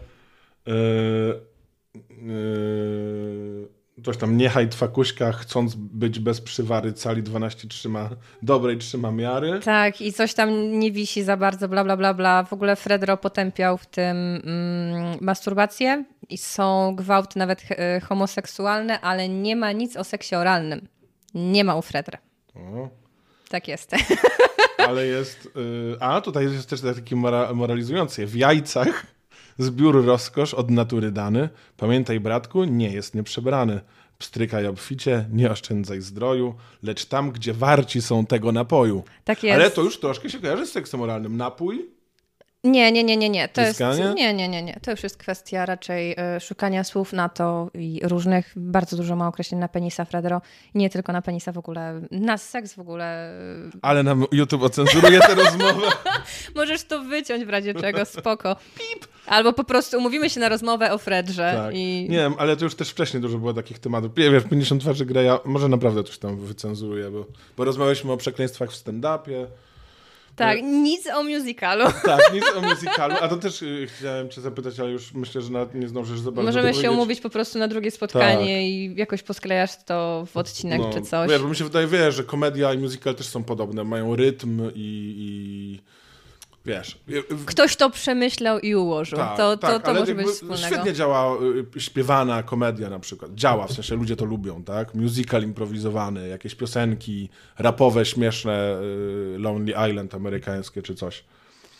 yy, 0.66 0.74
yy, 2.22 3.75
coś 4.04 4.18
tam, 4.18 4.38
niechaj 4.38 4.70
twakuśka, 4.70 5.32
chcąc 5.32 5.76
być 5.76 6.20
bez 6.20 6.42
przywary, 6.42 6.94
cali 6.94 7.24
12 7.24 7.68
trzyma, 7.68 8.10
dobrej 8.42 8.78
trzyma 8.78 9.12
miary. 9.12 9.60
Tak, 9.64 10.02
i 10.02 10.14
coś 10.14 10.34
tam 10.34 10.80
nie 10.80 10.92
wisi 10.92 11.24
za 11.24 11.38
bardzo, 11.38 11.68
bla, 11.68 11.84
bla, 11.84 11.98
bla, 11.98 12.14
bla. 12.14 12.44
W 12.44 12.54
ogóle 12.54 12.76
Fredro 12.76 13.18
potępiał 13.18 13.78
w 13.78 13.86
tym 13.86 14.18
mm, 14.18 15.18
masturbację 15.22 16.06
i 16.30 16.38
są 16.38 16.96
gwałty 16.96 17.40
nawet 17.40 17.64
e, 17.70 18.00
homoseksualne, 18.00 19.02
ale 19.02 19.30
nie 19.30 19.56
ma 19.56 19.72
nic 19.72 19.98
o 19.98 20.04
seksie 20.04 20.36
oralnym. 20.36 20.88
Nie 21.34 21.64
ma 21.64 21.76
u 21.76 21.82
Fredra. 21.82 22.18
O. 22.56 22.90
Tak 23.50 23.68
jest. 23.68 23.92
Ale 24.88 25.06
jest. 25.08 25.50
Yy, 25.56 25.98
a 26.00 26.22
tutaj 26.22 26.44
jest 26.44 26.70
też 26.70 26.82
taki 26.82 27.16
mora 27.16 27.54
moralizujący. 27.54 28.26
W 28.26 28.36
jajcach 28.36 29.15
Zbiór 29.58 30.06
rozkosz 30.06 30.54
od 30.54 30.72
natury 30.72 31.12
dany. 31.12 31.50
Pamiętaj, 31.78 32.20
bratku, 32.20 32.64
nie 32.64 32.90
jest 32.94 33.16
nieprzebrany. 33.16 33.82
Pstrykaj 34.18 34.68
obficie, 34.68 35.26
nie 35.32 35.52
oszczędzaj 35.52 36.02
zdroju, 36.02 36.56
lecz 36.84 37.06
tam, 37.06 37.32
gdzie 37.32 37.54
warci 37.54 38.02
są 38.02 38.26
tego 38.26 38.52
napoju. 38.52 39.04
Tak 39.24 39.44
jest. 39.44 39.56
Ale 39.56 39.72
to 39.72 39.82
już 39.82 40.00
troszkę 40.00 40.30
się 40.30 40.40
kojarzy 40.40 40.68
z 40.68 40.72
seksem 40.72 41.00
moralnym. 41.00 41.38
Napój 41.38 41.90
nie, 42.66 42.92
nie, 42.92 43.04
nie, 43.04 43.18
nie, 43.18 43.30
nie. 43.30 43.48
To 43.48 43.62
jest, 43.62 43.80
nie, 44.16 44.34
nie, 44.34 44.48
nie, 44.48 44.64
nie. 44.64 44.80
To 44.82 44.92
już 44.92 45.04
jest 45.04 45.18
kwestia 45.18 45.66
raczej 45.66 46.12
y, 46.38 46.40
szukania 46.40 46.84
słów 46.84 47.14
na 47.14 47.30
to 47.30 47.70
i 47.74 48.02
różnych, 48.04 48.54
bardzo 48.56 48.98
dużo 48.98 49.16
ma 49.16 49.28
określeń 49.28 49.62
na 49.62 49.68
penisa 49.68 50.06
Fredero. 50.06 50.42
I 50.74 50.78
nie 50.78 50.90
tylko 50.90 51.14
na 51.14 51.22
penisa 51.22 51.52
w 51.52 51.58
ogóle, 51.58 52.02
na 52.12 52.38
seks 52.38 52.74
w 52.74 52.80
ogóle. 52.80 53.34
Ale 53.82 54.04
nam 54.04 54.26
YouTube 54.32 54.64
ocenzuruje 54.64 55.20
tę 55.20 55.36
rozmowę. 55.36 55.88
Możesz 56.56 56.84
to 56.84 57.04
wyciąć 57.04 57.46
w 57.46 57.50
razie 57.50 57.74
czego, 57.74 58.06
spoko. 58.16 58.56
Pip. 58.76 59.08
Albo 59.28 59.54
po 59.54 59.64
prostu 59.64 59.98
umówimy 59.98 60.30
się 60.30 60.40
na 60.40 60.50
rozmowę 60.50 60.92
o 60.92 60.98
Fredrze. 60.98 61.54
Tak. 61.56 61.76
I... 61.76 62.08
Nie 62.10 62.18
wiem, 62.18 62.34
ale 62.38 62.58
to 62.58 62.64
już 62.64 62.76
też 62.76 62.90
wcześniej 62.90 63.22
dużo 63.22 63.38
było 63.38 63.54
takich 63.54 63.80
tematów. 63.80 64.12
Wiesz, 64.16 64.44
50 64.44 64.82
twarzy 64.82 65.06
Greya, 65.06 65.40
może 65.46 65.68
naprawdę 65.70 66.04
coś 66.04 66.18
tam 66.18 66.38
wycenzuruję, 66.38 67.12
bo, 67.12 67.26
bo 67.58 67.66
rozmawialiśmy 67.66 68.12
o 68.12 68.18
przekleństwach 68.18 68.72
w 68.72 68.76
stand-upie. 68.76 69.48
Tak, 70.36 70.62
nic 70.62 71.08
o 71.08 71.24
musicalu. 71.24 71.86
Tak, 72.06 72.34
nic 72.34 72.44
o 72.56 72.62
musicalu. 72.62 73.16
A 73.22 73.28
to 73.28 73.38
też 73.38 73.62
y, 73.62 73.88
chciałem 73.88 74.30
cię 74.30 74.42
zapytać, 74.42 74.80
ale 74.80 74.92
już 74.92 75.14
myślę, 75.14 75.42
że 75.42 75.50
nawet 75.50 75.76
nie 75.76 75.88
zdążysz 75.88 76.20
za 76.20 76.32
bardzo 76.32 76.52
Możemy 76.52 76.74
się 76.74 76.92
umówić 76.92 77.22
po 77.22 77.30
prostu 77.30 77.60
na 77.60 77.68
drugie 77.68 77.92
spotkanie 77.92 78.56
tak. 78.56 78.64
i 78.64 78.94
jakoś 78.96 79.24
posklejasz 79.24 79.84
to 79.86 80.28
w 80.32 80.38
odcinek 80.38 80.80
no, 80.80 80.94
czy 80.94 81.02
coś. 81.02 81.30
Wiesz, 81.30 81.42
bo 81.42 81.48
mi 81.48 81.56
się 81.56 81.64
wydaje, 81.64 81.88
wiesz, 81.88 82.16
że 82.16 82.24
komedia 82.24 82.74
i 82.74 82.78
musical 82.78 83.16
też 83.16 83.28
są 83.28 83.44
podobne. 83.44 83.84
Mają 83.84 84.16
rytm 84.16 84.62
i... 84.76 85.16
i 85.18 85.96
wiesz. 86.66 87.00
Ktoś 87.46 87.76
to 87.76 87.90
przemyślał 87.90 88.60
i 88.60 88.76
ułożył. 88.76 89.18
Tak, 89.18 89.38
to, 89.38 89.58
to, 89.58 89.68
tak, 89.68 89.84
to 89.86 89.94
może 89.94 90.16
być 90.16 90.28
wspólnego. 90.28 90.68
Świetnie 90.68 90.94
działa 90.94 91.38
y, 91.76 91.82
śpiewana 91.82 92.44
komedia 92.44 92.90
na 92.90 93.00
przykład. 93.00 93.36
Działa, 93.36 93.68
w 93.68 93.72
sensie 93.72 93.96
ludzie 93.96 94.16
to 94.16 94.26
lubią, 94.26 94.64
tak? 94.64 94.96
Musical 94.96 95.44
improwizowany, 95.44 96.28
jakieś 96.28 96.56
piosenki 96.56 97.30
rapowe, 97.58 98.06
śmieszne, 98.06 98.78
y, 99.36 99.40
Lonely 99.40 99.90
Island 99.90 100.16
amerykańskie 100.16 100.82
czy 100.82 100.96
coś. 100.96 101.24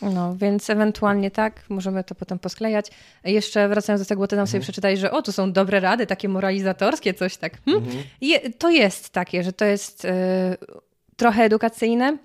No, 0.02 0.36
więc 0.36 0.70
ewentualnie 0.70 1.30
tak, 1.30 1.62
możemy 1.68 2.04
to 2.04 2.14
potem 2.14 2.38
posklejać. 2.38 2.86
Jeszcze 3.24 3.68
wracając 3.68 4.02
do 4.02 4.08
tego, 4.08 4.26
ty 4.26 4.36
nam 4.36 4.42
mhm. 4.42 4.52
sobie 4.52 4.62
przeczytałeś, 4.62 4.98
że 4.98 5.10
o, 5.10 5.22
tu 5.22 5.32
są 5.32 5.52
dobre 5.52 5.80
rady, 5.80 6.06
takie 6.06 6.28
moralizatorskie, 6.28 7.14
coś 7.14 7.36
tak. 7.36 7.52
Hm? 7.64 7.76
Mhm. 7.76 8.04
Je, 8.20 8.50
to 8.50 8.70
jest 8.70 9.10
takie, 9.10 9.42
że 9.42 9.52
to 9.52 9.64
jest 9.64 10.04
y, 10.04 10.08
trochę 11.16 11.42
edukacyjne, 11.42 12.18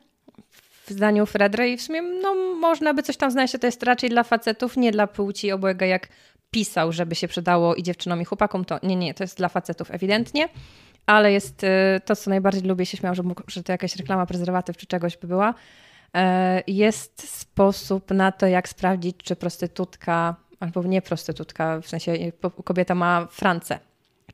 w 0.92 0.94
zdaniu 0.94 1.26
Fredry 1.26 1.70
i 1.70 1.78
w 1.78 1.82
sumie 1.82 2.02
no, 2.02 2.36
można 2.36 2.94
by 2.94 3.04
coś 3.04 3.18
tam 3.18 3.32
znaleźć, 3.32 3.54
to 3.62 3.68
jest 3.68 3.84
raczej 3.84 4.10
dla 4.10 4.24
facetów, 4.24 4.78
nie 4.78 4.92
dla 4.92 5.08
płci 5.08 5.52
obłega, 5.52 5.86
jak 5.86 6.08
pisał, 6.52 6.92
żeby 6.92 7.16
się 7.16 7.28
przydało 7.28 7.76
i 7.76 7.84
dziewczynom 7.84 8.22
i 8.22 8.26
chłopakom, 8.26 8.66
to 8.66 8.80
nie, 8.84 8.96
nie, 8.96 9.14
to 9.14 9.24
jest 9.24 9.38
dla 9.38 9.50
facetów 9.50 9.92
ewidentnie, 9.92 10.50
ale 11.06 11.32
jest 11.32 11.64
y, 11.64 11.68
to, 12.06 12.16
co 12.16 12.30
najbardziej 12.30 12.64
lubię, 12.64 12.86
się 12.86 12.98
śmiał, 12.98 13.16
że, 13.16 13.24
mógł, 13.24 13.44
że 13.48 13.64
to 13.64 13.72
jakaś 13.72 13.96
reklama 13.96 14.26
prezerwatyw 14.26 14.78
czy 14.78 14.86
czegoś 14.86 15.18
by 15.18 15.28
była. 15.28 15.54
E, 16.16 16.64
jest 16.68 17.40
sposób 17.40 18.12
na 18.12 18.32
to, 18.32 18.48
jak 18.48 18.70
sprawdzić, 18.70 19.16
czy 19.18 19.36
prostytutka, 19.36 20.36
albo 20.60 20.84
nie 20.84 21.02
prostytutka, 21.02 21.82
w 21.82 21.88
sensie 21.88 22.32
kobieta 22.64 22.96
ma 22.96 23.28
francę, 23.32 23.80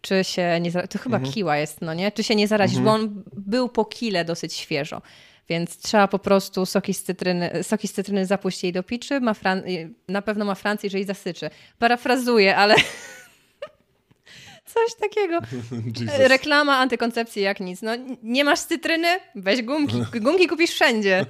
czy 0.02 0.24
się 0.24 0.60
nie, 0.62 0.72
to 0.72 1.00
chyba 1.00 1.18
mhm. 1.18 1.34
kiła 1.34 1.58
jest, 1.58 1.82
no 1.82 1.94
nie? 1.94 2.12
Czy 2.12 2.24
się 2.24 2.36
nie 2.36 2.48
zarazisz, 2.48 2.78
mhm. 2.78 3.00
bo 3.00 3.04
on 3.04 3.24
był 3.34 3.70
po 3.70 3.86
kile 3.86 4.26
dosyć 4.26 4.54
świeżo. 4.54 5.02
Więc 5.50 5.78
trzeba 5.78 6.08
po 6.08 6.20
prostu 6.20 6.66
soki 6.66 6.94
z 6.94 7.04
cytryny, 7.04 7.64
soki 7.64 7.88
z 7.88 7.94
cytryny 7.94 8.26
zapuścić 8.26 8.64
jej 8.64 8.74
do 8.74 8.84
piczy. 8.84 9.20
Ma 9.20 9.34
Fran 9.34 9.64
na 10.08 10.22
pewno 10.22 10.46
ma 10.46 10.56
Francję, 10.56 10.88
jeżeli 10.88 11.04
zasyczy. 11.04 11.50
Parafrazuję, 11.80 12.56
ale 12.56 12.76
coś 14.74 14.96
takiego. 15.00 15.40
Jesus. 16.00 16.20
Reklama 16.20 16.78
antykoncepcji 16.78 17.42
jak 17.42 17.60
nic. 17.60 17.82
No, 17.82 17.92
nie 18.24 18.44
masz 18.44 18.60
cytryny? 18.60 19.08
Weź 19.36 19.62
gumki. 19.62 20.04
Gumki 20.22 20.48
kupisz 20.48 20.72
wszędzie. 20.72 21.26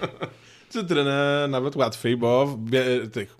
Cytrynę 0.68 1.46
nawet 1.48 1.76
łatwiej, 1.76 2.16
bo 2.16 2.46
w 2.46 3.10
tych 3.12 3.37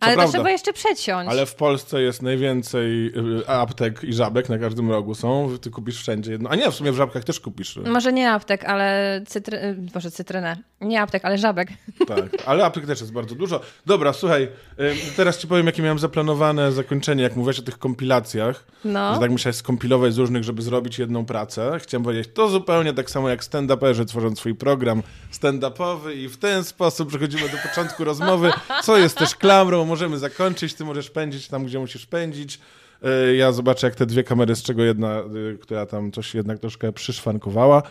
ale 0.00 0.14
prawda, 0.14 0.32
to 0.32 0.38
trzeba 0.38 0.50
jeszcze 0.50 0.72
przeciąć. 0.72 1.28
Ale 1.30 1.46
w 1.46 1.54
Polsce 1.54 2.02
jest 2.02 2.22
najwięcej 2.22 3.06
y, 3.06 3.48
aptek 3.48 4.04
i 4.04 4.12
żabek 4.12 4.48
na 4.48 4.58
każdym 4.58 4.90
rogu 4.90 5.14
są. 5.14 5.58
Ty 5.60 5.70
kupisz 5.70 5.98
wszędzie 5.98 6.32
jedno. 6.32 6.50
A 6.50 6.54
nie, 6.54 6.70
w 6.70 6.74
sumie 6.74 6.92
w 6.92 6.96
żabkach 6.96 7.24
też 7.24 7.40
kupisz. 7.40 7.76
Może 7.76 8.12
nie 8.12 8.30
aptek, 8.30 8.64
ale 8.64 9.20
cytry... 9.26 9.58
Y, 9.58 9.74
Boże, 9.94 10.10
cytrynę. 10.10 10.56
Nie 10.80 11.02
aptek, 11.02 11.24
ale 11.24 11.38
żabek. 11.38 11.68
Tak, 12.08 12.24
ale 12.46 12.64
aptek 12.64 12.86
też 12.86 13.00
jest 13.00 13.12
bardzo 13.12 13.34
dużo. 13.34 13.60
Dobra, 13.86 14.12
słuchaj, 14.12 14.42
y, 14.42 14.94
teraz 15.16 15.38
ci 15.38 15.48
powiem, 15.48 15.66
jakie 15.66 15.82
miałem 15.82 15.98
zaplanowane 15.98 16.72
zakończenie, 16.72 17.22
jak 17.22 17.36
mówiłeś 17.36 17.58
o 17.58 17.62
tych 17.62 17.78
kompilacjach. 17.78 18.64
No. 18.84 19.14
Że 19.14 19.20
tak 19.20 19.30
musiałeś 19.30 19.56
skompilować 19.56 20.14
z 20.14 20.18
różnych, 20.18 20.44
żeby 20.44 20.62
zrobić 20.62 20.98
jedną 20.98 21.26
pracę. 21.26 21.78
Chciałem 21.82 22.04
powiedzieć, 22.04 22.28
to 22.34 22.48
zupełnie 22.48 22.92
tak 22.92 23.10
samo 23.10 23.28
jak 23.28 23.44
stand-uperzy 23.44 24.04
tworzą 24.04 24.36
swój 24.36 24.54
program 24.54 25.02
stand-upowy 25.32 26.14
i 26.14 26.28
w 26.28 26.36
ten 26.36 26.64
sposób 26.64 27.08
przechodzimy 27.08 27.48
do 27.48 27.56
początku 27.68 28.04
rozmowy, 28.04 28.50
co 28.82 28.96
jest 28.96 29.18
też 29.18 29.34
klamrą 29.34 29.85
możemy 29.86 30.18
zakończyć, 30.18 30.74
ty 30.74 30.84
możesz 30.84 31.10
pędzić 31.10 31.48
tam, 31.48 31.64
gdzie 31.64 31.78
musisz 31.78 32.06
pędzić. 32.06 32.60
E, 33.02 33.34
ja 33.34 33.52
zobaczę, 33.52 33.86
jak 33.86 33.96
te 33.96 34.06
dwie 34.06 34.24
kamery, 34.24 34.56
z 34.56 34.62
czego 34.62 34.84
jedna, 34.84 35.18
e, 35.18 35.24
która 35.60 35.86
tam 35.86 36.12
coś 36.12 36.34
jednak 36.34 36.58
troszkę 36.58 36.92
przyszwankowała. 36.92 37.82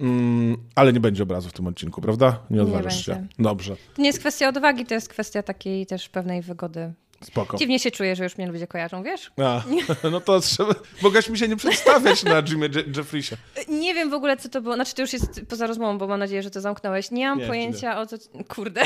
Mm, 0.00 0.56
ale 0.74 0.92
nie 0.92 1.00
będzie 1.00 1.22
obrazu 1.22 1.48
w 1.48 1.52
tym 1.52 1.66
odcinku, 1.66 2.00
prawda? 2.00 2.38
Nie 2.50 2.62
odważysz 2.62 3.06
się. 3.06 3.26
Dobrze. 3.38 3.76
To 3.94 4.02
nie 4.02 4.08
jest 4.08 4.18
kwestia 4.18 4.48
odwagi, 4.48 4.86
to 4.86 4.94
jest 4.94 5.08
kwestia 5.08 5.42
takiej 5.42 5.86
też 5.86 6.08
pewnej 6.08 6.42
wygody. 6.42 6.92
Spoko. 7.24 7.56
Dziwnie 7.56 7.78
się 7.78 7.90
czuję, 7.90 8.16
że 8.16 8.24
już 8.24 8.38
mnie 8.38 8.46
ludzie 8.46 8.66
kojarzą, 8.66 9.02
wiesz? 9.02 9.30
A, 9.44 9.62
no 10.12 10.20
to 10.20 10.40
trzeba... 10.40 10.74
Mogłaś 11.02 11.28
mi 11.28 11.38
się 11.38 11.48
nie 11.48 11.56
przedstawiać 11.56 12.24
na 12.24 12.42
Jimmy 12.48 12.70
Jeffreysie. 12.96 13.36
Nie 13.68 13.94
wiem 13.94 14.10
w 14.10 14.14
ogóle, 14.14 14.36
co 14.36 14.48
to 14.48 14.60
było. 14.60 14.74
Znaczy, 14.74 14.94
to 14.94 15.02
już 15.02 15.12
jest 15.12 15.40
poza 15.48 15.66
rozmową, 15.66 15.98
bo 15.98 16.06
mam 16.06 16.20
nadzieję, 16.20 16.42
że 16.42 16.50
to 16.50 16.60
zamknąłeś. 16.60 17.10
Nie 17.10 17.28
mam 17.28 17.38
nie, 17.38 17.46
pojęcia 17.46 17.94
nie. 17.94 18.00
o 18.00 18.06
co... 18.06 18.16
Kurde. 18.48 18.82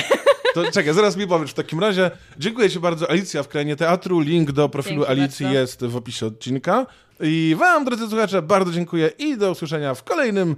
To 0.54 0.70
czekaj, 0.72 0.94
zaraz 0.94 1.16
mi 1.16 1.26
powiesz. 1.26 1.50
W 1.50 1.54
takim 1.54 1.80
razie 1.80 2.10
dziękuję 2.38 2.70
Ci 2.70 2.80
bardzo, 2.80 3.10
Alicja 3.10 3.42
w 3.42 3.48
Krainie 3.48 3.76
Teatru. 3.76 4.20
Link 4.20 4.52
do 4.52 4.68
profilu 4.68 4.96
Dzięki 5.06 5.20
Alicji 5.20 5.44
bardzo. 5.44 5.60
jest 5.60 5.84
w 5.84 5.96
opisie 5.96 6.26
odcinka. 6.26 6.86
I 7.20 7.56
Wam, 7.58 7.84
drodzy 7.84 8.08
słuchacze, 8.08 8.42
bardzo 8.42 8.72
dziękuję 8.72 9.10
i 9.18 9.36
do 9.36 9.50
usłyszenia 9.50 9.94
w 9.94 10.04
kolejnym 10.04 10.56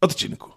odcinku. 0.00 0.50